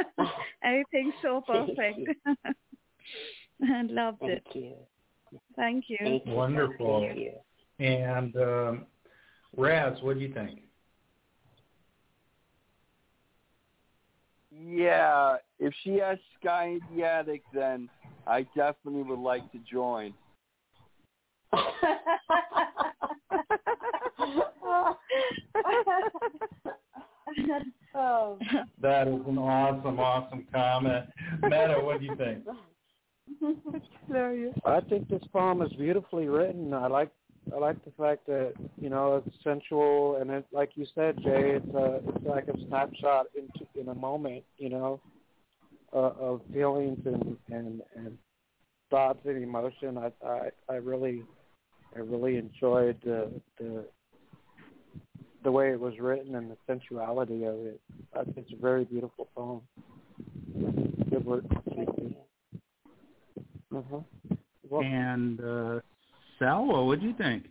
everything 0.65 1.13
so 1.23 1.43
perfect. 1.47 2.11
and 3.61 3.91
loved 3.91 4.21
Thank 4.21 4.33
it. 4.33 4.47
You. 4.53 4.75
Thank 5.57 5.85
you. 5.89 5.99
Thank 6.03 6.27
you. 6.27 6.33
Wonderful. 6.33 7.07
Thank 7.07 7.19
you. 7.19 7.33
And 7.79 8.37
um, 8.37 8.87
Raz, 9.57 9.97
what 10.03 10.19
do 10.19 10.21
you 10.21 10.35
think? 10.35 10.61
Yeah, 14.61 15.37
if 15.59 15.73
she 15.83 15.95
has 15.99 16.19
Sky 16.41 16.67
in 16.67 16.81
the 16.95 17.05
attic, 17.05 17.43
then 17.55 17.89
I 18.27 18.43
definitely 18.55 19.03
would 19.03 19.19
like 19.19 19.51
to 19.53 19.59
join. 19.71 20.13
oh. 27.95 28.39
That 28.81 29.09
is 29.09 29.21
an 29.27 29.39
awesome, 29.39 30.01
awesome 30.01 30.47
comment. 30.53 31.07
Meta, 31.43 31.79
what 31.81 32.01
do 32.01 32.07
you 32.07 32.17
think? 32.17 32.45
I 34.65 34.81
think 34.81 35.09
this 35.09 35.23
poem 35.33 35.63
is 35.63 35.73
beautifully 35.75 36.29
written. 36.29 36.75
I 36.75 36.89
like 36.89 37.11
I 37.55 37.59
like 37.59 37.85
the 37.85 37.91
fact 37.93 38.27
that 38.27 38.55
you 38.81 38.89
know 38.89 39.23
it's 39.25 39.37
sensual 39.43 40.17
and 40.21 40.31
it, 40.31 40.47
like 40.53 40.71
you 40.75 40.87
said, 40.95 41.17
Jay, 41.23 41.57
it's 41.57 41.75
a 41.75 42.01
it's 42.09 42.27
like 42.27 42.49
a 42.49 42.67
snapshot 42.69 43.27
into 43.37 43.67
in 43.75 43.89
a 43.89 43.95
moment, 43.95 44.45
you 44.59 44.69
know, 44.69 45.01
uh, 45.93 46.13
of 46.19 46.41
feelings 46.53 46.99
and 47.05 47.37
and 47.51 47.83
and 47.97 48.19
thoughts 48.91 49.21
and 49.25 49.43
emotion. 49.43 49.99
I 49.99 50.13
I 50.27 50.51
I 50.69 50.75
really 50.77 51.25
I 51.97 52.01
really 52.01 52.37
enjoyed 52.37 52.99
the 53.05 53.31
the 53.59 53.85
the 55.43 55.53
way 55.53 55.73
it 55.73 55.81
was 55.81 55.99
written 55.99 56.37
and 56.37 56.51
the 56.51 56.57
sensuality 56.67 57.45
of 57.45 57.55
it. 57.67 57.81
I 58.15 58.25
think 58.25 58.39
it's 58.39 58.53
a 58.53 58.63
very 58.63 58.85
beautiful 58.85 59.29
poem. 59.35 59.63
Good 61.11 61.25
work. 61.25 61.45
Uh-huh. 63.75 64.01
Well, 64.69 64.83
And 64.83 65.41
uh, 65.41 65.81
Salwa, 66.43 66.85
what 66.87 67.01
do 67.01 67.07
you 67.07 67.15
think? 67.15 67.45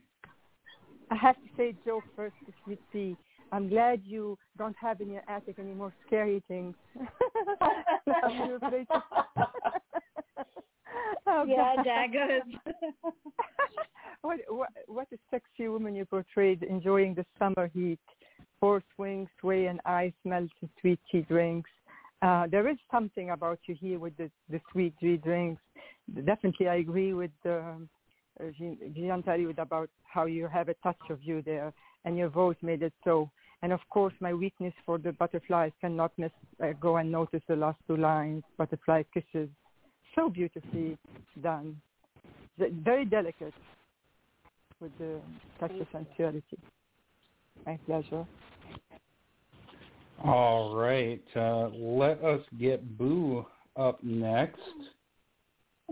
I 1.10 1.16
have 1.16 1.36
to 1.36 1.50
say, 1.56 1.74
Joe, 1.86 2.02
first, 2.16 2.36
if 2.48 2.54
you 2.68 2.78
see, 2.92 3.16
I'm 3.54 3.70
glad 3.70 4.02
you 4.04 4.38
don't 4.58 4.76
have 4.82 5.00
in 5.02 5.10
your 5.12 5.24
attic 5.30 5.56
any 5.60 5.74
more 5.74 5.94
scary 6.06 6.44
things. 6.48 6.76
You're 8.46 8.58
afraid 8.58 8.88
to- 8.92 9.04
Oh, 11.28 11.46
Yeah, 11.48 11.74
God. 11.78 11.86
daggers. 11.86 12.42
what, 14.22 14.40
what 14.50 14.70
what 14.88 15.08
a 15.14 15.18
sexy 15.30 15.68
woman 15.70 15.96
you 15.96 16.06
portrayed, 16.06 16.64
enjoying 16.64 17.14
the 17.14 17.26
summer 17.40 17.70
heat, 17.74 18.00
four 18.60 18.84
swing, 18.96 19.28
sway, 19.40 19.68
and 19.68 19.80
ice 19.86 20.14
melt 20.26 20.50
in 20.62 20.70
sweet 20.82 21.00
tea 21.12 21.22
drinks. 21.22 21.70
Uh, 22.22 22.48
there 22.52 22.68
is 22.68 22.78
something 22.92 23.30
about 23.32 23.60
you 23.68 23.76
here 23.80 24.00
with 24.00 24.16
the, 24.18 24.30
the 24.50 24.60
sweet 24.72 24.94
tea 25.00 25.18
drinks. 25.18 25.62
Definitely, 26.26 26.68
I 26.68 26.76
agree 26.76 27.14
with 27.14 27.32
um, 27.46 27.90
uh, 28.40 28.46
Jean 28.58 28.78
Jean 28.96 29.24
Tariud 29.24 29.58
about 29.58 29.90
how 30.04 30.26
you 30.26 30.48
have 30.48 30.70
a 30.70 30.76
touch 30.76 31.10
of 31.10 31.22
you 31.22 31.42
there, 31.42 31.74
and 32.06 32.18
your 32.18 32.30
voice 32.30 32.58
made 32.62 32.84
it 32.84 32.94
so. 33.04 33.30
And 33.64 33.72
of 33.72 33.80
course, 33.90 34.14
my 34.20 34.34
weakness 34.34 34.74
for 34.86 34.98
the 34.98 35.12
butterflies 35.12 35.72
cannot 35.82 36.12
miss 36.18 36.32
uh, 36.64 36.74
go 36.80 36.98
and 36.98 37.12
notice 37.12 37.44
the 37.48 37.56
last 37.56 37.78
two 37.88 37.98
lines, 37.98 38.44
butterfly 38.58 39.04
kisses, 39.14 39.50
so 40.16 40.30
beautifully 40.30 40.98
done, 41.42 41.80
very 42.58 43.06
delicate 43.06 43.54
with 44.80 44.92
the 44.98 45.20
touch 45.60 45.72
of 45.80 45.88
sensuality. 45.92 46.58
My 47.66 47.78
pleasure. 47.86 48.26
All 50.24 50.76
right. 50.76 51.22
Uh, 51.36 51.70
let 51.70 52.24
us 52.24 52.42
get 52.60 52.98
Boo 52.98 53.46
up 53.76 54.04
next. 54.04 54.60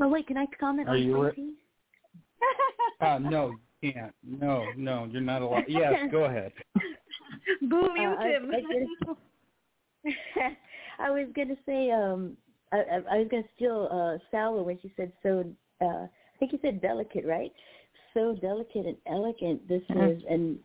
Oh 0.01 0.07
wait, 0.07 0.27
can 0.27 0.37
I 0.37 0.45
comment 0.59 0.87
Are 0.87 0.95
on 0.95 1.03
you 1.03 1.21
re- 1.21 1.31
Tracy? 1.31 1.53
Uh, 3.01 3.17
no, 3.17 3.57
you 3.81 3.93
can't. 3.93 4.13
No, 4.23 4.73
no, 4.75 5.07
you're 5.09 5.21
not 5.21 5.41
allowed. 5.41 5.63
Yes, 5.69 5.95
go 6.11 6.25
ahead. 6.25 6.51
Boo, 7.61 7.87
Uh, 7.89 7.93
mute 7.93 8.17
I- 8.19 8.27
him. 8.29 8.51
I, 10.05 10.11
I 10.99 11.09
was 11.09 11.27
gonna 11.35 11.55
say, 11.65 11.91
um, 11.91 12.35
I, 12.73 12.77
I, 12.77 12.95
I 13.11 13.17
was 13.19 13.27
gonna 13.31 13.43
steal 13.55 13.87
uh, 13.91 14.17
Salwa 14.35 14.63
when 14.65 14.79
she 14.81 14.91
said 14.97 15.13
so. 15.23 15.45
Uh, 15.81 16.07
I 16.07 16.37
think 16.39 16.51
you 16.51 16.59
said 16.61 16.81
delicate, 16.81 17.25
right? 17.25 17.53
So 18.13 18.35
delicate 18.41 18.85
and 18.85 18.97
elegant. 19.07 19.65
This 19.67 19.83
Mhm. 19.89 20.17
is, 20.17 20.23
and 20.29 20.59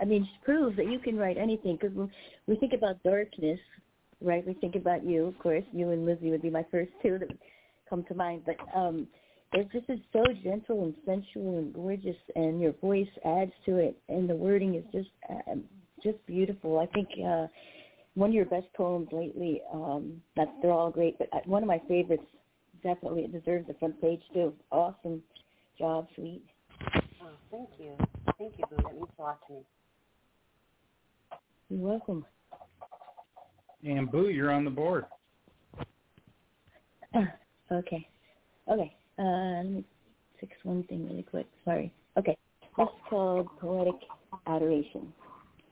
I 0.00 0.04
mean, 0.06 0.22
it 0.22 0.44
proves 0.44 0.76
that 0.76 0.86
you 0.90 0.98
can 0.98 1.16
write 1.18 1.36
anything. 1.36 1.76
Because 1.76 1.94
when 1.94 2.10
we 2.46 2.56
think 2.56 2.72
about 2.72 3.02
darkness, 3.02 3.60
right? 4.22 4.46
We 4.46 4.54
think 4.54 4.76
about 4.76 5.04
you, 5.04 5.26
of 5.26 5.38
course. 5.38 5.64
You 5.72 5.90
and 5.90 6.06
Lizzie 6.06 6.30
would 6.30 6.42
be 6.42 6.50
my 6.50 6.64
first 6.70 6.92
two 7.02 7.18
that 7.18 7.28
would 7.28 7.38
come 7.88 8.02
to 8.04 8.14
mind. 8.14 8.42
But 8.46 8.56
um, 8.74 9.06
it 9.52 9.70
just 9.72 9.88
is 9.88 10.00
so 10.12 10.24
gentle 10.42 10.84
and 10.84 10.94
sensual 11.04 11.58
and 11.58 11.72
gorgeous, 11.72 12.16
and 12.34 12.60
your 12.60 12.72
voice 12.72 13.08
adds 13.24 13.52
to 13.66 13.76
it, 13.76 13.96
and 14.08 14.28
the 14.28 14.34
wording 14.34 14.74
is 14.74 14.84
just 14.92 15.10
uh, 15.30 15.54
just 16.02 16.24
beautiful. 16.26 16.78
I 16.78 16.86
think. 16.86 17.08
uh 17.24 17.46
one 18.16 18.30
of 18.30 18.34
your 18.34 18.46
best 18.46 18.66
poems 18.74 19.08
lately. 19.12 19.62
Um, 19.72 20.20
that's 20.34 20.50
they're 20.62 20.72
all 20.72 20.90
great, 20.90 21.18
but 21.18 21.28
uh, 21.32 21.40
one 21.44 21.62
of 21.62 21.68
my 21.68 21.80
favorites 21.86 22.24
definitely 22.82 23.22
it 23.22 23.32
deserves 23.32 23.66
the 23.68 23.74
front 23.74 24.00
page 24.00 24.22
too. 24.32 24.52
Awesome 24.72 25.22
job, 25.78 26.08
sweet. 26.16 26.42
Oh, 27.22 27.28
thank 27.50 27.68
you. 27.78 27.92
Thank 28.38 28.54
you, 28.58 28.64
Boo. 28.70 28.76
That 28.82 28.94
means 28.94 29.08
a 29.18 29.22
lot 29.22 29.38
to 29.46 29.52
me. 29.52 29.60
You're 31.68 31.88
welcome. 31.88 32.24
And 33.84 34.10
Boo, 34.10 34.30
you're 34.30 34.50
on 34.50 34.64
the 34.64 34.70
board. 34.70 35.04
okay, 37.72 38.08
okay. 38.68 38.95
Uh, 39.18 39.22
let 39.22 39.66
me 39.66 39.84
fix 40.40 40.52
one 40.62 40.82
thing 40.84 41.08
really 41.08 41.22
quick. 41.22 41.46
Sorry. 41.64 41.92
Okay, 42.18 42.36
this 42.76 42.88
called 43.08 43.48
poetic 43.60 44.00
adoration. 44.46 45.12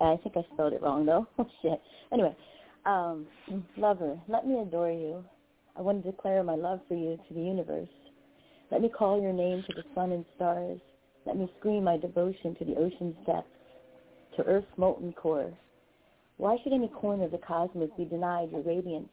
I 0.01 0.17
think 0.23 0.37
I 0.37 0.43
spelled 0.53 0.73
it 0.73 0.83
wrong 0.83 1.07
though. 1.07 1.27
Oh 1.39 1.47
shit. 1.63 1.81
Anyway, 2.13 2.35
um, 2.87 3.27
lover, 3.77 4.19
let 4.29 4.47
me 4.47 4.61
adore 4.61 4.91
you. 4.91 5.25
I 5.77 5.81
want 5.81 6.05
to 6.05 6.11
declare 6.11 6.43
my 6.43 6.55
love 6.55 6.81
for 6.89 6.95
you 6.95 7.19
to 7.29 7.35
the 7.35 7.41
universe. 7.41 7.89
Let 8.71 8.81
me 8.81 8.89
call 8.89 9.21
your 9.21 9.33
name 9.33 9.65
to 9.67 9.75
the 9.75 9.85
sun 9.95 10.13
and 10.13 10.25
stars. 10.37 10.81
Let 11.27 11.37
me 11.37 11.51
scream 11.59 11.85
my 11.85 11.97
devotion 11.97 12.55
to 12.57 12.65
the 12.65 12.77
ocean's 12.77 13.17
depths, 13.27 13.49
to 14.37 14.43
Earth's 14.45 14.67
molten 14.77 15.13
core. 15.13 15.53
Why 16.37 16.57
should 16.63 16.73
any 16.73 16.89
corner 16.89 17.25
of 17.25 17.31
the 17.31 17.39
cosmos 17.39 17.91
be 17.97 18.05
denied 18.05 18.51
your 18.53 18.63
radiance? 18.63 19.09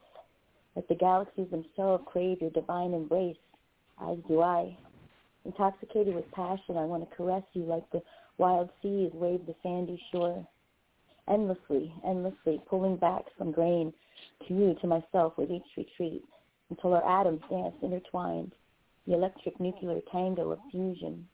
Let 0.75 0.87
the 0.87 0.95
galaxies 0.95 1.49
themselves 1.51 2.03
crave 2.07 2.41
your 2.41 2.49
divine 2.49 2.93
embrace, 2.93 3.37
as 3.99 4.17
do 4.27 4.41
I. 4.41 4.77
Intoxicated 5.45 6.13
with 6.13 6.29
passion, 6.31 6.77
I 6.77 6.85
want 6.85 7.09
to 7.09 7.15
caress 7.15 7.43
you 7.53 7.63
like 7.63 7.89
the 7.91 8.01
wild 8.37 8.69
seas 8.81 9.11
wave 9.13 9.45
the 9.45 9.55
sandy 9.63 10.01
shore. 10.11 10.45
Endlessly, 11.27 11.93
endlessly, 12.05 12.61
pulling 12.69 12.97
back 12.97 13.23
some 13.37 13.51
grain 13.51 13.93
to 14.47 14.53
you, 14.53 14.75
to 14.81 14.87
myself 14.87 15.33
with 15.37 15.51
each 15.51 15.63
retreat, 15.77 16.23
until 16.69 16.93
our 16.93 17.19
atoms 17.21 17.41
dance 17.49 17.75
intertwined, 17.81 18.53
the 19.07 19.13
electric 19.13 19.59
nuclear 19.59 19.99
tango 20.11 20.51
of 20.51 20.59
fusion. 20.71 21.27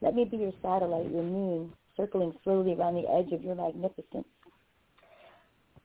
Let 0.00 0.14
me 0.14 0.24
be 0.24 0.38
your 0.38 0.52
satellite, 0.62 1.10
your 1.10 1.22
moon, 1.22 1.72
circling 1.96 2.32
slowly 2.42 2.74
around 2.74 2.94
the 2.94 3.08
edge 3.10 3.32
of 3.32 3.44
your 3.44 3.54
magnificence. 3.54 4.26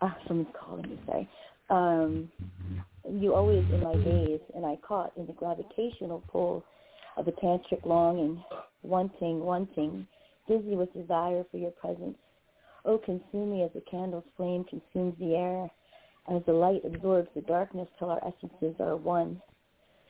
Ah, 0.02 0.18
someone's 0.28 0.50
calling 0.60 0.90
me, 0.90 1.00
sorry. 1.06 1.30
Um, 1.70 2.32
you 3.10 3.34
always 3.34 3.64
in 3.72 3.84
my 3.84 3.96
gaze, 3.96 4.42
and 4.56 4.66
I 4.66 4.78
caught 4.78 5.12
in 5.18 5.28
the 5.28 5.34
gravitational 5.34 6.24
pull 6.32 6.64
of 7.18 7.28
a 7.28 7.32
tantric 7.34 7.86
longing, 7.86 8.44
wanting, 8.84 9.40
wanting, 9.40 10.08
dizzy 10.48 10.76
with 10.76 10.94
desire 10.94 11.44
for 11.50 11.58
your 11.58 11.72
presence. 11.72 12.18
Oh, 12.84 12.98
consume 12.98 13.52
me 13.52 13.64
as 13.64 13.72
the 13.74 13.82
candle's 13.90 14.24
flame 14.38 14.64
consumes 14.66 15.18
the 15.20 15.36
air, 15.36 15.70
as 16.28 16.42
the 16.46 16.54
light 16.54 16.82
absorbs 16.86 17.30
the 17.36 17.42
darkness 17.42 17.88
till 17.98 18.10
our 18.10 18.22
essences 18.26 18.76
are 18.80 18.96
one. 18.96 19.42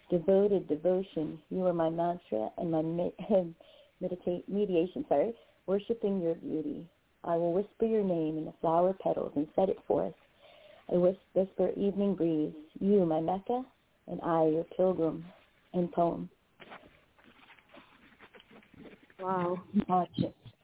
Devoted 0.10 0.68
devotion, 0.68 1.40
you 1.50 1.66
are 1.66 1.74
my 1.74 1.90
mantra 1.90 2.50
and 2.58 2.72
my 2.72 2.82
med- 2.82 3.14
meditate, 4.02 4.48
mediation, 4.48 5.06
sorry, 5.08 5.34
worshiping 5.68 6.22
your 6.22 6.36
beauty. 6.36 6.86
I 7.24 7.38
will 7.38 7.54
whisper 7.54 7.86
your 7.86 8.04
name 8.04 8.38
in 8.38 8.46
the 8.46 8.54
flower 8.62 8.94
petals 8.94 9.32
and 9.36 9.48
set 9.56 9.70
it 9.70 9.80
forth. 9.88 10.14
I 10.92 10.96
whisper 10.96 11.72
evening 11.78 12.16
breeze, 12.16 12.54
you 12.80 13.06
my 13.06 13.20
Mecca, 13.20 13.64
and 14.08 14.20
I 14.22 14.46
your 14.48 14.66
pilgrim 14.76 15.26
and 15.74 15.92
poem. 15.92 16.30
Wow. 19.20 19.58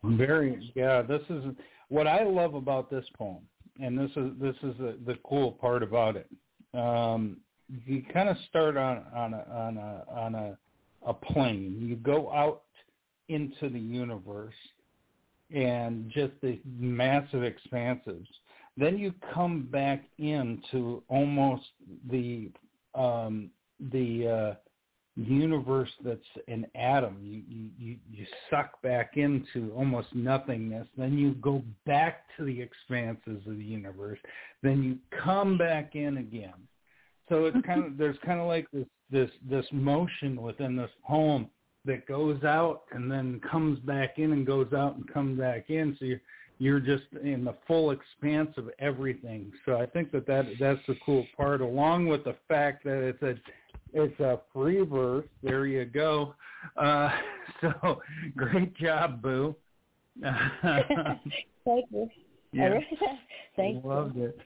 Very 0.04 0.72
yeah. 0.76 1.02
This 1.02 1.22
is 1.30 1.44
what 1.90 2.08
I 2.08 2.24
love 2.24 2.54
about 2.54 2.90
this 2.90 3.06
poem, 3.18 3.42
and 3.80 3.98
this 3.98 4.12
is 4.16 4.32
this 4.40 4.56
is 4.64 4.78
the, 4.78 4.98
the 5.06 5.18
cool 5.24 5.54
part 5.54 5.84
about 5.84 6.16
it. 6.16 6.28
Um, 6.74 7.38
you 7.86 8.04
kind 8.14 8.30
of 8.30 8.38
start 8.50 8.78
on 8.78 9.04
on 9.16 9.34
a 9.34 9.46
on 9.52 9.78
a 9.78 10.04
on 10.12 10.36
a 10.36 10.58
a 11.06 11.14
plane. 11.14 11.78
You 11.80 11.96
go 11.96 12.32
out 12.32 12.64
into 13.30 13.70
the 13.70 13.80
universe 13.80 14.54
and 15.54 16.10
just 16.12 16.34
the 16.42 16.60
massive 16.66 17.44
expanses. 17.44 18.26
Then 18.78 18.98
you 18.98 19.14
come 19.34 19.68
back 19.72 20.04
into 20.18 21.04
almost 21.08 21.66
the 22.10 22.52
um, 22.96 23.50
the 23.92 24.28
uh, 24.28 24.56
universe 25.16 25.90
that's 26.04 26.20
an 26.48 26.66
atom. 26.76 27.18
You, 27.22 27.70
you 27.78 27.98
you 28.10 28.26
suck 28.50 28.82
back 28.82 29.18
into 29.18 29.72
almost 29.76 30.08
nothingness. 30.14 30.88
Then 30.98 31.18
you 31.18 31.34
go 31.36 31.64
back 31.86 32.26
to 32.38 32.46
the 32.46 32.62
expanses 32.62 33.42
of 33.46 33.58
the 33.58 33.64
universe. 33.64 34.20
Then 34.64 34.84
you 34.84 34.98
come 35.24 35.58
back 35.58 35.96
in 35.96 36.18
again. 36.18 36.68
So 37.30 37.46
it's 37.46 37.58
kind 37.66 37.86
of 37.86 37.98
there's 37.98 38.18
kind 38.26 38.40
of 38.40 38.48
like 38.48 38.68
this 38.72 38.88
this 39.10 39.30
this 39.50 39.66
motion 39.72 40.42
within 40.42 40.76
this 40.78 40.92
poem 41.06 41.50
that 41.84 42.08
goes 42.08 42.44
out 42.44 42.84
and 42.92 43.12
then 43.12 43.42
comes 43.50 43.80
back 43.80 44.18
in 44.18 44.32
and 44.34 44.46
goes 44.46 44.72
out 44.72 44.96
and 44.96 45.12
comes 45.12 45.40
back 45.40 45.70
in. 45.70 45.96
So 46.00 46.06
you're 46.06 46.22
you're 46.62 46.80
just 46.80 47.06
in 47.24 47.44
the 47.44 47.56
full 47.66 47.90
expanse 47.90 48.52
of 48.56 48.70
everything. 48.78 49.52
So 49.66 49.78
I 49.78 49.88
think 49.88 50.12
that, 50.12 50.28
that 50.28 50.46
that's 50.60 50.80
the 50.88 50.96
cool 51.04 51.26
part, 51.36 51.60
along 51.60 52.06
with 52.06 52.24
the 52.24 52.36
fact 52.48 52.84
that 52.84 53.02
it's 53.02 53.22
a 53.24 53.34
it's 53.94 54.20
a 54.20 54.42
free 54.54 54.86
verse. 54.86 55.26
There 55.42 55.66
you 55.66 55.86
go. 55.86 56.36
Uh, 56.78 57.10
so 57.62 58.00
great 58.38 58.76
job, 58.76 59.24
Boo. 59.24 59.56
Thank 60.22 61.86
you. 61.92 62.10
Yeah. 62.54 62.80
Thank 63.56 63.86
Loved 63.86 64.18
it. 64.18 64.38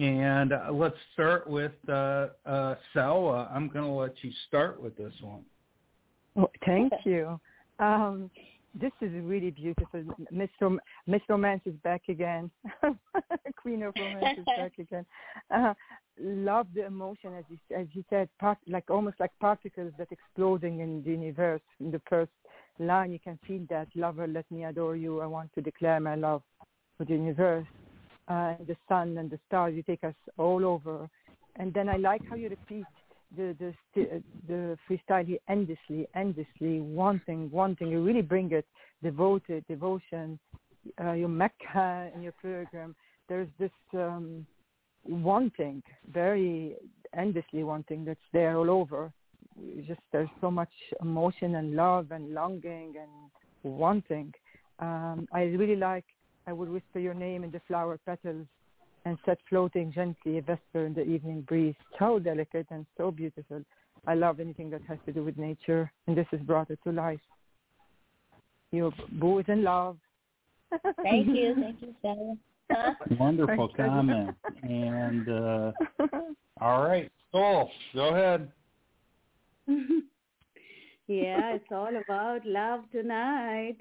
And 0.00 0.54
uh, 0.54 0.70
let's 0.72 0.96
start 1.12 1.46
with 1.46 1.72
uh, 1.86 2.28
uh, 2.46 2.76
Salwa. 2.94 3.54
I'm 3.54 3.68
going 3.68 3.84
to 3.84 3.90
let 3.90 4.14
you 4.22 4.32
start 4.46 4.80
with 4.80 4.96
this 4.96 5.12
one. 5.20 5.42
Oh, 6.38 6.50
thank 6.64 6.90
you. 7.04 7.38
Um, 7.78 8.30
this 8.80 8.92
is 9.00 9.10
really 9.24 9.50
beautiful. 9.50 10.02
Miss, 10.30 10.50
Rom- 10.60 10.80
Miss 11.06 11.22
Romance 11.28 11.62
is 11.66 11.74
back 11.84 12.02
again. 12.08 12.50
Queen 13.56 13.82
of 13.82 13.94
Romance 13.98 14.38
is 14.38 14.44
back 14.44 14.72
again. 14.78 15.04
Uh, 15.50 15.74
love 16.20 16.66
the 16.74 16.86
emotion, 16.86 17.34
as 17.34 17.44
you, 17.48 17.58
as 17.76 17.86
you 17.92 18.04
said, 18.10 18.28
part, 18.38 18.58
like 18.66 18.84
almost 18.90 19.18
like 19.20 19.30
particles 19.40 19.92
that 19.98 20.08
exploding 20.10 20.80
in 20.80 21.02
the 21.02 21.10
universe. 21.10 21.62
In 21.80 21.90
the 21.90 22.00
first 22.08 22.32
line, 22.78 23.12
you 23.12 23.18
can 23.18 23.38
feel 23.46 23.64
that. 23.70 23.88
Lover, 23.94 24.26
let 24.26 24.50
me 24.50 24.64
adore 24.64 24.96
you. 24.96 25.20
I 25.20 25.26
want 25.26 25.52
to 25.54 25.60
declare 25.60 26.00
my 26.00 26.14
love 26.14 26.42
for 26.96 27.04
the 27.04 27.12
universe. 27.12 27.66
Uh, 28.28 28.54
the 28.66 28.76
sun 28.88 29.16
and 29.18 29.30
the 29.30 29.38
stars, 29.46 29.74
you 29.74 29.82
take 29.82 30.04
us 30.04 30.14
all 30.36 30.64
over. 30.64 31.08
And 31.56 31.72
then 31.72 31.88
I 31.88 31.96
like 31.96 32.22
how 32.28 32.36
you 32.36 32.50
repeat 32.50 32.84
the 33.36 33.56
the 33.94 34.22
the 34.46 34.78
freestyle 34.88 35.38
endlessly, 35.48 36.08
endlessly, 36.14 36.80
wanting, 36.80 37.50
wanting. 37.50 37.88
You 37.88 38.02
really 38.02 38.22
bring 38.22 38.52
it, 38.52 38.66
devoted, 39.02 39.64
devotion. 39.68 40.38
Uh, 41.00 41.12
your 41.12 41.28
Mecca 41.28 42.10
in 42.14 42.22
your 42.22 42.32
program. 42.32 42.94
There's 43.28 43.48
this 43.58 43.70
um, 43.92 44.46
wanting, 45.06 45.82
very 46.10 46.76
endlessly 47.16 47.62
wanting 47.62 48.04
that's 48.04 48.20
there 48.32 48.56
all 48.56 48.70
over. 48.70 49.12
Just 49.86 50.00
there's 50.12 50.30
so 50.40 50.50
much 50.50 50.72
emotion 51.02 51.56
and 51.56 51.74
love 51.74 52.12
and 52.12 52.32
longing 52.32 52.94
and 52.98 53.74
wanting. 53.78 54.32
Um, 54.78 55.28
I 55.32 55.42
really 55.42 55.76
like. 55.76 56.04
I 56.46 56.52
would 56.52 56.70
whisper 56.70 57.00
your 57.00 57.14
name 57.14 57.44
in 57.44 57.50
the 57.50 57.60
flower 57.66 57.98
petals 58.06 58.46
and 59.08 59.18
set 59.24 59.38
floating 59.48 59.92
gently 59.92 60.38
a 60.38 60.42
vesper 60.42 60.86
in 60.86 60.94
the 60.94 61.02
evening 61.02 61.40
breeze. 61.42 61.74
So 61.98 62.18
delicate 62.18 62.66
and 62.70 62.86
so 62.96 63.10
beautiful. 63.10 63.62
I 64.06 64.14
love 64.14 64.38
anything 64.38 64.70
that 64.70 64.82
has 64.86 64.98
to 65.06 65.12
do 65.12 65.24
with 65.24 65.38
nature, 65.38 65.90
and 66.06 66.16
this 66.16 66.26
has 66.30 66.40
brought 66.40 66.70
it 66.70 66.78
to 66.84 66.92
life. 66.92 67.20
Your 68.70 68.92
boo 69.12 69.38
is 69.38 69.46
in 69.48 69.64
love. 69.64 69.96
Thank 71.02 71.28
you. 71.28 71.54
Thank 71.60 71.80
you, 71.80 71.94
Sarah. 72.02 72.96
Wonderful 73.18 73.70
Thank 73.76 73.90
comment. 73.90 74.36
And 74.62 75.28
uh, 75.28 75.72
all 76.60 76.82
right, 76.82 77.10
Oh, 77.34 77.68
go 77.94 78.08
ahead. 78.14 78.50
yeah, 79.68 81.54
it's 81.54 81.64
all 81.70 81.94
about 81.96 82.40
love 82.46 82.80
tonight. 82.90 83.76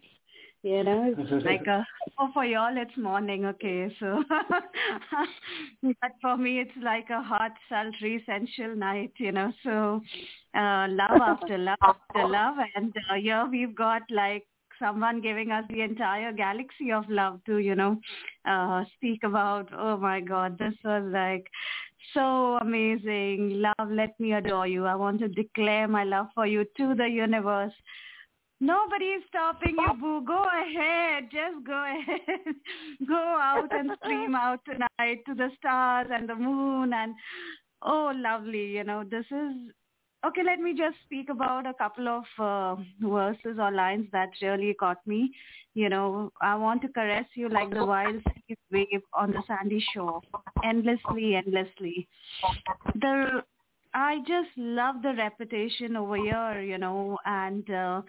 You 0.68 0.84
know, 0.84 1.15
like 1.45 1.65
a 1.65 1.85
oh 2.19 2.30
for 2.34 2.44
y'all 2.44 2.76
it's 2.76 2.98
morning, 2.98 3.45
okay. 3.45 3.89
So 4.02 4.22
but 5.84 6.11
for 6.22 6.35
me 6.35 6.60
it's 6.60 6.77
like 6.84 7.10
a 7.10 7.22
hot, 7.22 7.53
sultry, 7.69 8.22
sensual 8.26 8.76
night, 8.76 9.14
you 9.18 9.31
know. 9.31 9.53
So 9.64 10.02
uh 10.60 10.88
love 10.89 11.22
after 11.22 11.57
love 11.57 11.77
after 11.81 12.27
love 12.27 12.56
and 12.76 12.94
uh, 13.10 13.15
here 13.15 13.48
we've 13.49 13.76
got 13.76 14.02
like 14.10 14.45
someone 14.77 15.22
giving 15.22 15.52
us 15.52 15.64
the 15.69 15.81
entire 15.81 16.34
galaxy 16.34 16.91
of 16.91 17.06
love 17.07 17.39
to, 17.45 17.60
you 17.60 17.76
know, 17.76 17.98
uh 18.44 18.84
speak 18.95 19.23
about. 19.23 19.69
Oh 19.73 19.95
my 19.95 20.19
god, 20.19 20.57
this 20.60 20.76
was 20.84 21.03
like 21.14 21.48
so 22.14 22.57
amazing. 22.57 23.61
Love, 23.61 23.89
let 23.89 24.19
me 24.19 24.34
adore 24.34 24.68
you. 24.68 24.85
I 24.85 24.95
want 24.95 25.19
to 25.19 25.30
declare 25.30 25.88
my 25.88 26.03
love 26.03 26.27
for 26.35 26.45
you 26.45 26.65
to 26.76 26.94
the 26.94 27.07
universe. 27.07 27.73
Nobody 28.59 29.05
is 29.05 29.23
stopping 29.27 29.75
you, 29.77 29.93
boo. 29.99 30.23
Go 30.25 30.43
ahead. 30.43 31.25
Just 31.31 31.65
go 31.65 31.73
ahead. 31.73 32.55
go 33.07 33.15
out 33.15 33.67
and 33.71 33.91
scream 34.01 34.35
out 34.35 34.59
tonight 34.65 35.19
to 35.27 35.35
the 35.35 35.49
stars 35.57 36.07
and 36.11 36.27
the 36.27 36.35
moon 36.35 36.91
and 36.93 37.13
oh 37.84 38.11
lovely, 38.15 38.65
you 38.65 38.84
know, 38.84 39.03
this 39.03 39.25
is 39.31 39.53
okay, 40.25 40.41
let 40.43 40.59
me 40.59 40.73
just 40.73 40.95
speak 41.05 41.29
about 41.29 41.67
a 41.67 41.73
couple 41.75 42.07
of 42.07 42.23
uh, 42.39 42.75
verses 42.99 43.57
or 43.59 43.71
lines 43.71 44.07
that 44.11 44.29
really 44.41 44.73
caught 44.73 45.05
me. 45.05 45.31
You 45.75 45.89
know, 45.89 46.31
I 46.41 46.55
want 46.55 46.81
to 46.81 46.88
caress 46.88 47.25
you 47.35 47.49
like 47.49 47.69
the 47.69 47.85
wild 47.85 48.23
seas 48.47 48.57
wave 48.71 49.01
on 49.13 49.31
the 49.31 49.43
sandy 49.45 49.84
shore, 49.93 50.21
endlessly, 50.63 51.35
endlessly. 51.35 52.07
The 52.95 53.43
I 53.93 54.17
just 54.27 54.49
love 54.57 55.01
the 55.01 55.13
repetition 55.17 55.95
over 55.95 56.17
here, 56.17 56.61
you 56.61 56.77
know, 56.77 57.17
and 57.25 57.69
uh, 57.69 58.01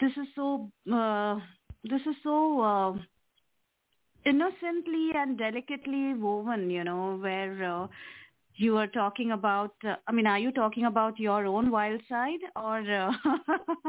this 0.00 0.12
is 0.12 0.26
so 0.34 0.70
uh, 0.92 1.38
this 1.84 2.00
is 2.02 2.16
so 2.22 2.60
uh, 2.60 2.92
innocently 4.24 5.10
and 5.14 5.38
delicately 5.38 6.14
woven, 6.14 6.70
you 6.70 6.84
know, 6.84 7.16
where 7.16 7.64
uh, 7.64 7.86
you 8.56 8.76
are 8.76 8.86
talking 8.86 9.32
about. 9.32 9.74
Uh, 9.86 9.96
I 10.06 10.12
mean, 10.12 10.26
are 10.26 10.38
you 10.38 10.50
talking 10.52 10.84
about 10.86 11.18
your 11.18 11.46
own 11.46 11.70
wild 11.70 12.00
side, 12.08 12.40
or 12.56 12.78
uh, 12.78 13.12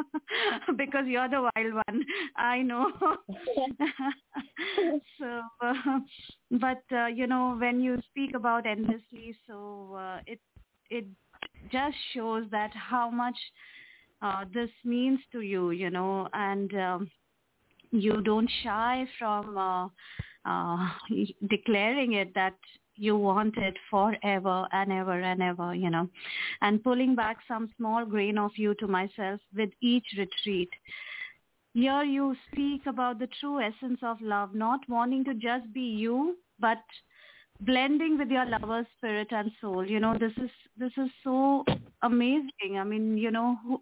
because 0.78 1.06
you're 1.08 1.30
the 1.30 1.50
wild 1.56 1.74
one? 1.74 2.04
I 2.38 2.62
know. 2.62 2.92
so, 5.20 5.42
uh, 5.62 5.74
but 6.52 6.84
uh, 6.92 7.08
you 7.08 7.28
know, 7.28 7.56
when 7.60 7.82
you 7.82 8.00
speak 8.10 8.36
about 8.36 8.66
endlessly, 8.66 9.36
so 9.48 9.96
uh, 9.98 10.20
it 10.28 10.40
it 10.90 11.06
just 11.72 11.96
shows 12.14 12.46
that 12.52 12.72
how 12.74 13.10
much 13.10 13.36
uh, 13.36 13.87
this 14.54 14.70
means 14.84 15.20
to 15.32 15.42
you, 15.42 15.72
you 15.72 15.90
know, 15.90 16.28
and 16.34 16.74
um, 16.76 17.12
you 17.92 18.22
don't 18.22 18.50
shy 18.64 19.06
from 19.18 19.58
uh, 19.58 19.88
uh, 20.46 20.90
declaring 21.50 22.14
it 22.14 22.34
that 22.34 22.56
you 22.96 23.16
want 23.16 23.56
it 23.58 23.76
forever 23.90 24.68
and 24.72 24.92
ever 24.92 25.22
and 25.22 25.42
ever, 25.42 25.76
you 25.76 25.90
know, 25.90 26.10
and 26.62 26.84
pulling 26.84 27.16
back 27.16 27.38
some 27.48 27.70
small 27.78 28.06
grain 28.06 28.38
of 28.38 28.52
you 28.56 28.74
to 28.76 28.88
myself 28.88 29.40
with 29.56 29.70
each 29.82 30.06
retreat. 30.18 30.70
Here 31.74 32.04
you 32.04 32.36
speak 32.52 32.88
about 32.88 33.20
the 33.20 33.30
true 33.40 33.62
essence 33.62 34.00
of 34.02 34.20
love, 34.20 34.56
not 34.56 34.80
wanting 34.90 35.24
to 35.26 35.36
just 35.36 35.72
be 35.74 35.82
you, 35.82 36.38
but 36.60 36.82
blending 37.62 38.18
with 38.18 38.30
your 38.30 38.46
lover's 38.46 38.86
spirit 38.98 39.28
and 39.32 39.52
soul 39.60 39.86
you 39.86 40.00
know 40.00 40.18
this 40.18 40.34
is 40.38 40.50
this 40.78 40.92
is 40.98 41.10
so 41.24 41.66
amazing. 42.04 42.78
I 42.80 42.84
mean 42.84 43.18
you 43.18 43.32
know 43.32 43.58
who, 43.64 43.82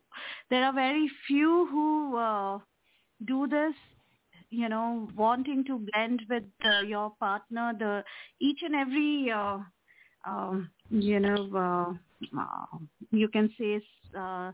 there 0.50 0.64
are 0.64 0.74
very 0.74 1.10
few 1.28 1.68
who 1.70 2.18
uh, 2.18 2.60
do 3.26 3.48
this 3.48 3.74
you 4.50 4.70
know 4.70 5.08
wanting 5.16 5.64
to 5.66 5.80
blend 5.92 6.22
with 6.30 6.44
uh, 6.64 6.82
your 6.82 7.12
partner. 7.20 7.74
The 7.78 8.04
each 8.40 8.60
and 8.64 8.76
every 8.76 9.32
uh, 9.32 9.58
um, 10.26 10.70
you 10.90 11.20
know 11.20 11.50
uh, 11.54 12.40
uh, 12.40 12.78
you 13.12 13.28
can 13.28 13.54
say 13.60 13.82
uh, 14.18 14.52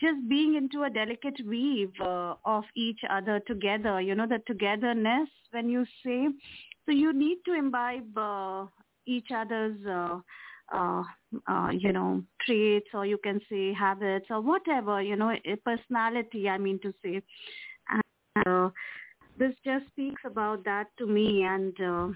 just 0.00 0.28
being 0.28 0.56
into 0.56 0.84
a 0.84 0.90
delicate 0.90 1.40
weave 1.46 1.92
uh, 2.00 2.34
of 2.44 2.64
each 2.76 3.00
other 3.10 3.40
together. 3.46 4.00
You 4.00 4.14
know 4.14 4.26
the 4.26 4.40
togetherness 4.46 5.28
when 5.50 5.68
you 5.68 5.84
say 6.04 6.28
so 6.86 6.92
you 6.92 7.12
need 7.12 7.38
to 7.46 7.54
imbibe 7.54 8.16
uh, 8.16 8.66
each 9.06 9.28
other's, 9.34 9.78
uh, 9.86 10.18
uh, 10.74 11.02
uh, 11.46 11.68
you 11.70 11.92
know, 11.92 12.22
traits 12.44 12.88
or 12.94 13.06
you 13.06 13.18
can 13.18 13.40
say 13.50 13.72
habits 13.72 14.26
or 14.30 14.40
whatever, 14.40 15.02
you 15.02 15.16
know, 15.16 15.34
personality, 15.64 16.48
I 16.48 16.58
mean 16.58 16.78
to 16.80 16.92
say. 17.02 17.22
And, 17.90 18.46
uh, 18.46 18.70
this 19.38 19.54
just 19.64 19.86
speaks 19.88 20.22
about 20.24 20.64
that 20.64 20.88
to 20.98 21.06
me 21.06 21.42
and 21.42 21.80
uh, 21.80 22.08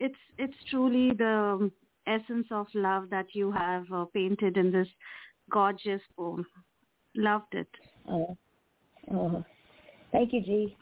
it's, 0.00 0.14
it's, 0.38 0.54
truly 0.70 1.12
the 1.14 1.70
essence 2.06 2.46
of 2.50 2.66
love 2.74 3.10
that 3.10 3.26
you 3.34 3.52
have 3.52 3.84
uh, 3.92 4.04
painted 4.14 4.56
in 4.56 4.72
this 4.72 4.88
gorgeous 5.50 6.00
poem. 6.16 6.46
Loved 7.14 7.54
it. 7.54 7.68
Oh, 8.08 8.36
oh. 9.10 9.44
thank 10.10 10.32
you, 10.32 10.40
G. 10.40 10.76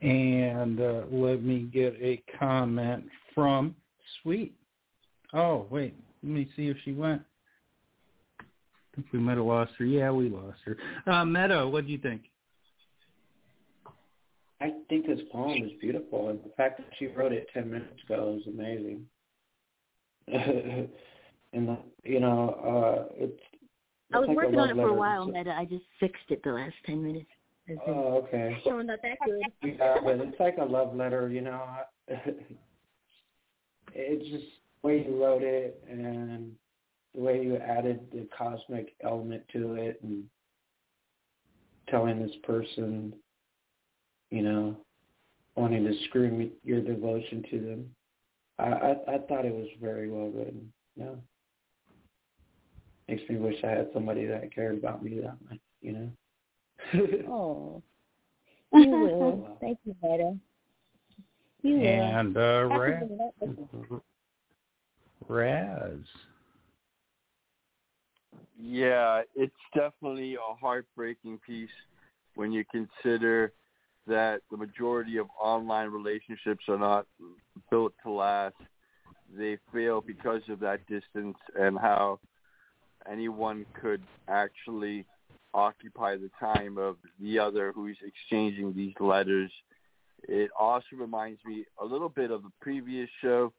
And 0.00 0.80
uh, 0.80 1.02
let 1.10 1.42
me 1.42 1.68
get 1.72 1.94
a 2.00 2.22
comment 2.38 3.04
from 3.34 3.74
Sweet. 4.22 4.54
Oh, 5.34 5.66
wait. 5.70 5.94
Let 6.22 6.32
me 6.32 6.48
see 6.56 6.68
if 6.68 6.76
she 6.84 6.92
went. 6.92 7.22
I 8.40 8.44
think 8.94 9.06
we 9.12 9.18
might 9.18 9.36
have 9.36 9.46
lost 9.46 9.72
her. 9.78 9.84
Yeah, 9.84 10.10
we 10.10 10.28
lost 10.28 10.58
her. 10.64 10.76
Uh, 11.06 11.24
Meadow, 11.24 11.68
what 11.68 11.86
do 11.86 11.92
you 11.92 11.98
think? 11.98 12.22
I 14.60 14.72
think 14.88 15.06
this 15.06 15.20
poem 15.30 15.62
is 15.64 15.70
beautiful, 15.80 16.30
and 16.30 16.40
the 16.40 16.50
fact 16.56 16.78
that 16.78 16.88
she 16.98 17.06
wrote 17.06 17.32
it 17.32 17.46
ten 17.54 17.70
minutes 17.70 18.02
ago 18.04 18.38
is 18.40 18.46
amazing. 18.52 19.06
and 21.52 21.78
you 22.02 22.20
know, 22.20 23.08
uh, 23.08 23.14
it's. 23.16 23.40
I 24.12 24.18
was 24.18 24.28
like 24.28 24.36
working 24.36 24.58
on 24.58 24.70
it 24.70 24.74
for 24.74 24.88
a 24.88 24.94
while, 24.94 25.26
Meta. 25.26 25.54
I 25.56 25.64
just 25.64 25.84
fixed 26.00 26.24
it 26.30 26.42
the 26.42 26.50
last 26.50 26.74
ten 26.84 27.04
minutes. 27.04 27.30
It's 27.68 27.80
Oh, 27.86 28.24
okay. 28.24 28.56
Oh, 28.64 28.80
not 28.80 28.98
that 29.02 29.18
good. 29.24 29.76
Yeah, 29.78 29.98
but 30.02 30.18
it's 30.20 30.40
like 30.40 30.56
a 30.58 30.64
love 30.64 30.96
letter, 30.96 31.28
you 31.28 31.42
know. 31.42 31.64
it's 32.08 32.40
just 34.30 34.44
the 34.82 34.88
way 34.88 35.04
you 35.06 35.22
wrote 35.22 35.42
it 35.42 35.84
and 35.88 36.52
the 37.14 37.20
way 37.20 37.42
you 37.42 37.56
added 37.56 38.00
the 38.10 38.26
cosmic 38.36 38.94
element 39.02 39.42
to 39.52 39.74
it 39.74 40.00
and 40.02 40.24
telling 41.88 42.22
this 42.22 42.34
person, 42.42 43.12
you 44.30 44.42
know, 44.42 44.76
wanting 45.54 45.84
to 45.84 45.92
scream 46.04 46.50
your 46.64 46.80
devotion 46.80 47.44
to 47.50 47.60
them. 47.60 47.94
I, 48.58 48.64
I 48.64 48.90
I 49.14 49.18
thought 49.28 49.44
it 49.44 49.54
was 49.54 49.68
very 49.80 50.10
well 50.10 50.30
written. 50.30 50.72
Yeah. 50.96 51.14
Makes 53.08 53.28
me 53.28 53.36
wish 53.36 53.62
I 53.62 53.68
had 53.68 53.90
somebody 53.92 54.24
that 54.26 54.54
cared 54.54 54.78
about 54.78 55.02
me 55.02 55.20
that 55.20 55.36
much, 55.48 55.60
you 55.82 55.92
know. 55.92 56.10
Oh, 57.28 57.82
you 58.72 58.90
will. 58.90 59.56
Thank 59.60 59.78
you, 59.84 59.94
Meta. 60.02 60.36
You 61.62 61.76
will. 61.76 61.86
And 61.86 62.36
uh, 62.36 62.64
Raz. 62.66 63.04
Raz. 65.28 65.98
Yeah, 68.60 69.22
it's 69.34 69.54
definitely 69.74 70.34
a 70.34 70.54
heartbreaking 70.60 71.38
piece 71.46 71.70
when 72.34 72.52
you 72.52 72.64
consider 72.70 73.52
that 74.06 74.40
the 74.50 74.56
majority 74.56 75.18
of 75.18 75.26
online 75.40 75.90
relationships 75.90 76.64
are 76.68 76.78
not 76.78 77.06
built 77.70 77.92
to 78.02 78.10
last. 78.10 78.56
They 79.36 79.58
fail 79.72 80.00
because 80.00 80.42
of 80.48 80.60
that 80.60 80.86
distance 80.86 81.36
and 81.58 81.78
how 81.78 82.20
anyone 83.10 83.66
could 83.80 84.02
actually 84.28 85.04
occupy 85.54 86.16
the 86.16 86.30
time 86.38 86.78
of 86.78 86.96
the 87.20 87.38
other 87.38 87.72
who's 87.74 87.96
exchanging 88.04 88.74
these 88.74 88.94
letters. 89.00 89.50
It 90.24 90.50
also 90.58 90.96
reminds 90.96 91.40
me 91.44 91.64
a 91.80 91.84
little 91.84 92.08
bit 92.08 92.30
of 92.30 92.42
the 92.42 92.50
previous 92.60 93.08
show, 93.22 93.52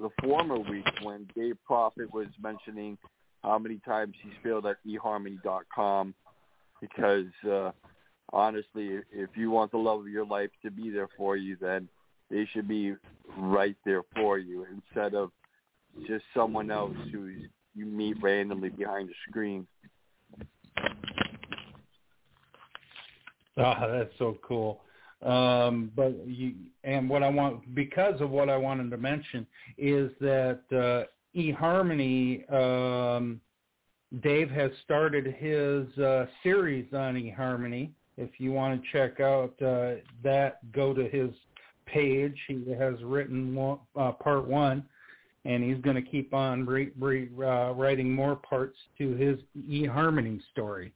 the 0.00 0.10
former 0.22 0.58
week, 0.58 0.86
when 1.02 1.26
Dave 1.36 1.56
Prophet 1.66 2.12
was 2.12 2.28
mentioning 2.42 2.96
how 3.42 3.58
many 3.58 3.80
times 3.84 4.14
he's 4.22 4.32
failed 4.42 4.66
at 4.66 4.76
eharmony.com 4.86 6.14
because 6.80 7.26
uh, 7.50 7.70
honestly, 8.32 8.98
if 9.12 9.30
you 9.34 9.50
want 9.50 9.70
the 9.70 9.78
love 9.78 10.00
of 10.00 10.08
your 10.08 10.26
life 10.26 10.50
to 10.62 10.70
be 10.70 10.90
there 10.90 11.08
for 11.16 11.36
you, 11.36 11.56
then 11.60 11.88
they 12.30 12.46
should 12.52 12.68
be 12.68 12.94
right 13.38 13.76
there 13.84 14.02
for 14.14 14.38
you 14.38 14.66
instead 14.72 15.14
of 15.14 15.30
just 16.06 16.24
someone 16.34 16.70
else 16.70 16.96
who 17.12 17.30
you 17.74 17.86
meet 17.86 18.16
randomly 18.22 18.70
behind 18.70 19.08
a 19.08 19.12
screen. 19.28 19.66
Oh, 23.56 23.74
that's 23.92 24.12
so 24.18 24.38
cool. 24.46 24.80
Um, 25.22 25.90
but 25.96 26.14
you, 26.26 26.54
and 26.82 27.08
what 27.08 27.22
I 27.22 27.28
want, 27.28 27.74
because 27.74 28.20
of 28.20 28.30
what 28.30 28.50
I 28.50 28.56
wanted 28.56 28.90
to 28.90 28.98
mention, 28.98 29.46
is 29.78 30.10
that 30.20 30.60
uh, 30.70 31.08
eHarmony, 31.38 32.50
um, 32.52 33.40
Dave 34.22 34.50
has 34.50 34.70
started 34.84 35.34
his 35.38 35.86
uh, 35.98 36.26
series 36.42 36.92
on 36.92 37.14
eHarmony. 37.14 37.90
If 38.16 38.38
you 38.38 38.52
want 38.52 38.80
to 38.80 38.88
check 38.92 39.18
out 39.20 39.54
uh, 39.62 39.94
that, 40.22 40.70
go 40.72 40.92
to 40.92 41.08
his 41.08 41.30
page. 41.86 42.38
He 42.46 42.64
has 42.78 42.94
written 43.02 43.54
one, 43.54 43.78
uh, 43.96 44.12
part 44.12 44.46
one, 44.46 44.84
and 45.44 45.64
he's 45.64 45.82
going 45.82 45.96
to 45.96 46.02
keep 46.02 46.32
on 46.32 46.64
re- 46.64 46.92
re- 46.98 47.30
uh, 47.38 47.72
writing 47.72 48.12
more 48.12 48.36
parts 48.36 48.76
to 48.98 49.14
his 49.14 49.38
eHarmony 49.58 50.40
story. 50.52 50.92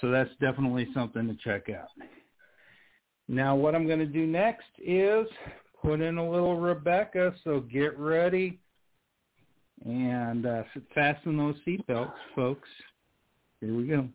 So 0.00 0.10
that's 0.10 0.30
definitely 0.40 0.88
something 0.94 1.26
to 1.28 1.36
check 1.42 1.68
out. 1.68 1.88
Now 3.28 3.54
what 3.54 3.74
I'm 3.74 3.86
going 3.86 3.98
to 3.98 4.06
do 4.06 4.26
next 4.26 4.68
is 4.78 5.26
put 5.82 6.00
in 6.00 6.18
a 6.18 6.30
little 6.30 6.58
Rebecca, 6.58 7.34
so 7.44 7.60
get 7.60 7.98
ready 7.98 8.58
and 9.84 10.46
uh, 10.46 10.62
fasten 10.94 11.36
those 11.36 11.56
seatbelts, 11.66 12.12
folks. 12.34 12.68
Here 13.60 13.74
we 13.74 13.86
go. 13.86 14.08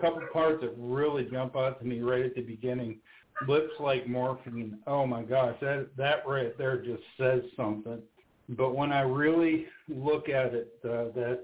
Couple 0.00 0.22
parts 0.32 0.60
that 0.62 0.74
really 0.76 1.24
jump 1.30 1.56
out 1.56 1.78
to 1.80 1.86
me 1.86 2.00
right 2.00 2.24
at 2.24 2.34
the 2.34 2.42
beginning. 2.42 2.98
Lips 3.48 3.72
like 3.80 4.06
morphine. 4.06 4.78
Oh 4.86 5.06
my 5.06 5.22
gosh, 5.22 5.56
that 5.60 5.88
that 5.96 6.26
right 6.26 6.56
there 6.58 6.82
just 6.82 7.02
says 7.18 7.40
something. 7.56 8.00
But 8.50 8.74
when 8.74 8.92
I 8.92 9.02
really 9.02 9.66
look 9.88 10.28
at 10.28 10.52
it, 10.54 10.72
uh, 10.84 11.12
that 11.14 11.40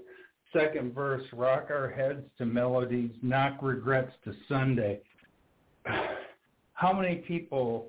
second 0.53 0.93
verse, 0.93 1.23
rock 1.33 1.67
our 1.69 1.89
heads 1.89 2.23
to 2.37 2.45
melodies, 2.45 3.11
knock 3.21 3.59
regrets 3.61 4.11
to 4.25 4.33
Sunday. 4.47 4.99
How 6.73 6.93
many 6.93 7.15
people 7.15 7.87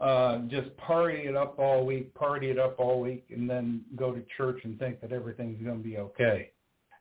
uh, 0.00 0.38
just 0.48 0.76
party 0.76 1.28
it 1.28 1.36
up 1.36 1.58
all 1.58 1.86
week, 1.86 2.12
party 2.14 2.50
it 2.50 2.58
up 2.58 2.80
all 2.80 3.00
week, 3.00 3.26
and 3.30 3.48
then 3.48 3.82
go 3.94 4.12
to 4.12 4.22
church 4.36 4.60
and 4.64 4.78
think 4.78 5.00
that 5.00 5.12
everything's 5.12 5.62
going 5.62 5.78
to 5.78 5.84
be 5.84 5.98
okay? 5.98 6.50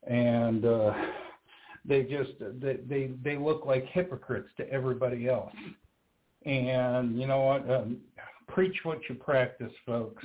And 0.05 0.65
uh, 0.65 0.93
they 1.85 2.03
just 2.03 2.31
they, 2.61 2.77
they 2.87 3.11
they 3.23 3.37
look 3.37 3.65
like 3.65 3.85
hypocrites 3.87 4.49
to 4.57 4.69
everybody 4.69 5.27
else. 5.27 5.53
And 6.45 7.19
you 7.19 7.27
know 7.27 7.41
what? 7.41 7.69
Um, 7.69 7.97
preach 8.47 8.75
what 8.83 8.99
you 9.09 9.15
practice, 9.15 9.71
folks. 9.85 10.23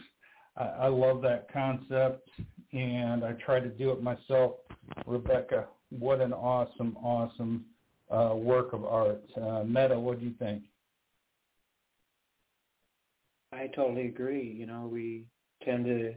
I, 0.57 0.65
I 0.65 0.87
love 0.89 1.23
that 1.23 1.53
concept, 1.53 2.29
and 2.73 3.25
I 3.25 3.33
try 3.33 3.61
to 3.61 3.69
do 3.69 3.91
it 3.91 4.03
myself. 4.03 4.53
Rebecca, 5.07 5.67
what 5.91 6.21
an 6.21 6.33
awesome, 6.33 6.97
awesome 7.03 7.65
uh, 8.11 8.35
work 8.35 8.73
of 8.73 8.85
art. 8.85 9.23
Uh, 9.37 9.65
Meta, 9.65 9.99
what 9.99 10.21
do 10.21 10.27
you 10.27 10.35
think? 10.39 10.63
I 13.53 13.69
totally 13.75 14.07
agree. 14.07 14.55
You 14.59 14.67
know, 14.67 14.89
we 14.91 15.25
tend 15.65 15.87
to 15.87 16.15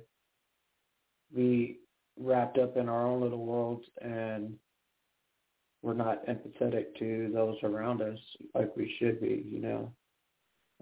be 1.36 1.80
wrapped 2.20 2.58
up 2.58 2.78
in 2.78 2.90
our 2.90 3.08
own 3.08 3.22
little 3.22 3.46
worlds 3.46 3.86
and 4.02 4.54
we're 5.82 5.94
not 5.94 6.26
empathetic 6.28 6.96
to 7.00 7.32
those 7.34 7.58
around 7.64 8.02
us 8.02 8.20
like 8.54 8.76
we 8.76 8.94
should 9.00 9.20
be, 9.20 9.46
you 9.50 9.60
know. 9.60 9.92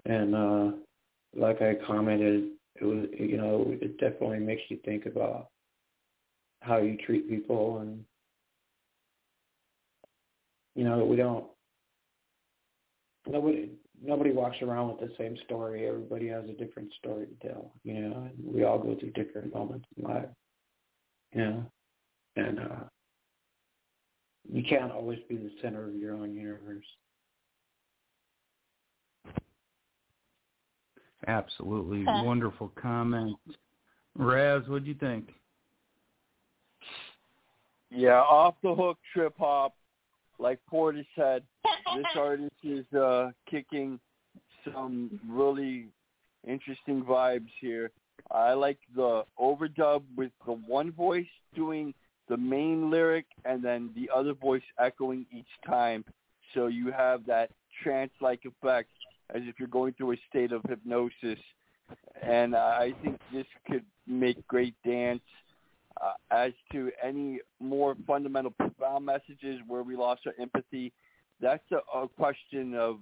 And 0.04 0.34
uh 0.34 0.76
like 1.34 1.62
I 1.62 1.74
commented, 1.86 2.50
it 2.80 2.84
was 2.84 3.06
you 3.18 3.36
know, 3.36 3.76
it 3.80 3.98
definitely 3.98 4.40
makes 4.40 4.62
you 4.68 4.78
think 4.84 5.06
about 5.06 5.48
how 6.60 6.78
you 6.78 6.96
treat 7.06 7.28
people 7.28 7.78
and 7.78 8.04
you 10.74 10.84
know, 10.84 11.04
we 11.04 11.16
don't 11.16 11.46
nobody 13.26 13.70
nobody 14.02 14.32
walks 14.32 14.56
around 14.62 14.88
with 14.88 15.00
the 15.00 15.14
same 15.18 15.36
story. 15.44 15.86
Everybody 15.86 16.28
has 16.28 16.44
a 16.44 16.64
different 16.64 16.92
story 16.98 17.26
to 17.26 17.48
tell, 17.48 17.72
you 17.84 18.00
know, 18.00 18.28
and 18.28 18.54
we 18.54 18.64
all 18.64 18.78
go 18.78 18.96
through 18.98 19.10
different 19.10 19.54
moments 19.54 19.86
in 19.96 20.04
life. 20.04 20.28
You 21.32 21.44
know. 21.44 21.70
And 22.36 22.58
uh 22.60 22.84
you 24.48 24.62
can't 24.62 24.92
always 24.92 25.18
be 25.28 25.36
the 25.36 25.50
center 25.62 25.86
of 25.86 25.94
your 25.94 26.14
own 26.14 26.34
universe. 26.34 26.84
Absolutely 31.26 32.04
wonderful 32.06 32.72
comment. 32.80 33.36
Raz, 34.16 34.62
what 34.66 34.84
do 34.84 34.88
you 34.88 34.96
think? 34.96 35.28
Yeah, 37.90 38.20
off 38.20 38.54
the 38.62 38.74
hook 38.74 38.98
trip 39.12 39.34
hop. 39.38 39.74
Like 40.38 40.58
Porter 40.66 41.04
said, 41.14 41.42
this 41.96 42.06
artist 42.16 42.54
is 42.64 42.86
uh, 42.94 43.30
kicking 43.50 44.00
some 44.64 45.20
really 45.28 45.88
interesting 46.46 47.02
vibes 47.02 47.50
here. 47.60 47.90
I 48.30 48.52
like 48.52 48.78
the 48.94 49.24
overdub 49.38 50.02
with 50.16 50.30
the 50.46 50.52
one 50.52 50.92
voice 50.92 51.26
doing 51.54 51.92
the 52.30 52.36
main 52.36 52.90
lyric 52.90 53.26
and 53.44 53.62
then 53.62 53.90
the 53.94 54.08
other 54.14 54.32
voice 54.32 54.62
echoing 54.78 55.26
each 55.32 55.52
time. 55.66 56.04
So 56.54 56.68
you 56.68 56.90
have 56.92 57.26
that 57.26 57.50
trance-like 57.82 58.42
effect 58.44 58.88
as 59.34 59.42
if 59.44 59.56
you're 59.58 59.68
going 59.68 59.94
through 59.94 60.12
a 60.12 60.16
state 60.28 60.52
of 60.52 60.62
hypnosis. 60.68 61.38
And 62.22 62.54
uh, 62.54 62.58
I 62.58 62.94
think 63.02 63.18
this 63.32 63.46
could 63.68 63.84
make 64.06 64.46
great 64.46 64.74
dance. 64.86 65.22
Uh, 66.00 66.12
as 66.30 66.52
to 66.72 66.90
any 67.02 67.40
more 67.58 67.96
fundamental, 68.06 68.52
profound 68.52 69.04
messages 69.04 69.60
where 69.66 69.82
we 69.82 69.96
lost 69.96 70.22
our 70.26 70.34
empathy, 70.40 70.92
that's 71.40 71.64
a, 71.72 71.98
a 71.98 72.08
question 72.08 72.74
of 72.74 73.00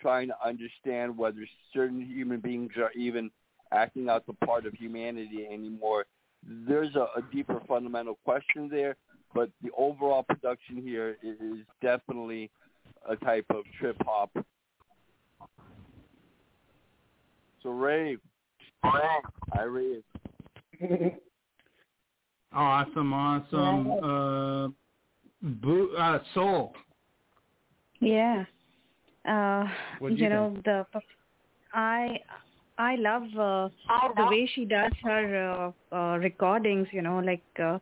trying 0.00 0.28
to 0.28 0.34
understand 0.44 1.16
whether 1.16 1.46
certain 1.74 2.00
human 2.00 2.40
beings 2.40 2.72
are 2.78 2.90
even 2.92 3.30
acting 3.72 4.08
out 4.08 4.26
the 4.26 4.32
part 4.46 4.64
of 4.64 4.72
humanity 4.74 5.46
anymore. 5.52 6.06
There's 6.46 6.94
a, 6.96 7.06
a 7.18 7.22
deeper 7.32 7.60
fundamental 7.68 8.18
question 8.24 8.68
there, 8.70 8.96
but 9.34 9.50
the 9.62 9.70
overall 9.76 10.22
production 10.22 10.82
here 10.82 11.16
is, 11.22 11.36
is 11.40 11.64
definitely 11.82 12.50
a 13.08 13.16
type 13.16 13.46
of 13.50 13.64
trip 13.78 13.96
hop. 14.04 14.30
So 17.62 17.70
rave, 17.70 18.20
I 18.82 19.62
rave. 19.62 20.02
Awesome, 22.52 23.12
awesome. 23.12 23.90
Uh, 23.92 24.68
Boo, 25.42 25.94
uh, 25.96 26.18
Soul. 26.34 26.74
Yeah. 28.00 28.44
Uh, 29.28 29.66
you 30.00 30.08
you 30.08 30.28
know 30.28 30.56
the 30.64 30.84
I 31.72 32.18
I 32.80 32.96
love 32.96 33.24
uh, 33.38 33.68
the 34.16 34.26
way 34.30 34.50
she 34.54 34.64
does 34.64 34.92
her 35.02 35.72
uh, 35.92 35.94
uh, 35.94 36.16
recordings. 36.18 36.88
You 36.92 37.02
know, 37.02 37.18
like 37.18 37.44
uh, 37.58 37.78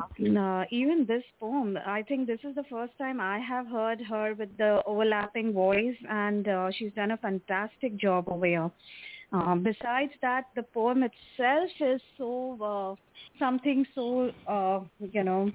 uh, 0.00 0.64
even 0.70 1.04
this 1.06 1.22
poem. 1.38 1.78
I 1.86 2.02
think 2.02 2.26
this 2.26 2.40
is 2.44 2.54
the 2.54 2.64
first 2.70 2.96
time 2.96 3.20
I 3.20 3.38
have 3.38 3.66
heard 3.66 4.00
her 4.00 4.34
with 4.34 4.56
the 4.56 4.82
overlapping 4.86 5.52
voice, 5.52 5.96
and 6.08 6.48
uh, 6.48 6.70
she's 6.76 6.92
done 6.94 7.10
a 7.10 7.18
fantastic 7.18 7.96
job 7.96 8.28
over 8.28 8.46
here. 8.46 8.70
Uh, 9.32 9.54
besides 9.56 10.12
that, 10.22 10.46
the 10.56 10.62
poem 10.62 11.02
itself 11.02 11.70
is 11.80 12.00
so 12.16 12.58
uh, 12.62 12.94
something 13.38 13.84
so 13.94 14.30
uh, 14.48 14.80
you 15.12 15.22
know 15.22 15.50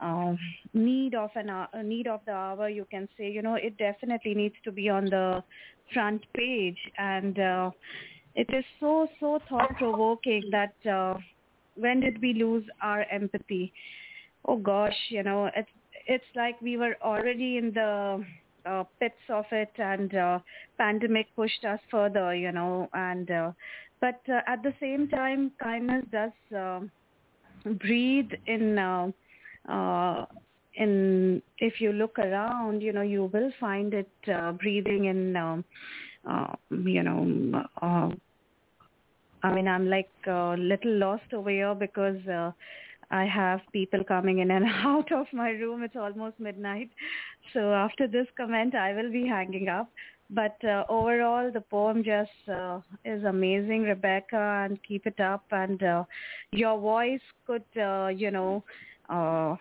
uh, 0.00 0.34
need 0.74 1.14
of 1.14 1.30
an 1.36 1.50
uh, 1.50 1.66
need 1.84 2.06
of 2.06 2.20
the 2.26 2.32
hour. 2.32 2.68
You 2.68 2.86
can 2.90 3.08
say 3.16 3.30
you 3.30 3.42
know 3.42 3.54
it 3.54 3.76
definitely 3.78 4.34
needs 4.34 4.56
to 4.64 4.72
be 4.72 4.88
on 4.88 5.04
the 5.04 5.42
front 5.92 6.22
page, 6.34 6.78
and 6.98 7.38
uh, 7.38 7.70
it 8.34 8.48
is 8.52 8.64
so 8.80 9.08
so 9.20 9.40
thought 9.48 9.76
provoking 9.76 10.42
that 10.50 10.74
uh, 10.90 11.14
when 11.76 12.00
did 12.00 12.20
we 12.20 12.34
lose 12.34 12.64
our 12.82 13.04
empathy? 13.10 13.72
Oh 14.44 14.56
gosh, 14.56 14.96
you 15.08 15.22
know 15.22 15.50
it's 15.54 15.70
it's 16.06 16.24
like 16.34 16.60
we 16.60 16.76
were 16.76 16.96
already 17.02 17.58
in 17.58 17.72
the 17.72 18.24
uh, 18.66 18.84
pits 19.00 19.14
of 19.28 19.44
it 19.52 19.70
and 19.76 20.14
uh, 20.14 20.38
pandemic 20.78 21.26
pushed 21.36 21.64
us 21.64 21.80
further 21.90 22.34
you 22.34 22.52
know 22.52 22.88
and 22.94 23.30
uh, 23.30 23.52
but 24.00 24.20
uh, 24.28 24.40
at 24.46 24.62
the 24.62 24.72
same 24.80 25.08
time 25.08 25.50
kindness 25.62 26.04
does 26.12 26.56
uh, 26.56 26.80
breathe 27.80 28.30
in 28.46 28.78
uh, 28.78 29.10
uh, 29.68 30.26
in 30.74 31.42
if 31.58 31.80
you 31.80 31.92
look 31.92 32.18
around 32.18 32.82
you 32.82 32.92
know 32.92 33.02
you 33.02 33.30
will 33.32 33.50
find 33.60 33.94
it 33.94 34.10
uh, 34.32 34.52
breathing 34.52 35.06
in 35.06 35.36
um, 35.36 35.64
uh, 36.28 36.54
you 36.70 37.02
know 37.02 37.64
uh, 37.82 38.08
I 39.42 39.52
mean 39.52 39.68
I'm 39.68 39.88
like 39.88 40.10
a 40.26 40.54
little 40.58 40.96
lost 40.96 41.32
over 41.34 41.50
here 41.50 41.74
because 41.74 42.26
uh, 42.26 42.52
I 43.12 43.26
have 43.26 43.60
people 43.72 44.02
coming 44.02 44.38
in 44.38 44.50
and 44.50 44.64
out 44.84 45.12
of 45.12 45.26
my 45.32 45.50
room. 45.50 45.82
It's 45.82 45.96
almost 45.96 46.40
midnight. 46.40 46.90
So 47.52 47.72
after 47.74 48.08
this 48.08 48.26
comment, 48.36 48.74
I 48.74 48.94
will 48.94 49.12
be 49.12 49.26
hanging 49.26 49.68
up. 49.68 49.90
But 50.30 50.56
uh, 50.64 50.84
overall, 50.88 51.50
the 51.52 51.60
poem 51.60 52.02
just 52.02 52.30
uh, 52.48 52.80
is 53.04 53.22
amazing, 53.24 53.82
Rebecca, 53.82 54.64
and 54.64 54.82
keep 54.82 55.06
it 55.06 55.20
up. 55.20 55.44
And 55.50 55.82
uh, 55.82 56.04
your 56.52 56.80
voice 56.80 57.20
could, 57.46 57.64
uh, 57.78 58.06
you 58.06 58.30
know, 58.30 58.64
uh, 59.10 59.56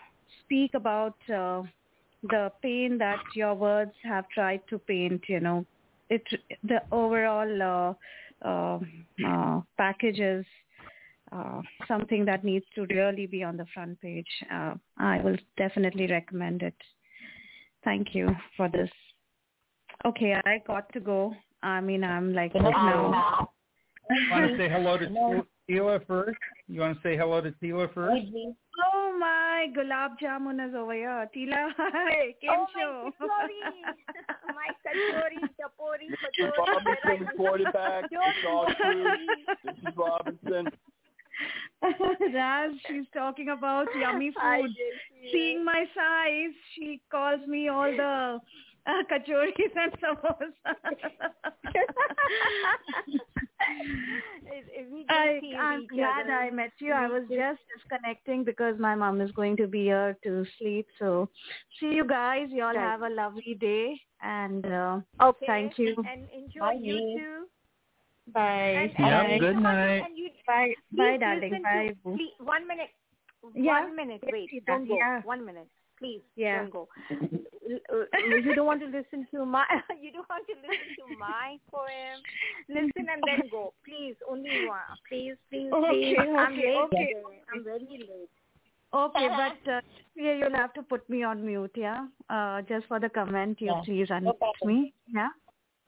speak 0.52 0.74
about 0.74 1.16
uh, 1.34 1.64
the 2.24 2.52
pain 2.62 2.98
that 2.98 3.20
your 3.36 3.56
words 3.56 3.94
have 4.04 4.28
tried 4.30 4.62
to 4.70 4.78
paint. 4.80 5.22
You 5.28 5.40
know, 5.40 5.66
it 6.10 6.24
the 6.64 6.82
overall 6.92 7.96
uh, 8.44 8.48
uh, 8.48 8.80
uh, 9.26 9.62
package 9.78 10.20
is 10.20 10.46
uh, 11.32 11.62
something 11.88 12.26
that 12.26 12.44
needs 12.44 12.66
to 12.76 12.86
really 12.88 13.28
be 13.28 13.44
on 13.44 13.56
the 13.56 13.66
front 13.74 14.00
page. 14.02 14.28
Uh, 14.54 14.74
I 14.98 15.22
will 15.22 15.38
definitely 15.58 16.08
recommend 16.08 16.64
it. 16.64 16.76
Thank 17.86 18.14
you 18.14 18.30
for 18.58 18.68
this. 18.70 18.90
Okay, 20.06 20.36
I 20.46 20.62
got 20.68 20.92
to 20.94 21.00
go. 21.00 21.34
I 21.64 21.80
mean, 21.80 22.04
I'm 22.04 22.34
like 22.34 22.54
now. 22.56 23.48
You 24.10 24.32
want 24.32 24.52
to 24.52 24.58
say 24.58 24.68
hello 24.70 24.98
to 24.98 25.46
Tila 25.72 26.06
first? 26.06 26.38
You 26.68 26.82
want 26.82 26.98
to 26.98 27.04
say 27.04 27.16
hello 27.16 27.40
to 27.40 27.52
Tila 27.64 27.94
first? 27.94 28.26
Oh 28.94 29.18
my, 29.18 29.68
gulab 29.78 30.18
jamun 30.22 30.68
is 30.68 30.76
over 30.76 30.94
here. 30.94 31.30
Tila, 31.36 31.70
hi, 31.78 32.36
Kim 32.42 32.50
oh 32.52 32.66
show. 32.76 33.12
my 33.20 34.68
kachori, 34.86 35.40
chapori, 35.56 36.10
This 36.10 36.48
is 36.48 36.52
Robinson, 36.58 37.38
quarterback. 37.38 38.06
It's 38.12 38.46
all 38.50 38.68
true. 38.82 39.04
This 39.64 39.76
is 39.78 39.96
Robinson. 39.96 40.68
Raz, 42.34 42.72
she's 42.88 43.06
talking 43.14 43.50
about 43.50 43.88
yummy 44.00 44.32
food. 44.32 44.70
JC. 44.70 45.32
Seeing 45.32 45.66
my 45.66 45.86
size, 45.96 46.54
she 46.76 47.02
calls 47.10 47.46
me 47.48 47.70
all 47.70 47.92
the 47.92 48.40
uh, 48.88 49.04
kachoris 49.10 49.76
and 49.84 49.94
samosa. 50.02 50.76
If- 54.52 54.68
if 54.74 54.90
we 54.92 55.06
I, 55.10 55.40
I'm 55.60 55.86
glad 55.88 56.24
other, 56.26 56.34
I 56.34 56.50
met 56.50 56.72
you. 56.80 56.92
I 56.94 57.08
we 57.08 57.14
was 57.14 57.24
just 57.30 57.62
disconnecting 57.76 58.44
because 58.44 58.78
my 58.80 58.96
mom 58.96 59.22
is 59.22 59.32
going 59.32 59.56
to 59.58 59.68
be 59.68 59.84
here 59.86 60.18
to 60.24 60.46
sleep. 60.58 60.88
So 61.00 61.30
see 61.80 61.88
you 61.94 62.06
guys. 62.06 62.48
You 62.50 62.64
all 62.64 62.74
Right. 62.74 62.80
have 62.92 63.02
a 63.04 63.10
lovely 63.10 63.56
day 63.60 64.00
and 64.22 64.66
uh, 64.66 65.00
Okay. 65.22 65.46
thank 65.46 65.78
you. 65.78 65.96
And 66.12 66.28
enjoy 66.34 66.60
Bye. 66.60 66.80
you 66.82 66.98
too. 67.20 67.48
Bye. 68.34 68.74
And, 68.82 68.92
Yep, 68.98 69.26
and 69.30 69.40
good 69.40 69.58
night. 69.58 70.04
You, 70.16 70.30
Bye. 70.48 70.74
Bye, 70.92 71.18
darling. 71.18 71.62
Bye. 71.64 71.94
To, 72.04 72.16
please, 72.18 72.34
one 72.40 72.68
minute. 72.68 72.90
Yeah. 73.56 73.82
One 73.84 73.96
minute. 73.96 74.22
Wait. 74.32 74.50
Don't 74.66 74.88
go. 74.88 74.96
Yeah. 74.98 75.22
One 75.24 75.46
minute. 75.46 75.70
Please. 76.00 76.22
Yeah. 76.36 76.60
Don't 76.64 76.72
go. 76.72 76.88
Uh, 77.94 78.38
you 78.44 78.54
don't 78.56 78.66
want 78.68 78.82
to 78.82 78.88
listen 78.88 79.28
to 79.32 79.46
my 79.46 79.66
you 80.02 80.12
don't 80.12 80.30
want 80.30 80.46
to 80.48 80.56
listen 80.56 80.96
to 81.00 81.18
my 81.20 81.58
poem. 81.72 82.22
Listen 82.70 83.08
and 83.14 83.24
then 83.26 83.50
go, 83.50 83.74
please. 83.86 84.16
Only 84.30 84.66
one, 84.66 84.82
please, 85.10 85.36
please, 85.50 85.72
Okay, 85.74 86.14
please. 86.14 86.18
I'm 86.40 86.54
okay, 86.54 86.66
late. 86.68 86.78
okay. 86.94 87.14
I'm 87.54 87.64
very 87.64 87.82
late. 88.10 88.30
Okay, 88.94 89.28
but 89.38 89.72
uh, 89.72 89.82
yeah, 90.16 90.34
you'll 90.34 90.56
have 90.56 90.74
to 90.74 90.84
put 90.84 91.10
me 91.10 91.24
on 91.24 91.46
mute, 91.46 91.72
yeah? 91.76 92.08
Uh, 92.30 92.62
just 92.64 92.88
for 92.88 93.00
the 93.00 93.10
comment, 93.10 93.60
you 93.62 93.68
Yeah. 93.68 93.82
please 93.86 94.08
No 94.10 94.34
unmute 94.34 94.38
problem. 94.40 94.84
me, 94.84 94.94
yeah? 95.14 95.30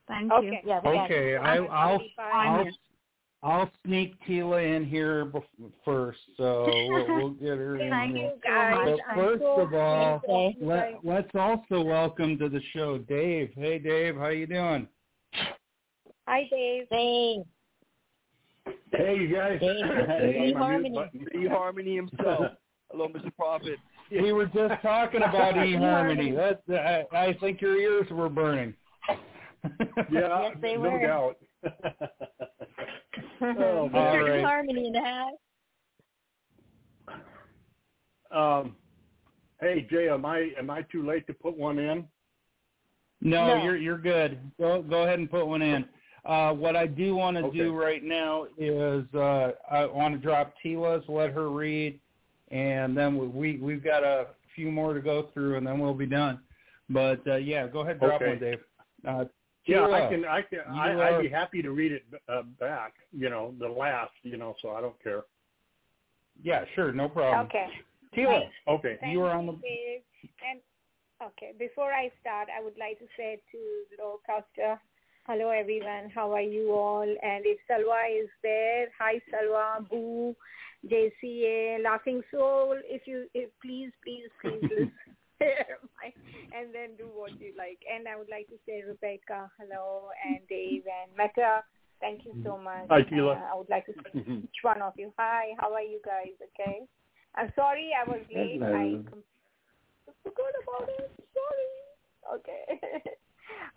Thank 0.08 0.32
Okay. 0.32 0.62
you. 0.64 0.74
Okay, 0.74 1.38
I, 1.38 1.58
I'll 1.58 1.70
I'll 1.72 2.00
Fine. 2.18 2.74
I'll 3.44 3.70
sneak 3.86 4.16
Tila 4.26 4.76
in 4.78 4.86
here 4.86 5.26
bef- 5.26 5.44
first, 5.84 6.20
so 6.38 6.64
we'll, 6.66 7.08
we'll 7.18 7.30
get 7.42 7.58
her 7.58 7.78
in. 7.78 7.90
Thank 7.90 8.16
here. 8.16 8.28
you, 8.28 8.32
guys. 8.44 8.98
But 9.08 9.16
first 9.16 9.42
so 9.42 9.62
of 9.62 9.74
all, 9.74 10.54
let, 10.62 10.94
let's 11.04 11.30
also 11.36 11.82
welcome 11.82 12.38
to 12.40 12.48
the 12.48 12.62
show 12.74 12.98
Dave. 13.00 13.52
Hey, 13.56 13.80
Dave, 13.80 14.16
how 14.16 14.30
you 14.30 14.48
doing? 14.48 14.88
Hi, 16.28 16.48
Dave. 16.50 16.86
Thanks. 16.90 17.50
Hey, 18.94 19.18
you 19.18 19.36
guys. 19.36 19.60
Hey, 19.62 20.54
Harmony. 20.56 20.98
E 21.36 21.48
Harmony 21.48 21.96
himself. 21.98 22.46
Hello, 22.92 23.08
Mr. 23.10 23.36
Prophet. 23.36 23.78
We 24.12 24.32
were 24.32 24.46
just 24.46 24.82
talking 24.84 25.22
about 25.24 25.56
eHarmony. 25.56 26.36
That 26.36 27.06
I, 27.12 27.28
I 27.30 27.34
think 27.42 27.60
your 27.60 27.76
ears 27.78 28.08
were 28.12 28.30
burning. 28.30 28.74
Yeah, 29.10 29.98
Yes, 30.12 30.56
they 30.62 30.76
no 30.76 30.82
were. 30.92 31.00
doubt. 31.02 31.38
Oh, 33.44 33.90
All 33.94 34.22
right. 34.22 34.44
Harmony 34.44 34.88
in 34.88 34.94
the 34.94 35.02
house. 35.02 35.34
Um, 38.32 38.76
hey, 39.62 39.86
Jay, 39.90 40.10
am 40.10 40.26
I 40.26 40.52
am 40.58 40.70
I 40.70 40.82
too 40.84 41.06
late 41.06 41.28
to 41.28 41.34
put 41.34 41.58
one 41.58 41.78
in? 41.78 42.08
No, 43.22 43.48
No. 43.48 43.64
you're 43.64 43.78
you're 43.78 43.98
good. 43.98 44.40
Go 44.60 44.82
go 44.82 45.04
ahead 45.04 45.20
and 45.20 45.30
put 45.30 45.46
one 45.46 45.62
in. 45.62 45.86
Uh, 46.26 46.54
what 46.54 46.76
I 46.76 46.88
do 46.88 47.16
want 47.16 47.36
to 47.38 47.44
Okay. 47.44 47.58
do 47.58 47.76
right 47.76 48.04
now 48.04 48.48
is 48.58 49.04
uh, 49.14 49.52
I 49.70 49.86
want 49.86 50.14
to 50.14 50.20
drop 50.20 50.54
Tila's, 50.64 51.04
let 51.10 51.32
her 51.32 51.50
read, 51.50 52.00
and 52.50 52.96
then 52.98 53.18
we, 53.18 53.28
we 53.28 53.58
we've 53.58 53.84
got 53.84 54.04
a 54.04 54.28
few 54.56 54.72
more 54.72 54.94
to 54.94 55.02
go 55.02 55.30
through, 55.34 55.58
and 55.58 55.68
then 55.68 55.80
we'll 55.80 55.94
be 55.94 56.06
done. 56.06 56.40
But 56.90 57.22
uh, 57.28 57.36
yeah, 57.36 57.68
go 57.68 57.82
ahead, 57.82 58.00
drop 58.00 58.22
Okay. 58.22 58.30
one, 58.30 58.40
Dave. 58.40 58.60
Uh, 59.08 59.26
Yeah, 59.66 59.86
I 59.86 60.10
can. 60.10 60.26
I 60.26 60.42
can. 60.42 60.60
you 60.74 60.82
I, 60.82 60.90
are- 60.92 61.04
I'd 61.04 61.22
be 61.22 61.30
happy 61.30 61.62
to 61.62 61.72
read 61.72 61.92
it 61.92 62.04
uh, 62.28 62.44
back. 62.60 62.94
You 63.12 63.30
know, 63.30 63.54
the 63.60 63.68
last. 63.68 64.12
You 64.24 64.38
know, 64.38 64.56
so 64.62 64.72
I 64.72 64.82
don't 64.82 65.02
care. 65.02 65.24
Yeah, 66.42 66.66
sure, 66.76 66.92
no 66.92 67.08
problem. 67.08 67.48
Okay. 67.48 67.68
Tila, 68.16 68.42
Okay. 68.68 68.98
Thank 69.00 69.14
you 69.14 69.22
are 69.24 69.36
on 69.36 69.46
the. 69.46 69.54
Dave. 69.54 70.02
And 70.50 70.60
okay, 71.22 71.54
before 71.58 71.92
I 71.92 72.12
start, 72.22 72.48
I 72.56 72.64
would 72.64 72.78
like 72.78 73.00
to 73.00 73.06
say 73.18 73.40
to 73.52 73.58
Locaster, 74.02 74.78
hello 75.28 75.50
everyone, 75.50 76.12
how 76.14 76.32
are 76.34 76.42
you 76.42 76.74
all? 76.74 77.04
And 77.04 77.46
if 77.46 77.58
Salwa 77.70 78.24
is 78.24 78.30
there, 78.42 78.88
hi 79.00 79.20
Salwa, 79.32 79.88
Boo, 79.90 80.36
JCA, 80.88 81.84
Laughing 81.84 82.22
Soul. 82.32 82.76
If 82.86 83.08
you, 83.08 83.28
if 83.34 83.50
please, 83.62 83.92
please, 84.04 84.30
please 84.42 84.90
and 86.58 86.74
then 86.74 86.96
do 86.98 87.08
what 87.14 87.32
you 87.40 87.54
like. 87.58 87.80
And 87.90 88.08
I 88.08 88.16
would 88.16 88.30
like 88.30 88.48
to 88.50 88.58
say 88.66 88.84
Rebecca, 88.88 89.50
hello, 89.60 90.10
and 90.26 90.40
Dave 90.48 90.84
and 90.88 91.12
Meta. 91.18 91.64
Thank 92.00 92.26
you 92.26 92.34
so 92.44 92.58
much. 92.58 92.88
Hi, 92.90 93.02
Tila. 93.02 93.38
Uh, 93.38 93.54
I 93.54 93.56
would 93.56 93.70
like 93.70 93.86
to 93.86 93.94
say 93.94 94.20
each 94.20 94.62
one 94.62 94.82
of 94.82 94.94
you. 94.98 95.14
Hi, 95.18 95.54
how 95.58 95.74
are 95.74 95.82
you 95.82 96.00
guys? 96.06 96.36
Okay. 96.54 96.82
I'm 97.36 97.52
sorry 97.56 97.92
I 97.96 98.08
was 98.08 98.20
late. 98.34 98.62
I 98.62 99.00
com- 99.10 99.24
forgot 100.22 100.54
about 100.64 100.90
it. 101.00 101.12
Sorry. 101.34 102.40
Okay. 102.40 103.10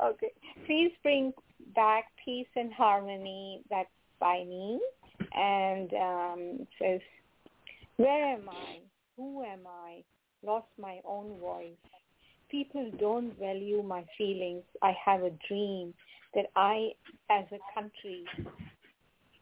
okay. 0.04 0.32
Please 0.66 0.92
bring 1.02 1.32
back 1.74 2.06
peace 2.22 2.48
and 2.56 2.72
harmony. 2.72 3.62
That's 3.70 3.88
by 4.20 4.44
me. 4.44 4.80
And 5.32 5.92
um, 5.94 6.38
it 6.60 6.68
says, 6.80 7.00
where 7.96 8.34
am 8.34 8.48
I? 8.48 8.80
Who 9.16 9.42
am 9.44 9.60
I? 9.66 10.02
Lost 10.44 10.66
my 10.80 11.00
own 11.06 11.38
voice. 11.38 11.76
People 12.50 12.90
don't 12.98 13.36
value 13.38 13.82
my 13.82 14.04
feelings. 14.16 14.62
I 14.82 14.94
have 15.04 15.22
a 15.22 15.32
dream 15.48 15.92
that 16.34 16.46
I, 16.54 16.92
as 17.30 17.44
a 17.50 17.58
country, 17.74 18.24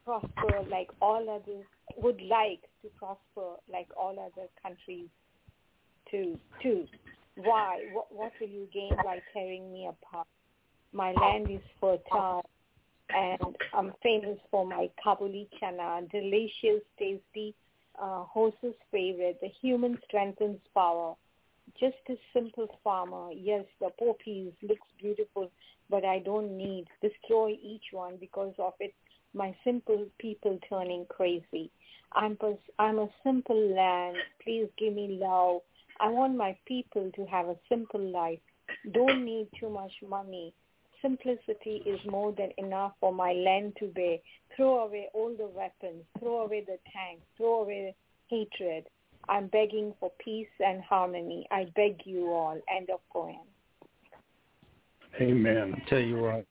prosper 0.05 0.63
like 0.71 0.89
all 1.01 1.29
others, 1.29 1.65
would 1.97 2.21
like 2.23 2.63
to 2.83 2.89
prosper 2.97 3.57
like 3.71 3.89
all 3.97 4.13
other 4.19 4.49
countries 4.63 5.09
too. 6.11 6.39
Too. 6.63 6.87
Why? 7.37 7.81
What, 7.93 8.07
what 8.11 8.33
will 8.41 8.49
you 8.49 8.69
gain 8.73 8.93
by 9.05 9.21
tearing 9.33 9.73
me 9.73 9.89
apart? 9.89 10.27
My 10.93 11.13
land 11.13 11.51
is 11.51 11.61
fertile 11.81 12.45
and 13.15 13.57
I'm 13.73 13.93
famous 14.03 14.39
for 14.51 14.67
my 14.67 14.89
Kabuli 15.05 15.49
chana, 15.61 16.09
delicious, 16.11 16.83
tasty, 16.99 17.55
uh, 18.01 18.25
horse's 18.25 18.75
favorite. 18.91 19.39
The 19.41 19.49
human 19.61 19.99
strengthens 20.07 20.61
power. 20.75 21.15
Just 21.79 21.97
a 22.09 22.15
simple 22.33 22.69
farmer. 22.85 23.33
Yes, 23.33 23.65
the 23.81 23.91
poppies 23.99 24.53
looks 24.63 24.87
beautiful, 25.01 25.51
but 25.89 26.05
I 26.05 26.19
don't 26.19 26.57
need 26.57 26.87
destroy 27.01 27.57
each 27.63 27.85
one 27.93 28.17
because 28.21 28.55
of 28.59 28.75
it. 28.81 28.95
My 29.33 29.55
simple 29.65 30.07
people 30.19 30.59
turning 30.69 31.07
crazy. 31.09 31.71
I'm 32.13 32.37
pers- 32.37 32.71
I'm 32.79 32.99
a 32.99 33.09
simple 33.25 33.75
land. 33.75 34.17
Please 34.43 34.69
give 34.79 34.95
me 34.95 35.19
love. 35.21 35.63
I 36.01 36.09
want 36.09 36.37
my 36.37 36.57
people 36.67 37.11
to 37.17 37.25
have 37.27 37.49
a 37.49 37.57
simple 37.69 38.01
life. 38.01 38.41
Don't 38.93 39.25
need 39.25 39.49
too 39.59 39.71
much 39.71 39.93
money. 40.09 40.53
Simplicity 41.05 41.83
is 41.85 42.01
more 42.11 42.33
than 42.33 42.49
enough 42.57 42.93
for 42.99 43.13
my 43.13 43.33
land 43.33 43.75
to 43.79 43.89
bear. 43.89 44.17
Throw 44.57 44.87
away 44.87 45.09
all 45.13 45.35
the 45.37 45.47
weapons. 45.47 46.03
Throw 46.19 46.45
away 46.45 46.65
the 46.67 46.79
tanks. 46.91 47.23
Throw 47.37 47.61
away 47.61 47.95
hatred. 48.29 48.85
I'm 49.29 49.49
begging 49.49 49.93
for 50.01 50.11
peace 50.19 50.49
and 50.65 50.83
harmony. 50.83 51.47
I 51.51 51.67
beg 51.77 52.01
you 52.05 52.29
all. 52.31 52.59
End 52.75 52.89
of 52.91 53.01
poem. 53.13 53.37
Amen. 55.21 55.83
Tell 55.89 56.01
you 56.01 56.17
what, 56.17 56.47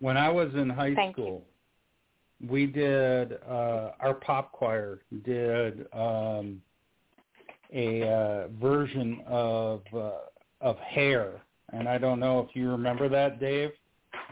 when 0.00 0.16
I 0.16 0.28
was 0.28 0.50
in 0.54 0.68
high 0.68 0.94
Thank 0.94 1.16
school, 1.16 1.42
we 2.46 2.66
did 2.66 3.38
uh, 3.48 3.92
our 4.00 4.14
pop 4.14 4.52
choir 4.52 5.00
did 5.24 5.86
um, 5.92 6.60
a 7.72 8.02
uh, 8.02 8.48
version 8.60 9.22
of 9.26 9.82
uh, 9.94 10.10
of 10.60 10.76
Hair, 10.78 11.42
and 11.72 11.88
I 11.88 11.98
don't 11.98 12.20
know 12.20 12.40
if 12.40 12.54
you 12.54 12.70
remember 12.70 13.08
that, 13.08 13.40
Dave. 13.40 13.70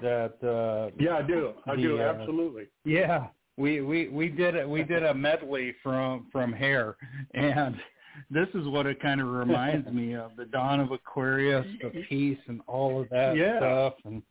That 0.02 0.34
uh, 0.42 0.90
Yeah, 0.98 1.16
I 1.16 1.22
do. 1.22 1.52
I 1.66 1.76
the, 1.76 1.82
do. 1.82 2.00
uh, 2.00 2.14
Absolutely. 2.18 2.66
yeah, 2.84 3.26
we 3.56 3.80
we 3.80 4.08
we 4.08 4.28
did 4.28 4.54
it. 4.54 4.68
We 4.68 4.82
did 4.82 5.02
a 5.04 5.14
medley 5.14 5.74
from 5.82 6.26
from 6.32 6.52
Hair, 6.52 6.96
and 7.34 7.76
this 8.30 8.48
is 8.54 8.66
what 8.68 8.86
it 8.86 9.00
kind 9.00 9.20
of 9.20 9.28
reminds 9.28 9.88
me 9.90 10.14
of: 10.14 10.32
the 10.36 10.46
dawn 10.46 10.80
of 10.80 10.90
Aquarius, 10.92 11.66
the 11.82 11.90
peace, 12.08 12.38
and 12.46 12.60
all 12.66 13.00
of 13.02 13.08
that 13.10 13.36
Yeah. 13.36 13.58
stuff, 13.58 13.94
and 14.04 14.22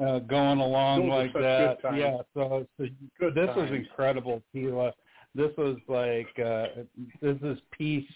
uh, 0.00 0.20
going 0.20 0.60
along 0.60 1.08
Those 1.08 1.10
like 1.10 1.32
that. 1.34 1.78
Yeah, 1.96 2.18
so, 2.34 2.66
so 2.78 2.86
Good 3.18 3.34
this 3.34 3.48
was 3.56 3.68
times. 3.68 3.72
incredible, 3.88 4.42
Tila. 4.54 4.92
This 5.34 5.50
was 5.58 5.76
like 5.88 6.28
uh, 6.38 6.82
this 7.20 7.36
is 7.42 7.58
peace. 7.76 8.08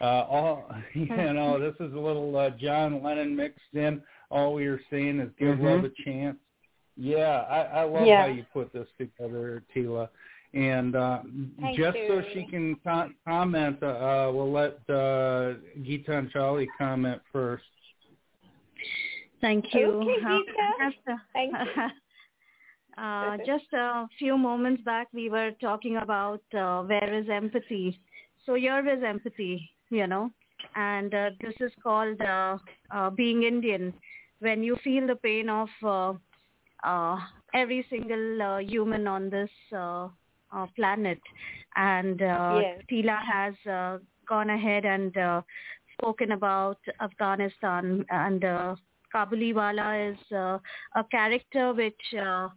Uh, 0.00 0.04
all 0.04 0.70
you 0.94 1.06
know, 1.32 1.58
this 1.58 1.74
is 1.80 1.92
a 1.92 1.98
little 1.98 2.36
uh, 2.36 2.50
John 2.50 3.02
Lennon 3.02 3.34
mixed 3.34 3.74
in. 3.74 4.02
All 4.30 4.54
we 4.54 4.66
are 4.66 4.80
saying 4.90 5.20
is 5.20 5.30
give 5.38 5.56
Mhm. 5.56 5.64
love 5.64 5.84
a 5.84 5.90
chance. 6.04 6.38
Yeah, 6.96 7.44
I, 7.48 7.80
I 7.80 7.82
love 7.84 8.06
Yeah. 8.08 8.22
how 8.22 8.26
you 8.26 8.44
put 8.52 8.72
this 8.72 8.88
together, 8.98 9.62
Tila. 9.74 10.08
And 10.54 10.96
uh, 10.96 11.22
Thank 11.60 11.76
just 11.76 11.98
so 12.08 12.22
she 12.32 12.44
can 12.44 12.76
co- 12.76 13.10
comment, 13.26 13.78
uh, 13.82 13.86
uh, 13.86 14.32
we'll 14.32 14.50
let 14.50 14.78
uh, 14.88 15.54
Geetanjali 15.82 16.66
comment 16.76 17.20
first. 17.32 17.64
Thank 19.40 19.72
you. 19.74 20.00
Okay, 20.00 20.24
Uh, 20.24 20.28
Geeta. 20.30 20.90
just, 20.90 21.08
uh, 21.08 21.16
Thank 21.34 21.52
you. 21.52 21.82
uh, 23.02 23.36
just 23.46 23.72
a 23.74 24.08
few 24.18 24.36
moments 24.36 24.82
back, 24.82 25.08
we 25.12 25.28
were 25.30 25.52
talking 25.60 25.98
about 25.98 26.42
uh, 26.54 26.82
where 26.82 27.14
is 27.14 27.28
empathy. 27.28 28.00
So 28.46 28.54
here 28.54 28.84
is 28.88 29.02
empathy, 29.04 29.70
you 29.90 30.06
know, 30.06 30.30
and 30.74 31.14
uh, 31.14 31.30
this 31.40 31.54
is 31.60 31.72
called 31.82 32.20
uh, 32.20 32.58
uh, 32.90 33.10
being 33.10 33.42
Indian. 33.44 33.92
When 34.40 34.62
you 34.62 34.76
feel 34.84 35.06
the 35.06 35.16
pain 35.16 35.48
of 35.48 35.68
uh, 35.82 36.12
uh, 36.84 37.18
every 37.54 37.84
single 37.90 38.42
uh, 38.42 38.58
human 38.58 39.06
on 39.06 39.30
this 39.30 39.50
uh, 39.72 40.08
uh, 40.54 40.66
planet, 40.76 41.20
and 41.76 42.22
uh, 42.22 42.62
Yes. 42.62 42.80
Tila 42.90 43.18
has 43.24 43.54
uh, 43.70 43.98
gone 44.28 44.50
ahead 44.50 44.84
and 44.84 45.16
uh, 45.16 45.42
spoken 45.98 46.32
about 46.32 46.78
Afghanistan 47.00 48.04
and 48.10 48.44
uh, 48.44 48.76
Kabuliwala 49.14 50.12
is 50.12 50.18
uh, 50.32 50.58
a 50.94 51.04
character 51.10 51.72
which 51.72 52.00
uh, 52.20 52.48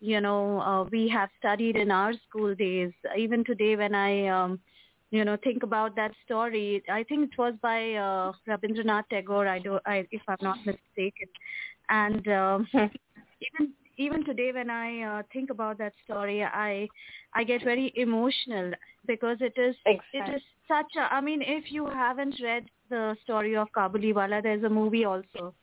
you 0.00 0.20
know 0.20 0.60
uh, 0.60 0.84
we 0.84 1.08
have 1.08 1.28
studied 1.38 1.76
in 1.76 1.90
our 1.90 2.12
school 2.28 2.54
days. 2.54 2.92
Even 3.16 3.44
today, 3.44 3.76
when 3.76 3.94
I 3.94 4.28
um, 4.28 4.58
you 5.10 5.24
know 5.24 5.36
think 5.42 5.62
about 5.62 5.96
that 5.96 6.12
story. 6.24 6.82
I 6.90 7.02
think 7.04 7.30
it 7.32 7.38
was 7.38 7.54
by 7.62 7.94
uh, 7.94 8.32
rabindranath 8.48 9.08
tagore. 9.10 9.46
I 9.48 9.58
do 9.58 9.78
i 9.86 10.06
if 10.10 10.22
i'm 10.28 10.36
not 10.42 10.58
mistaken. 10.66 11.28
And 11.90 12.26
um, 12.28 12.68
even 12.74 13.72
even 13.96 14.24
today 14.24 14.52
when 14.52 14.70
i 14.70 15.02
uh, 15.02 15.22
think 15.32 15.50
about 15.50 15.78
that 15.78 15.92
story 16.04 16.42
i 16.44 16.88
i 17.34 17.44
get 17.44 17.62
very 17.64 17.92
emotional 17.96 18.72
because 19.06 19.38
it 19.40 19.54
is 19.56 19.74
Exactly. 19.86 20.20
it 20.20 20.36
is 20.36 20.42
such 20.68 20.92
a 20.96 21.12
i 21.14 21.20
mean 21.20 21.42
if 21.42 21.72
you 21.72 21.86
haven't 21.86 22.34
read 22.42 22.64
the 22.90 23.16
story 23.22 23.56
of 23.56 23.68
kabuliwala 23.76 24.42
there's 24.42 24.64
a 24.64 24.68
movie 24.68 25.04
also. 25.04 25.54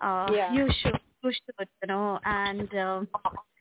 Uh, 0.00 0.30
Yeah. 0.34 0.54
you 0.54 0.68
should 0.80 0.98
you 1.22 1.32
should 1.32 1.68
you 1.82 1.88
know. 1.88 2.18
And 2.24 2.72
um, 2.74 3.08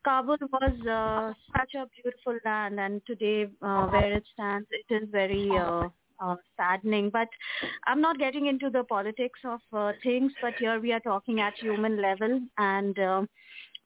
Kabul 0.08 0.38
was 0.54 0.88
uh, 0.88 1.34
such 1.58 1.74
a 1.76 1.86
beautiful 2.02 2.38
land, 2.46 2.80
and 2.80 3.02
today 3.06 3.48
uh, 3.62 3.88
where 3.88 4.14
it 4.14 4.24
stands, 4.34 4.66
it 4.72 4.94
is 4.94 5.10
very 5.12 5.50
uh, 5.52 5.90
uh, 6.24 6.36
saddening. 6.56 7.10
But 7.10 7.28
I'm 7.86 8.00
not 8.00 8.18
getting 8.18 8.46
into 8.48 8.70
the 8.70 8.86
politics 8.86 9.40
of 9.44 9.60
uh, 9.74 9.92
things, 10.04 10.32
but 10.42 10.54
here 10.60 10.80
we 10.80 10.94
are 10.94 11.02
talking 11.02 11.42
at 11.42 11.56
human 11.60 12.02
level, 12.02 12.40
and 12.58 12.98
um 13.00 13.30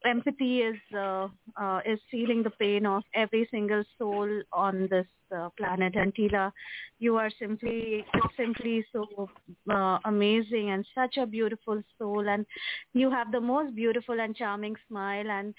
empathy 0.06 0.60
is 0.62 0.78
uh, 0.96 1.28
uh, 1.60 1.80
is 1.86 2.00
feeling 2.12 2.44
the 2.44 2.50
pain 2.52 2.86
of 2.86 3.04
every 3.14 3.48
single 3.52 3.84
soul 3.98 4.30
on 4.52 4.88
this 4.92 5.08
uh, 5.36 5.50
planet. 5.58 5.96
And 5.96 6.14
Tila, 6.16 6.52
you 7.00 7.18
are 7.18 7.32
simply 7.40 8.06
simply 8.38 8.86
so 8.92 9.30
uh, 9.72 10.00
amazing 10.06 10.72
and 10.72 10.86
such 10.96 11.18
a 11.18 11.26
beautiful 11.26 11.82
soul, 11.98 12.28
and 12.28 12.46
you 12.94 13.10
have 13.12 13.32
the 13.32 13.42
most 13.42 13.76
beautiful 13.76 14.20
and 14.20 14.36
charming 14.36 14.76
smile 14.88 15.30
and 15.30 15.54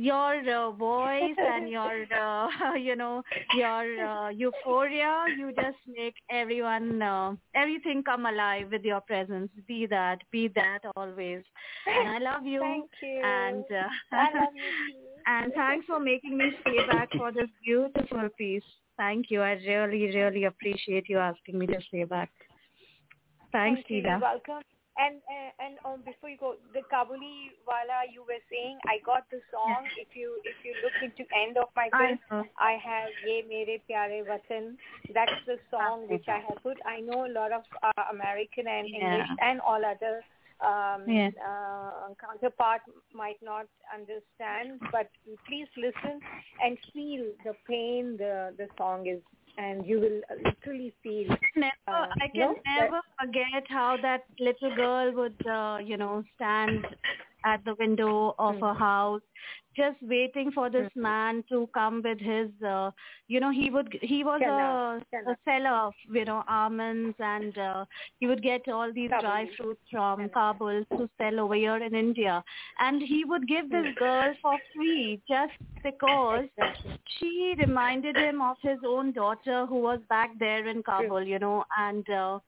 your 0.00 0.36
uh, 0.48 0.70
voice 0.70 1.36
and 1.52 1.68
your 1.68 2.06
uh, 2.18 2.48
you 2.86 2.96
know 2.96 3.22
your 3.54 3.84
uh, 4.02 4.28
euphoria 4.30 5.26
you 5.36 5.52
just 5.52 5.76
make 5.86 6.14
everyone 6.30 7.02
uh, 7.02 7.34
everything 7.54 8.02
come 8.02 8.24
alive 8.24 8.68
with 8.72 8.82
your 8.82 9.00
presence 9.02 9.50
be 9.68 9.86
that 9.86 10.18
be 10.32 10.48
that 10.54 10.78
always 10.96 11.42
and 11.86 12.08
i 12.08 12.18
love 12.18 12.46
you 12.46 12.60
Thank 12.60 12.90
you. 13.02 13.20
and 13.22 13.64
uh, 13.70 13.88
I 14.12 14.24
love 14.38 14.54
you 14.54 14.70
too. 14.88 14.96
and 15.26 15.52
thanks 15.52 15.84
for 15.86 16.00
making 16.00 16.38
me 16.38 16.50
stay 16.62 16.78
back 16.90 17.10
for 17.18 17.30
this 17.30 17.50
beautiful 17.62 18.28
piece 18.38 18.68
thank 18.96 19.30
you 19.30 19.42
i 19.42 19.52
really 19.68 20.06
really 20.16 20.44
appreciate 20.44 21.10
you 21.10 21.18
asking 21.18 21.58
me 21.58 21.66
to 21.66 21.78
stay 21.88 22.04
back 22.04 22.30
thanks 23.52 23.82
Thank. 23.88 24.04
You're 24.04 24.18
welcome. 24.20 24.62
And 24.98 25.16
uh, 25.28 25.64
and 25.64 25.74
um, 25.84 26.02
before 26.04 26.28
you 26.28 26.36
go, 26.36 26.56
the 26.74 26.80
Kabuli 26.92 27.54
Wala 27.66 28.10
you 28.12 28.22
were 28.22 28.42
saying, 28.50 28.78
I 28.86 28.98
got 29.06 29.24
the 29.30 29.40
song. 29.52 29.86
If 29.96 30.14
you 30.14 30.40
if 30.44 30.56
you 30.64 30.74
look 30.82 30.96
into 31.02 31.24
end 31.34 31.56
of 31.56 31.68
my 31.76 31.88
I 31.92 31.98
film, 32.06 32.18
know. 32.30 32.44
I 32.58 32.72
have 32.82 33.08
Ye 33.26 33.44
Mere 33.48 33.78
Pyare 33.88 34.24
Watan. 34.26 34.76
That's 35.14 35.38
the 35.46 35.58
song 35.70 36.08
which 36.08 36.28
I 36.28 36.38
have 36.48 36.62
put. 36.62 36.76
I 36.84 37.00
know 37.00 37.26
a 37.26 37.32
lot 37.32 37.52
of 37.52 37.62
uh, 37.82 38.02
American 38.10 38.66
and 38.66 38.88
Yeah. 38.88 38.98
English 38.98 39.30
and 39.40 39.60
all 39.60 39.82
other 39.84 40.22
um, 40.60 41.08
Yeah. 41.08 41.30
uh, 41.40 42.12
counterpart 42.20 42.82
might 43.14 43.40
not 43.42 43.66
understand, 43.94 44.80
but 44.92 45.08
please 45.46 45.68
listen 45.76 46.20
and 46.62 46.76
feel 46.92 47.32
the 47.44 47.54
pain 47.66 48.16
the 48.18 48.52
the 48.58 48.68
song 48.76 49.06
is, 49.06 49.22
and 49.60 49.86
you 49.86 50.00
will 50.00 50.20
literally 50.46 50.92
feel. 51.02 51.28
never 51.56 51.72
uh, 51.88 52.06
I 52.20 52.28
can 52.36 52.50
no, 52.50 52.56
never 52.66 53.00
forget 53.20 53.64
how 53.68 53.96
that 54.02 54.22
little 54.38 54.74
girl 54.74 55.12
would 55.14 55.40
uh, 55.46 55.78
you 55.84 55.96
know 55.96 56.22
stand 56.36 56.86
at 57.44 57.64
the 57.64 57.74
window 57.78 58.34
of 58.38 58.54
Hmm. 58.54 58.62
a 58.62 58.74
house 58.74 59.22
just 59.76 59.96
waiting 60.02 60.50
for 60.52 60.68
this 60.70 60.90
man 60.94 61.44
to 61.48 61.68
come 61.74 62.02
with 62.04 62.18
his 62.18 62.48
uh, 62.66 62.90
you 63.28 63.40
know 63.40 63.50
he 63.50 63.70
would 63.70 63.96
he 64.02 64.24
was 64.24 64.40
Chana, 64.42 65.00
a, 65.00 65.16
chana. 65.16 65.32
a 65.32 65.36
seller 65.44 65.76
of 65.76 65.94
you 66.10 66.24
know 66.24 66.42
almonds 66.48 67.16
and 67.18 67.56
uh, 67.56 67.84
he 68.18 68.26
would 68.26 68.42
get 68.42 68.68
all 68.68 68.92
these 68.92 69.10
dry 69.20 69.48
fruits 69.56 69.80
from 69.90 70.28
Kabul 70.30 70.84
to 70.96 71.08
sell 71.18 71.40
over 71.40 71.54
here 71.54 71.76
in 71.76 71.94
India. 71.94 72.42
And 72.78 73.02
he 73.02 73.24
would 73.24 73.46
give 73.46 73.70
this 73.70 73.86
girl 73.98 74.34
for 74.42 74.56
free 74.74 75.20
just 75.28 75.52
because 75.82 76.46
she 77.18 77.54
reminded 77.58 78.16
him 78.16 78.40
of 78.40 78.56
his 78.62 78.78
own 78.86 79.12
daughter 79.12 79.66
who 79.66 79.80
was 79.80 80.00
back 80.08 80.30
there 80.38 80.66
in 80.66 80.82
Kabul, 80.82 81.22
you 81.22 81.38
know, 81.38 81.64
and 81.78 82.08
uh, 82.10 82.38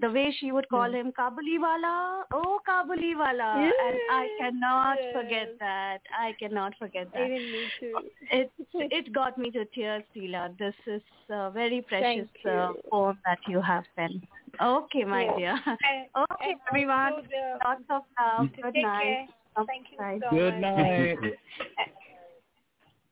the 0.00 0.10
way 0.10 0.34
she 0.38 0.52
would 0.52 0.68
call 0.68 0.92
him 0.92 1.12
Kabuliwala, 1.18 2.22
oh 2.32 2.60
Kabuliwala, 2.68 3.64
and 3.64 3.96
I 4.10 4.28
cannot 4.40 4.98
forget 5.12 5.48
that. 5.58 5.98
I 6.18 6.34
cannot 6.38 6.59
forget 6.78 7.06
that. 7.12 7.20
Even 7.26 7.42
me 7.52 7.62
too. 7.78 7.94
It 8.32 8.50
it 8.74 9.12
got 9.12 9.38
me 9.38 9.50
to 9.52 9.64
tears, 9.66 10.02
Tila. 10.14 10.56
This 10.58 10.74
is 10.86 11.02
a 11.28 11.50
very 11.50 11.80
precious 11.82 12.28
uh, 12.48 12.72
poem 12.90 13.18
that 13.26 13.38
you 13.48 13.60
have 13.60 13.84
penned. 13.96 14.26
Okay, 14.60 15.04
my 15.04 15.22
Yes. 15.24 15.36
dear. 15.38 15.76
And- 15.90 16.06
Okay, 16.32 16.50
and 16.52 16.60
everyone. 16.68 17.12
the- 17.30 17.58
Lots 17.64 17.84
of 17.90 18.02
love. 18.20 18.48
Good 18.56 18.74
Take 18.74 18.82
night. 18.84 19.04
care. 19.56 19.66
Thank 19.66 19.86
you 19.92 19.98
Bye. 19.98 20.18
so 20.22 20.30
Good 20.30 20.54
much. 20.60 20.76
night. 20.78 21.18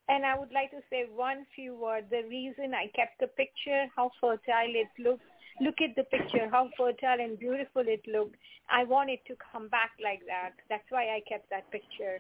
And 0.09 0.25
I 0.25 0.39
would 0.39 0.53
like 0.53 0.71
to 0.71 0.81
say 0.89 1.05
one 1.15 1.45
few 1.55 1.75
words. 1.77 2.07
The 2.11 2.23
reason 2.29 2.73
I 2.75 2.87
kept 2.97 3.21
the 3.21 3.27
picture, 3.27 3.87
how 3.95 4.11
fertile 4.21 4.73
it 4.85 4.89
looked. 4.99 5.23
Look 5.61 5.81
at 5.83 5.95
the 5.97 6.05
picture, 6.05 6.49
how 6.51 6.71
fertile 6.79 7.21
and 7.21 7.39
beautiful 7.39 7.83
it 7.87 8.01
looked. 8.07 8.37
I 8.71 8.85
want 8.85 9.11
it 9.11 9.21
to 9.27 9.35
come 9.53 9.69
back 9.69 9.91
like 10.03 10.21
that. 10.27 10.53
That's 10.71 10.89
why 10.91 11.09
I 11.17 11.21
kept 11.29 11.51
that 11.51 11.71
picture. 11.71 12.19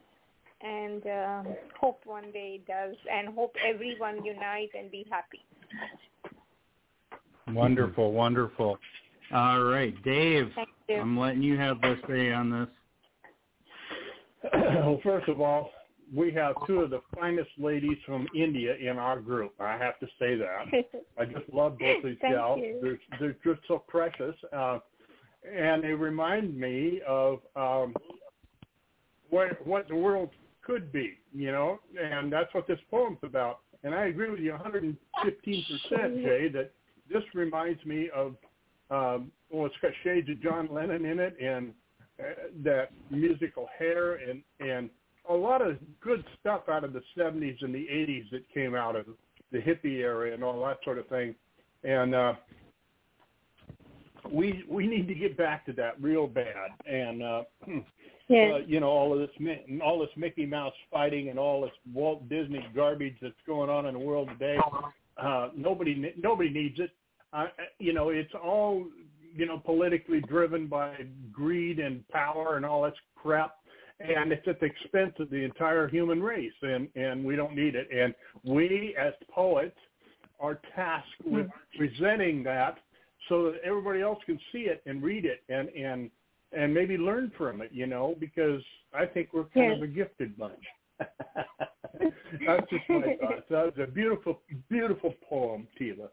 And 0.61 1.07
uh, 1.07 1.43
hope 1.81 2.01
one 2.05 2.31
day 2.33 2.61
it 2.61 2.67
does. 2.67 2.97
And 3.13 3.29
hope 3.35 3.55
everyone 3.67 4.25
unite 4.25 4.71
and 4.77 4.91
be 4.91 5.07
happy. 5.11 5.45
Wonderful, 7.49 8.13
wonderful. 8.13 8.79
All 9.33 9.63
right, 9.63 9.95
Dave, 10.05 10.51
Thank 10.55 10.69
you. 10.89 10.97
I'm 10.97 11.19
letting 11.19 11.43
you 11.43 11.57
have 11.59 11.81
the 11.81 11.97
say 12.09 12.33
on 12.33 12.51
this. 12.51 12.69
well, 14.53 15.01
first 15.03 15.29
of 15.29 15.41
all, 15.41 15.71
we 16.15 16.33
have 16.33 16.55
two 16.67 16.81
of 16.81 16.91
the 16.91 17.01
finest 17.15 17.51
ladies 17.59 17.99
from 18.07 18.27
India 18.35 18.75
in 18.77 18.99
our 18.99 19.21
group. 19.21 19.53
I 19.61 19.77
have 19.77 19.99
to 20.01 20.07
say 20.19 20.37
that. 20.37 20.67
I 21.19 21.25
just 21.27 21.53
love 21.53 21.79
both 21.79 22.03
these 22.03 22.17
Thank 22.21 22.35
gals. 22.35 22.61
you. 22.63 22.79
They're, 22.83 22.99
they're 23.21 23.55
just 23.55 23.67
so 23.69 23.85
precious. 23.87 24.35
Uh, 24.53 24.79
and 25.55 25.85
they 25.85 25.93
remind 25.93 26.59
me 26.59 27.01
of 27.07 27.41
um, 27.57 27.95
what, 29.31 29.67
what 29.67 29.89
the 29.89 29.97
world 29.97 30.31
could 30.69 30.93
be, 30.93 31.15
you 31.35 31.51
know, 31.51 31.81
and 31.99 32.31
that's 32.31 32.53
what 32.53 32.67
this 32.69 32.79
poem's 32.91 33.19
about. 33.23 33.61
And 33.85 33.95
I 33.95 34.07
agree 34.07 34.31
with 34.31 34.41
you 34.41 34.53
115%, 34.53 34.97
Jay, 35.91 36.49
that 36.49 36.73
this 37.11 37.23
reminds 37.35 37.83
me 37.87 38.11
of, 38.15 38.35
um, 38.91 39.33
well, 39.51 39.67
it's 39.67 39.75
got 39.81 39.93
shades 40.05 40.29
of 40.29 40.43
John 40.43 40.69
Lennon 40.71 41.07
in 41.07 41.19
it 41.19 41.37
and 41.41 41.73
uh, 42.21 42.25
that 42.65 42.91
musical 43.11 43.67
hair 43.79 44.17
and, 44.17 44.43
and 44.61 44.91
a 45.31 45.35
lot 45.35 45.63
of 45.63 45.79
good 46.03 46.23
stuff 46.39 46.63
out 46.69 46.85
of 46.85 46.93
the 46.93 47.03
70s 47.17 47.63
and 47.63 47.75
the 47.75 47.87
80s 47.91 48.31
that 48.31 48.43
came 48.53 48.75
out 48.75 48.95
of 48.95 49.07
the 49.53 49.59
hippie 49.59 49.99
era 49.99 50.35
and 50.35 50.45
all 50.45 50.61
that 50.67 50.79
sort 50.85 50.99
of 50.99 51.07
thing. 51.09 51.35
And 51.85 52.15
uh, 52.15 52.35
we 54.31 54.65
we 54.69 54.87
need 54.87 55.07
to 55.09 55.15
get 55.15 55.37
back 55.39 55.65
to 55.67 55.73
that 55.75 56.01
real 56.01 56.27
bad. 56.27 56.71
And 56.87 57.23
uh, 57.23 57.43
Yes. 58.29 58.53
uh, 58.55 58.59
you 58.67 58.81
know 58.81 58.89
all 58.89 59.13
of 59.13 59.21
this 59.21 59.31
all 59.83 59.99
this 59.99 60.11
Mickey 60.17 60.47
Mouse 60.47 60.75
fighting 60.91 61.29
and 61.29 61.39
all 61.39 61.63
this 61.63 61.73
Walt 61.93 62.29
Disney 62.29 62.67
garbage 62.75 63.17
that's 63.23 63.35
going 63.47 63.71
on 63.71 63.87
in 63.87 63.95
the 63.95 64.01
world 64.01 64.29
today. 64.29 64.59
Uh, 65.17 65.49
nobody 65.57 66.13
nobody 66.23 66.51
needs 66.51 66.79
it. 66.79 66.91
Uh, 67.33 67.47
you 67.79 67.93
know 67.93 68.11
it's 68.11 68.33
all 68.35 68.87
you 69.35 69.47
know 69.47 69.59
politically 69.59 70.21
driven 70.21 70.67
by 70.67 70.95
greed 71.33 71.79
and 71.79 72.07
power 72.09 72.57
and 72.57 72.67
all 72.67 72.83
that 72.83 72.95
crap 73.17 73.57
and 74.01 74.33
it's 74.33 74.47
at 74.47 74.61
the 74.61 74.67
expense 74.67 75.15
of 75.19 75.29
the 75.31 75.37
entire 75.37 75.89
human 75.89 76.23
race 76.23 76.53
and 76.63 76.89
and 76.95 77.25
we 77.25 77.37
don't 77.37 77.55
need 77.55 77.75
it 77.75 77.89
and 77.95 78.15
we 78.45 78.97
as 78.99 79.13
poets 79.31 79.77
are 80.41 80.61
tasked 80.75 81.09
with 81.25 81.47
presenting 81.77 82.43
that 82.43 82.79
so 83.29 83.51
that 83.51 83.61
everybody 83.65 84.01
else 84.01 84.19
can 84.25 84.39
see 84.53 84.61
it 84.61 84.83
and 84.87 85.03
read 85.03 85.25
it 85.25 85.43
and 85.49 85.69
and 85.71 86.11
and 86.53 86.73
maybe 86.73 86.97
learn 86.97 87.31
from 87.37 87.61
it 87.61 87.71
you 87.73 87.87
know 87.87 88.15
because 88.19 88.63
i 88.95 89.05
think 89.05 89.29
we're 89.33 89.45
kind 89.45 89.73
of 89.73 89.83
a 89.83 89.87
gifted 89.87 90.37
bunch 90.37 90.65
that's 90.99 92.71
just 92.71 92.89
my 92.89 93.17
thoughts 93.21 93.43
that 93.51 93.65
was 93.65 93.75
a 93.83 93.87
beautiful 93.87 94.41
beautiful 94.69 95.15
poem 95.29 95.67
tila 95.81 96.09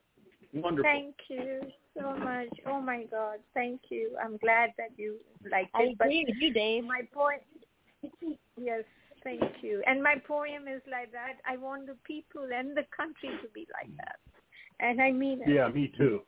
wonderful 0.53 0.89
Thank 0.89 1.15
you 1.27 1.61
so 1.97 2.15
much. 2.15 2.47
Oh 2.65 2.79
my 2.81 3.03
God, 3.11 3.39
thank 3.53 3.81
you. 3.89 4.11
I'm 4.23 4.37
glad 4.37 4.71
that 4.77 4.89
you 4.97 5.15
liked 5.51 5.71
I 5.73 5.83
it. 5.83 5.97
but 5.97 6.07
agree 6.07 6.25
with 6.27 6.37
you, 6.39 6.53
Dave. 6.53 6.83
My 6.83 7.01
point. 7.13 7.41
Yes, 8.57 8.83
thank 9.23 9.41
you. 9.61 9.81
And 9.85 10.01
my 10.01 10.15
poem 10.27 10.67
is 10.73 10.81
like 10.89 11.11
that. 11.11 11.35
I 11.49 11.57
want 11.57 11.87
the 11.87 11.97
people 12.05 12.47
and 12.55 12.75
the 12.75 12.85
country 12.95 13.29
to 13.41 13.49
be 13.53 13.67
like 13.73 13.91
that, 13.97 14.17
and 14.79 15.01
I 15.01 15.11
mean 15.11 15.41
it. 15.41 15.49
yeah 15.49 15.67
me 15.67 15.91
too 15.97 16.21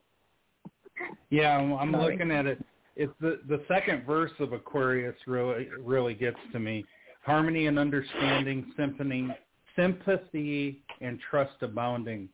Yeah, 1.30 1.58
I'm, 1.58 1.74
I'm 1.74 1.92
looking 1.92 2.32
at 2.32 2.46
it. 2.46 2.64
It's 3.00 3.14
the 3.22 3.40
the 3.48 3.64
second 3.68 4.06
verse 4.06 4.32
of 4.40 4.54
Aquarius 4.54 5.16
really 5.28 5.68
really 5.80 6.16
gets 6.16 6.40
to 6.52 6.60
me. 6.60 6.84
Harmony 7.22 7.68
and 7.68 7.78
understanding, 7.78 8.74
symphony, 8.76 9.30
sympathy 9.76 10.82
and 11.02 11.20
trust 11.30 11.62
abounding. 11.62 12.28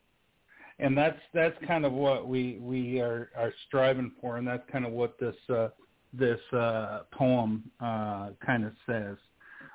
and 0.80 0.98
that's 0.98 1.20
that's 1.34 1.56
kind 1.68 1.86
of 1.86 1.94
what 1.94 2.28
we 2.28 2.58
we 2.60 3.00
are 3.00 3.30
are 3.38 3.54
striving 3.68 4.12
for, 4.20 4.38
and 4.38 4.48
that's 4.48 4.64
kind 4.72 4.86
of 4.86 4.92
what 4.92 5.20
this 5.20 5.36
uh, 5.50 5.70
this 6.14 6.40
uh, 6.54 7.02
poem 7.12 7.64
uh, 7.80 8.30
kind 8.46 8.66
of 8.66 8.74
says. 8.86 9.18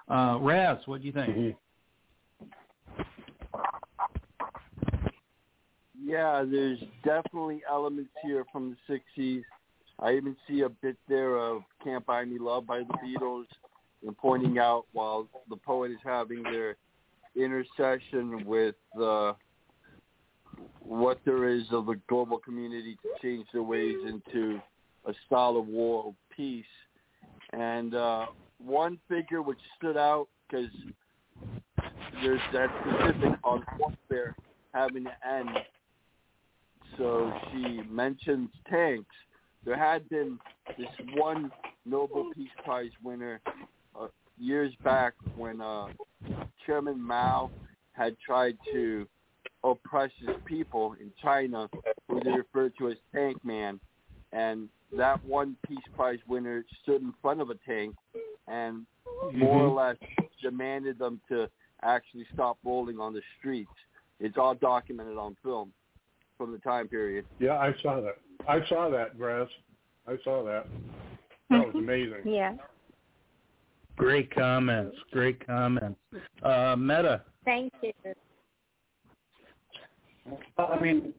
Uh, 0.09 0.39
Raz, 0.41 0.79
what 0.87 1.01
do 1.01 1.07
you 1.07 1.13
think? 1.13 1.37
Mm-hmm. 1.37 1.51
Yeah, 6.03 6.45
there's 6.51 6.79
definitely 7.05 7.63
elements 7.71 8.11
here 8.25 8.45
from 8.51 8.77
the 8.89 9.01
'60s. 9.19 9.43
I 10.01 10.15
even 10.15 10.37
see 10.47 10.61
a 10.61 10.69
bit 10.69 10.97
there 11.09 11.37
of 11.37 11.63
"Can't 11.83 12.05
Buy 12.07 12.25
Me 12.25 12.39
Love" 12.39 12.67
by 12.67 12.81
the 12.81 12.95
Beatles, 13.05 13.47
and 14.07 14.17
pointing 14.17 14.59
out 14.59 14.87
while 14.93 15.29
the 15.49 15.57
poet 15.57 15.91
is 15.91 15.99
having 16.05 16.43
their 16.43 16.77
intercession 17.37 18.45
with 18.45 18.77
uh, 19.01 19.33
what 20.81 21.21
there 21.25 21.49
is 21.49 21.65
of 21.73 21.87
the 21.87 22.01
global 22.09 22.39
community 22.39 22.97
to 23.03 23.09
change 23.23 23.47
their 23.53 23.63
ways 23.63 23.97
into 24.07 24.61
a 25.07 25.13
style 25.27 25.57
of 25.57 25.67
war 25.67 26.15
peace. 26.35 26.65
And 27.53 27.95
uh, 27.95 28.27
one 28.59 28.99
figure 29.09 29.43
which 29.43 29.59
stood 29.77 29.97
out 29.97 30.29
because 30.49 30.71
there's 32.23 32.41
that 32.53 32.69
specific 32.81 33.39
on 33.45 33.65
warfare 33.79 34.37
having 34.73 35.05
to 35.05 35.29
end. 35.29 35.51
So 36.97 37.33
she 37.53 37.81
mentions 37.89 38.51
tanks. 38.71 39.15
There 39.65 39.77
had 39.77 40.09
been 40.09 40.39
this 40.77 40.89
one 41.15 41.51
Nobel 41.85 42.31
Peace 42.35 42.49
Prize 42.65 42.91
winner 43.03 43.41
uh, 43.99 44.09
years 44.39 44.73
back 44.85 45.15
when 45.37 45.61
uh, 45.61 45.89
Chairman 46.67 47.01
Mao 47.01 47.51
had 47.93 48.17
tried 48.25 48.57
to 48.73 49.07
oppress 49.65 50.11
his 50.21 50.37
people 50.45 50.95
in 51.01 51.11
China, 51.21 51.69
who 52.09 52.21
they 52.23 52.31
referred 52.31 52.73
to 52.79 52.89
as 52.89 52.97
Tank 53.15 53.45
Man. 53.45 53.81
And 54.33 54.69
that 54.97 55.23
one 55.25 55.57
Peace 55.67 55.79
Prize 55.97 56.19
winner 56.29 56.65
stood 56.83 57.03
in 57.03 57.13
front 57.21 57.41
of 57.41 57.51
a 57.51 57.57
tank 57.67 57.95
and 58.47 58.87
more 59.33 59.33
Mm-hmm. 59.33 59.43
or 59.45 59.69
less 59.71 59.97
demanded 60.41 60.99
them 60.99 61.21
to 61.29 61.49
actually 61.83 62.25
stop 62.35 62.57
rolling 62.65 63.01
on 63.01 63.13
the 63.13 63.23
streets. 63.39 63.71
It's 64.21 64.37
all 64.39 64.55
documented 64.55 65.17
on 65.17 65.37
film 65.43 65.73
from 66.37 66.53
the 66.53 66.59
time 66.59 66.87
period. 66.89 67.25
Yeah, 67.41 67.59
I 67.59 67.75
saw 67.83 68.01
that. 68.01 68.19
I 68.47 68.61
saw 68.69 68.89
that, 68.91 69.19
Grass. 69.19 69.49
I 70.07 70.17
saw 70.25 70.45
that. 70.45 70.67
That 71.51 71.67
was 71.67 71.75
amazing. 71.75 72.23
Yeah. 72.25 72.55
Great 73.97 74.33
comments. 74.35 74.97
Great 75.11 75.45
comments. 75.45 75.99
Uh, 76.43 76.77
Meta. 76.79 77.23
Thank 77.45 77.73
you. 77.83 77.93
I 80.59 80.79
mean, 80.81 81.15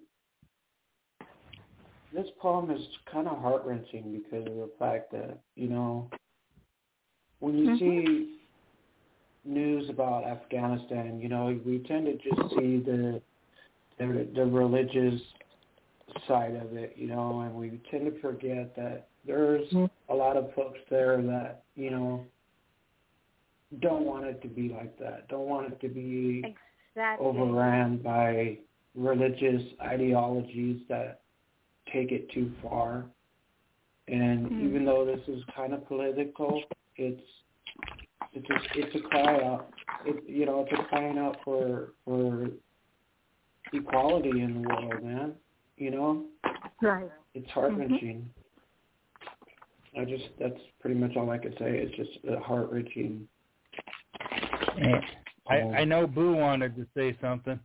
this 2.13 2.27
poem 2.39 2.71
is 2.71 2.81
kind 3.11 3.27
of 3.27 3.39
heart 3.39 3.63
wrenching 3.65 4.11
because 4.23 4.47
of 4.47 4.55
the 4.55 4.69
fact 4.79 5.11
that 5.11 5.39
you 5.55 5.67
know 5.67 6.09
when 7.39 7.57
you 7.57 7.69
Mhm. 7.69 7.79
see 7.79 8.39
news 9.45 9.89
about 9.89 10.23
Afghanistan, 10.23 11.19
you 11.19 11.29
know 11.29 11.59
we 11.65 11.79
tend 11.79 12.05
to 12.05 12.17
just 12.17 12.55
see 12.55 12.77
the 12.77 13.21
the, 13.97 14.29
the 14.33 14.45
religious 14.45 15.21
side 16.27 16.55
of 16.55 16.75
it, 16.75 16.93
you 16.95 17.07
know, 17.07 17.41
and 17.41 17.53
we 17.53 17.81
tend 17.89 18.05
to 18.05 18.19
forget 18.21 18.75
that 18.75 19.07
there's 19.25 19.67
a 20.09 20.13
lot 20.13 20.37
of 20.37 20.53
folks 20.55 20.79
there 20.89 21.21
that 21.21 21.63
you 21.75 21.91
know 21.91 22.25
don't 23.81 24.05
want 24.05 24.25
it 24.25 24.41
to 24.41 24.47
be 24.47 24.69
like 24.69 24.97
that, 24.99 25.27
don't 25.27 25.47
want 25.47 25.71
it 25.71 25.79
to 25.81 25.89
be 25.89 26.43
Exactly. 26.95 27.25
overran 27.25 27.97
by 27.97 28.57
religious 28.95 29.61
ideologies 29.81 30.81
that 30.89 31.21
take 31.93 32.11
it 32.11 32.29
too 32.31 32.51
far. 32.61 33.05
And 34.07 34.47
Mhm. 34.47 34.61
even 34.63 34.85
though 34.85 35.05
this 35.05 35.25
is 35.27 35.43
kind 35.55 35.73
of 35.73 35.85
political, 35.87 36.63
it's 36.95 37.23
it's 38.33 38.49
a, 38.49 38.79
it's 38.79 38.95
a 38.95 38.99
cry 38.99 39.43
out. 39.43 39.71
It, 40.05 40.27
you 40.27 40.45
know, 40.45 40.61
it's 40.61 40.79
a 40.79 40.83
crying 40.85 41.17
out 41.17 41.37
for 41.43 41.93
for 42.05 42.49
equality 43.73 44.41
in 44.41 44.61
the 44.61 44.69
world, 44.69 45.03
man. 45.03 45.35
You 45.79 45.91
know, 45.91 46.25
Right. 46.81 47.09
it's 47.33 47.49
heart 47.51 47.73
wrenching. 47.73 48.29
Mm-hmm. 49.95 50.01
I 50.01 50.05
just 50.05 50.25
that's 50.37 50.59
pretty 50.81 50.99
much 50.99 51.15
all 51.15 51.29
I 51.31 51.37
could 51.37 51.53
say. 51.57 51.77
It's 51.79 51.95
just 51.95 52.25
a 52.29 52.39
heart 52.39 52.69
wrenching. 52.69 53.27
I, 55.49 55.55
I 55.55 55.83
know 55.85 56.05
Boo 56.05 56.35
wanted 56.35 56.75
to 56.75 56.85
say 56.95 57.17
something. 57.21 57.59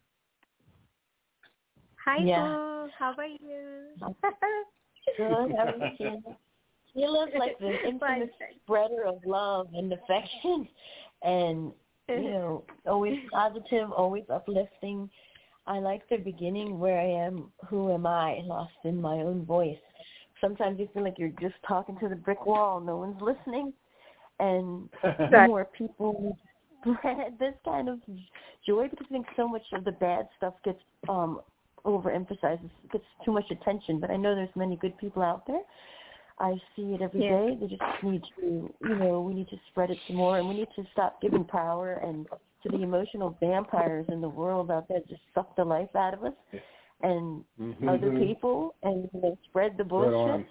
Hi, 2.04 2.18
Yeah. 2.24 2.46
Boo. 2.46 2.88
How 2.98 3.14
are 3.18 3.26
you? 3.26 3.88
Good. 5.16 5.56
How 5.56 5.64
are 5.66 5.76
you, 5.76 5.90
Sheila? 5.98 6.36
Sheila's 6.94 7.30
like 7.38 7.58
the 7.58 7.72
infamous 7.88 8.30
spreader 8.62 9.04
of 9.06 9.16
love 9.26 9.68
and 9.74 9.92
affection, 9.92 10.68
and 11.22 11.72
you 12.08 12.22
know, 12.30 12.64
always 12.86 13.18
positive, 13.32 13.90
always 13.90 14.24
uplifting. 14.32 15.10
I 15.66 15.78
like 15.78 16.08
the 16.08 16.16
beginning 16.18 16.78
where 16.78 17.00
I 17.00 17.26
am. 17.26 17.50
Who 17.68 17.92
am 17.92 18.06
I? 18.06 18.40
Lost 18.44 18.72
in 18.84 19.00
my 19.00 19.16
own 19.16 19.44
voice. 19.44 19.78
Sometimes 20.40 20.78
you 20.78 20.88
feel 20.92 21.04
like 21.04 21.18
you're 21.18 21.32
just 21.40 21.54
talking 21.66 21.96
to 22.00 22.08
the 22.08 22.16
brick 22.16 22.44
wall. 22.44 22.80
No 22.80 22.96
one's 22.98 23.20
listening, 23.20 23.72
and 24.40 24.88
more 25.48 25.64
people 25.76 26.36
spread 26.82 27.16
this 27.38 27.54
kind 27.64 27.88
of 27.88 27.98
joy 28.66 28.88
because 28.88 29.06
I 29.08 29.12
think 29.12 29.26
so 29.36 29.48
much 29.48 29.62
of 29.72 29.84
the 29.84 29.92
bad 29.92 30.28
stuff 30.36 30.54
gets 30.64 30.80
um 31.08 31.40
overemphasized, 31.86 32.68
gets 32.92 33.04
too 33.24 33.32
much 33.32 33.50
attention. 33.50 34.00
But 34.00 34.10
I 34.10 34.16
know 34.16 34.34
there's 34.34 34.54
many 34.54 34.76
good 34.76 34.96
people 34.98 35.22
out 35.22 35.46
there. 35.46 35.62
I 36.38 36.54
see 36.74 36.94
it 36.94 37.00
every 37.00 37.20
day. 37.20 37.50
Yeah. 37.50 37.54
They 37.60 37.66
just 37.68 38.02
need 38.02 38.22
to, 38.40 38.74
you 38.80 38.94
know, 38.96 39.20
we 39.20 39.34
need 39.34 39.48
to 39.50 39.56
spread 39.70 39.90
it 39.90 39.98
some 40.06 40.16
more, 40.16 40.38
and 40.38 40.48
we 40.48 40.54
need 40.56 40.68
to 40.76 40.84
stop 40.92 41.22
giving 41.22 41.44
power 41.44 42.00
and 42.04 42.26
to 42.64 42.68
the 42.70 42.82
emotional 42.82 43.36
vampires 43.40 44.06
in 44.08 44.20
the 44.20 44.28
world 44.28 44.70
out 44.70 44.88
there 44.88 45.00
just 45.08 45.22
suck 45.34 45.54
the 45.56 45.64
life 45.64 45.94
out 45.94 46.14
of 46.14 46.24
us 46.24 46.32
and 47.02 47.44
Mhm. 47.58 47.88
other 47.88 48.10
people, 48.18 48.74
and 48.82 49.08
you 49.12 49.20
know, 49.20 49.38
spread 49.44 49.76
the 49.76 49.84
bullshit 49.84 50.14
on. 50.14 50.46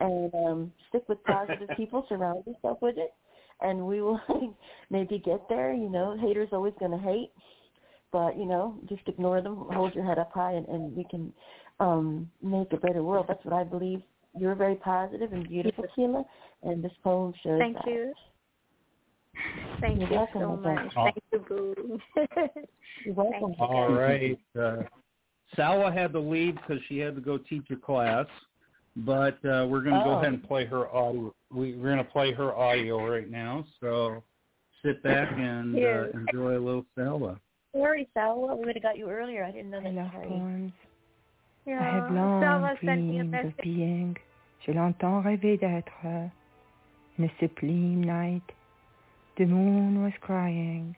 and 0.00 0.34
um 0.34 0.72
stick 0.88 1.08
with 1.08 1.22
positive 1.24 1.68
people, 1.76 2.04
surround 2.08 2.44
yourself 2.46 2.80
with 2.82 2.96
it, 2.98 3.12
and 3.60 3.86
we 3.86 4.00
will 4.00 4.20
maybe 4.90 5.18
get 5.18 5.48
there. 5.48 5.72
You 5.74 5.88
know, 5.88 6.16
haters 6.16 6.50
always 6.52 6.74
going 6.78 6.92
to 6.92 6.98
hate, 6.98 7.32
but 8.12 8.36
you 8.36 8.46
know, 8.46 8.78
just 8.88 9.06
ignore 9.08 9.40
them, 9.40 9.56
hold 9.70 9.94
your 9.94 10.04
head 10.04 10.18
up 10.18 10.32
high, 10.32 10.52
and, 10.52 10.68
and 10.68 10.96
we 10.96 11.04
can 11.10 11.32
um 11.80 12.30
make 12.42 12.72
a 12.72 12.76
better 12.76 13.02
world. 13.02 13.26
That's 13.28 13.44
what 13.44 13.54
I 13.54 13.64
believe. 13.64 14.02
You're 14.38 14.54
very 14.54 14.76
positive 14.76 15.32
and 15.32 15.48
beautiful, 15.48 15.86
Sheila, 15.94 16.22
and 16.62 16.84
this 16.84 16.92
poem 17.02 17.32
shows 17.42 17.58
Thank 17.58 17.76
that. 17.78 17.86
you. 17.86 18.12
Thank 19.80 20.00
You're 20.00 20.08
you 20.10 20.16
welcome, 20.16 20.40
so 20.42 20.56
much. 20.56 20.62
friend. 20.62 20.90
Thank 20.94 21.16
you, 21.32 21.38
Boo. 21.48 21.98
You're 23.04 23.14
welcome. 23.14 23.40
Thank 23.40 23.58
you, 23.58 23.64
All 23.64 23.88
guys. 23.88 23.98
right. 23.98 24.38
Uh, 24.58 24.82
Salwa 25.56 25.92
had 25.92 26.12
to 26.12 26.20
leave 26.20 26.54
because 26.56 26.82
she 26.88 26.98
had 26.98 27.14
to 27.14 27.20
go 27.20 27.38
teach 27.38 27.66
a 27.70 27.76
class, 27.76 28.26
but 28.96 29.34
uh, 29.44 29.66
we're 29.68 29.82
going 29.82 29.96
to 29.98 30.04
go 30.04 30.14
Oh. 30.14 30.18
ahead 30.18 30.32
and 30.32 30.42
play 30.42 30.64
her 30.66 30.88
audio. 30.88 31.32
We, 31.52 31.74
we're 31.74 31.92
going 31.94 31.98
to 32.04 32.04
play 32.12 32.32
her 32.32 32.54
audio 32.54 33.06
right 33.08 33.30
now. 33.30 33.64
So 33.80 34.22
sit 34.84 35.02
back 35.02 35.30
and 35.36 35.76
uh, 35.76 36.06
enjoy 36.14 36.58
a 36.58 36.62
little 36.62 36.84
Salwa. 36.98 37.38
Sorry, 37.74 38.08
Salwa. 38.16 38.56
We 38.58 38.64
would 38.66 38.74
have 38.76 38.82
got 38.82 38.98
you 38.98 39.08
earlier. 39.08 39.44
I 39.44 39.50
didn't 39.52 39.70
know 39.70 39.78
I 39.78 39.82
that. 39.82 39.94
love 39.94 40.10
Sorry. 40.14 40.28
poems. 40.28 40.72
I 41.66 41.70
Yeah, 41.70 42.00
have 42.00 42.10
long 42.12 42.42
Salwa 42.42 42.74
sent 42.84 43.02
me 43.02 43.20
a 43.20 43.24
dreamed 43.24 43.34
of 43.34 43.52
being. 43.62 44.16
Je 44.64 44.72
l'entends 44.72 45.24
rêver 45.24 45.58
d'être. 45.60 46.30
In 47.18 47.24
a 47.24 47.32
sublime 47.40 48.02
night, 48.02 48.42
the 49.36 49.44
moon 49.44 50.02
was 50.02 50.14
crying. 50.20 50.96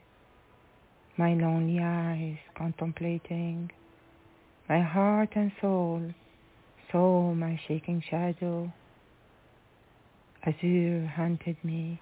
My 1.16 1.34
lonely 1.34 1.80
eyes 1.82 2.38
contemplating. 2.56 3.72
My 4.68 4.80
heart 4.80 5.30
and 5.34 5.50
soul 5.60 6.14
saw 6.92 7.34
my 7.34 7.60
shaking 7.66 8.00
shadow. 8.08 8.72
Azure 10.46 11.06
hunted 11.16 11.56
me. 11.64 12.00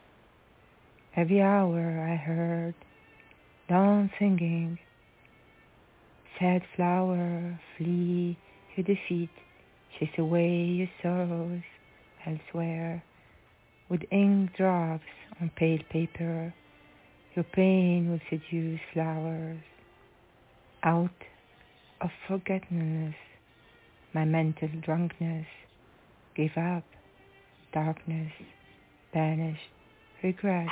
Every 1.17 1.41
hour 1.41 2.07
I 2.07 2.17
heard 2.17 2.75
dawn 3.71 4.11
singing. 4.19 4.79
Sad 6.39 6.63
flower, 6.77 7.59
flee 7.79 8.37
your 8.77 8.85
defeat, 8.85 9.31
chase 9.99 10.19
away 10.19 10.51
your 10.51 10.91
sorrows 11.03 11.63
elsewhere. 12.27 13.03
With 13.89 14.03
ink 14.11 14.55
drops 14.55 15.05
on 15.41 15.51
pale 15.57 15.81
paper, 15.91 16.55
your 17.35 17.45
pain 17.45 18.11
will 18.11 18.21
seduce 18.31 18.81
flowers. 18.93 19.61
Out 20.83 21.11
of 22.01 22.11
forgetfulness, 22.29 23.15
my 24.15 24.25
mental 24.25 24.69
drunkenness 24.83 25.47
gave 26.35 26.57
up, 26.57 26.85
darkness 27.73 28.33
banished, 29.13 29.71
regret. 30.23 30.69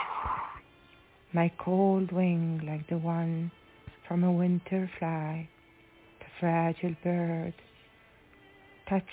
My 1.33 1.51
cold 1.59 2.13
wing 2.13 2.63
like 2.67 2.89
the 2.89 2.99
one 2.99 3.51
from 4.07 4.23
a 4.23 4.33
winter 4.33 4.91
fly, 4.99 5.49
the 6.21 6.27
fragile 6.39 6.95
bird, 7.03 7.55
touched 8.89 9.09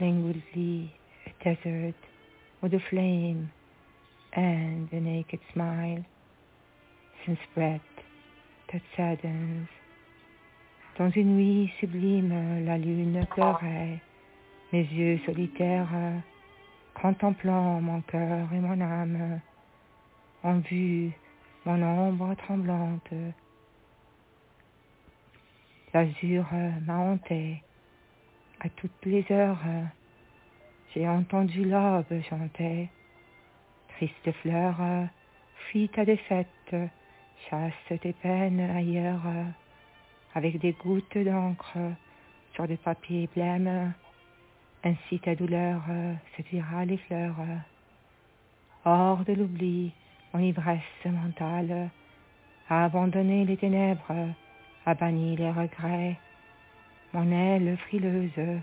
languidly 0.00 0.92
a 1.26 1.44
desert 1.44 1.94
with 2.60 2.74
a 2.74 2.80
flame 2.90 3.50
and 4.36 4.88
a 4.92 5.00
naked 5.00 5.40
smile, 5.52 6.04
since 7.24 7.38
breath 7.54 7.80
that 8.72 8.82
saddens. 8.96 9.68
Dans 10.98 11.10
une 11.10 11.36
nuit 11.36 11.72
sublime, 11.80 12.64
la 12.64 12.78
lune 12.78 13.26
pleurait, 13.30 14.00
mes 14.72 14.84
yeux 14.84 15.18
solitaires, 15.26 15.88
contemplant 16.94 17.80
mon 17.80 18.00
cœur 18.02 18.48
et 18.52 18.60
mon 18.60 18.80
âme, 18.80 19.40
ont 20.44 20.58
vu 20.58 21.12
mon 21.64 21.82
ombre 21.82 22.34
tremblante. 22.34 23.12
L'azur 25.92 26.46
m'a 26.86 26.98
hanté 26.98 27.62
à 28.60 28.68
toutes 28.68 29.04
les 29.04 29.24
heures. 29.30 29.62
J'ai 30.94 31.08
entendu 31.08 31.64
l'aube 31.64 32.22
chanter. 32.28 32.88
Triste 34.04 34.36
fleur, 34.42 34.76
fuis 35.56 35.88
ta 35.88 36.04
défaite, 36.04 36.76
chasse 37.48 37.72
tes 38.02 38.12
peines 38.12 38.60
ailleurs, 38.60 39.22
avec 40.34 40.58
des 40.58 40.72
gouttes 40.72 41.16
d'encre 41.16 41.78
sur 42.52 42.68
des 42.68 42.76
papiers 42.76 43.30
blêmes. 43.34 43.94
Ainsi 44.84 45.20
ta 45.20 45.34
douleur 45.34 45.80
séduira 46.36 46.84
les 46.84 46.98
fleurs. 46.98 47.46
Hors 48.84 49.24
de 49.24 49.32
l'oubli, 49.32 49.90
mon 50.34 50.40
ivresse 50.40 51.06
mentale 51.06 51.88
a 52.68 52.84
abandonné 52.84 53.46
les 53.46 53.56
ténèbres, 53.56 54.34
a 54.84 54.94
banni 54.94 55.34
les 55.36 55.50
regrets. 55.50 56.18
Mon 57.14 57.32
aile 57.32 57.78
frileuse, 57.88 58.60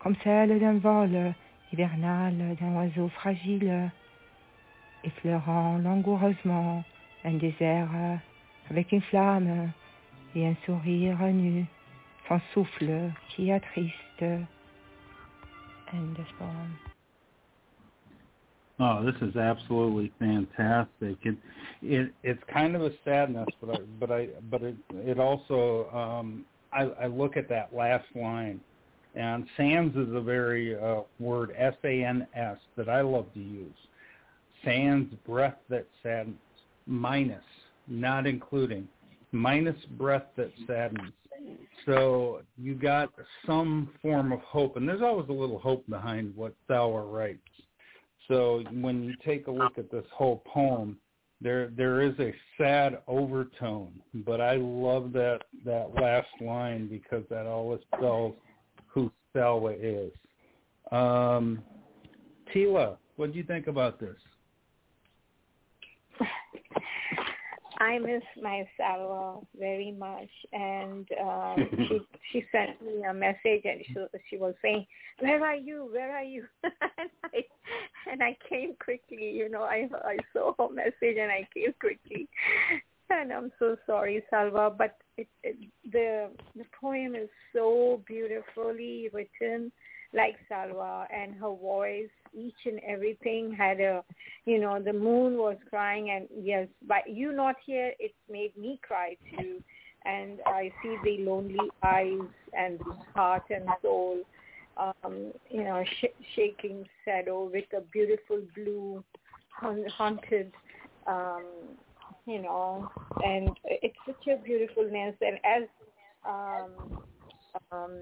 comme 0.00 0.16
celle 0.24 0.58
d'un 0.58 0.78
vol 0.78 1.32
hivernal 1.72 2.56
d'un 2.58 2.74
oiseau 2.74 3.08
fragile, 3.10 3.92
effleurant 5.04 5.78
langoureusement 5.78 6.84
un 7.24 7.34
désert 7.34 7.88
avec 8.70 8.92
une 8.92 9.02
flamme 9.02 9.70
et 10.34 10.46
un 10.46 10.54
sourire 10.64 11.18
nu, 11.32 11.66
son 12.28 12.40
souffle 12.52 13.10
qui 13.28 13.50
attriste. 13.50 14.22
End 15.92 16.18
of 16.18 16.26
poem. 16.38 16.78
Oh, 18.78 19.04
this 19.04 19.20
is 19.20 19.36
absolutely 19.36 20.12
fantastic. 20.18 21.16
It 21.24 21.36
it 21.82 22.12
it's 22.22 22.42
kind 22.52 22.76
of 22.76 22.82
a 22.82 22.92
sadness, 23.04 23.48
but 23.60 23.70
I 23.70 23.78
but 23.98 24.10
I 24.10 24.28
but 24.50 24.62
it 24.62 24.76
it 24.92 25.18
also 25.18 25.90
um 25.92 26.44
I, 26.72 26.84
I 27.02 27.06
look 27.06 27.36
at 27.36 27.48
that 27.48 27.74
last 27.74 28.06
line, 28.14 28.60
and 29.16 29.46
sans 29.56 29.94
is 29.96 30.14
a 30.14 30.20
very 30.20 30.78
uh, 30.78 31.00
word 31.18 31.52
S 31.58 31.74
A 31.84 32.04
N 32.04 32.26
S 32.34 32.56
that 32.76 32.88
I 32.88 33.00
love 33.00 33.26
to 33.34 33.40
use. 33.40 33.74
Sans 34.64 35.06
breath 35.26 35.56
that 35.68 35.86
saddens, 36.02 36.36
minus 36.86 37.44
not 37.90 38.26
including, 38.26 38.88
minus 39.32 39.76
breath 39.98 40.26
that 40.36 40.52
saddens. 40.66 41.12
So 41.86 42.42
you 42.56 42.74
got 42.74 43.10
some 43.46 43.90
form 44.00 44.32
of 44.32 44.40
hope, 44.40 44.76
and 44.76 44.88
there's 44.88 45.02
always 45.02 45.28
a 45.28 45.32
little 45.32 45.58
hope 45.58 45.86
behind 45.88 46.34
what 46.36 46.54
Thauer 46.68 47.10
writes. 47.10 47.38
So 48.28 48.62
when 48.72 49.02
you 49.02 49.14
take 49.24 49.48
a 49.48 49.50
look 49.50 49.76
at 49.76 49.90
this 49.90 50.04
whole 50.14 50.42
poem, 50.46 50.98
there 51.40 51.70
there 51.76 52.02
is 52.02 52.12
a 52.20 52.34
sad 52.58 52.98
overtone, 53.08 53.92
but 54.26 54.40
I 54.40 54.56
love 54.56 55.12
that 55.14 55.40
that 55.64 55.94
last 55.94 56.28
line 56.40 56.86
because 56.86 57.24
that 57.30 57.46
always 57.46 57.80
tells 57.98 58.34
who 58.86 59.10
Salwa 59.34 59.74
is. 59.80 60.12
Um, 60.92 61.62
Tila, 62.54 62.98
what 63.16 63.32
do 63.32 63.38
you 63.38 63.44
think 63.44 63.68
about 63.68 63.98
this? 63.98 64.16
I 67.80 67.98
miss 67.98 68.22
my 68.40 68.68
Salwa 68.78 69.42
very 69.58 69.90
much, 69.92 70.28
and 70.52 71.08
um, 71.20 71.56
she 71.88 72.00
she 72.30 72.46
sent 72.52 72.80
me 72.82 73.02
a 73.08 73.14
message, 73.14 73.62
and 73.64 73.80
she 73.86 73.94
she 74.28 74.36
was 74.36 74.54
saying, 74.60 74.86
"Where 75.18 75.42
are 75.42 75.56
you? 75.56 75.88
Where 75.90 76.14
are 76.14 76.22
you?" 76.22 76.44
and 76.62 77.10
I 77.24 77.44
and 78.10 78.22
I 78.22 78.36
came 78.48 78.74
quickly. 78.84 79.30
You 79.30 79.48
know, 79.48 79.62
I 79.62 79.88
I 80.04 80.18
saw 80.34 80.52
her 80.58 80.72
message 80.72 81.16
and 81.18 81.32
I 81.32 81.48
came 81.54 81.72
quickly, 81.80 82.28
and 83.08 83.32
I'm 83.32 83.50
so 83.58 83.76
sorry, 83.86 84.22
Salwa, 84.30 84.76
but 84.76 84.96
it, 85.16 85.28
it 85.42 85.56
the 85.90 86.28
the 86.56 86.66
poem 86.78 87.14
is 87.14 87.30
so 87.54 88.02
beautifully 88.06 89.08
written, 89.12 89.72
like 90.14 90.36
Salwa, 90.50 91.06
and 91.14 91.34
her 91.34 91.54
voice 91.54 92.08
each 92.36 92.54
and 92.66 92.80
everything 92.86 93.52
had 93.52 93.80
a 93.80 94.02
you 94.44 94.60
know 94.60 94.80
the 94.80 94.92
moon 94.92 95.36
was 95.36 95.56
crying 95.68 96.10
and 96.10 96.28
yes 96.44 96.68
but 96.86 97.08
you 97.08 97.32
not 97.32 97.56
here 97.64 97.92
it's 97.98 98.14
made 98.30 98.56
me 98.56 98.78
cry 98.86 99.16
too. 99.30 99.60
And 100.04 100.38
i 100.46 100.72
see 100.82 100.96
the 101.04 101.24
lonely 101.24 101.70
eyes 101.82 102.28
and 102.56 102.78
the 102.78 102.96
heart 103.14 103.42
and 103.50 103.68
soul 103.82 104.18
um 104.76 105.32
you 105.50 105.62
know 105.62 105.84
sh- 106.00 106.24
shaking 106.34 106.86
shadow 107.04 107.44
with 107.52 107.64
a 107.76 107.80
beautiful 107.92 108.40
blue 108.54 109.02
haunted 109.96 110.52
um 111.06 111.44
you 112.26 112.40
know 112.40 112.88
and 113.24 113.50
it's 113.64 113.96
such 114.06 114.26
a 114.28 114.42
beautifulness 114.42 115.14
and 115.20 115.38
as 115.44 115.68
um 116.26 117.02
um, 117.72 118.00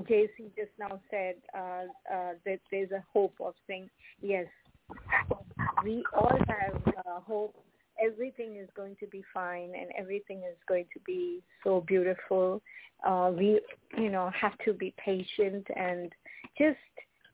JC 0.00 0.50
just 0.56 0.70
now 0.78 1.00
said 1.10 1.36
uh, 1.56 1.84
uh, 2.12 2.32
that 2.44 2.60
there's 2.70 2.90
a 2.90 3.04
hope 3.12 3.34
of 3.40 3.54
saying, 3.66 3.88
yes, 4.20 4.46
we 5.84 6.04
all 6.16 6.38
have 6.48 6.82
uh, 6.86 7.20
hope. 7.20 7.54
Everything 8.02 8.56
is 8.56 8.68
going 8.76 8.96
to 9.00 9.06
be 9.06 9.24
fine 9.32 9.72
and 9.78 9.90
everything 9.98 10.38
is 10.38 10.56
going 10.68 10.84
to 10.92 11.00
be 11.06 11.42
so 11.64 11.82
beautiful. 11.86 12.60
Uh, 13.06 13.32
we, 13.34 13.60
you 13.96 14.10
know, 14.10 14.30
have 14.38 14.56
to 14.64 14.74
be 14.74 14.92
patient 15.02 15.66
and 15.74 16.12
just 16.58 16.76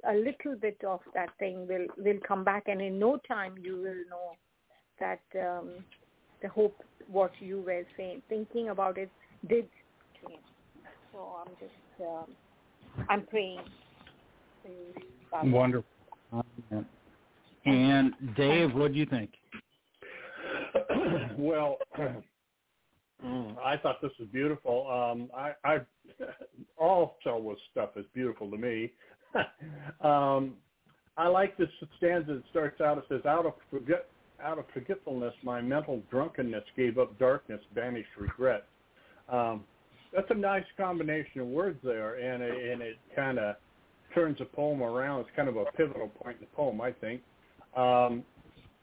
a 0.09 0.15
little 0.15 0.57
bit 0.61 0.79
of 0.87 1.01
that 1.15 1.31
thing 1.39 1.67
will, 1.67 1.87
will 1.97 2.19
come 2.27 2.45
back 2.45 2.65
and 2.67 2.81
in 2.81 2.99
no 2.99 3.19
time 3.29 3.55
you 3.61 3.75
will 3.77 4.05
know 4.09 4.37
that 5.01 5.21
um, 5.41 5.71
the 6.43 6.49
hope, 6.49 6.77
what 7.09 7.33
you 7.41 7.63
were 7.67 7.85
saying, 7.97 8.23
thinking 8.29 8.69
about 8.69 8.99
it 8.99 9.11
did 9.49 9.67
change. 10.21 10.43
So 11.13 11.37
I'm 11.45 11.53
just, 11.61 12.09
um, 12.09 13.07
I'm 13.09 13.27
praying. 13.27 13.61
Wonderful. 15.45 15.89
And 17.65 18.13
Dave, 18.37 18.75
what 18.75 18.93
do 18.93 18.99
you 18.99 19.07
think? 19.07 19.31
well, 21.39 21.79
I 23.65 23.77
thought 23.77 24.01
this 24.03 24.11
was 24.19 24.29
beautiful. 24.33 24.89
Um, 24.91 25.31
I, 25.37 25.53
I 25.65 25.81
all 26.77 27.17
Selwa's 27.25 27.59
stuff 27.71 27.91
is 27.97 28.05
beautiful 28.15 28.51
to 28.51 28.57
me. 28.57 28.93
um, 30.01 30.55
I 31.17 31.29
like 31.29 31.57
this 31.57 31.69
stanza 31.99 32.35
that 32.35 32.43
starts 32.51 32.81
out. 32.81 32.99
It 32.99 33.05
says, 33.09 33.25
"Out 33.27 33.47
of 33.47 33.53
forget, 33.71 34.09
out 34.43 34.59
of 34.59 34.65
forgetfulness, 34.75 35.35
my 35.43 35.61
mental 35.61 36.03
drunkenness 36.11 36.65
gave 36.77 36.99
up 36.99 37.19
darkness, 37.19 37.61
banished 37.75 38.09
regret." 38.19 38.67
Um, 39.29 39.65
that's 40.15 40.31
a 40.31 40.35
nice 40.35 40.65
combination 40.77 41.41
of 41.41 41.47
words 41.47 41.79
there, 41.83 42.15
and 42.15 42.43
it, 42.43 42.73
and 42.73 42.83
it 42.83 42.99
kind 43.17 43.39
of 43.39 43.57
turns 44.15 44.39
the 44.39 44.45
poem 44.45 44.83
around. 44.83 45.21
It's 45.21 45.31
kind 45.35 45.49
of 45.49 45.57
a 45.57 45.65
pivotal 45.77 46.09
point 46.09 46.37
in 46.41 46.43
the 46.43 46.57
poem, 46.57 46.81
I 46.81 46.93
think. 46.93 47.23
Um, 47.77 48.25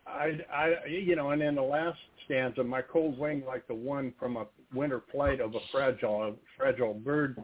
I, 0.07 0.39
I, 0.51 0.87
you 0.87 1.15
know, 1.15 1.29
and 1.31 1.41
in 1.41 1.55
the 1.55 1.61
last 1.61 1.99
stanza, 2.25 2.63
my 2.63 2.81
cold 2.81 3.19
wing, 3.19 3.43
like 3.45 3.67
the 3.67 3.75
one 3.75 4.13
from 4.19 4.37
a 4.37 4.47
winter 4.73 5.03
flight 5.11 5.39
of 5.39 5.53
a 5.53 5.59
fragile, 5.71 6.23
a 6.23 6.33
fragile 6.57 6.95
bird, 6.95 7.37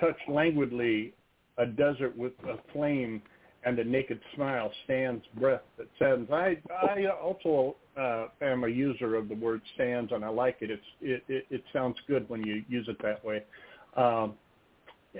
touched 0.00 0.28
languidly 0.28 1.12
a 1.58 1.66
desert 1.66 2.16
with 2.16 2.32
a 2.44 2.56
flame 2.72 3.20
and 3.64 3.78
a 3.78 3.84
naked 3.84 4.20
smile 4.34 4.70
stands 4.84 5.24
breath 5.38 5.62
that 5.76 5.88
saddens. 5.98 6.30
I 6.30 6.58
I 6.70 7.06
also 7.06 7.76
uh, 7.98 8.26
am 8.42 8.64
a 8.64 8.68
user 8.68 9.16
of 9.16 9.28
the 9.28 9.34
word 9.34 9.60
stands, 9.74 10.12
and 10.12 10.24
I 10.24 10.28
like 10.28 10.58
it. 10.60 10.70
It's 10.70 10.82
it 11.00 11.24
it, 11.28 11.46
it 11.50 11.64
sounds 11.72 11.96
good 12.06 12.28
when 12.28 12.44
you 12.44 12.64
use 12.68 12.86
it 12.88 12.96
that 13.02 13.24
way. 13.24 13.42
Um, 13.96 14.34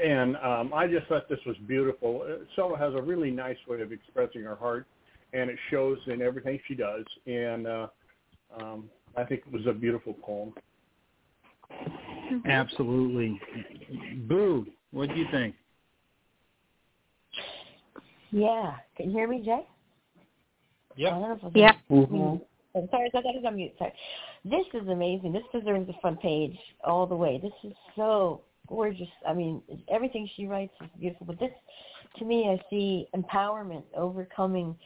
and 0.00 0.36
um, 0.36 0.72
I 0.74 0.86
just 0.86 1.06
thought 1.06 1.28
this 1.28 1.40
was 1.46 1.56
beautiful. 1.66 2.26
Selwa 2.56 2.78
has 2.78 2.94
a 2.94 3.00
really 3.00 3.30
nice 3.30 3.56
way 3.66 3.80
of 3.80 3.92
expressing 3.92 4.42
her 4.42 4.56
heart, 4.56 4.86
and 5.32 5.48
it 5.48 5.58
shows 5.70 5.98
in 6.06 6.20
everything 6.20 6.60
she 6.68 6.74
does. 6.74 7.04
And 7.26 7.66
uh, 7.66 7.86
um, 8.60 8.90
I 9.16 9.24
think 9.24 9.42
it 9.46 9.52
was 9.52 9.66
a 9.66 9.72
beautiful 9.72 10.12
poem. 10.12 10.52
Absolutely. 12.46 13.40
Boo, 14.28 14.66
what 14.90 15.08
do 15.08 15.14
you 15.14 15.26
think? 15.30 15.54
Yeah. 18.30 18.74
Can 18.96 19.10
you 19.10 19.16
hear 19.16 19.28
me, 19.28 19.42
Jay? 19.42 19.66
Yep. 20.96 21.12
Yeah. 21.54 21.72
Mm-hmm. 21.90 22.36
I'm 22.76 22.88
sorry, 22.90 23.10
I 23.14 23.22
got 23.22 23.34
it 23.34 23.44
on 23.44 23.56
mute. 23.56 23.72
Sorry. 23.78 23.92
This 24.44 24.66
is 24.74 24.88
amazing. 24.88 25.32
This 25.32 25.42
deserves 25.52 25.86
the 25.86 25.94
front 26.00 26.20
page 26.20 26.56
all 26.84 27.06
the 27.06 27.16
way. 27.16 27.40
This 27.42 27.52
is 27.64 27.76
so 27.94 28.42
gorgeous. 28.66 29.08
I 29.26 29.32
mean, 29.32 29.62
everything 29.88 30.28
she 30.36 30.46
writes 30.46 30.74
is 30.82 30.90
beautiful. 30.98 31.26
But 31.26 31.38
this, 31.38 31.52
to 32.18 32.24
me, 32.24 32.48
I 32.48 32.62
see 32.68 33.08
empowerment, 33.16 33.84
overcoming 33.96 34.76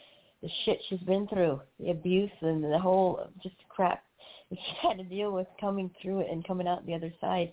the 0.43 0.49
shit 0.65 0.79
she's 0.89 1.01
been 1.01 1.27
through, 1.29 1.61
the 1.79 1.91
abuse 1.91 2.31
and 2.41 2.63
the 2.65 2.79
whole 2.79 3.29
just 3.43 3.57
crap 3.69 4.03
that 4.51 4.59
she 4.59 4.89
had 4.89 4.99
to 4.99 5.05
deal 5.05 5.33
with 5.33 5.47
coming 5.61 5.91
through 6.01 6.21
it 6.21 6.29
and 6.31 6.47
coming 6.47 6.67
out 6.67 6.87
the 6.87 6.95
other 6.95 7.13
side 7.21 7.53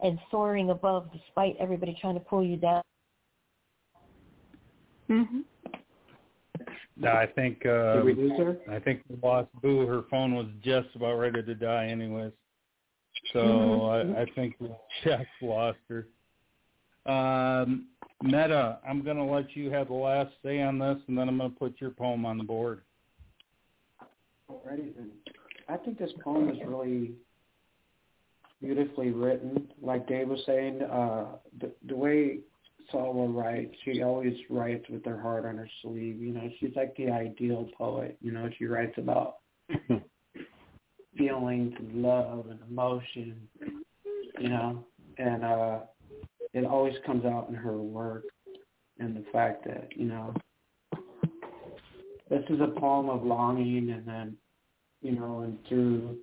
and 0.00 0.18
soaring 0.30 0.70
above 0.70 1.10
despite 1.12 1.56
everybody 1.60 1.96
trying 2.00 2.14
to 2.14 2.20
pull 2.20 2.44
you 2.44 2.56
down. 2.56 2.82
Mhm. 5.08 5.44
No, 6.96 7.10
I 7.10 7.26
think 7.26 7.64
uh, 7.66 7.94
Did 7.94 8.04
we 8.04 8.14
lose 8.14 8.38
her? 8.38 8.56
I 8.70 8.78
think 8.78 9.02
we 9.08 9.16
lost 9.22 9.48
Boo. 9.62 9.86
Her 9.86 10.02
phone 10.10 10.34
was 10.34 10.46
just 10.62 10.88
about 10.94 11.14
ready 11.14 11.42
to 11.42 11.54
die, 11.54 11.86
anyways. 11.86 12.32
So 13.32 13.40
Mhm. 13.40 14.16
I, 14.16 14.22
I 14.22 14.26
think 14.34 14.56
we 14.60 14.68
just 15.02 15.24
lost 15.42 15.78
her. 15.88 16.06
Um, 17.06 17.88
Meta, 18.22 18.78
I'm 18.88 19.02
going 19.02 19.16
to 19.16 19.24
let 19.24 19.54
you 19.54 19.70
have 19.70 19.88
the 19.88 19.94
last 19.94 20.32
say 20.42 20.62
on 20.62 20.78
this, 20.78 20.98
and 21.08 21.18
then 21.18 21.28
I'm 21.28 21.38
going 21.38 21.50
to 21.50 21.58
put 21.58 21.80
your 21.80 21.90
poem 21.90 22.24
on 22.24 22.38
the 22.38 22.44
board. 22.44 22.82
Alrighty 24.50 24.94
then. 24.96 25.10
I 25.68 25.76
think 25.76 25.98
this 25.98 26.12
poem 26.22 26.50
is 26.50 26.58
really 26.66 27.12
beautifully 28.62 29.10
written. 29.10 29.68
Like 29.82 30.06
Dave 30.06 30.28
was 30.28 30.40
saying, 30.46 30.82
uh, 30.82 31.36
the 31.60 31.72
the 31.86 31.96
way 31.96 32.38
Salwa 32.92 33.34
writes, 33.34 33.74
she 33.84 34.02
always 34.02 34.34
writes 34.50 34.84
with 34.88 35.04
her 35.04 35.20
heart 35.20 35.44
on 35.44 35.56
her 35.56 35.68
sleeve. 35.82 36.20
You 36.20 36.32
know, 36.32 36.50
she's 36.60 36.74
like 36.76 36.96
the 36.96 37.10
ideal 37.10 37.68
poet. 37.76 38.16
You 38.20 38.32
know, 38.32 38.48
she 38.58 38.66
writes 38.66 38.94
about 38.98 39.36
feelings 41.16 41.74
and 41.78 42.02
love 42.02 42.46
and 42.50 42.60
emotion. 42.68 43.48
You 44.38 44.48
know, 44.48 44.84
and 45.18 45.44
uh, 45.44 45.78
it 46.52 46.64
always 46.64 46.94
comes 47.06 47.24
out 47.24 47.48
in 47.48 47.54
her 47.54 47.78
work 47.78 48.24
and 48.98 49.16
the 49.16 49.24
fact 49.32 49.64
that 49.64 49.88
you 49.96 50.06
know 50.06 50.34
this 52.30 52.44
is 52.48 52.60
a 52.60 52.80
poem 52.80 53.08
of 53.08 53.24
longing 53.24 53.90
and 53.90 54.06
then 54.06 54.36
you 55.02 55.12
know 55.12 55.40
and 55.40 55.58
through 55.68 56.16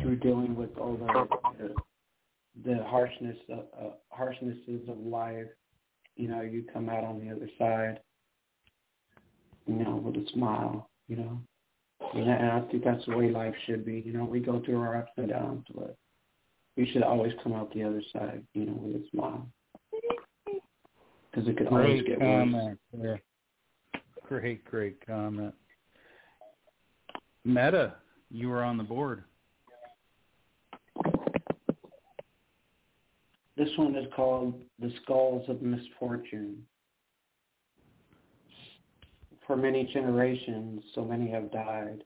through 0.00 0.16
dealing 0.16 0.54
with 0.54 0.76
all 0.78 0.96
the 0.96 1.26
the, 1.58 1.74
the 2.64 2.82
harshness 2.84 3.36
of, 3.48 3.64
uh, 3.78 3.90
harshnesses 4.16 4.88
of 4.88 4.98
life 4.98 5.46
you 6.16 6.28
know 6.28 6.42
you 6.42 6.64
come 6.72 6.88
out 6.88 7.04
on 7.04 7.18
the 7.20 7.34
other 7.34 7.48
side 7.58 8.00
you 9.66 9.74
know 9.74 9.96
with 9.96 10.16
a 10.16 10.26
smile 10.32 10.90
you 11.08 11.16
know 11.16 11.40
and 12.14 12.30
I, 12.30 12.34
and 12.34 12.50
I 12.50 12.60
think 12.70 12.84
that's 12.84 13.04
the 13.06 13.16
way 13.16 13.30
life 13.30 13.54
should 13.66 13.84
be 13.84 14.02
you 14.04 14.12
know 14.12 14.24
we 14.24 14.40
go 14.40 14.62
through 14.64 14.80
our 14.80 14.96
ups 14.96 15.12
and 15.16 15.30
downs 15.30 15.64
but 15.74 15.96
we 16.76 16.90
should 16.90 17.02
always 17.02 17.32
come 17.42 17.54
out 17.54 17.72
the 17.72 17.84
other 17.84 18.02
side 18.12 18.42
you 18.54 18.66
know 18.66 18.74
with 18.74 19.02
a 19.02 19.04
smile 19.10 19.48
because 21.32 21.48
it 21.48 21.56
could 21.56 21.68
always 21.68 22.02
get 22.02 22.20
worse. 22.20 22.76
Yeah. 22.96 23.16
Great, 24.28 24.64
great 24.64 25.06
comment. 25.06 25.54
Meta, 27.44 27.94
you 28.30 28.48
were 28.48 28.62
on 28.62 28.76
the 28.76 28.84
board. 28.84 29.24
This 33.62 33.78
one 33.78 33.94
is 33.94 34.08
called 34.16 34.60
The 34.80 34.92
Skulls 35.02 35.48
of 35.48 35.62
Misfortune. 35.62 36.66
For 39.46 39.56
many 39.56 39.88
generations, 39.92 40.82
so 40.96 41.04
many 41.04 41.30
have 41.30 41.52
died. 41.52 42.02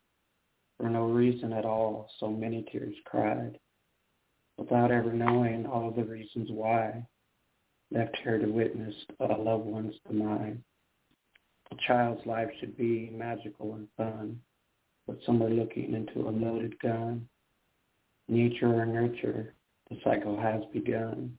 For 0.76 0.90
no 0.90 1.06
reason 1.06 1.54
at 1.54 1.64
all, 1.64 2.10
so 2.20 2.28
many 2.28 2.66
tears 2.70 2.94
cried. 3.06 3.58
Without 4.58 4.90
ever 4.90 5.14
knowing 5.14 5.64
all 5.64 5.90
the 5.90 6.04
reasons 6.04 6.50
why, 6.50 7.06
left 7.90 8.14
here 8.22 8.36
to 8.36 8.48
witness 8.48 8.94
a 9.18 9.24
loved 9.24 9.64
one's 9.64 9.94
demise. 10.06 10.58
A 11.72 11.76
child's 11.86 12.26
life 12.26 12.50
should 12.60 12.76
be 12.76 13.08
magical 13.14 13.76
and 13.76 13.88
fun, 13.96 14.38
but 15.06 15.16
some 15.24 15.42
are 15.42 15.48
looking 15.48 15.94
into 15.94 16.28
a 16.28 16.30
loaded 16.30 16.78
gun. 16.80 17.26
Nature 18.28 18.74
or 18.74 18.84
nurture, 18.84 19.54
the 19.88 19.96
cycle 20.04 20.38
has 20.38 20.60
begun. 20.74 21.38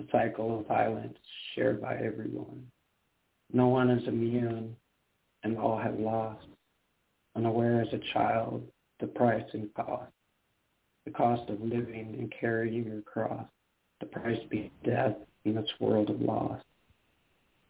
A 0.00 0.04
cycle 0.12 0.60
of 0.60 0.66
violence 0.68 1.18
shared 1.54 1.82
by 1.82 1.96
everyone. 1.96 2.70
No 3.52 3.66
one 3.66 3.90
is 3.90 4.06
immune, 4.06 4.76
and 5.42 5.58
all 5.58 5.76
have 5.76 5.98
lost. 5.98 6.46
Unaware 7.34 7.80
as 7.80 7.92
a 7.92 8.12
child, 8.12 8.62
the 9.00 9.08
price 9.08 9.44
and 9.54 9.74
cost. 9.74 10.12
The 11.04 11.10
cost 11.10 11.50
of 11.50 11.60
living 11.60 12.14
and 12.16 12.32
carrying 12.40 12.84
your 12.84 13.02
cross. 13.02 13.46
The 13.98 14.06
price 14.06 14.38
being 14.48 14.70
death 14.84 15.16
in 15.44 15.56
this 15.56 15.70
world 15.80 16.10
of 16.10 16.20
loss. 16.20 16.60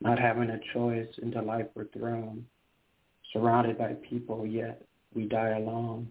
Not 0.03 0.19
having 0.19 0.51
a 0.51 0.61
choice 0.75 1.09
into 1.23 1.41
life 1.41 1.67
we're 1.75 1.89
thrown. 1.89 2.45
Surrounded 3.33 3.79
by 3.79 3.95
people, 4.09 4.47
yet 4.47 4.83
we 5.15 5.25
die 5.27 5.57
alone. 5.57 6.09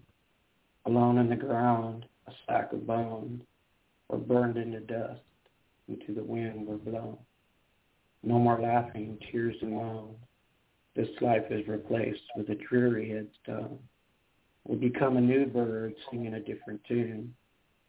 Alone 0.85 1.19
in 1.19 1.29
the 1.29 1.35
ground, 1.35 2.07
a 2.25 2.31
sack 2.47 2.73
of 2.73 2.87
bones, 2.87 3.43
or 4.09 4.17
burned 4.17 4.57
into 4.57 4.79
dust 4.79 5.21
into 5.87 6.13
the 6.13 6.23
wind 6.23 6.67
we're 6.67 6.75
blown. 6.75 7.17
No 8.23 8.39
more 8.39 8.59
laughing, 8.59 9.17
tears 9.31 9.55
and 9.61 9.71
moans. 9.71 10.17
This 10.95 11.07
life 11.21 11.43
is 11.49 11.67
replaced 11.67 12.23
with 12.35 12.49
a 12.49 12.55
dreary 12.55 13.09
headstone. 13.09 13.77
We 14.67 14.75
become 14.75 15.17
a 15.17 15.21
new 15.21 15.45
bird 15.45 15.93
singing 16.09 16.33
a 16.33 16.39
different 16.39 16.81
tune, 16.87 17.33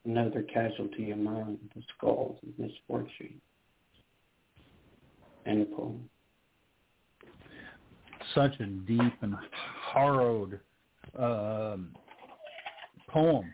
another 0.04 0.42
casualty 0.42 1.10
among 1.10 1.58
the 1.74 1.82
skulls 1.96 2.38
of 2.42 2.58
misfortune. 2.58 3.40
End 5.46 5.62
of 5.62 5.72
poem. 5.74 6.08
Such 8.34 8.60
a 8.60 8.66
deep 8.66 9.14
and 9.22 9.34
harrowed 9.92 10.60
um, 11.18 11.94
poem 13.08 13.50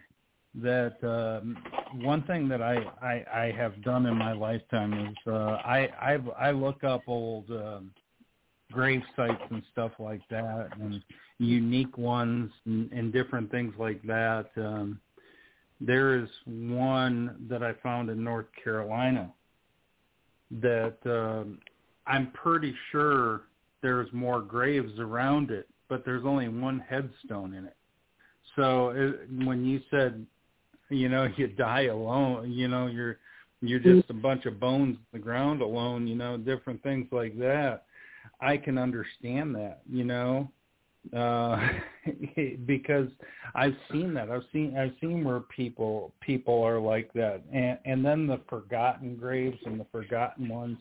that 0.62 0.96
um, 1.02 1.56
one 2.04 2.22
thing 2.22 2.48
that 2.48 2.62
I, 2.62 2.76
I 3.02 3.42
I 3.42 3.52
have 3.56 3.82
done 3.82 4.06
in 4.06 4.16
my 4.16 4.32
lifetime 4.32 4.92
is 4.92 5.16
uh, 5.26 5.58
I 5.64 5.88
I 6.00 6.18
I 6.38 6.50
look 6.52 6.84
up 6.84 7.02
old 7.06 7.50
um, 7.50 7.90
grave 8.72 9.02
sites 9.16 9.42
and 9.50 9.62
stuff 9.72 9.92
like 9.98 10.22
that 10.30 10.70
and 10.80 11.02
unique 11.38 11.98
ones 11.98 12.50
and, 12.66 12.90
and 12.92 13.12
different 13.12 13.50
things 13.50 13.74
like 13.78 14.02
that. 14.02 14.46
Um, 14.56 15.00
there 15.80 16.18
is 16.18 16.28
one 16.46 17.46
that 17.48 17.62
I 17.62 17.72
found 17.82 18.08
in 18.10 18.22
North 18.22 18.46
Carolina 18.62 19.32
that 20.60 20.96
um, 21.04 21.58
I'm 22.06 22.30
pretty 22.32 22.74
sure 22.92 23.42
there's 23.82 24.08
more 24.12 24.40
graves 24.40 24.98
around 24.98 25.50
it, 25.50 25.68
but 25.88 26.04
there's 26.04 26.24
only 26.24 26.48
one 26.48 26.80
headstone 26.88 27.54
in 27.54 27.64
it. 27.64 27.76
So 28.56 28.90
it, 28.90 29.28
when 29.44 29.64
you 29.64 29.80
said 29.90 30.24
you 30.94 31.08
know 31.08 31.28
you 31.36 31.48
die 31.48 31.86
alone 31.86 32.50
you 32.50 32.68
know 32.68 32.86
you're 32.86 33.18
you're 33.60 33.80
just 33.80 34.10
a 34.10 34.14
bunch 34.14 34.46
of 34.46 34.60
bones 34.60 34.96
in 34.96 35.18
the 35.18 35.18
ground 35.18 35.62
alone 35.62 36.06
you 36.06 36.14
know 36.14 36.36
different 36.36 36.82
things 36.82 37.06
like 37.10 37.38
that. 37.38 37.84
I 38.40 38.56
can 38.56 38.78
understand 38.78 39.54
that 39.54 39.82
you 39.90 40.04
know 40.04 40.50
uh 41.14 41.60
because 42.66 43.08
i've 43.54 43.76
seen 43.92 44.14
that. 44.14 44.30
I've 44.30 44.44
seen 44.52 44.76
i've 44.76 44.94
seen 45.00 45.24
where 45.24 45.40
people 45.40 46.12
people 46.20 46.62
are 46.62 46.80
like 46.80 47.12
that. 47.14 47.42
And 47.52 47.78
and 47.84 48.04
then 48.04 48.26
the 48.26 48.40
forgotten 48.48 49.16
graves 49.16 49.58
and 49.66 49.78
the 49.78 49.86
forgotten 49.92 50.48
ones 50.48 50.78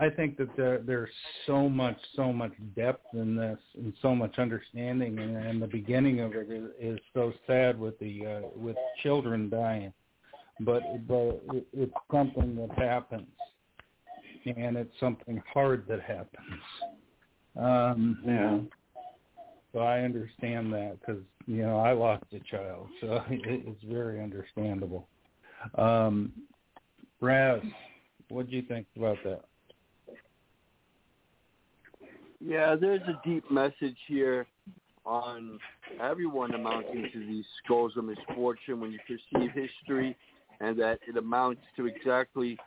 I 0.00 0.08
think 0.08 0.38
that 0.38 0.56
there, 0.56 0.78
there's 0.78 1.10
so 1.46 1.68
much, 1.68 1.98
so 2.14 2.32
much 2.32 2.52
depth 2.74 3.06
in 3.12 3.36
this, 3.36 3.58
and 3.74 3.92
so 4.00 4.14
much 4.14 4.38
understanding, 4.38 5.18
and, 5.18 5.36
and 5.36 5.60
the 5.60 5.66
beginning 5.66 6.20
of 6.20 6.34
it 6.34 6.50
is, 6.50 6.70
is 6.80 6.98
so 7.12 7.32
sad 7.46 7.78
with 7.78 7.98
the 7.98 8.26
uh, 8.26 8.48
with 8.56 8.76
children 9.02 9.50
dying, 9.50 9.92
but 10.60 10.82
but 11.06 11.42
it, 11.52 11.66
it's 11.74 11.92
something 12.10 12.56
that 12.56 12.70
happens, 12.78 13.28
and 14.46 14.76
it's 14.78 14.94
something 14.98 15.42
hard 15.52 15.86
that 15.88 16.00
happens. 16.00 16.62
Um, 17.58 18.18
yeah. 18.24 18.58
So 19.72 19.80
I 19.80 20.00
understand 20.00 20.72
that 20.72 20.98
because 21.00 21.22
you 21.46 21.62
know 21.62 21.78
I 21.78 21.92
lost 21.92 22.24
a 22.32 22.38
child, 22.50 22.88
so 23.02 23.20
it, 23.30 23.62
it's 23.66 23.84
very 23.84 24.22
understandable. 24.22 25.06
Um, 25.76 26.32
Raz, 27.20 27.60
what 28.30 28.48
do 28.48 28.56
you 28.56 28.62
think 28.62 28.86
about 28.96 29.18
that? 29.24 29.42
Yeah, 32.44 32.76
there's 32.76 33.02
a 33.02 33.20
deep 33.28 33.50
message 33.50 33.96
here 34.06 34.46
on 35.04 35.58
everyone 36.02 36.54
amounting 36.54 37.08
to 37.12 37.20
these 37.20 37.44
skulls 37.64 37.92
of 37.96 38.04
misfortune 38.04 38.80
when 38.80 38.92
you 38.92 38.98
perceive 39.06 39.50
history 39.52 40.16
and 40.60 40.78
that 40.78 40.98
it 41.08 41.16
amounts 41.16 41.62
to 41.76 41.86
exactly 41.86 42.58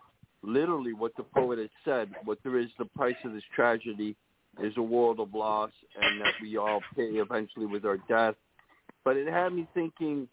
literally 0.41 0.93
what 0.93 1.15
the 1.17 1.23
poet 1.23 1.59
has 1.59 1.69
said. 1.83 2.09
What 2.23 2.39
there 2.43 2.57
is 2.57 2.69
the 2.79 2.85
price 2.85 3.15
of 3.25 3.33
this 3.33 3.43
tragedy 3.55 4.15
is 4.61 4.73
a 4.77 4.81
world 4.81 5.19
of 5.19 5.33
loss 5.33 5.71
and 6.01 6.21
that 6.21 6.33
we 6.41 6.57
all 6.57 6.81
pay 6.95 7.03
eventually 7.03 7.65
with 7.65 7.85
our 7.85 7.97
death. 8.07 8.35
But 9.03 9.17
it 9.17 9.27
had 9.27 9.53
me 9.53 9.67
thinking 9.73 10.27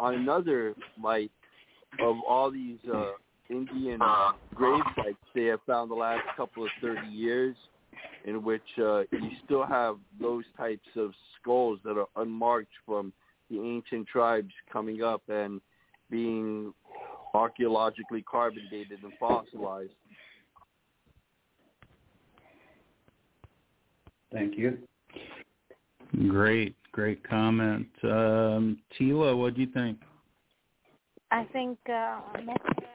on 0.00 0.14
another 0.14 0.74
light 1.02 1.30
of 2.00 2.16
all 2.28 2.50
these 2.50 2.78
uh, 2.92 3.12
Indian 3.50 4.00
grave 4.54 4.82
sites 4.96 5.18
they 5.34 5.44
have 5.44 5.60
found 5.66 5.90
the 5.90 5.94
last 5.94 6.22
couple 6.36 6.64
of 6.64 6.70
30 6.80 7.08
years 7.08 7.54
in 8.24 8.42
which 8.42 8.62
uh, 8.78 9.00
you 9.10 9.30
still 9.44 9.64
have 9.64 9.96
those 10.20 10.44
types 10.56 10.88
of 10.96 11.12
skulls 11.40 11.78
that 11.84 11.96
are 11.98 12.08
unmarked 12.16 12.72
from 12.86 13.12
the 13.50 13.58
ancient 13.58 14.06
tribes 14.06 14.52
coming 14.72 15.02
up 15.02 15.22
and 15.28 15.60
being 16.10 16.72
archaeologically 17.34 18.22
carbon 18.22 18.62
dated 18.70 19.02
and 19.02 19.12
fossilized. 19.18 19.92
Thank 24.32 24.56
you. 24.56 24.78
Great, 26.28 26.74
great 26.92 27.26
comment. 27.28 27.88
Um, 28.04 28.78
Tila, 28.98 29.36
what 29.36 29.54
do 29.54 29.60
you 29.60 29.66
think? 29.66 29.98
I 31.30 31.44
think 31.52 31.78
uh, 31.88 32.20
Meta, 32.38 32.86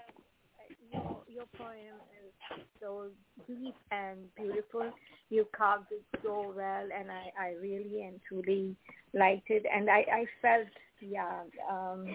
your, 1.28 1.46
poem 1.58 1.98
is 2.24 2.64
so 2.82 3.08
deep 3.48 3.76
and 3.92 4.18
beautiful. 4.36 4.92
You 5.30 5.48
carved 5.56 5.92
it 5.92 6.04
so 6.24 6.54
well, 6.56 6.88
and 6.98 7.12
I, 7.12 7.32
I 7.40 7.54
really 7.62 8.04
and 8.04 8.20
truly 8.28 8.76
liked 9.14 9.50
it. 9.50 9.66
And 9.74 9.90
I, 9.90 10.06
I 10.12 10.26
felt, 10.42 10.68
yeah, 11.02 11.42
um, 11.70 12.06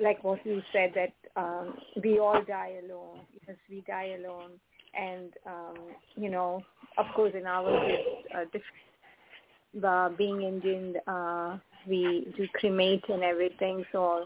like 0.00 0.22
what 0.22 0.44
you 0.44 0.62
said, 0.72 0.92
that 0.94 1.12
um, 1.40 1.74
we 2.02 2.18
all 2.18 2.42
die 2.46 2.74
alone 2.84 3.20
because 3.32 3.56
we 3.70 3.82
die 3.86 4.16
alone. 4.18 4.52
And, 4.98 5.32
um, 5.46 5.74
you 6.16 6.30
know, 6.30 6.62
of 6.98 7.06
course, 7.14 7.32
in 7.36 7.46
our 7.46 7.68
uh, 7.74 8.44
different. 8.44 8.64
Uh, 9.84 10.08
being 10.10 10.42
Indian, 10.42 10.94
uh, 11.08 11.58
we 11.88 12.32
do 12.36 12.46
cremate 12.54 13.02
and 13.08 13.24
everything, 13.24 13.84
so 13.90 14.24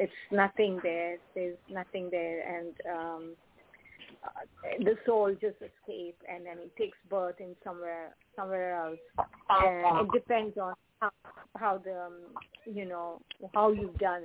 it's 0.00 0.12
nothing 0.32 0.80
there. 0.82 1.18
There's 1.34 1.58
nothing 1.68 2.08
there, 2.10 2.40
and 2.56 2.74
um, 2.90 3.32
uh, 4.24 4.82
the 4.82 4.94
soul 5.04 5.30
just 5.32 5.56
escapes, 5.56 6.24
and 6.26 6.46
then 6.46 6.56
it 6.58 6.74
takes 6.76 6.96
birth 7.10 7.36
in 7.38 7.54
somewhere 7.62 8.14
somewhere 8.34 8.74
else. 8.76 8.98
And 9.50 10.06
it 10.06 10.12
depends 10.12 10.56
on 10.56 10.72
how, 11.00 11.10
how 11.56 11.78
the 11.84 12.06
um, 12.06 12.14
you 12.64 12.86
know 12.86 13.20
how 13.54 13.72
you've 13.72 13.98
done 13.98 14.22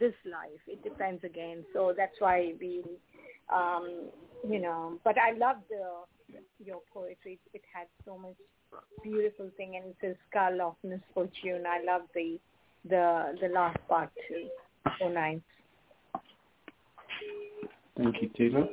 this 0.00 0.14
life. 0.24 0.60
It 0.66 0.82
depends 0.82 1.22
again. 1.24 1.62
So 1.74 1.92
that's 1.94 2.18
why 2.20 2.54
we, 2.58 2.82
um, 3.54 4.08
you 4.48 4.60
know. 4.60 4.98
But 5.04 5.16
I 5.18 5.36
love 5.36 5.56
the 5.68 6.38
your 6.64 6.80
poetry. 6.92 7.38
It 7.52 7.62
has 7.74 7.86
so 8.06 8.16
much 8.16 8.36
beautiful 9.02 9.50
thing, 9.58 9.76
and 9.76 9.86
it 9.86 9.96
says 10.00 10.16
skull 10.30 10.62
of 10.62 10.74
misfortune. 10.82 11.64
I 11.68 11.84
love 11.84 12.02
the 12.14 12.38
the 12.88 13.36
the 13.42 13.48
last 13.48 13.76
part 13.88 14.10
too. 14.26 14.48
So 14.98 15.08
nice. 15.08 15.40
Thank 17.96 18.16
you, 18.22 18.28
Tila. 18.30 18.68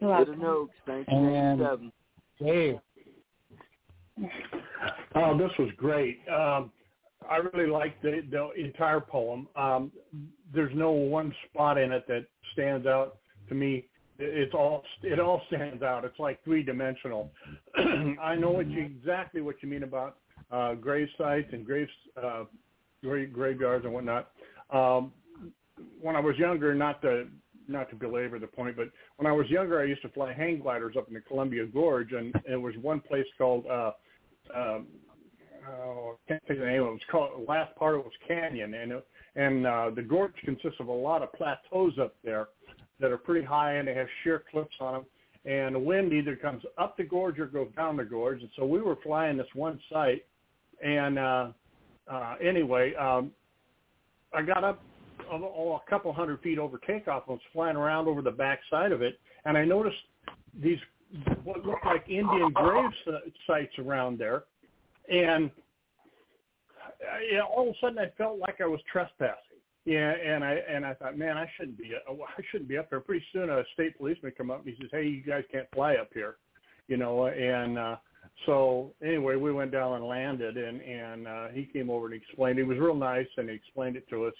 Hidden 0.00 0.44
Oaks, 0.44 0.74
1987. 0.86 1.92
Hey. 2.38 2.80
Oh, 5.14 5.38
this 5.38 5.50
was 5.58 5.70
great. 5.76 6.18
Um, 6.28 6.70
I 7.30 7.36
really 7.36 7.70
liked 7.70 8.02
the, 8.02 8.22
the 8.30 8.50
entire 8.60 9.00
poem. 9.00 9.48
Um, 9.56 9.92
there's 10.52 10.74
no 10.74 10.90
one 10.90 11.32
spot 11.48 11.78
in 11.78 11.92
it 11.92 12.06
that 12.08 12.26
stands 12.52 12.86
out 12.86 13.16
to 13.48 13.54
me. 13.54 13.86
It's 14.18 14.54
all 14.54 14.84
it 15.02 15.18
all 15.18 15.42
stands 15.48 15.82
out. 15.82 16.04
It's 16.04 16.18
like 16.20 16.42
three 16.44 16.62
dimensional. 16.62 17.32
I 18.22 18.36
know 18.36 18.50
what 18.50 18.70
you, 18.70 18.82
exactly 18.82 19.40
what 19.40 19.56
you 19.60 19.68
mean 19.68 19.82
about 19.82 20.18
uh, 20.52 20.74
grave 20.74 21.08
sites 21.18 21.48
and 21.52 21.66
graves 21.66 21.90
uh, 22.22 22.44
grave, 23.02 23.32
graveyards 23.32 23.84
and 23.84 23.92
whatnot. 23.92 24.30
Um, 24.74 25.12
when 26.00 26.16
I 26.16 26.20
was 26.20 26.36
younger, 26.36 26.74
not 26.74 27.00
to 27.02 27.26
not 27.66 27.88
to 27.88 27.96
belabor 27.96 28.38
the 28.38 28.46
point, 28.46 28.76
but 28.76 28.88
when 29.16 29.26
I 29.26 29.32
was 29.32 29.48
younger, 29.48 29.80
I 29.80 29.84
used 29.84 30.02
to 30.02 30.10
fly 30.10 30.34
hang 30.34 30.60
gliders 30.60 30.96
up 30.98 31.08
in 31.08 31.14
the 31.14 31.20
Columbia 31.20 31.64
Gorge, 31.66 32.12
and 32.12 32.34
there 32.46 32.60
was 32.60 32.74
one 32.82 33.00
place 33.00 33.24
called 33.38 33.64
uh, 33.66 33.92
um, 34.54 34.86
oh, 35.68 36.16
I 36.16 36.28
can't 36.28 36.46
think 36.46 36.58
of 36.60 36.66
the 36.66 36.70
name. 36.70 36.82
It. 36.82 36.86
it 36.86 36.90
was 36.90 37.00
called 37.10 37.48
last 37.48 37.74
part 37.76 37.94
of 37.94 38.00
it 38.00 38.04
was 38.04 38.12
Canyon, 38.26 38.74
and 38.74 38.92
it, 38.92 39.06
and 39.36 39.66
uh, 39.66 39.90
the 39.94 40.02
gorge 40.02 40.34
consists 40.44 40.78
of 40.80 40.88
a 40.88 40.92
lot 40.92 41.22
of 41.22 41.32
plateaus 41.32 41.98
up 42.00 42.14
there 42.22 42.48
that 43.00 43.10
are 43.10 43.18
pretty 43.18 43.44
high, 43.44 43.74
and 43.74 43.88
they 43.88 43.94
have 43.94 44.06
sheer 44.22 44.44
cliffs 44.50 44.76
on 44.80 44.94
them. 44.94 45.06
And 45.46 45.74
the 45.74 45.80
wind 45.80 46.12
either 46.12 46.36
comes 46.36 46.62
up 46.78 46.96
the 46.96 47.04
gorge 47.04 47.38
or 47.38 47.46
goes 47.46 47.68
down 47.76 47.96
the 47.98 48.04
gorge. 48.04 48.40
And 48.40 48.50
so 48.56 48.64
we 48.64 48.80
were 48.80 48.96
flying 49.02 49.36
this 49.36 49.46
one 49.54 49.78
site, 49.90 50.24
and 50.82 51.18
uh, 51.18 51.48
uh, 52.10 52.34
anyway, 52.42 52.94
um, 52.94 53.30
I 54.34 54.42
got 54.42 54.64
up 54.64 54.82
a, 55.30 55.36
a 55.36 55.80
couple 55.88 56.12
hundred 56.12 56.40
feet 56.40 56.58
over 56.58 56.78
takeoff 56.78 57.24
and 57.28 57.36
was 57.36 57.42
flying 57.52 57.76
around 57.76 58.08
over 58.08 58.22
the 58.22 58.30
back 58.30 58.60
side 58.70 58.92
of 58.92 59.02
it, 59.02 59.18
and 59.44 59.56
I 59.56 59.64
noticed 59.64 59.96
these 60.60 60.78
what 61.44 61.64
looked 61.64 61.86
like 61.86 62.08
Indian 62.08 62.50
grave 62.52 62.90
sites 63.46 63.72
around 63.78 64.18
there, 64.18 64.44
and 65.08 65.50
I, 67.00 67.38
all 67.40 67.68
of 67.68 67.74
a 67.74 67.78
sudden 67.80 67.98
I 67.98 68.10
felt 68.18 68.38
like 68.38 68.60
I 68.60 68.66
was 68.66 68.80
trespassing. 68.90 69.38
Yeah, 69.84 70.12
and 70.12 70.42
I 70.42 70.58
and 70.68 70.84
I 70.86 70.94
thought, 70.94 71.18
man, 71.18 71.36
I 71.36 71.48
shouldn't 71.56 71.76
be 71.76 71.92
I 72.08 72.42
shouldn't 72.50 72.68
be 72.68 72.78
up 72.78 72.88
there. 72.88 73.00
Pretty 73.00 73.24
soon, 73.32 73.50
a 73.50 73.62
state 73.74 73.98
policeman 73.98 74.32
come 74.36 74.50
up 74.50 74.64
and 74.64 74.74
he 74.74 74.80
says, 74.80 74.90
"Hey, 74.90 75.06
you 75.06 75.22
guys 75.22 75.44
can't 75.52 75.68
fly 75.74 75.96
up 75.96 76.08
here," 76.14 76.36
you 76.88 76.96
know. 76.96 77.26
And 77.26 77.78
uh, 77.78 77.96
so 78.46 78.92
anyway, 79.02 79.36
we 79.36 79.52
went 79.52 79.70
down 79.72 79.94
and 79.94 80.04
landed, 80.04 80.56
and 80.56 80.80
and 80.80 81.28
uh, 81.28 81.48
he 81.48 81.64
came 81.64 81.88
over 81.90 82.06
and 82.06 82.14
explained. 82.14 82.58
He 82.58 82.64
was 82.64 82.78
real 82.78 82.94
nice, 82.94 83.26
and 83.36 83.48
he 83.48 83.54
explained 83.54 83.96
it 83.96 84.08
to 84.10 84.26
us. 84.26 84.34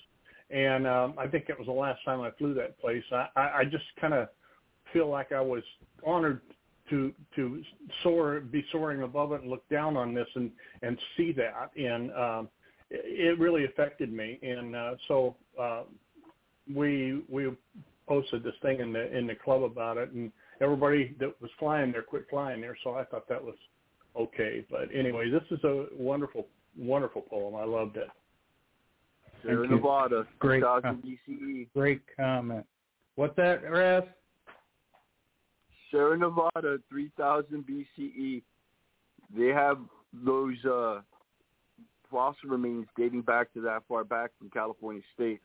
And 0.51 0.87
um, 0.87 1.15
I 1.17 1.27
think 1.27 1.49
it 1.49 1.59
was 1.59 1.67
the 1.67 1.73
last 1.73 2.01
time 2.05 2.21
I 2.21 2.31
flew 2.33 2.55
that 2.55 2.79
place. 2.79 3.05
I 3.13 3.29
I, 3.37 3.59
I 3.59 3.65
just 3.65 3.85
kind 4.01 4.15
of 4.15 4.29
feel 4.93 5.09
like 5.09 5.33
I 5.33 5.41
was 5.41 5.63
honored 6.05 6.41
to 6.91 7.13
to 7.37 7.63
soar, 8.03 8.41
be 8.41 8.65
soaring 8.71 9.03
above 9.03 9.33
it, 9.33 9.43
and 9.43 9.51
look 9.51 9.67
down 9.69 9.97
on 9.97 10.13
this 10.13 10.29
and 10.35 10.51
and 10.83 10.99
see 11.17 11.33
that. 11.33 11.71
And 11.77 12.13
um, 12.13 12.49
it, 12.91 13.31
it 13.31 13.39
really 13.39 13.65
affected 13.65 14.13
me. 14.13 14.39
And 14.43 14.77
uh, 14.77 14.95
so 15.09 15.37
uh, 15.61 15.83
we 16.73 17.23
we 17.29 17.51
posted 18.07 18.43
this 18.43 18.55
thing 18.61 18.81
in 18.81 18.93
the 18.93 19.17
in 19.17 19.27
the 19.27 19.35
club 19.35 19.63
about 19.63 19.97
it, 19.97 20.11
and 20.11 20.31
everybody 20.61 21.15
that 21.21 21.41
was 21.41 21.51
flying 21.59 21.93
there 21.93 22.03
quit 22.03 22.27
flying 22.29 22.61
there. 22.61 22.77
So 22.85 22.95
I 22.95 23.05
thought 23.05 23.29
that 23.29 23.43
was 23.43 23.55
okay. 24.18 24.65
But 24.70 24.89
anyway, 24.94 25.31
this 25.31 25.43
is 25.51 25.62
a 25.65 25.86
wonderful, 25.97 26.47
wonderful 26.76 27.23
poem. 27.23 27.55
I 27.55 27.65
loved 27.65 27.97
it. 27.97 28.09
Sierra 29.43 29.68
Nevada, 29.68 30.26
Great, 30.39 30.60
2000 30.60 31.02
BCE. 31.02 31.68
great 31.75 32.01
comment. 32.17 32.65
What's 33.17 33.36
that, 33.36 33.60
Raz? 33.70 34.05
Sierra 35.91 36.17
Nevada, 36.17 36.78
3000 36.89 37.65
BCE. 37.67 38.43
They 39.36 39.49
have 39.49 39.78
those 40.25 40.57
uh, 40.65 41.01
fossil 42.10 42.49
remains 42.49 42.86
dating 42.97 43.23
back 43.23 43.52
to 43.55 43.60
that 43.62 43.83
far 43.89 44.05
back 44.05 44.31
from 44.39 44.51
California 44.51 45.02
State. 45.15 45.41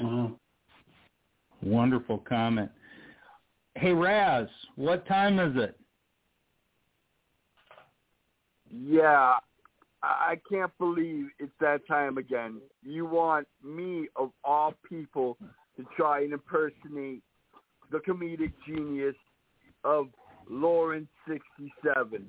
Uh-huh. 0.00 0.28
Wonderful 1.62 2.18
comment. 2.18 2.70
Hey 3.80 3.92
Raz, 3.92 4.48
what 4.74 5.06
time 5.06 5.38
is 5.38 5.52
it? 5.54 5.78
Yeah, 8.68 9.34
I 10.02 10.40
can't 10.50 10.76
believe 10.78 11.28
it's 11.38 11.52
that 11.60 11.86
time 11.86 12.18
again. 12.18 12.60
You 12.82 13.06
want 13.06 13.46
me, 13.64 14.08
of 14.16 14.32
all 14.42 14.74
people, 14.88 15.36
to 15.76 15.86
try 15.96 16.22
and 16.22 16.32
impersonate 16.32 17.22
the 17.92 17.98
comedic 17.98 18.52
genius 18.66 19.14
of 19.84 20.08
Lawrence 20.50 21.06
67. 21.28 22.26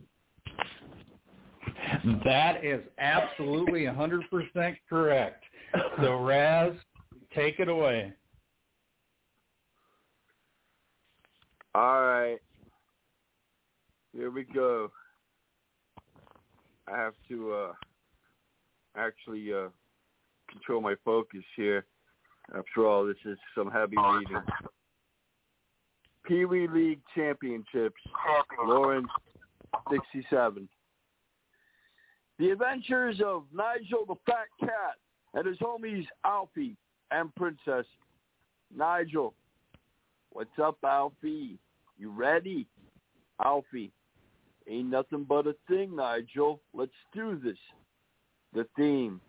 That 2.25 2.63
is 2.63 2.81
absolutely 2.99 3.85
100% 3.85 4.75
correct. 4.87 5.43
So 5.99 6.23
Raz, 6.23 6.73
take 7.33 7.59
it 7.59 7.69
away. 7.69 8.13
All 11.75 12.01
right. 12.01 12.37
Here 14.13 14.31
we 14.31 14.43
go. 14.43 14.91
I 16.91 16.97
have 16.97 17.13
to 17.29 17.53
uh 17.53 17.73
actually 18.97 19.53
uh 19.53 19.69
control 20.49 20.81
my 20.81 20.95
focus 21.05 21.43
here. 21.55 21.85
After 22.57 22.87
all, 22.87 23.05
this 23.05 23.17
is 23.25 23.37
some 23.55 23.69
heavy 23.69 23.95
reading. 23.97 24.41
Pee 26.25 26.45
Wee 26.45 26.67
League 26.67 27.01
Championships, 27.15 28.01
Lawrence 28.65 29.07
67. 29.91 30.67
The 32.39 32.51
Adventures 32.51 33.21
of 33.23 33.43
Nigel 33.53 34.05
the 34.07 34.15
Fat 34.25 34.47
Cat 34.59 34.95
and 35.33 35.45
his 35.45 35.57
homies 35.59 36.05
Alfie 36.25 36.75
and 37.11 37.33
Princess. 37.35 37.85
Nigel, 38.75 39.33
what's 40.31 40.59
up, 40.61 40.77
Alfie? 40.83 41.57
You 41.97 42.11
ready? 42.11 42.67
Alfie, 43.43 43.91
ain't 44.67 44.89
nothing 44.89 45.25
but 45.27 45.47
a 45.47 45.55
thing, 45.67 45.95
Nigel. 45.95 46.61
Let's 46.73 46.91
do 47.13 47.39
this. 47.43 47.57
The 48.53 48.65
theme, 48.75 49.21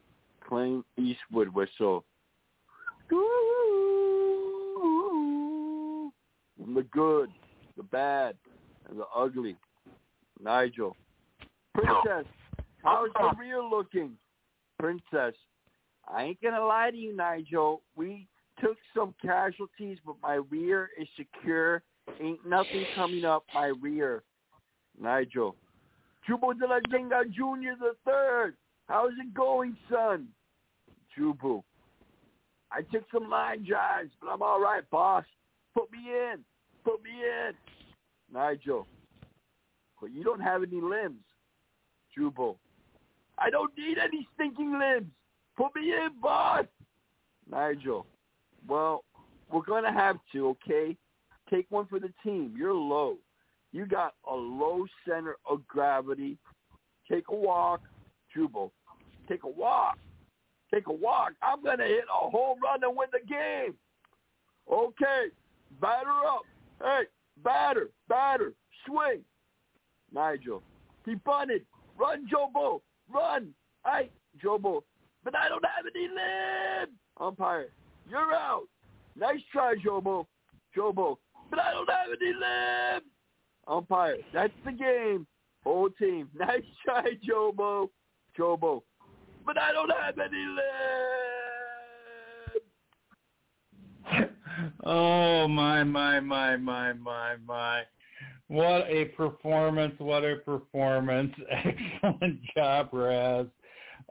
Clint 0.46 0.84
Eastwood 0.98 1.48
whistle. 1.48 2.04
From 6.56 6.74
the 6.74 6.82
good, 6.90 7.30
the 7.76 7.82
bad, 7.82 8.36
and 8.88 8.98
the 8.98 9.06
ugly. 9.14 9.56
Nigel. 10.42 10.96
Princess, 11.74 12.26
how's 12.82 13.10
the 13.18 13.32
real 13.38 13.68
looking? 13.68 14.12
Princess, 14.78 15.34
I 16.08 16.24
ain't 16.24 16.42
gonna 16.42 16.64
lie 16.64 16.90
to 16.90 16.96
you, 16.96 17.14
Nigel. 17.14 17.82
We 17.94 18.26
took 18.60 18.76
some 18.94 19.14
casualties, 19.22 19.98
but 20.04 20.16
my 20.22 20.34
rear 20.50 20.90
is 21.00 21.08
secure. 21.16 21.82
Ain't 22.20 22.46
nothing 22.46 22.84
coming 22.94 23.24
up 23.24 23.44
my 23.54 23.72
rear. 23.80 24.22
Nigel. 25.00 25.56
Jubo 26.28 26.58
de 26.58 26.66
la 26.66 26.80
Jenga 26.90 27.24
Jr. 27.32 27.78
the 27.78 27.94
third. 28.04 28.56
How's 28.88 29.12
it 29.20 29.32
going, 29.34 29.76
son? 29.90 30.28
Jubu. 31.16 31.62
I 32.72 32.82
took 32.82 33.04
some 33.12 33.28
line 33.28 33.64
drives, 33.64 34.10
but 34.20 34.28
I'm 34.28 34.42
all 34.42 34.60
right, 34.60 34.88
boss. 34.90 35.24
Put 35.74 35.90
me 35.90 35.98
in. 35.98 36.38
Put 36.84 37.02
me 37.02 37.10
in. 37.10 37.52
Nigel. 38.32 38.86
But 40.00 40.12
you 40.12 40.24
don't 40.24 40.40
have 40.40 40.62
any 40.62 40.80
limbs. 40.80 41.24
Jubal. 42.16 42.58
I 43.38 43.50
don't 43.50 43.72
need 43.76 43.98
any 43.98 44.26
stinking 44.34 44.78
limbs. 44.78 45.10
Put 45.56 45.74
me 45.74 45.92
in, 45.92 46.10
boss. 46.20 46.64
Nigel. 47.50 48.06
Well, 48.68 49.04
we're 49.50 49.62
going 49.62 49.84
to 49.84 49.92
have 49.92 50.16
to, 50.32 50.48
okay? 50.48 50.96
Take 51.50 51.66
one 51.70 51.86
for 51.86 51.98
the 51.98 52.12
team. 52.22 52.54
You're 52.56 52.74
low. 52.74 53.16
You 53.72 53.86
got 53.86 54.14
a 54.28 54.34
low 54.34 54.86
center 55.08 55.36
of 55.48 55.66
gravity. 55.66 56.38
Take 57.10 57.24
a 57.28 57.34
walk. 57.34 57.80
Jubal. 58.34 58.72
Take 59.28 59.44
a 59.44 59.48
walk. 59.48 59.98
Take 60.72 60.86
a 60.86 60.92
walk. 60.92 61.32
I'm 61.42 61.62
going 61.62 61.78
to 61.78 61.84
hit 61.84 62.04
a 62.04 62.30
home 62.30 62.58
run 62.62 62.82
and 62.84 62.96
win 62.96 63.08
the 63.12 63.26
game. 63.26 63.74
Okay. 64.70 65.26
Batter 65.80 66.10
up. 66.26 66.42
Hey, 66.82 67.02
batter, 67.42 67.90
batter, 68.08 68.54
swing. 68.86 69.20
Nigel. 70.12 70.62
He 71.04 71.14
bunted. 71.14 71.64
Run, 71.98 72.26
Jobo. 72.26 72.80
Run. 73.12 73.52
Hey, 73.84 74.10
Jobo. 74.42 74.82
But 75.24 75.36
I 75.36 75.48
don't 75.48 75.64
have 75.64 75.86
any 75.94 76.08
limbs. 76.08 76.96
Umpire. 77.20 77.68
You're 78.10 78.34
out. 78.34 78.66
Nice 79.16 79.40
try, 79.52 79.76
Jobo. 79.86 80.26
Jobo. 80.76 81.18
But 81.48 81.60
I 81.60 81.72
don't 81.72 81.88
have 81.88 82.08
any 82.20 82.32
limbs. 82.32 83.06
Umpire. 83.68 84.16
That's 84.34 84.52
the 84.64 84.72
game. 84.72 85.26
Whole 85.62 85.90
team. 85.90 86.28
Nice 86.34 86.62
try, 86.84 87.04
Jobo. 87.28 87.88
Jobo. 88.36 88.82
But 89.46 89.58
I 89.58 89.72
don't 89.72 89.92
have 89.92 90.18
any 90.18 90.46
limbs. 94.16 94.30
oh 94.84 95.46
my 95.46 95.84
my 95.84 96.18
my 96.20 96.56
my 96.56 96.92
my 96.92 97.36
my. 97.46 97.82
What 98.48 98.86
a 98.88 99.04
performance, 99.16 99.94
what 99.98 100.24
a 100.24 100.36
performance. 100.44 101.32
Excellent 101.50 102.40
job, 102.56 102.88
Raz. 102.92 103.46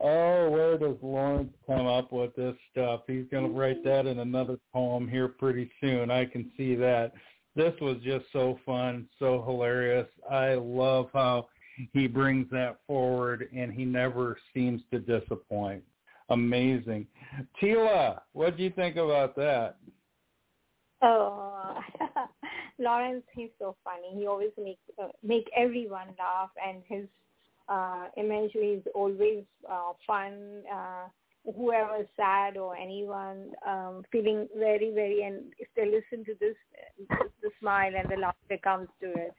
Oh, 0.01 0.49
where 0.49 0.77
does 0.77 0.95
Lawrence 1.01 1.53
come 1.67 1.85
up 1.85 2.11
with 2.11 2.35
this 2.35 2.55
stuff? 2.71 3.01
He's 3.07 3.25
going 3.29 3.45
to 3.45 3.51
write 3.51 3.83
that 3.83 4.05
in 4.05 4.19
another 4.19 4.57
poem 4.73 5.07
here 5.07 5.27
pretty 5.27 5.69
soon. 5.81 6.09
I 6.09 6.25
can 6.25 6.51
see 6.55 6.75
that. 6.75 7.11
This 7.55 7.73
was 7.81 7.97
just 8.03 8.25
so 8.31 8.59
fun, 8.65 9.07
so 9.19 9.43
hilarious. 9.45 10.07
I 10.29 10.53
love 10.53 11.09
how 11.13 11.49
he 11.93 12.07
brings 12.07 12.49
that 12.51 12.77
forward 12.87 13.49
and 13.55 13.73
he 13.73 13.83
never 13.83 14.37
seems 14.53 14.81
to 14.91 14.99
disappoint. 14.99 15.83
Amazing. 16.29 17.07
Tila, 17.61 18.21
what 18.33 18.55
do 18.55 18.63
you 18.63 18.69
think 18.69 18.95
about 18.95 19.35
that? 19.35 19.77
Oh, 21.01 21.79
Lawrence, 22.79 23.23
he's 23.33 23.49
so 23.57 23.75
funny. 23.83 24.19
He 24.19 24.27
always 24.27 24.51
makes 24.61 24.81
uh, 25.01 25.07
make 25.23 25.49
everyone 25.55 26.07
laugh, 26.19 26.49
and 26.65 26.83
his 26.87 27.07
uh, 27.69 28.06
imagery 28.17 28.73
is 28.73 28.83
always 28.95 29.43
uh, 29.69 29.93
fun. 30.06 30.64
Uh, 30.72 31.07
whoever 31.56 32.01
is 32.01 32.07
sad 32.15 32.57
or 32.57 32.75
anyone 32.75 33.51
um, 33.67 34.03
feeling 34.11 34.48
very, 34.57 34.91
very, 34.93 35.23
and 35.23 35.53
if 35.57 35.67
they 35.75 35.85
listen 35.85 36.25
to 36.25 36.35
this, 36.39 36.56
the 37.41 37.49
smile 37.59 37.91
and 37.95 38.09
the 38.09 38.17
laughter 38.17 38.57
comes 38.64 38.89
to 39.01 39.07
it. 39.07 39.33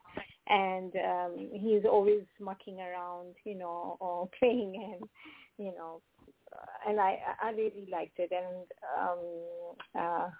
And 0.48 0.92
um, 0.96 1.48
he's 1.52 1.84
always 1.84 2.22
mucking 2.40 2.80
around, 2.80 3.34
you 3.44 3.56
know, 3.56 3.96
or 4.00 4.28
playing, 4.38 4.96
and 4.98 5.08
you 5.58 5.72
know, 5.76 6.00
and 6.88 6.98
I 6.98 7.18
I 7.42 7.50
really 7.50 7.86
liked 7.90 8.18
it. 8.18 8.32
And 8.32 8.66
um, 8.98 9.18
uh, 9.96 10.30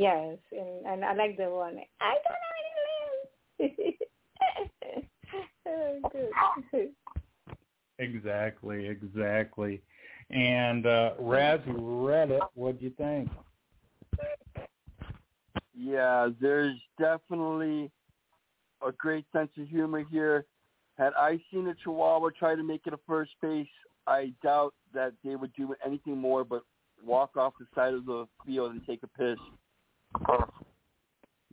Yes, 0.00 0.38
and 0.52 0.86
and 0.86 1.04
I 1.04 1.12
like 1.12 1.36
the 1.36 1.50
one. 1.50 1.76
I 2.00 2.14
don't 2.24 2.40
know 2.40 2.54
any 3.60 3.68
limbs. 3.68 3.96
Good. 6.72 6.90
Exactly, 8.00 8.88
exactly. 8.88 9.82
And 10.30 10.86
uh 10.86 11.12
Raz 11.18 11.60
read 11.66 12.30
it. 12.30 12.42
What 12.54 12.78
do 12.78 12.84
you 12.86 12.92
think? 12.96 13.28
Yeah, 15.74 16.28
there's 16.40 16.76
definitely 16.98 17.90
a 18.86 18.92
great 18.92 19.26
sense 19.32 19.50
of 19.58 19.68
humor 19.68 20.04
here. 20.10 20.46
Had 20.96 21.12
I 21.14 21.38
seen 21.52 21.68
a 21.68 21.74
Chihuahua 21.74 22.30
try 22.38 22.54
to 22.54 22.62
make 22.62 22.86
it 22.86 22.94
a 22.94 22.98
first 23.06 23.32
base, 23.42 23.66
I 24.06 24.32
doubt 24.42 24.74
that 24.94 25.12
they 25.24 25.36
would 25.36 25.52
do 25.54 25.74
anything 25.84 26.16
more 26.16 26.44
but 26.44 26.62
walk 27.04 27.36
off 27.36 27.54
the 27.58 27.66
side 27.74 27.94
of 27.94 28.06
the 28.06 28.26
field 28.46 28.72
and 28.72 28.86
take 28.86 29.00
a 29.02 29.08
piss. 29.08 29.38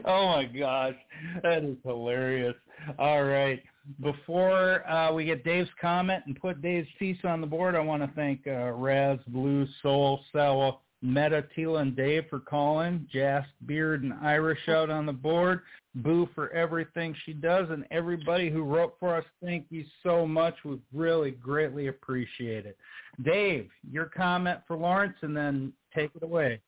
oh 0.05 0.27
my 0.27 0.45
gosh, 0.45 0.95
that 1.43 1.63
is 1.63 1.77
hilarious. 1.83 2.55
All 2.99 3.23
right. 3.23 3.61
Before 4.01 4.87
uh, 4.89 5.13
we 5.13 5.25
get 5.25 5.45
Dave's 5.45 5.69
comment 5.79 6.23
and 6.25 6.39
put 6.39 6.61
Dave's 6.61 6.89
piece 6.99 7.17
on 7.23 7.39
the 7.39 7.47
board, 7.47 7.75
I 7.75 7.79
want 7.79 8.03
to 8.03 8.11
thank 8.15 8.45
uh, 8.45 8.71
Raz, 8.73 9.19
Blue, 9.27 9.65
Soul, 9.81 10.19
Sawa, 10.33 10.77
Meta, 11.01 11.45
Tila, 11.55 11.81
and 11.81 11.95
Dave 11.95 12.25
for 12.29 12.39
calling. 12.39 13.07
Jas, 13.11 13.45
Beard, 13.65 14.03
and 14.03 14.13
Irish 14.21 14.67
out 14.67 14.89
on 14.89 15.05
the 15.05 15.13
board. 15.13 15.61
Boo 15.95 16.27
for 16.35 16.49
everything 16.51 17.15
she 17.25 17.33
does, 17.33 17.69
and 17.69 17.85
everybody 17.91 18.49
who 18.49 18.63
wrote 18.63 18.95
for 18.99 19.15
us, 19.15 19.25
thank 19.43 19.65
you 19.69 19.85
so 20.03 20.27
much. 20.27 20.55
We 20.65 20.79
really 20.93 21.31
greatly 21.31 21.87
appreciate 21.87 22.65
it. 22.65 22.77
Dave, 23.23 23.69
your 23.89 24.05
comment 24.05 24.59
for 24.67 24.75
Lawrence, 24.75 25.17
and 25.21 25.35
then 25.35 25.73
take 25.95 26.11
it 26.15 26.23
away. 26.23 26.61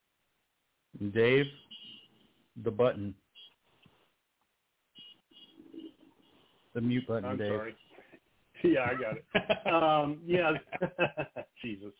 Dave, 1.14 1.46
the 2.64 2.72
button. 2.72 3.14
The 6.74 6.82
mute 6.82 7.08
button, 7.08 7.26
I'm 7.26 7.38
Dave. 7.38 7.52
sorry. 7.52 7.76
Yeah, 8.62 8.88
I 8.88 8.94
got 8.94 9.16
it. 9.16 9.68
um, 9.74 10.20
yeah, 10.26 10.52
Jesus. 11.64 11.94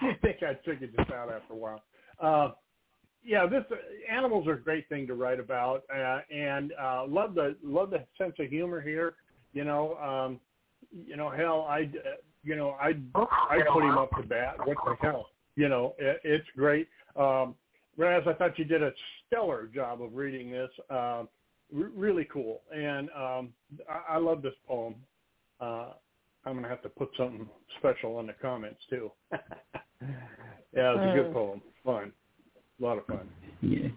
I 0.00 0.12
think 0.22 0.36
I 0.40 0.54
figured 0.64 0.92
this 0.96 1.06
out 1.12 1.32
after 1.32 1.52
a 1.52 1.56
while. 1.56 1.82
Uh, 2.22 2.52
yeah, 3.24 3.44
this 3.46 3.64
uh, 3.72 3.74
animals 4.14 4.46
are 4.46 4.52
a 4.52 4.62
great 4.62 4.88
thing 4.88 5.08
to 5.08 5.14
write 5.14 5.40
about, 5.40 5.82
uh, 5.92 6.20
and 6.32 6.72
uh, 6.80 7.06
love 7.08 7.34
the 7.34 7.56
love 7.62 7.90
the 7.90 8.04
sense 8.16 8.34
of 8.38 8.46
humor 8.46 8.80
here. 8.80 9.14
You 9.52 9.64
know, 9.64 9.96
um, 9.96 10.38
you 10.92 11.16
know, 11.16 11.28
hell, 11.28 11.66
I, 11.68 11.82
uh, 11.82 12.16
you 12.44 12.54
know, 12.54 12.76
I 12.80 12.94
I 13.16 13.58
put 13.72 13.82
him 13.82 13.98
up 13.98 14.10
to 14.16 14.22
bat. 14.22 14.56
What 14.64 14.76
the 14.86 14.94
hell? 15.00 15.26
You 15.56 15.68
know, 15.68 15.94
it, 15.98 16.20
it's 16.24 16.46
great. 16.56 16.88
Um, 17.16 17.56
Raz, 18.00 18.22
I 18.26 18.32
thought 18.32 18.58
you 18.58 18.64
did 18.64 18.82
a 18.82 18.92
stellar 19.26 19.66
job 19.66 20.00
of 20.00 20.14
reading 20.14 20.50
this. 20.50 20.70
Uh, 20.88 20.94
r- 20.94 21.26
really 21.94 22.26
cool, 22.32 22.62
and 22.74 23.10
um, 23.10 23.50
I, 23.88 24.14
I 24.14 24.16
love 24.16 24.40
this 24.40 24.54
poem. 24.66 24.94
Uh, 25.60 25.90
I'm 26.46 26.54
gonna 26.54 26.68
have 26.68 26.80
to 26.82 26.88
put 26.88 27.10
something 27.14 27.46
special 27.78 28.18
in 28.20 28.26
the 28.26 28.32
comments 28.40 28.80
too. 28.88 29.12
yeah, 29.32 29.38
it's 30.72 31.12
a 31.12 31.14
good 31.14 31.30
Uh. 31.30 31.34
poem. 31.34 31.62
Fun, 31.84 32.12
a 32.80 32.82
lot 32.82 32.96
of 32.96 33.04
fun. 33.06 33.28
Yeah. 33.60 33.88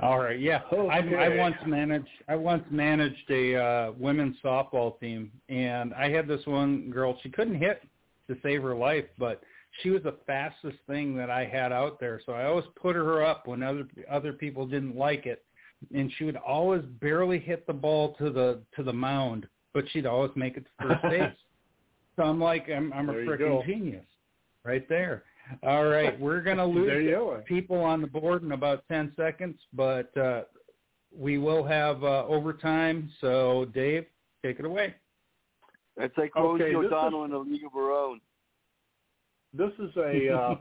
All 0.00 0.20
right. 0.20 0.38
Yeah. 0.38 0.60
I, 0.72 0.98
I 1.00 1.36
once 1.36 1.56
managed. 1.66 2.08
I 2.28 2.36
once 2.36 2.64
managed 2.70 3.28
a 3.30 3.56
uh, 3.56 3.92
women's 3.98 4.36
softball 4.44 4.98
team, 5.00 5.32
and 5.48 5.92
I 5.94 6.10
had 6.10 6.28
this 6.28 6.46
one 6.46 6.90
girl. 6.90 7.18
She 7.24 7.28
couldn't 7.28 7.56
hit 7.56 7.82
to 8.28 8.36
save 8.42 8.62
her 8.62 8.74
life, 8.76 9.04
but 9.18 9.42
she 9.80 9.90
was 9.90 10.02
the 10.02 10.16
fastest 10.26 10.76
thing 10.86 11.16
that 11.16 11.30
I 11.30 11.44
had 11.46 11.72
out 11.72 11.98
there. 11.98 12.20
So 12.24 12.32
I 12.32 12.44
always 12.44 12.64
put 12.80 12.94
her 12.96 13.24
up 13.24 13.46
when 13.46 13.62
other 13.62 13.86
other 14.10 14.32
people 14.32 14.66
didn't 14.66 14.96
like 14.96 15.26
it, 15.26 15.44
and 15.94 16.12
she 16.16 16.24
would 16.24 16.36
always 16.36 16.82
barely 17.00 17.38
hit 17.38 17.66
the 17.66 17.72
ball 17.72 18.14
to 18.14 18.30
the 18.30 18.60
to 18.76 18.82
the 18.82 18.92
mound, 18.92 19.46
but 19.72 19.84
she'd 19.90 20.06
always 20.06 20.32
make 20.36 20.56
it 20.56 20.64
to 20.80 20.88
first 20.88 21.02
base. 21.10 21.32
So 22.16 22.24
I'm 22.24 22.40
like, 22.40 22.68
I'm 22.68 22.92
I'm 22.92 23.08
a 23.08 23.12
There 23.12 23.22
you 23.24 23.30
freaking 23.30 23.66
genius, 23.66 24.06
right 24.64 24.86
there. 24.88 25.24
All 25.62 25.86
right, 25.86 26.18
we're 26.20 26.40
gonna 26.42 26.66
lose 26.66 26.86
There 26.88 27.00
you 27.00 27.10
go. 27.10 27.42
people 27.46 27.78
on 27.78 28.00
the 28.00 28.06
board 28.06 28.42
in 28.42 28.52
about 28.52 28.84
ten 28.88 29.12
seconds, 29.16 29.58
but 29.72 30.14
uh, 30.16 30.42
we 31.16 31.38
will 31.38 31.64
have 31.64 32.04
uh, 32.04 32.24
overtime. 32.26 33.10
So 33.20 33.66
Dave, 33.72 34.04
take 34.44 34.58
it 34.58 34.64
away. 34.66 34.94
It's 35.96 36.16
like 36.16 36.34
Rosie 36.34 36.64
Okay, 36.64 36.74
this 36.74 36.86
O'Donnell 36.86 37.24
in 37.24 37.32
a 37.32 37.38
League 37.38 37.64
of 37.64 37.72
Her 37.72 37.90
Own. 37.92 38.20
This 39.52 39.72
is 39.78 39.90
a 39.96 40.34
uh, 40.34 40.54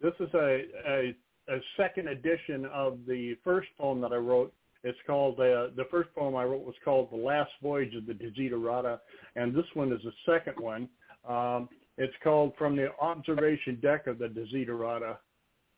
this 0.00 0.14
is 0.20 0.28
a, 0.34 0.62
a 0.88 1.14
a 1.48 1.58
second 1.76 2.08
edition 2.08 2.66
of 2.72 2.98
the 3.06 3.36
first 3.44 3.68
poem 3.78 4.00
that 4.00 4.12
I 4.12 4.16
wrote. 4.16 4.52
It's 4.84 4.98
called 5.06 5.34
uh, 5.34 5.70
the 5.76 5.86
first 5.90 6.12
poem 6.14 6.34
I 6.34 6.44
wrote 6.44 6.64
was 6.64 6.74
called 6.84 7.10
"The 7.10 7.16
Last 7.16 7.52
Voyage 7.62 7.94
of 7.94 8.06
the 8.06 8.14
Desiderata," 8.14 8.98
and 9.36 9.54
this 9.54 9.66
one 9.74 9.92
is 9.92 10.00
the 10.02 10.12
second 10.26 10.58
one. 10.58 10.88
Um, 11.28 11.68
it's 11.98 12.14
called 12.22 12.52
"From 12.58 12.76
the 12.76 12.88
Observation 13.00 13.78
Deck 13.80 14.06
of 14.06 14.18
the 14.18 14.28
Desiderata." 14.28 15.18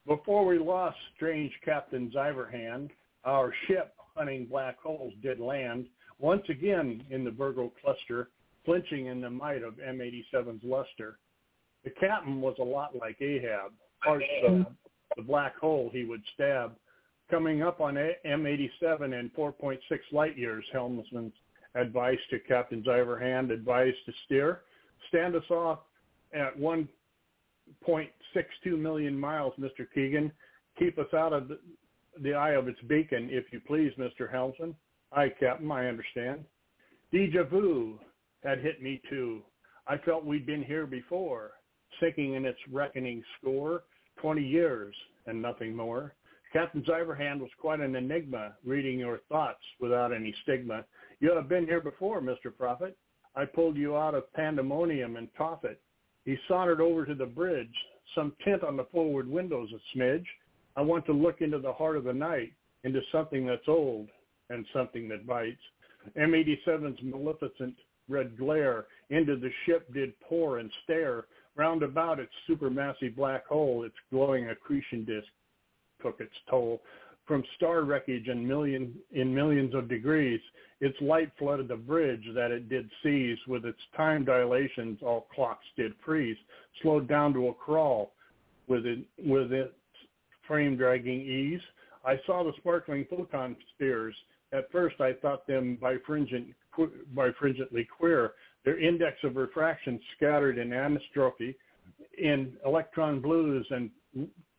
Before 0.07 0.45
we 0.45 0.59
lost 0.59 0.97
strange 1.17 1.53
Captain 1.65 2.13
Zyverhand, 2.15 2.91
our 3.25 3.53
ship 3.67 3.95
hunting 4.15 4.47
black 4.47 4.79
holes 4.79 5.15
did 5.23 5.41
land 5.41 5.87
once 6.19 6.43
again 6.49 7.03
in 7.11 7.25
the 7.25 7.31
Virgo 7.31 7.73
cluster, 7.83 8.29
flinching 8.65 9.07
in 9.07 9.21
the 9.21 9.31
might 9.31 9.63
of 9.63 9.75
M87's 9.75 10.63
luster. 10.63 11.19
The 11.85 11.91
captain 11.91 12.41
was 12.41 12.57
a 12.59 12.65
lot 12.65 12.97
like 12.99 13.21
Ahab, 13.21 13.73
parts 14.03 14.25
of 14.45 14.53
the 14.53 14.59
mm-hmm. 14.65 15.27
black 15.27 15.57
hole 15.59 15.91
he 15.93 16.05
would 16.05 16.23
stab. 16.35 16.73
Coming 17.31 17.63
up 17.63 17.81
on 17.81 17.95
M87 17.95 19.19
and 19.19 19.33
4.6 19.35 19.79
light 20.13 20.37
years, 20.37 20.65
helmsman's 20.73 21.33
advice 21.75 22.19
to 22.31 22.39
Captain 22.41 22.83
Zyverhand 22.83 23.51
advice 23.51 23.95
to 24.07 24.13
steer. 24.25 24.61
Stand 25.09 25.35
us 25.35 25.51
off 25.51 25.81
at 26.33 26.59
1.62 26.59 28.79
million 28.79 29.19
miles, 29.19 29.53
Mr. 29.59 29.87
Keegan. 29.95 30.33
Keep 30.79 30.99
us 30.99 31.13
out 31.15 31.33
of 31.33 31.49
the, 31.49 31.59
the 32.23 32.35
eye 32.35 32.53
of 32.53 32.69
its 32.69 32.81
beacon, 32.89 33.29
if 33.31 33.45
you 33.53 33.61
please, 33.67 33.93
Mr. 33.99 34.31
Helmsman. 34.31 34.75
Aye, 35.13 35.33
Captain, 35.39 35.71
I 35.71 35.87
understand. 35.87 36.45
Deja 37.13 37.45
vu 37.45 37.99
had 38.43 38.61
hit 38.61 38.83
me 38.83 39.01
too. 39.09 39.43
I 39.87 39.99
felt 39.99 40.25
we'd 40.25 40.47
been 40.47 40.63
here 40.63 40.87
before, 40.87 41.53
sinking 42.01 42.35
in 42.35 42.45
its 42.45 42.59
reckoning 42.71 43.23
score, 43.41 43.85
20 44.21 44.43
years 44.43 44.95
and 45.27 45.41
nothing 45.41 45.75
more. 45.75 46.15
Captain 46.53 46.83
Zyverhand 46.83 47.41
was 47.41 47.51
quite 47.61 47.81
an 47.81 47.97
enigma, 47.97 48.53
reading 48.65 48.99
your 48.99 49.21
thoughts 49.29 49.63
without 49.81 50.13
any 50.13 50.35
stigma. 50.43 50.85
You 51.21 51.35
have 51.35 51.49
been 51.49 51.67
here 51.67 51.81
before, 51.81 52.21
Mr. 52.21 52.57
Prophet. 52.57 52.97
I 53.35 53.45
pulled 53.45 53.77
you 53.77 53.97
out 53.97 54.15
of 54.15 54.33
pandemonium 54.35 55.17
and 55.17 55.29
Tophet. 55.35 55.79
He 56.25 56.37
sauntered 56.47 56.81
over 56.81 57.05
to 57.05 57.15
the 57.15 57.27
bridge, 57.27 57.75
some 58.15 58.35
tint 58.45 58.63
on 58.63 58.77
the 58.77 58.85
forward 58.85 59.29
windows 59.29 59.71
a 59.75 59.99
smidge. 59.99 60.27
I 60.77 60.83
want 60.83 61.05
to 61.07 61.13
look 61.13 61.41
into 61.41 61.59
the 61.59 61.73
heart 61.73 61.97
of 61.97 62.05
the 62.05 62.13
night, 62.13 62.53
into 62.85 63.01
something 63.11 63.47
that's 63.47 63.69
old 63.69 64.09
and 64.51 64.65
something 64.73 65.09
that 65.09 65.27
bites. 65.27 65.61
M87's 66.17 67.01
maleficent 67.03 67.75
red 68.09 68.37
glare 68.39 68.87
into 69.11 69.37
the 69.37 69.51
ship 69.65 69.93
did 69.93 70.19
pour 70.21 70.59
and 70.59 70.71
stare. 70.85 71.25
Round 71.57 71.83
about 71.83 72.19
its 72.19 72.33
supermassive 72.49 73.15
black 73.15 73.47
hole, 73.47 73.85
its 73.85 73.95
glowing 74.11 74.49
accretion 74.49 75.05
disk 75.05 75.29
took 76.03 76.21
its 76.21 76.35
toll. 76.51 76.83
From 77.27 77.43
star 77.57 77.85
wreckage 77.85 78.29
in 78.29 78.47
million 78.47 78.95
in 79.13 79.35
millions 79.35 79.75
of 79.75 79.89
degrees, 79.89 80.41
its 80.81 81.01
light 81.01 81.31
flooded 81.39 81.69
the 81.69 81.77
bridge 81.77 82.25
that 82.35 82.51
it 82.51 82.69
did 82.69 82.91
seize. 83.03 83.39
With 83.47 83.65
its 83.65 83.79
time 83.97 84.25
dilations, 84.25 84.99
all 85.01 85.27
clocks 85.35 85.65
did 85.77 85.95
freeze, 86.05 86.37
slowed 86.83 87.09
down 87.09 87.33
to 87.35 87.49
a 87.49 87.55
crawl. 87.55 88.13
With 88.67 88.85
it, 88.85 89.01
with 89.19 89.53
its 89.53 89.73
frame 90.47 90.77
dragging 90.77 91.21
ease, 91.21 91.61
I 92.05 92.21
saw 92.27 92.43
the 92.43 92.53
sparkling 92.59 93.07
photon 93.09 93.57
spheres. 93.75 94.15
At 94.53 94.71
first, 94.71 95.01
I 95.01 95.15
thought 95.15 95.47
them 95.47 95.79
bifringent, 95.81 96.55
bifringently 97.15 97.87
queer. 97.89 98.33
Their 98.65 98.79
index 98.79 99.17
of 99.25 99.37
refraction 99.37 100.01
scattered 100.17 100.59
in 100.59 100.71
anisotropy, 100.71 101.55
in 102.19 102.57
electron 102.65 103.21
blues 103.21 103.67
and 103.71 103.91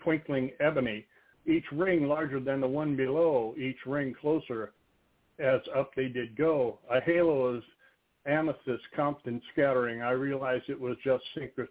twinkling 0.04 0.52
ebony. 0.60 1.06
Each 1.48 1.66
ring 1.72 2.08
larger 2.08 2.40
than 2.40 2.62
the 2.62 2.68
one 2.68 2.96
below, 2.96 3.56
each 3.58 3.86
ring 3.86 4.16
closer 4.20 4.74
as 5.40 5.62
up 5.76 5.92
they 5.96 6.08
did 6.08 6.36
go. 6.36 6.80
A 6.90 7.00
halo 7.02 7.46
of 7.46 7.64
amethyst 8.26 8.84
Compton 8.96 9.42
scattering. 9.54 10.02
I 10.02 10.12
realized 10.12 10.66
it 10.70 10.80
was 10.80 10.98
just 11.04 11.24
synchro- 11.36 11.68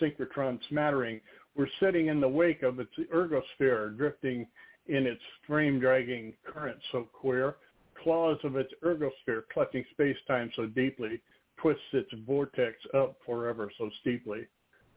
synchrotron 0.00 0.60
smattering. 0.68 1.20
We're 1.56 1.68
sitting 1.80 2.06
in 2.06 2.20
the 2.20 2.28
wake 2.28 2.62
of 2.62 2.78
its 2.78 2.92
ergosphere, 3.12 3.96
drifting 3.96 4.46
in 4.86 5.06
its 5.06 5.22
frame-dragging 5.46 6.34
current 6.44 6.78
so 6.92 7.08
queer. 7.12 7.56
Claws 8.02 8.38
of 8.44 8.56
its 8.56 8.72
ergosphere 8.84 9.42
clutching 9.52 9.84
space-time 9.92 10.50
so 10.54 10.66
deeply, 10.66 11.20
twists 11.60 11.82
its 11.92 12.10
vortex 12.26 12.76
up 12.94 13.16
forever 13.24 13.70
so 13.78 13.90
steeply. 14.00 14.46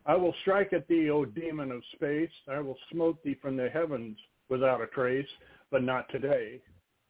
I 0.06 0.16
will 0.16 0.34
strike 0.42 0.74
at 0.74 0.88
thee, 0.88 1.10
O 1.10 1.26
demon 1.26 1.72
of 1.72 1.82
space. 1.94 2.30
I 2.50 2.60
will 2.60 2.78
smote 2.92 3.24
thee 3.24 3.38
from 3.42 3.56
the 3.56 3.70
heavens 3.70 4.18
without 4.50 4.82
a 4.82 4.88
trace, 4.88 5.28
but 5.72 5.84
not 5.84 6.10
today, 6.10 6.60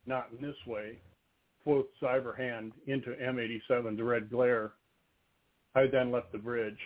not 0.05 0.29
in 0.31 0.45
this 0.45 0.55
way. 0.67 0.99
Quoth 1.63 1.85
Cyberhand 2.01 2.71
into 2.87 3.11
M87's 3.11 4.01
red 4.01 4.29
glare. 4.29 4.73
I 5.75 5.87
then 5.87 6.11
left 6.11 6.31
the 6.31 6.37
bridge 6.37 6.77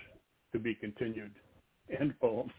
to 0.54 0.60
be 0.60 0.76
continued. 0.76 1.32
End 2.00 2.14
poem. 2.20 2.50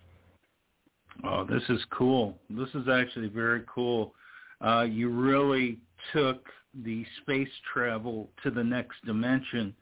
Oh, 1.25 1.45
this 1.45 1.62
is 1.69 1.81
cool. 1.91 2.39
This 2.51 2.69
is 2.75 2.89
actually 2.89 3.28
very 3.28 3.62
cool. 3.73 4.15
Uh, 4.61 4.83
you 4.83 5.09
really 5.09 5.78
took 6.12 6.47
the 6.85 7.05
space 7.23 7.49
travel 7.73 8.31
to 8.43 8.51
the 8.51 8.62
next 8.62 9.05
dimension. 9.05 9.75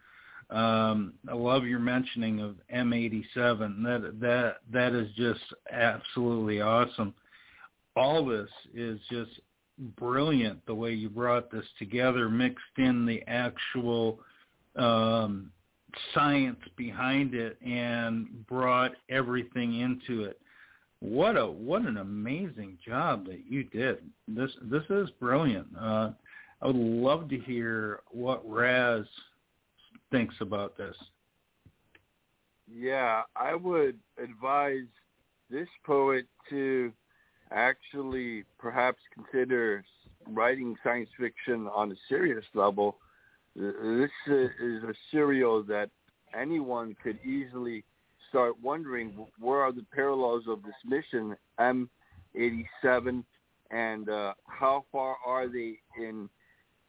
Um, 0.51 1.15
I 1.29 1.35
love 1.35 1.65
your 1.65 1.81
mentioning 1.81 2.41
of 2.41 2.57
M87. 2.73 3.83
That 3.83 4.21
that 4.21 4.57
that 4.73 4.93
is 4.93 5.09
just 5.17 5.41
absolutely 5.73 6.61
awesome. 6.61 7.15
All 7.97 8.25
this 8.25 8.51
is 8.75 9.01
just 9.11 9.41
brilliant. 9.99 10.65
The 10.67 10.75
way 10.75 10.93
you 10.93 11.09
brought 11.09 11.51
this 11.51 11.65
together, 11.79 12.29
mixed 12.29 12.79
in 12.79 13.07
the 13.07 13.23
actual 13.27 14.21
um, 14.77 15.51
science 16.15 16.61
behind 16.77 17.35
it, 17.35 17.59
and 17.65 18.47
brought 18.47 18.93
everything 19.09 19.81
into 19.81 20.25
it. 20.25 20.41
What 21.01 21.37
a 21.37 21.47
what 21.47 21.83
an 21.83 21.97
amazing 21.97 22.79
job 22.87 23.27
that 23.27 23.41
you 23.49 23.65
did. 23.65 23.99
This 24.29 24.51
this 24.63 24.85
is 24.91 25.11
brilliant. 25.19 25.67
Uh, 25.79 26.11
I 26.63 26.67
would 26.69 26.77
love 26.77 27.29
to 27.31 27.39
hear 27.39 28.01
what 28.13 28.49
Raz 28.49 29.05
thinks 30.11 30.35
about 30.41 30.77
this. 30.77 30.97
Yeah, 32.69 33.23
I 33.37 33.55
would 33.55 33.99
advise 34.23 34.89
this 35.51 35.69
poet 35.85 36.27
to 36.51 36.93
actually 37.53 38.45
perhaps 38.59 38.99
consider 39.15 39.85
writing 40.27 40.77
science 40.83 41.09
fiction 41.19 41.69
on 41.69 41.93
a 41.93 41.97
serious 42.09 42.45
level. 42.55 42.97
This 43.55 44.11
is 44.27 44.83
a 44.83 44.95
serial 45.11 45.63
that 45.65 45.91
anyone 46.39 46.97
could 47.03 47.19
easily 47.25 47.85
start 48.29 48.55
wondering 48.63 49.27
where 49.39 49.61
are 49.61 49.73
the 49.73 49.87
parallels 49.95 50.45
of 50.49 50.63
this 50.63 50.75
mission 50.85 51.37
M87 51.61 53.25
and 53.71 54.09
uh, 54.09 54.35
how 54.47 54.85
far 54.93 55.17
are 55.25 55.49
they 55.49 55.79
in 55.99 56.29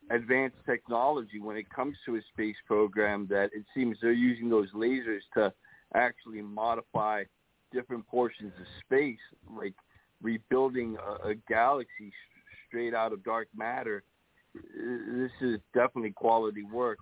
advanced 0.10 0.58
technology 0.66 1.40
when 1.40 1.58
it 1.58 1.69
comes 1.69 1.95
to 2.06 2.16
a 2.16 2.22
space 2.34 2.56
program 2.66 3.27
that 3.30 3.50
it 3.53 3.66
seems 3.76 3.98
they're 4.02 4.11
using 4.11 4.50
those 4.50 4.72
lasers 4.72 5.19
to 5.34 5.53
actually 5.94 6.42
modify 6.42 7.24
different 7.74 8.08
portions 8.08 8.53
of 8.60 8.66
space, 8.86 9.18
like 9.60 9.74
rebuilding 10.22 10.98
a, 11.06 11.30
a 11.30 11.36
galaxy 11.50 12.11
straight 12.68 12.94
out 12.94 13.14
of 13.14 13.24
dark 13.24 13.48
matter. 13.56 14.03
This 14.53 15.32
is 15.42 15.60
definitely 15.74 16.11
quality 16.11 16.64
work. 16.64 17.00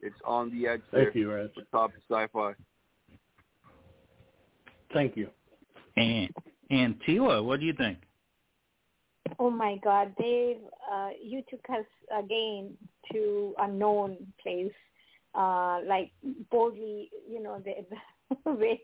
It's 0.00 0.14
on 0.24 0.50
the 0.50 0.68
edge 0.68 0.82
Thank 0.90 1.14
there 1.14 1.18
you, 1.18 1.32
Raz. 1.32 1.50
with 1.56 1.70
top 1.70 1.90
of 1.90 2.02
sci-fi. 2.10 2.52
Thank 4.92 5.16
you. 5.16 5.28
And 5.96 6.30
and 6.70 6.96
Tila, 7.06 7.44
what 7.44 7.60
do 7.60 7.66
you 7.66 7.72
think? 7.72 7.98
Oh 9.38 9.50
my 9.50 9.76
God, 9.82 10.14
Dave, 10.18 10.58
uh, 10.92 11.10
you 11.22 11.42
took 11.48 11.64
us 11.70 11.86
again 12.16 12.76
to 13.12 13.54
a 13.58 13.68
known 13.68 14.16
place, 14.42 14.72
uh, 15.34 15.80
like 15.86 16.12
boldly, 16.50 17.10
you 17.28 17.42
know, 17.42 17.62
the, 17.64 17.72
the 18.44 18.52
way 18.52 18.80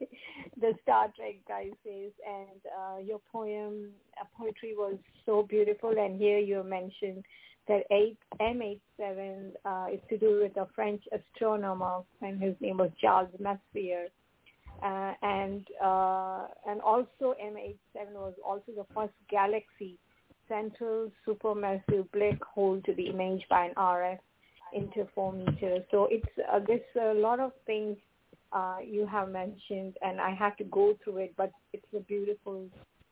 the 0.61 0.73
Star 0.83 1.13
Trek 1.17 1.37
guy 1.47 1.71
says. 1.85 2.13
And 2.27 2.61
uh, 2.67 2.99
your 3.01 3.21
poem, 3.33 3.91
uh, 4.21 4.25
poetry 4.37 4.75
was 4.77 4.97
so 5.27 5.43
beautiful. 5.43 5.91
And 5.91 6.19
here 6.19 6.39
you 6.39 6.63
mentioned 6.65 7.25
that 7.69 7.83
eight, 7.91 8.19
M87 8.41 9.53
uh, 9.65 9.87
is 9.93 10.01
to 10.09 10.19
do 10.19 10.41
with 10.43 10.57
a 10.57 10.67
French 10.75 11.03
astronomer, 11.13 12.01
and 12.23 12.41
his 12.41 12.55
name 12.61 12.79
was 12.79 12.91
Charles 13.01 13.31
Messier. 13.39 14.07
Uh, 14.83 15.13
and 15.23 15.67
uh, 15.85 16.47
and 16.67 16.81
also 16.81 17.35
M87 17.45 18.15
was 18.15 18.33
also 18.43 18.73
the 18.75 18.87
first 18.95 19.13
galaxy 19.29 19.99
central 20.51 21.11
supermassive 21.27 22.11
black 22.13 22.43
hole 22.43 22.83
to 22.85 22.93
be 22.93 23.05
imaged 23.05 23.49
by 23.49 23.67
an 23.67 23.75
RF 23.77 24.19
interferometer. 24.77 25.85
So 25.91 26.09
it's 26.11 26.27
uh, 26.53 26.61
there's 26.67 26.81
a 27.01 27.15
lot 27.15 27.41
of 27.41 27.53
things 27.67 27.97
uh, 28.53 28.79
you 28.85 29.07
have 29.07 29.31
mentioned, 29.31 29.97
and 30.03 30.21
I 30.21 30.35
have 30.35 30.57
to 30.59 30.65
go 30.65 30.97
through 31.03 31.19
it, 31.19 31.35
but 31.37 31.53
it's 31.73 31.87
a 31.97 32.01
beautiful, 32.01 32.67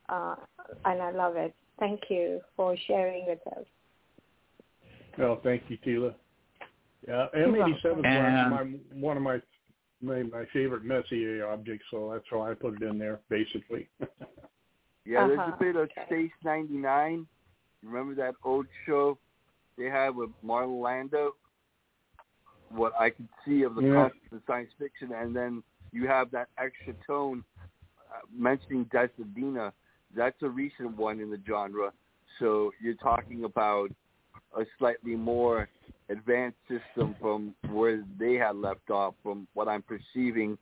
uh, 0.09 0.37
and 0.85 1.01
I 1.01 1.13
love 1.13 1.37
it. 1.37 1.55
Thank 1.79 2.01
you 2.11 2.41
for 2.57 2.77
sharing 2.87 3.27
with 3.27 3.41
us. 3.57 3.65
Well, 5.17 5.41
thank 5.43 5.63
you, 5.69 5.79
Tila. 5.87 6.15
Yeah, 7.07 7.27
M87 7.37 7.99
is 7.99 8.51
my, 8.51 8.67
one 8.93 9.17
of 9.17 9.23
my, 9.23 9.41
my 10.03 10.23
my 10.25 10.45
favorite 10.53 10.85
Messier 10.85 11.47
objects, 11.47 11.87
so 11.91 12.11
that's 12.13 12.25
why 12.31 12.51
I 12.51 12.55
put 12.55 12.83
it 12.83 12.89
in 12.89 12.99
there, 12.99 13.21
basically. 13.29 13.89
Yeah, 15.09 15.27
there's 15.27 15.39
Uh-huh, 15.41 15.53
a 15.55 15.59
bit 15.59 15.77
of 15.77 15.89
Space 16.05 16.33
99. 16.45 17.27
Remember 17.83 18.15
that 18.17 18.35
old 18.45 18.67
show 18.85 19.19
they 19.79 19.87
had 19.87 20.15
with 20.15 20.29
Marlon 20.45 20.83
Lando? 20.83 21.35
What 22.69 22.93
I 23.01 23.09
could 23.09 23.29
see 23.43 23.63
of 23.63 23.75
the 23.75 23.81
Yeah. 23.83 24.11
concept 24.11 24.33
of 24.33 24.43
science 24.47 24.73
fiction, 24.75 25.13
and 25.13 25.35
then 25.35 25.65
you 25.93 26.07
have 26.07 26.31
that 26.33 26.51
extra 26.59 26.93
tone 27.07 27.43
uh, 28.13 28.21
mentioning 28.31 28.85
Desadina. 28.87 29.73
That's 30.15 30.43
a 30.43 30.51
recent 30.51 30.95
one 30.99 31.21
in 31.21 31.31
the 31.31 31.41
genre. 31.47 31.95
So 32.39 32.75
you're 32.79 32.95
talking 32.95 33.45
about 33.45 33.91
a 34.55 34.67
slightly 34.77 35.17
more 35.17 35.71
advanced 36.11 36.59
system 36.69 37.15
from 37.19 37.55
where 37.71 38.05
they 38.19 38.35
had 38.35 38.57
left 38.57 38.91
off, 38.91 39.15
from 39.23 39.49
what 39.55 39.69
I'm 39.69 39.83
perceiving 39.83 40.59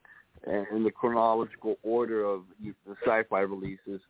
uh, 0.47 0.65
in 0.71 0.85
the 0.85 0.93
chronological 0.93 1.79
order 1.83 2.25
of 2.25 2.45
the 2.61 2.75
sci-fi 3.05 3.41
releases. 3.41 4.01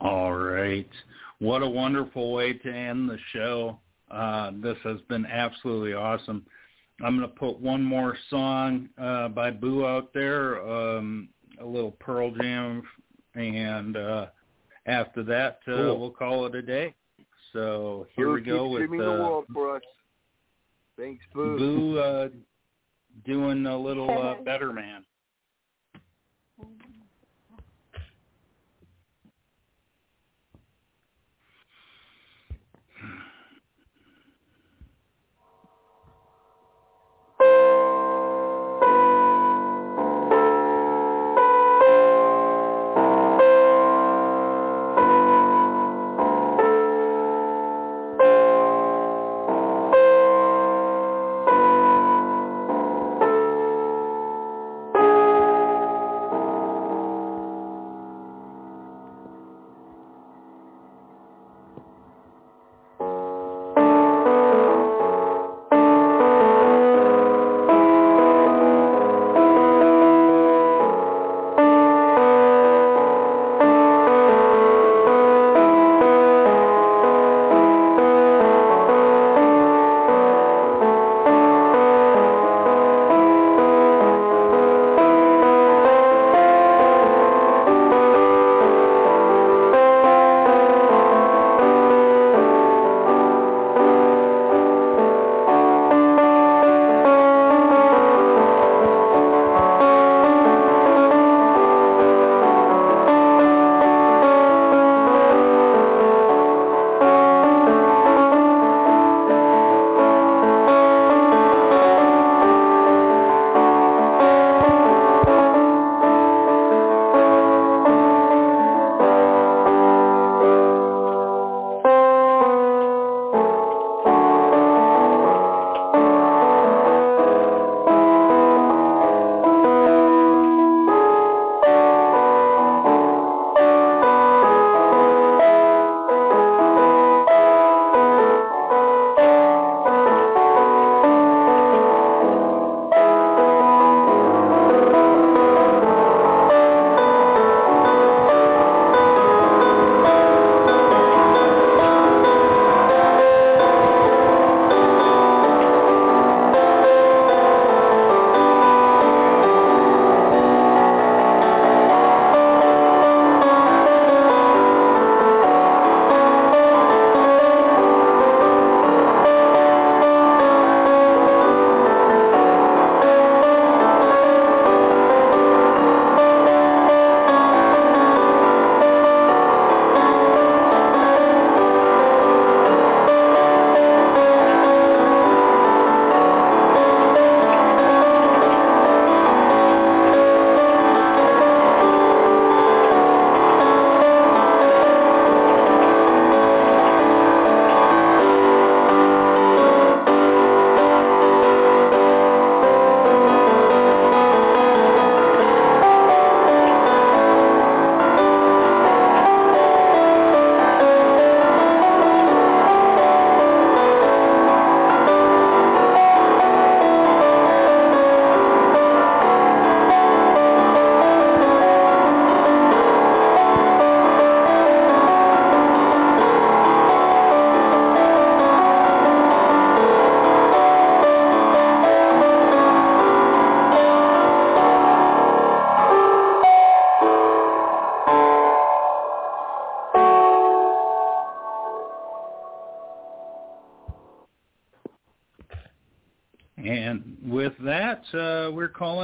All 0.00 0.34
right. 0.34 0.88
What 1.38 1.62
a 1.62 1.68
wonderful 1.68 2.32
way 2.32 2.52
to 2.52 2.72
end 2.72 3.08
the 3.08 3.18
show. 3.32 3.78
Uh, 4.10 4.52
this 4.62 4.76
has 4.84 5.00
been 5.08 5.26
absolutely 5.26 5.94
awesome. 5.94 6.44
I'm 7.02 7.16
going 7.18 7.28
to 7.28 7.34
put 7.34 7.58
one 7.58 7.82
more 7.82 8.16
song 8.30 8.88
uh, 9.00 9.28
by 9.28 9.50
Boo 9.50 9.84
out 9.84 10.12
there, 10.14 10.62
um, 10.62 11.28
a 11.60 11.64
little 11.64 11.90
Pearl 11.92 12.30
Jam, 12.30 12.82
and 13.34 13.96
uh, 13.96 14.26
after 14.86 15.24
that, 15.24 15.58
uh, 15.66 15.74
Cool. 15.76 15.98
we'll 16.00 16.10
call 16.10 16.46
it 16.46 16.54
a 16.54 16.62
day. 16.62 16.94
So 17.52 18.06
here 18.14 18.26
Boo 18.26 18.34
we 18.34 18.40
go 18.42 18.64
keeps 18.64 18.72
with 18.72 18.82
streaming 18.84 19.00
the 19.00 19.12
uh, 19.12 19.18
world 19.18 19.44
for 19.52 19.76
us. 19.76 19.82
Thanks, 20.96 21.24
Boo. 21.34 21.58
Boo 21.58 21.98
uh, 21.98 22.28
doing 23.24 23.66
a 23.66 23.76
little 23.76 24.10
uh, 24.10 24.42
Better 24.44 24.72
Man. 24.72 25.04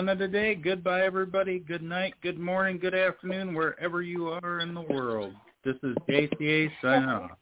We're 0.00 0.06
calling 0.06 0.20
it 0.20 0.24
a 0.24 0.28
day. 0.28 0.54
Goodbye, 0.54 1.02
everybody. 1.02 1.58
Good 1.58 1.82
night, 1.82 2.14
good 2.22 2.38
morning, 2.38 2.78
good 2.78 2.94
afternoon, 2.94 3.54
wherever 3.54 4.02
you 4.02 4.28
are 4.28 4.60
in 4.60 4.72
the 4.72 4.80
world. 4.80 5.34
This 5.64 5.76
is 5.82 5.94
JCA 6.08 6.70
signing 6.82 7.08
off. 7.08 7.32